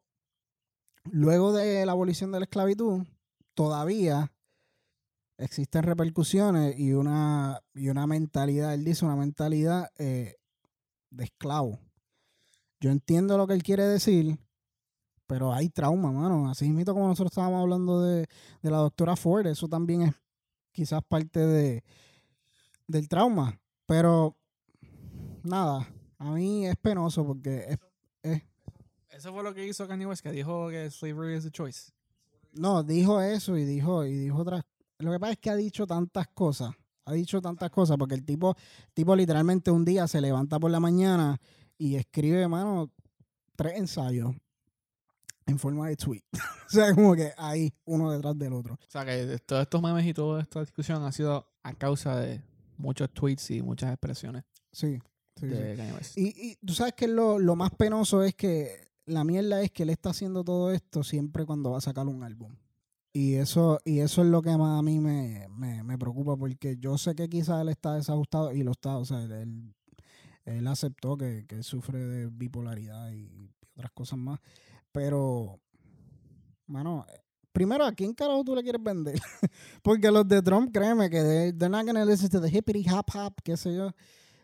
luego 1.11 1.53
de 1.53 1.85
la 1.85 1.91
abolición 1.91 2.31
de 2.31 2.39
la 2.39 2.45
esclavitud, 2.45 3.03
todavía 3.53 4.31
existen 5.37 5.83
repercusiones 5.83 6.77
y 6.79 6.93
una, 6.93 7.59
y 7.73 7.89
una 7.89 8.07
mentalidad, 8.07 8.73
él 8.73 8.83
dice 8.85 9.05
una 9.05 9.15
mentalidad 9.15 9.89
eh, 9.97 10.35
de 11.09 11.23
esclavo. 11.25 11.79
Yo 12.79 12.91
entiendo 12.91 13.37
lo 13.37 13.47
que 13.47 13.53
él 13.53 13.63
quiere 13.63 13.83
decir, 13.83 14.37
pero 15.33 15.51
hay 15.51 15.67
trauma, 15.69 16.11
mano. 16.11 16.47
Así 16.47 16.69
mismo 16.71 16.93
como 16.93 17.07
nosotros 17.07 17.31
estábamos 17.31 17.61
hablando 17.63 18.03
de, 18.03 18.27
de 18.61 18.69
la 18.71 18.77
doctora 18.77 19.15
Ford, 19.15 19.47
eso 19.47 19.67
también 19.67 20.03
es 20.03 20.13
quizás 20.71 21.01
parte 21.07 21.39
de, 21.39 21.83
del 22.87 23.07
trauma. 23.07 23.59
Pero 23.87 24.37
nada, 25.41 25.87
a 26.19 26.31
mí 26.31 26.67
es 26.67 26.75
penoso 26.77 27.25
porque 27.25 27.65
es, 27.69 27.79
es- 28.21 28.43
Eso 29.09 29.33
fue 29.33 29.41
lo 29.41 29.55
que 29.55 29.65
hizo 29.67 29.87
Kanye 29.87 30.05
West, 30.05 30.21
que 30.21 30.31
dijo 30.31 30.69
que 30.69 30.91
slavery 30.91 31.35
is 31.37 31.45
a 31.47 31.49
choice. 31.51 31.91
no, 32.51 32.83
dijo 32.83 33.19
eso 33.19 33.57
y 33.57 33.65
dijo, 33.65 34.05
y 34.05 34.13
dijo 34.15 34.37
otras. 34.37 34.63
Lo 34.99 35.11
que 35.11 35.19
pasa 35.19 35.33
es 35.33 35.39
que 35.39 35.49
ha 35.49 35.55
dicho 35.55 35.87
tantas 35.87 36.27
cosas. 36.27 36.71
Ha 37.05 37.13
dicho 37.13 37.41
tantas 37.41 37.71
cosas 37.71 37.97
porque 37.97 38.13
el 38.15 38.23
tipo, 38.23 38.55
tipo 38.93 39.15
literalmente 39.15 39.71
un 39.71 39.83
día 39.83 40.07
se 40.07 40.21
levanta 40.21 40.59
por 40.59 40.69
la 40.69 40.79
mañana 40.79 41.37
y 41.77 41.95
escribe, 41.95 42.47
mano, 42.47 42.91
tres 43.57 43.77
ensayos 43.77 44.33
en 45.45 45.59
forma 45.59 45.87
de 45.87 45.95
tweet. 45.95 46.23
o 46.67 46.69
sea, 46.69 46.93
como 46.93 47.15
que 47.15 47.31
ahí, 47.37 47.73
uno 47.85 48.11
detrás 48.11 48.37
del 48.37 48.53
otro. 48.53 48.75
O 48.75 48.89
sea, 48.89 49.05
que 49.05 49.39
todos 49.45 49.63
estos 49.63 49.81
memes 49.81 50.05
y 50.05 50.13
toda 50.13 50.41
esta 50.41 50.61
discusión 50.61 51.03
ha 51.03 51.11
sido 51.11 51.47
a 51.63 51.73
causa 51.73 52.17
de 52.17 52.41
muchos 52.77 53.09
tweets 53.11 53.51
y 53.51 53.61
muchas 53.61 53.91
expresiones 53.91 54.43
Sí, 54.73 54.99
sí, 55.35 55.47
de. 55.47 55.77
Y, 56.15 56.49
y 56.51 56.55
tú 56.65 56.73
sabes 56.73 56.93
que 56.93 57.07
lo, 57.07 57.37
lo 57.37 57.55
más 57.55 57.71
penoso 57.71 58.23
es 58.23 58.33
que 58.33 58.91
la 59.05 59.23
mierda 59.23 59.61
es 59.61 59.71
que 59.71 59.83
él 59.83 59.91
está 59.91 60.09
haciendo 60.09 60.43
todo 60.43 60.71
esto 60.71 61.03
siempre 61.03 61.45
cuando 61.45 61.71
va 61.71 61.77
a 61.77 61.81
sacar 61.81 62.07
un 62.07 62.23
álbum. 62.23 62.55
Y 63.15 63.35
eso, 63.35 63.79
y 63.85 63.99
eso 63.99 64.23
es 64.23 64.27
lo 64.29 64.41
que 64.41 64.57
más 64.57 64.79
a 64.79 64.81
mí 64.81 64.99
me, 64.99 65.47
me, 65.49 65.83
me 65.83 65.97
preocupa, 65.99 66.35
porque 66.35 66.77
yo 66.77 66.97
sé 66.97 67.13
que 67.13 67.29
quizás 67.29 67.61
él 67.61 67.69
está 67.69 67.93
desajustado 67.93 68.51
y 68.51 68.63
lo 68.63 68.71
está, 68.71 68.97
o 68.97 69.05
sea, 69.05 69.23
él, 69.23 69.75
él 70.45 70.67
aceptó 70.67 71.15
que, 71.15 71.45
que 71.47 71.55
él 71.55 71.63
sufre 71.63 71.99
de 71.99 72.29
bipolaridad 72.31 73.11
y 73.11 73.29
otras 73.75 73.91
cosas 73.91 74.17
más. 74.17 74.39
Pero, 74.93 75.59
mano, 76.67 77.05
primero, 77.51 77.85
¿a 77.85 77.91
quién 77.93 78.13
carajo 78.13 78.43
tú 78.43 78.55
le 78.55 78.63
quieres 78.63 78.81
vender? 78.81 79.15
porque 79.83 80.11
los 80.11 80.27
de 80.27 80.41
Trump, 80.41 80.71
créeme 80.73 81.09
que 81.09 81.21
they- 81.21 81.53
they're 81.53 81.69
not 81.69 81.85
gonna 81.85 82.05
listen 82.05 82.29
to 82.29 82.39
the 82.41 82.49
hippity 82.49 82.85
hop 82.89 83.05
hop, 83.13 83.33
qué 83.43 83.57
sé 83.57 83.75
yo. 83.75 83.91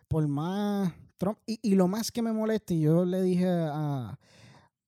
Por 0.08 0.28
más 0.28 0.92
Trump. 1.18 1.38
Y, 1.46 1.60
y 1.62 1.76
lo 1.76 1.88
más 1.88 2.12
que 2.12 2.22
me 2.22 2.34
molesta, 2.34 2.74
y 2.74 2.82
yo 2.82 3.06
le 3.06 3.22
dije 3.22 3.48
a. 3.48 4.20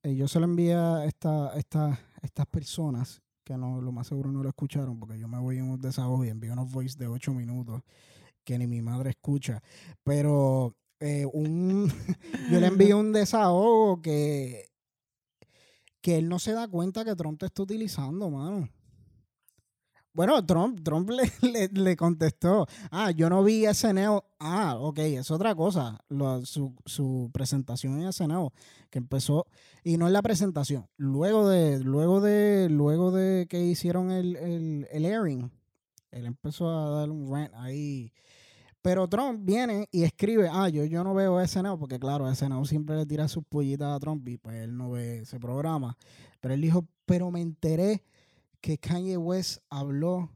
eh, 0.04 0.16
yo 0.16 0.28
se 0.28 0.40
lo 0.40 0.46
envié 0.46 0.74
a 0.76 1.06
esta, 1.06 1.56
esta, 1.58 2.00
estas 2.24 2.48
personas 2.48 3.22
que 3.44 3.58
no, 3.58 3.82
lo 3.82 3.92
más 3.92 4.08
seguro 4.08 4.32
no 4.32 4.44
lo 4.44 4.50
escucharon, 4.50 5.00
porque 5.00 5.20
yo 5.20 5.28
me 5.28 5.40
voy 5.40 5.58
en 5.58 5.70
un 5.70 5.82
desahogo 5.82 6.26
y 6.26 6.30
envío 6.30 6.54
unos 6.54 6.72
voice 6.72 6.98
de 6.98 7.08
8 7.08 7.34
minutos 7.34 7.82
que 8.44 8.58
ni 8.58 8.68
mi 8.68 8.82
madre 8.82 9.12
escucha. 9.12 9.62
Pero 10.04 10.76
eh, 11.00 11.26
un, 11.34 11.88
yo 12.52 12.60
le 12.60 12.68
envío 12.68 12.98
un 13.00 13.12
desahogo 13.14 14.02
que, 14.02 14.71
que 16.02 16.18
él 16.18 16.28
no 16.30 16.40
se 16.40 16.54
da 16.54 16.68
cuenta 16.68 17.06
que 17.06 17.16
Trump 17.16 17.40
te 17.40 17.46
está 17.46 17.64
utilizando, 17.64 18.30
mano. 18.30 18.70
Bueno, 20.14 20.46
Trump, 20.46 20.82
Trump 20.84 21.10
le, 21.42 21.70
le, 21.70 21.96
contestó, 21.96 22.68
ah, 22.92 23.12
yo 23.12 23.30
no 23.30 23.44
vi 23.44 23.66
SNL. 23.66 24.20
Ah, 24.40 24.76
ok, 24.78 25.00
es 25.00 25.32
otra 25.32 25.56
cosa. 25.56 26.04
Su, 26.44 26.76
su 26.86 27.30
presentación 27.34 28.02
en 28.02 28.12
SNL, 28.12 28.50
que 28.90 29.00
empezó, 29.00 29.48
y 29.84 29.98
no 29.98 30.08
es 30.08 30.14
la 30.14 30.22
presentación, 30.22 30.88
luego 30.98 31.48
de, 31.48 31.80
luego 31.80 32.20
de, 32.20 32.68
luego 32.70 33.12
de 33.12 33.48
que 33.50 33.64
hicieron 33.64 34.12
el, 34.12 34.36
el, 34.36 34.88
el 34.92 35.06
airing, 35.06 35.50
él 36.12 36.26
empezó 36.26 36.70
a 36.70 36.90
dar 36.90 37.10
un 37.10 37.32
rant 37.32 37.54
ahí. 37.56 38.12
Pero 38.82 39.08
Trump 39.08 39.42
viene 39.44 39.88
y 39.92 40.04
escribe, 40.04 40.50
ah, 40.52 40.68
yo, 40.70 40.84
yo 40.86 41.04
no 41.04 41.14
veo 41.14 41.40
SNL, 41.46 41.78
porque 41.78 42.00
claro, 42.00 42.34
SNL 42.34 42.66
siempre 42.66 42.96
le 42.96 43.06
tira 43.06 43.28
sus 43.28 43.44
pollitas 43.44 43.96
a 43.96 44.00
Trump 44.00 44.28
y 44.28 44.38
pues 44.38 44.56
él 44.58 44.76
no 44.76 44.92
ve 44.92 45.20
ese 45.20 45.40
programa. 45.40 45.98
Pero 46.40 46.54
él 46.56 46.62
dijo, 46.62 46.88
pero 47.06 47.30
me 47.30 47.42
enteré 47.42 48.04
que 48.60 48.78
Kanye 48.80 49.18
West 49.18 49.60
habló 49.70 50.32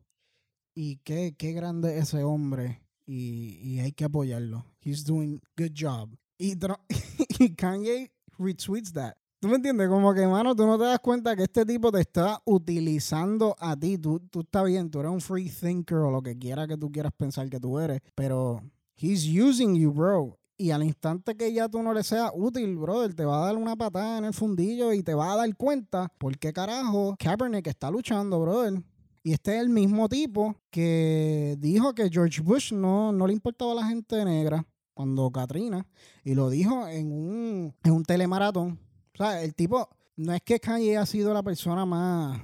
y 0.76 0.98
qué, 0.98 1.36
qué 1.38 1.54
grande 1.54 1.98
ese 1.98 2.24
hombre 2.24 2.82
y, 3.06 3.58
y 3.64 3.80
hay 3.80 3.92
que 3.94 4.06
apoyarlo. 4.06 4.66
He's 4.82 5.04
doing 5.04 5.42
good 5.58 5.72
job. 5.76 6.16
Y, 6.38 6.56
Tru- 6.56 6.80
y 7.40 7.56
Kanye 7.56 8.12
retweets 8.38 8.94
that. 8.94 9.16
¿Tú 9.40 9.48
me 9.50 9.56
entiendes? 9.56 9.90
Como 9.90 10.14
que, 10.14 10.26
mano, 10.26 10.56
tú 10.56 10.66
no 10.66 10.78
te 10.78 10.86
das 10.86 11.00
cuenta 11.00 11.36
que 11.36 11.44
este 11.44 11.66
tipo 11.66 11.92
te 11.92 12.00
está 12.00 12.42
utilizando 12.46 13.56
a 13.60 13.78
ti. 13.78 13.98
Tú, 13.98 14.20
tú 14.32 14.42
estás 14.42 14.66
bien, 14.66 14.90
tú 14.90 15.00
eres 15.00 15.12
un 15.12 15.22
free 15.22 15.50
thinker 15.50 15.98
o 15.98 16.12
lo 16.12 16.22
que 16.22 16.38
quiera 16.38 16.68
que 16.68 16.78
tú 16.78 16.92
quieras 16.92 17.12
pensar 17.16 17.50
que 17.50 17.60
tú 17.60 17.78
eres, 17.78 18.02
pero 18.16 18.64
he's 18.98 19.26
using 19.26 19.76
you, 19.76 19.92
bro. 19.92 20.38
Y 20.58 20.72
al 20.72 20.84
instante 20.84 21.36
que 21.36 21.52
ya 21.52 21.68
tú 21.68 21.84
no 21.84 21.94
le 21.94 22.02
seas 22.02 22.32
útil, 22.34 22.78
brother, 22.78 23.14
te 23.14 23.26
va 23.26 23.44
a 23.44 23.46
dar 23.48 23.58
una 23.58 23.76
patada 23.76 24.18
en 24.18 24.26
el 24.26 24.34
fundillo 24.34 24.94
y 24.94 25.04
te 25.04 25.14
va 25.14 25.34
a 25.34 25.36
dar 25.36 25.56
cuenta 25.58 26.08
por 26.18 26.38
qué 26.38 26.54
carajo 26.54 27.16
Kaepernick 27.20 27.68
está 27.68 27.92
luchando, 27.92 28.40
brother. 28.40 28.82
Y 29.22 29.34
este 29.34 29.56
es 29.56 29.62
el 29.62 29.70
mismo 29.70 30.08
tipo 30.08 30.56
que 30.70 31.58
dijo 31.60 31.94
que 31.94 32.10
George 32.10 32.42
Bush 32.42 32.72
no, 32.72 33.12
no 33.12 33.28
le 33.28 33.34
importaba 33.34 33.74
a 33.74 33.76
la 33.76 33.88
gente 33.88 34.24
negra 34.24 34.66
cuando 34.94 35.30
Katrina. 35.30 35.86
Y 36.24 36.36
lo 36.36 36.50
dijo 36.50 36.88
en 36.88 37.12
un, 37.12 37.74
en 37.84 37.92
un 37.92 38.04
telemaratón. 38.04 38.80
O 39.16 39.18
sea, 39.18 39.42
el 39.44 39.56
tipo, 39.56 39.90
no 40.18 40.34
es 40.34 40.42
que 40.42 40.60
Kanye 40.60 40.98
ha 40.98 41.06
sido 41.06 41.34
la 41.34 41.42
persona 41.42 41.86
más, 41.86 42.40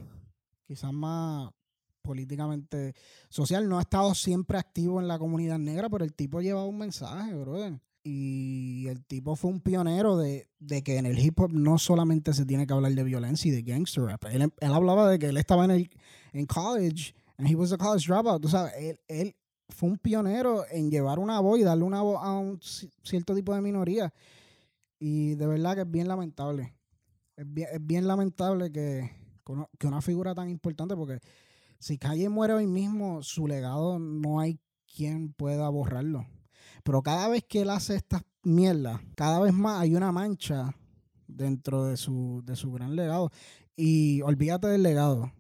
quizás 0.66 0.92
más 0.94 1.52
políticamente 2.02 2.94
social, 3.30 3.70
no 3.70 3.78
ha 3.78 3.82
estado 3.82 4.16
siempre 4.16 4.58
activo 4.58 5.00
en 5.00 5.08
la 5.08 5.20
comunidad 5.20 5.60
negra, 5.60 5.90
pero 5.90 6.04
el 6.04 6.14
tipo 6.14 6.42
llevaba 6.42 6.66
un 6.66 6.78
mensaje, 6.78 7.34
brother. 7.36 7.80
Y 8.04 8.88
el 8.88 9.06
tipo 9.06 9.36
fue 9.36 9.52
un 9.52 9.60
pionero 9.60 10.18
de, 10.18 10.50
de 10.58 10.82
que 10.82 10.98
en 10.98 11.06
el 11.06 11.20
hip 11.20 11.40
hop 11.40 11.52
no 11.54 11.78
solamente 11.78 12.34
se 12.34 12.46
tiene 12.46 12.66
que 12.66 12.74
hablar 12.74 12.94
de 12.94 13.04
violencia 13.04 13.50
y 13.50 13.52
de 13.52 13.62
gangster 13.62 14.06
rap. 14.06 14.26
Él, 14.32 14.42
él 14.60 14.74
hablaba 14.74 15.08
de 15.08 15.20
que 15.20 15.28
él 15.28 15.38
estaba 15.38 15.66
en, 15.66 15.72
el, 15.72 15.90
en 16.34 16.48
college 16.48 17.14
and 17.38 17.48
he 17.48 17.56
was 17.56 17.72
a 17.72 17.78
college 17.78 18.08
dropout. 18.08 18.42
Tú 18.42 18.48
sabes, 18.50 18.74
él, 18.78 19.00
él 19.08 19.36
fue 19.70 19.90
un 19.90 19.98
pionero 19.98 20.64
en 20.72 20.90
llevar 20.90 21.20
una 21.20 21.40
voz 21.42 21.60
y 21.60 21.64
darle 21.64 21.84
una 21.84 22.02
voz 22.02 22.18
a 22.24 22.32
un 22.32 22.60
ci- 22.60 22.90
cierto 23.04 23.36
tipo 23.36 23.54
de 23.54 23.62
minoría. 23.62 24.12
Y 25.04 25.34
de 25.34 25.48
verdad 25.48 25.74
que 25.74 25.82
es 25.82 25.90
bien 25.90 26.08
lamentable. 26.08 26.76
Es 27.36 27.52
bien, 27.52 27.70
es 27.74 27.84
bien 27.84 28.08
lamentable 28.08 28.72
que, 28.72 29.10
que 29.80 29.88
una- 29.88 30.02
figura 30.02 30.36
tan 30.36 30.48
importante, 30.48 30.96
porque 30.96 31.18
si 31.80 31.98
Calle 31.98 32.30
muere 32.30 32.54
hoy 32.54 32.68
mismo, 32.68 33.24
su 33.24 33.48
legado 33.48 33.98
no 33.98 34.40
hay 34.40 34.60
quien 34.86 35.34
pueda 35.34 35.68
borrarlo. 35.70 36.28
Pero 36.84 37.02
cada 37.02 37.28
vez 37.30 37.44
que 37.50 37.62
él 37.62 37.72
hace 37.72 37.96
estas 37.96 38.22
mierdas, 38.44 39.02
cada 39.16 39.40
vez 39.40 39.54
más 39.54 39.82
hay 39.82 39.96
una 39.96 40.12
mancha 40.12 40.76
dentro 41.28 41.86
de 41.86 41.98
su, 41.98 42.44
de 42.46 42.56
su 42.56 42.72
gran 42.72 42.96
legado. 42.96 43.32
Y 43.76 44.22
olvídate 44.22 44.68
del 44.68 44.84
legado. 44.84 45.32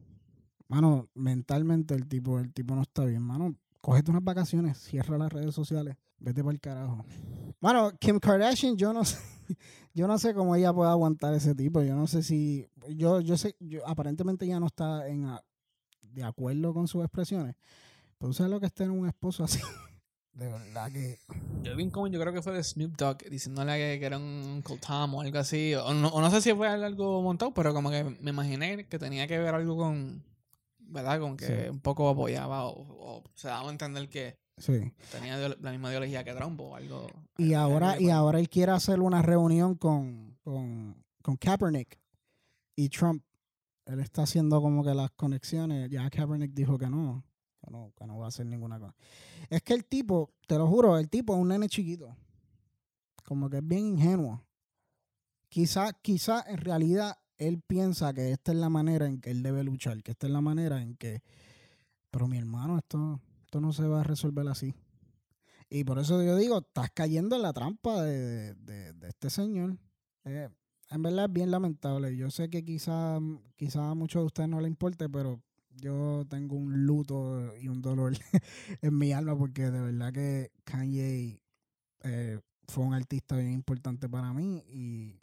Mano, 0.70 1.08
mentalmente 1.14 1.94
el 1.94 2.08
tipo, 2.08 2.40
el 2.40 2.52
tipo 2.52 2.74
no 2.74 2.82
está 2.82 3.06
bien, 3.06 3.22
mano. 3.22 3.56
Cógete 3.80 4.10
unas 4.10 4.24
vacaciones, 4.24 4.80
cierra 4.80 5.20
las 5.20 5.32
redes 5.32 5.54
sociales, 5.54 5.98
vete 6.22 6.42
para 6.44 6.54
el 6.54 6.60
carajo. 6.62 7.06
Mano, 7.60 7.92
Kim 8.00 8.20
Kardashian, 8.20 8.78
yo 8.78 8.94
no 8.94 9.04
sé, 9.06 9.18
yo 9.94 10.08
no 10.08 10.18
sé 10.18 10.34
cómo 10.34 10.56
ella 10.56 10.72
puede 10.74 10.90
aguantar 10.90 11.34
ese 11.34 11.54
tipo. 11.56 11.82
Yo 11.82 11.96
no 11.96 12.08
sé 12.08 12.24
si, 12.24 12.68
yo, 12.90 13.20
yo 13.22 13.38
sé, 13.38 13.56
yo, 13.60 13.86
aparentemente 13.88 14.48
ya 14.48 14.60
no 14.60 14.68
está 14.68 15.08
en, 15.08 15.26
a- 15.26 15.44
de 16.02 16.24
acuerdo 16.24 16.74
con 16.74 16.88
sus 16.88 17.04
expresiones. 17.04 17.56
Pero 18.18 18.34
sabes 18.34 18.52
lo 18.52 18.60
que 18.60 18.68
es 18.68 18.74
tener 18.74 18.92
un 18.92 19.08
esposo 19.08 19.44
así. 19.44 19.60
De 20.34 20.48
verdad 20.48 20.90
que. 20.92 21.20
Yo 21.62 21.76
vi 21.76 21.84
un 21.94 22.10
yo 22.12 22.18
creo 22.20 22.32
que 22.32 22.42
fue 22.42 22.54
de 22.54 22.64
Snoop 22.64 22.96
Dogg, 22.96 23.18
diciéndole 23.30 23.74
que, 23.78 24.00
que 24.00 24.06
era 24.06 24.18
un 24.18 24.64
Tom 24.88 25.14
o 25.16 25.22
algo 25.22 25.38
así. 25.40 25.76
O 25.76 25.94
no, 25.94 26.08
o 26.08 26.22
no 26.22 26.32
sé 26.32 26.40
si 26.42 26.54
fue 26.54 26.70
algo 26.70 27.22
montado, 27.22 27.54
pero 27.54 27.74
como 27.74 27.90
que 27.92 28.04
me 28.22 28.30
imaginé 28.32 28.86
que 28.88 28.98
tenía 28.98 29.28
que 29.28 29.38
ver 29.40 29.54
algo 29.54 29.76
con. 29.76 30.24
¿Verdad? 30.80 31.20
Con 31.20 31.36
que 31.36 31.46
Sí. 31.48 31.70
un 31.70 31.82
poco 31.82 32.08
apoyaba 32.10 32.64
o, 32.66 32.82
o 33.20 33.24
se 33.36 33.50
daba 33.50 33.68
a 33.68 33.72
entender 33.72 34.08
que 34.08 34.38
Sí. 34.58 34.94
tenía 35.12 35.38
la 35.50 35.72
misma 35.72 35.90
ideología 35.90 36.24
que 36.24 36.34
Trump 36.34 36.60
o 36.62 36.76
algo. 36.76 37.08
Y 37.38 37.54
algo 37.54 37.74
ahora, 37.74 37.96
y 38.00 38.04
pues. 38.04 38.14
ahora 38.14 38.40
él 38.40 38.50
quiere 38.50 38.72
hacer 38.72 39.00
una 39.00 39.22
reunión 39.22 39.76
con, 39.76 40.38
con, 40.44 41.04
con 41.22 41.38
Kaepernick 41.38 42.00
y 42.76 42.90
Trump. 42.90 43.24
Él 43.86 44.00
está 44.00 44.24
haciendo 44.24 44.62
como 44.62 44.84
que 44.84 44.94
las 44.94 45.12
conexiones. 45.12 45.90
Ya 45.90 46.10
Kaepernick 46.10 46.54
dijo 46.54 46.78
que 46.78 46.88
no, 46.88 47.24
que 47.60 47.72
no, 47.72 47.92
que 47.96 48.06
no 48.06 48.18
va 48.18 48.26
a 48.26 48.28
hacer 48.30 48.46
ninguna 48.46 48.80
cosa. 48.80 48.96
Es 49.50 49.62
que 49.64 49.74
el 49.74 49.86
tipo, 49.86 50.32
te 50.48 50.58
lo 50.58 50.68
juro, 50.68 50.98
el 50.98 51.10
tipo 51.10 51.34
es 51.34 51.40
un 51.40 51.48
nene 51.50 51.68
chiquito. 51.68 52.16
Como 53.24 53.50
que 53.50 53.58
es 53.58 53.68
bien 53.68 53.86
ingenuo. 53.86 54.44
Quizá, 55.50 55.94
quizá 55.94 56.44
en 56.48 56.58
realidad 56.58 57.18
él 57.38 57.62
piensa 57.66 58.14
que 58.14 58.32
esta 58.32 58.52
es 58.52 58.58
la 58.58 58.70
manera 58.70 59.08
en 59.08 59.20
que 59.20 59.32
él 59.32 59.42
debe 59.42 59.64
luchar, 59.64 60.02
que 60.04 60.12
esta 60.12 60.28
es 60.28 60.34
la 60.34 60.42
manera 60.42 60.82
en 60.82 60.96
que... 60.96 61.22
Pero 62.12 62.28
mi 62.28 62.38
hermano, 62.38 62.78
esto, 62.78 63.20
esto 63.52 63.60
no 63.60 63.74
se 63.74 63.86
va 63.86 64.00
a 64.00 64.04
resolver 64.06 64.48
así. 64.48 64.74
Y 65.70 65.84
por 65.84 66.00
eso 66.00 66.24
yo 66.24 66.38
digo, 66.38 66.60
estás 66.60 66.90
cayendo 66.94 67.36
en 67.36 67.42
la 67.42 67.52
trampa 67.52 68.02
de, 68.02 68.56
de- 68.56 68.94
este 69.10 69.30
señor. 69.30 69.78
Eh, 70.24 70.48
en 70.90 71.02
verdad 71.04 71.26
es 71.26 71.34
bien 71.34 71.52
lamentable. 71.52 72.16
Yo 72.16 72.32
sé 72.32 72.50
que 72.50 72.64
quizá, 72.64 73.20
quizá 73.58 73.90
a 73.90 73.94
muchos 73.94 74.22
de 74.22 74.26
ustedes 74.28 74.48
no 74.50 74.62
le 74.62 74.70
importe, 74.70 75.10
pero 75.10 75.42
yo 75.76 76.24
tengo 76.30 76.56
un 76.56 76.86
luto 76.86 77.54
y 77.58 77.68
un 77.68 77.82
dolor 77.82 78.14
en 78.82 78.98
mi 78.98 79.12
alma 79.12 79.38
porque 79.38 79.70
de 79.70 79.82
verdad 79.82 80.14
que 80.14 80.52
Kanye 80.64 81.42
eh, 82.04 82.40
fue 82.70 82.86
un 82.86 82.94
artista 82.94 83.36
bien 83.36 83.52
importante 83.52 84.08
para 84.08 84.32
mí. 84.32 84.64
Y, 84.70 85.20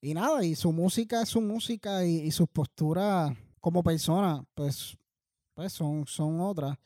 y 0.00 0.14
nada, 0.14 0.42
y 0.46 0.54
su 0.54 0.72
música 0.72 1.20
es 1.20 1.28
su 1.28 1.42
música 1.42 2.06
y, 2.06 2.20
y 2.20 2.30
sus 2.30 2.48
posturas 2.48 3.36
como 3.60 3.82
persona, 3.82 4.42
pues, 4.54 4.96
pues 5.52 5.74
son, 5.74 6.06
son 6.06 6.40
otras. 6.40 6.78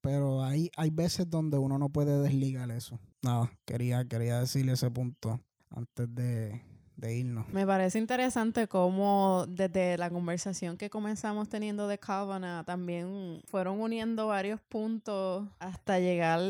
Pero 0.00 0.42
hay, 0.44 0.70
hay 0.76 0.90
veces 0.90 1.28
donde 1.28 1.58
uno 1.58 1.78
no 1.78 1.88
puede 1.88 2.20
desligar 2.22 2.70
eso. 2.70 3.00
Nada, 3.22 3.52
quería, 3.64 4.04
quería 4.06 4.40
decirle 4.40 4.72
ese 4.72 4.90
punto 4.90 5.40
antes 5.70 6.14
de, 6.14 6.62
de 6.98 7.16
irnos. 7.16 7.48
Me 7.48 7.64
parece 7.64 7.98
interesante 7.98 8.66
cómo 8.66 9.46
desde 9.48 9.96
la 9.96 10.10
conversación 10.10 10.76
que 10.76 10.90
comenzamos 10.90 11.48
teniendo 11.48 11.86
de 11.86 11.96
Kavanaugh 11.98 12.64
también 12.64 13.40
fueron 13.46 13.80
uniendo 13.80 14.26
varios 14.26 14.60
puntos 14.60 15.46
hasta 15.60 16.00
llegar 16.00 16.40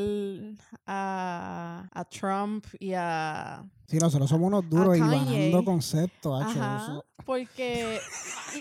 a, 0.87 1.89
a 1.93 2.05
Trump 2.07 2.65
y 2.81 2.95
a... 2.95 3.63
Sí, 3.87 3.99
nosotros 3.99 4.29
somos 4.31 4.49
unos 4.49 4.69
duros 4.69 4.97
y 4.97 5.01
ganando 5.01 5.65
conceptos, 5.65 6.43
Ajá, 6.43 7.01
porque 7.27 7.99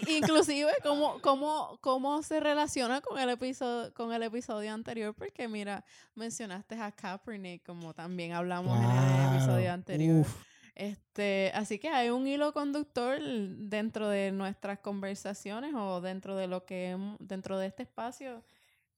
inclusive 0.08 0.72
cómo, 0.84 1.20
cómo, 1.22 1.78
cómo 1.80 2.22
se 2.22 2.42
relaciona 2.42 3.00
con 3.00 3.18
el 3.18 3.30
episodio 3.30 3.94
con 3.94 4.12
el 4.12 4.24
episodio 4.24 4.74
anterior 4.74 5.14
porque 5.14 5.48
mira 5.48 5.86
mencionaste 6.16 6.76
a 6.76 6.92
Kaepernick 6.92 7.66
como 7.66 7.94
también 7.94 8.34
hablamos 8.34 8.78
en 8.78 8.90
el 8.90 9.36
episodio 9.36 9.72
anterior 9.72 10.18
uf. 10.18 10.48
Este, 10.80 11.52
así 11.56 11.80
que 11.80 11.90
hay 11.90 12.10
un 12.12 12.28
hilo 12.28 12.54
conductor 12.54 13.20
dentro 13.22 14.08
de 14.10 14.32
nuestras 14.32 14.80
conversaciones 14.80 15.74
o 15.76 16.02
dentro 16.02 16.36
de 16.36 16.48
lo 16.48 16.66
que 16.66 16.96
dentro 17.20 17.58
de 17.58 17.68
este 17.68 17.84
espacio 17.84 18.44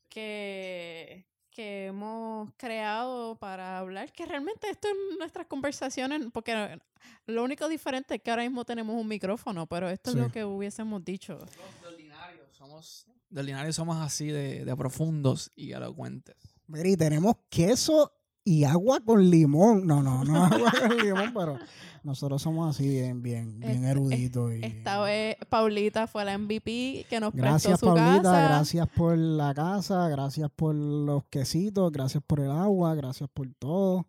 que, 0.10 1.26
que 1.52 1.88
hemos 1.88 2.52
creado 2.58 3.38
para 3.38 3.80
hablar, 3.80 4.12
que 4.12 4.26
realmente 4.26 4.70
esto 4.70 4.88
es 4.88 5.18
nuestras 5.18 5.48
conversaciones, 5.48 6.28
porque 6.34 6.80
lo 7.28 7.44
único 7.44 7.68
diferente 7.68 8.16
es 8.16 8.22
que 8.22 8.30
ahora 8.32 8.44
mismo 8.44 8.66
tenemos 8.66 9.00
un 9.00 9.08
micrófono, 9.08 9.66
pero 9.68 9.90
esto 9.90 10.12
Sí. 10.12 10.18
es 10.18 10.24
lo 10.26 10.32
que 10.32 10.44
hubiésemos 10.46 11.04
dicho. 11.04 11.34
Los 11.38 11.82
de 11.82 11.88
ordinario 11.88 12.44
somos, 12.52 13.06
de 13.30 13.40
ordinario 13.40 13.72
somos 13.74 13.98
así 13.98 14.28
de, 14.28 14.66
de 14.66 14.76
profundos 14.76 15.52
y 15.56 15.72
elocuentes. 15.72 16.36
Mira, 16.68 16.90
y 16.90 16.98
tenemos 16.98 17.36
queso 17.50 18.12
y 18.44 18.64
agua 18.64 19.00
con 19.02 19.30
limón. 19.30 19.86
No, 19.86 20.02
no, 20.02 20.24
no 20.24 20.44
agua 20.46 20.72
con 20.80 20.98
limón, 20.98 21.34
pero 21.34 21.58
nosotros 22.04 22.42
somos 22.42 22.76
así 22.76 22.88
bien, 22.88 23.22
bien, 23.22 23.60
bien 23.60 23.74
Esta- 23.78 23.92
eruditos. 23.92 24.54
Y... 24.56 24.66
Esta 24.66 25.02
vez 25.02 25.36
Paulita 25.50 26.08
fue 26.08 26.26
la 26.26 26.38
MVP 26.38 27.06
que 27.10 27.20
nos 27.20 27.34
Gracias, 27.34 27.74
prestó 27.80 27.90
su 27.90 27.96
Paulita. 27.96 28.24
casa. 28.24 28.48
Gracias 28.48 28.88
por 28.96 29.18
la 29.18 29.54
casa. 29.54 30.08
Gracias 30.10 30.50
por 30.56 30.74
los 30.76 31.24
quesitos. 31.26 31.92
Gracias 31.92 32.24
por 32.26 32.40
el 32.40 32.52
agua. 32.52 32.96
Gracias 32.96 33.30
por 33.34 33.48
todo. 33.60 34.08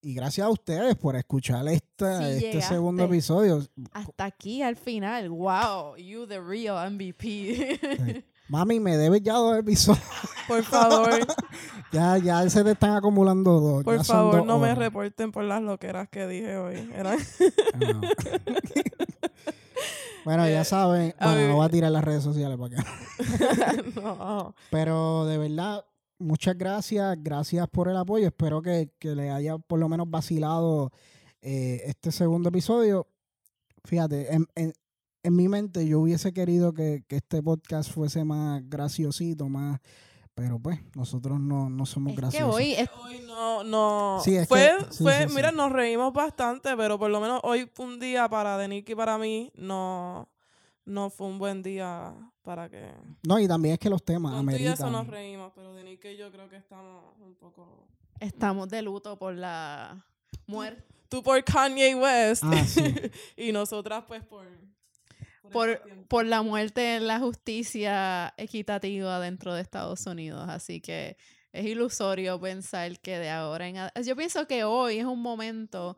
Y 0.00 0.14
gracias 0.14 0.46
a 0.46 0.50
ustedes 0.50 0.94
por 0.94 1.16
escuchar 1.16 1.66
esta, 1.66 2.28
Sí 2.38 2.44
este 2.46 2.62
segundo 2.62 3.02
episodio. 3.04 3.64
Hasta 3.92 4.26
aquí 4.26 4.62
al 4.62 4.76
final. 4.76 5.28
Wow, 5.28 5.96
you 5.96 6.24
the 6.26 6.40
real 6.40 6.88
MVP. 6.92 7.78
Sí. 7.80 8.24
Mami, 8.48 8.80
me 8.80 8.96
debes 8.96 9.22
ya 9.22 9.34
dos 9.34 9.58
episodios. 9.58 10.02
Por 10.46 10.62
favor, 10.64 11.10
Ya, 11.92 12.18
ya 12.18 12.48
se 12.50 12.62
te 12.64 12.72
están 12.72 12.96
acumulando 12.96 13.60
dos. 13.60 13.84
por 13.84 13.96
ya 13.96 14.04
favor, 14.04 14.36
dos 14.38 14.46
no 14.46 14.58
me 14.58 14.74
reporten 14.74 15.32
por 15.32 15.44
las 15.44 15.62
loqueras 15.62 16.08
que 16.10 16.26
dije 16.26 16.56
hoy. 16.56 16.90
Eran- 16.94 17.18
Ah. 17.74 18.00
bueno, 20.24 20.48
ya 20.48 20.64
saben. 20.64 21.14
Bueno, 21.20 21.48
no 21.48 21.56
voy 21.56 21.66
a 21.66 21.68
tirar 21.70 21.90
las 21.92 22.04
redes 22.04 22.22
sociales 22.22 22.58
para 22.58 22.76
que. 22.76 23.90
no. 24.00 24.54
Pero 24.70 25.24
de 25.26 25.38
verdad, 25.38 25.84
muchas 26.18 26.56
gracias. 26.58 27.16
Gracias 27.22 27.66
por 27.68 27.88
el 27.88 27.96
apoyo. 27.96 28.26
Espero 28.26 28.60
que, 28.62 28.90
que 28.98 29.14
le 29.14 29.30
haya 29.30 29.56
por 29.58 29.78
lo 29.78 29.88
menos 29.88 30.10
vacilado 30.10 30.92
eh, 31.40 31.82
este 31.86 32.12
segundo 32.12 32.48
episodio. 32.50 33.06
Fíjate, 33.84 34.34
en, 34.34 34.46
en- 34.54 34.72
en 35.22 35.36
mi 35.36 35.48
mente 35.48 35.86
yo 35.86 36.00
hubiese 36.00 36.32
querido 36.32 36.72
que, 36.72 37.02
que 37.08 37.16
este 37.16 37.42
podcast 37.42 37.90
fuese 37.92 38.24
más 38.24 38.62
graciosito, 38.68 39.48
más. 39.48 39.80
Pero 40.34 40.60
pues, 40.60 40.78
nosotros 40.94 41.40
no, 41.40 41.68
no 41.68 41.84
somos 41.84 42.10
es 42.12 42.14
que 42.16 42.20
graciosos. 42.20 42.54
hoy 42.54 42.72
es- 42.74 42.88
Hoy 43.04 43.20
no, 43.26 43.64
no. 43.64 44.20
Sí, 44.22 44.36
es 44.36 44.46
fue, 44.46 44.70
que- 44.78 44.92
sí, 44.94 45.02
fue, 45.02 45.26
sí, 45.28 45.34
mira, 45.34 45.50
sí. 45.50 45.56
nos 45.56 45.72
reímos 45.72 46.12
bastante, 46.12 46.76
pero 46.76 46.96
por 46.96 47.10
lo 47.10 47.20
menos 47.20 47.40
hoy 47.42 47.68
fue 47.74 47.86
un 47.86 47.98
día 47.98 48.28
para 48.28 48.56
Deniki 48.56 48.92
y 48.92 48.94
para 48.94 49.18
mí 49.18 49.50
no, 49.56 50.28
no 50.84 51.10
fue 51.10 51.26
un 51.26 51.38
buen 51.40 51.60
día 51.64 52.14
para 52.42 52.68
que. 52.70 52.88
No, 53.26 53.40
y 53.40 53.48
también 53.48 53.72
es 53.74 53.78
que 53.80 53.90
los 53.90 54.04
temas 54.04 54.32
Con 54.32 54.46
tú 54.46 54.52
y 54.52 54.66
eso 54.66 54.88
nos 54.90 55.08
reímos, 55.08 55.50
pero 55.56 55.74
Deniki 55.74 56.06
y 56.08 56.16
yo 56.16 56.30
creo 56.30 56.48
que 56.48 56.56
estamos 56.56 57.02
un 57.20 57.34
poco. 57.34 57.88
estamos 58.20 58.68
de 58.68 58.82
luto 58.82 59.18
por 59.18 59.34
la 59.34 60.06
muerte. 60.46 60.84
Tú 61.08 61.20
por 61.22 61.42
Kanye 61.42 61.96
West 61.96 62.44
Ah, 62.46 62.64
sí. 62.64 62.82
y 63.36 63.50
nosotras, 63.50 64.04
pues, 64.06 64.22
por. 64.24 64.46
Por, 65.52 65.80
por 66.08 66.26
la 66.26 66.42
muerte 66.42 66.96
en 66.96 67.06
la 67.06 67.18
justicia 67.18 68.34
equitativa 68.36 69.18
dentro 69.20 69.54
de 69.54 69.62
Estados 69.62 70.06
Unidos. 70.06 70.46
Así 70.48 70.80
que 70.80 71.16
es 71.52 71.64
ilusorio 71.64 72.40
pensar 72.40 72.98
que 73.00 73.18
de 73.18 73.30
ahora 73.30 73.68
en 73.68 73.76
adelante. 73.78 74.04
Yo 74.04 74.16
pienso 74.16 74.46
que 74.46 74.64
hoy 74.64 74.98
es 74.98 75.04
un 75.06 75.22
momento 75.22 75.96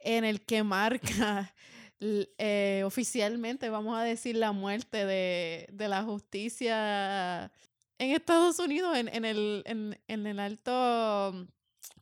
en 0.00 0.24
el 0.24 0.40
que 0.42 0.62
marca 0.62 1.54
eh, 2.00 2.82
oficialmente, 2.86 3.70
vamos 3.70 3.98
a 3.98 4.02
decir, 4.02 4.36
la 4.36 4.52
muerte 4.52 5.04
de, 5.04 5.66
de 5.72 5.88
la 5.88 6.02
justicia 6.04 7.50
en 7.98 8.10
Estados 8.10 8.58
Unidos, 8.58 8.96
en, 8.96 9.08
en 9.08 9.24
el, 9.24 9.62
en, 9.66 9.98
en 10.06 10.26
el 10.26 10.38
alto 10.38 11.46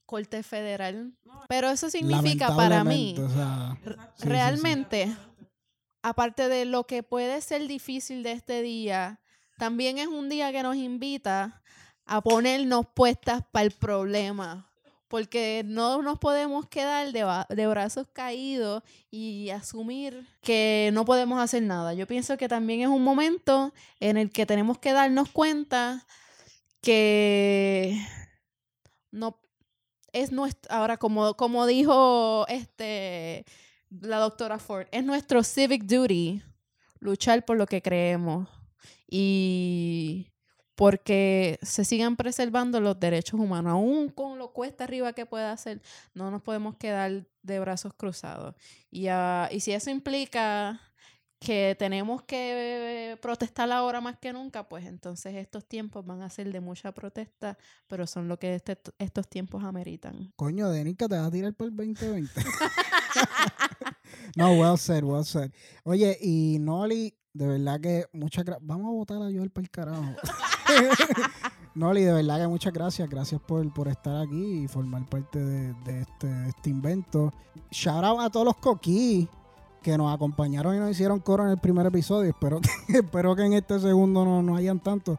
corte 0.07 0.43
federal. 0.43 1.15
Pero 1.49 1.71
eso 1.71 1.89
significa 1.91 2.55
para 2.57 2.85
mí, 2.85 3.15
o 3.19 3.29
sea, 3.31 3.79
sí, 4.17 4.29
sí. 4.57 5.17
Aparte 6.05 6.51
de 6.51 6.67
lo 6.67 6.85
que 6.85 7.03
puede 7.03 7.41
ser 7.41 7.67
difícil 7.67 8.23
de 8.23 8.33
este 8.33 8.61
día, 8.61 9.21
también 9.57 9.97
es 9.97 10.07
un 10.07 10.29
día 10.29 10.53
que 10.53 10.63
nos 10.63 10.77
invita 10.77 11.63
a 12.05 12.21
ponernos 12.21 12.85
puestas 12.95 13.43
para 13.51 13.65
el 13.65 13.71
problema. 13.71 14.71
Porque 15.09 15.63
no 15.65 16.03
nos 16.03 16.19
podemos 16.19 16.67
quedar 16.67 17.11
de, 17.11 17.25
de 17.49 17.67
brazos 17.67 18.07
caídos 18.13 18.83
y 19.11 19.49
asumir 19.49 20.27
que 20.43 20.91
no 20.93 21.07
podemos 21.07 21.41
hacer 21.41 21.63
nada. 21.63 21.95
Yo 21.95 22.07
pienso 22.07 22.37
que 22.37 22.49
también 22.49 22.83
es 22.83 22.89
un 22.89 23.03
momento 23.03 23.73
en 23.99 24.19
el 24.19 24.31
que 24.31 24.45
tenemos 24.45 24.79
que 24.79 24.93
darnos 24.93 25.31
cuenta 25.31 26.07
que 26.83 27.99
no 29.11 29.39
es 30.13 30.33
nuestro, 30.33 30.71
ahora 30.71 30.99
como, 30.99 31.35
como 31.35 31.67
dijo 31.67 32.45
este 32.49 33.47
la 34.01 34.19
doctora 34.19 34.59
Ford, 34.59 34.87
es 34.93 35.05
nuestro 35.05 35.43
civic 35.43 35.85
duty 35.85 36.43
luchar 37.01 37.45
por 37.45 37.57
lo 37.57 37.67
que 37.67 37.83
creemos 37.83 38.49
y 39.09 40.31
porque 40.75 41.59
se 41.63 41.85
sigan 41.85 42.17
preservando 42.17 42.81
los 42.81 42.99
derechos 42.99 43.39
humanos, 43.39 43.73
aún 43.73 44.09
con 44.09 44.39
lo 44.39 44.53
cuesta 44.53 44.85
arriba 44.85 45.13
que 45.13 45.25
pueda 45.27 45.53
hacer, 45.53 45.81
no 46.15 46.31
nos 46.31 46.43
podemos 46.43 46.77
quedar 46.77 47.27
de 47.43 47.61
brazos 47.61 47.93
cruzados. 47.95 48.57
Y, 48.91 49.07
ah, 49.09 49.49
y 49.53 49.61
si 49.61 49.73
eso 49.73 49.91
implica 49.91 50.81
que 51.39 51.77
tenemos 51.79 52.23
que 52.23 53.19
protestar 53.21 53.71
ahora 53.71 54.01
más 54.01 54.17
que 54.19 54.33
nunca, 54.33 54.67
pues 54.69 54.87
entonces 54.87 55.35
estos 55.37 55.65
tiempos 55.69 56.05
van 56.05 56.23
a 56.23 56.31
ser 56.31 56.51
de 56.51 56.61
mucha 56.61 56.91
protesta, 56.93 57.57
pero 57.87 58.07
son 58.07 58.29
lo 58.29 58.39
que 58.39 58.55
este- 58.57 58.79
estos 58.99 59.29
tiempos 59.29 59.63
ameritan. 59.63 60.33
Coño, 60.37 60.71
Denica, 60.71 61.07
te 61.07 61.17
vas 61.17 61.27
a 61.27 61.31
tirar 61.31 61.53
por 61.55 61.69
el 61.69 61.77
2020. 61.77 62.33
no, 64.37 64.53
well 64.55 64.77
said, 64.77 65.05
well 65.05 65.25
said. 65.25 65.51
Oye, 65.85 66.17
y 66.21 66.59
Noli, 66.61 67.15
de 67.33 67.47
verdad 67.47 67.81
que 67.81 68.07
muchas 68.13 68.45
gracias. 68.45 68.67
Vamos 68.67 68.87
a 68.87 68.91
votar 68.91 69.17
a 69.19 69.31
Joel 69.33 69.51
para 69.51 69.65
el 69.65 69.71
carajo. 69.71 70.05
Noli, 71.75 72.03
de 72.03 72.13
verdad 72.13 72.41
que 72.41 72.47
muchas 72.47 72.73
gracias. 72.73 73.11
Gracias 73.11 73.41
por, 73.41 73.73
por 73.75 73.89
estar 73.89 74.17
aquí 74.23 74.65
y 74.65 74.69
formar 74.69 75.05
parte 75.07 75.41
de, 75.41 76.01
este, 76.01 76.49
este 76.49 76.71
invento. 76.71 77.33
Shout 77.71 78.05
out 78.05 78.21
a 78.21 78.31
todos 78.31 78.47
los 78.47 78.57
coquí 78.57 79.29
que 79.83 79.99
nos 79.99 80.15
acompañaron 80.15 80.77
y 80.77 80.79
nos 80.79 80.93
hicieron 80.93 81.19
coro 81.19 81.45
en 81.45 81.51
el 81.51 81.59
primer 81.59 81.87
episodio. 81.87 82.31
Espero 82.31 82.61
que, 82.87 82.99
espero 82.99 83.35
que 83.35 83.45
en 83.45 83.55
este 83.55 83.81
segundo 83.81 84.25
no, 84.25 84.43
no 84.43 84.57
hayan 84.57 84.79
tantos. 84.79 85.19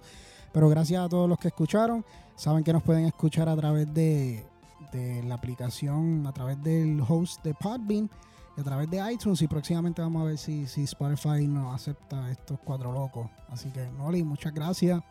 Pero 0.54 0.70
gracias 0.70 1.04
a 1.04 1.10
todos 1.10 1.28
los 1.28 1.38
que 1.38 1.50
escucharon. 1.50 2.06
Saben 2.38 2.64
que 2.64 2.72
nos 2.72 2.84
pueden 2.84 3.06
escuchar 3.06 3.50
a 3.50 3.56
través 3.58 3.94
de, 3.94 4.46
de 4.94 5.22
la 5.24 5.36
aplicación, 5.36 6.26
a 6.26 6.32
través 6.32 6.62
del 6.64 7.02
host 7.06 7.44
de 7.44 7.54
Podbean 7.54 8.10
y 8.58 8.62
a 8.62 8.64
través 8.64 8.90
de 8.90 9.12
iTunes 9.12 9.42
y 9.42 9.48
próximamente 9.48 10.02
vamos 10.02 10.22
a 10.22 10.26
ver 10.26 10.38
si, 10.38 10.66
si 10.68 10.84
Spotify 10.84 11.48
nos 11.48 11.76
acepta 11.76 12.32
estos 12.32 12.60
cuatro 12.64 12.92
locos. 12.92 13.30
Así 13.50 13.70
que 13.72 13.86
Noli, 13.92 14.24
muchas 14.24 14.54
gracias 14.54 15.02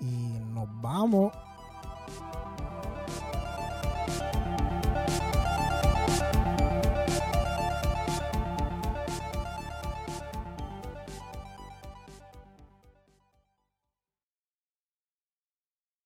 y 0.00 0.38
nos 0.52 0.68
vamos. 0.80 1.32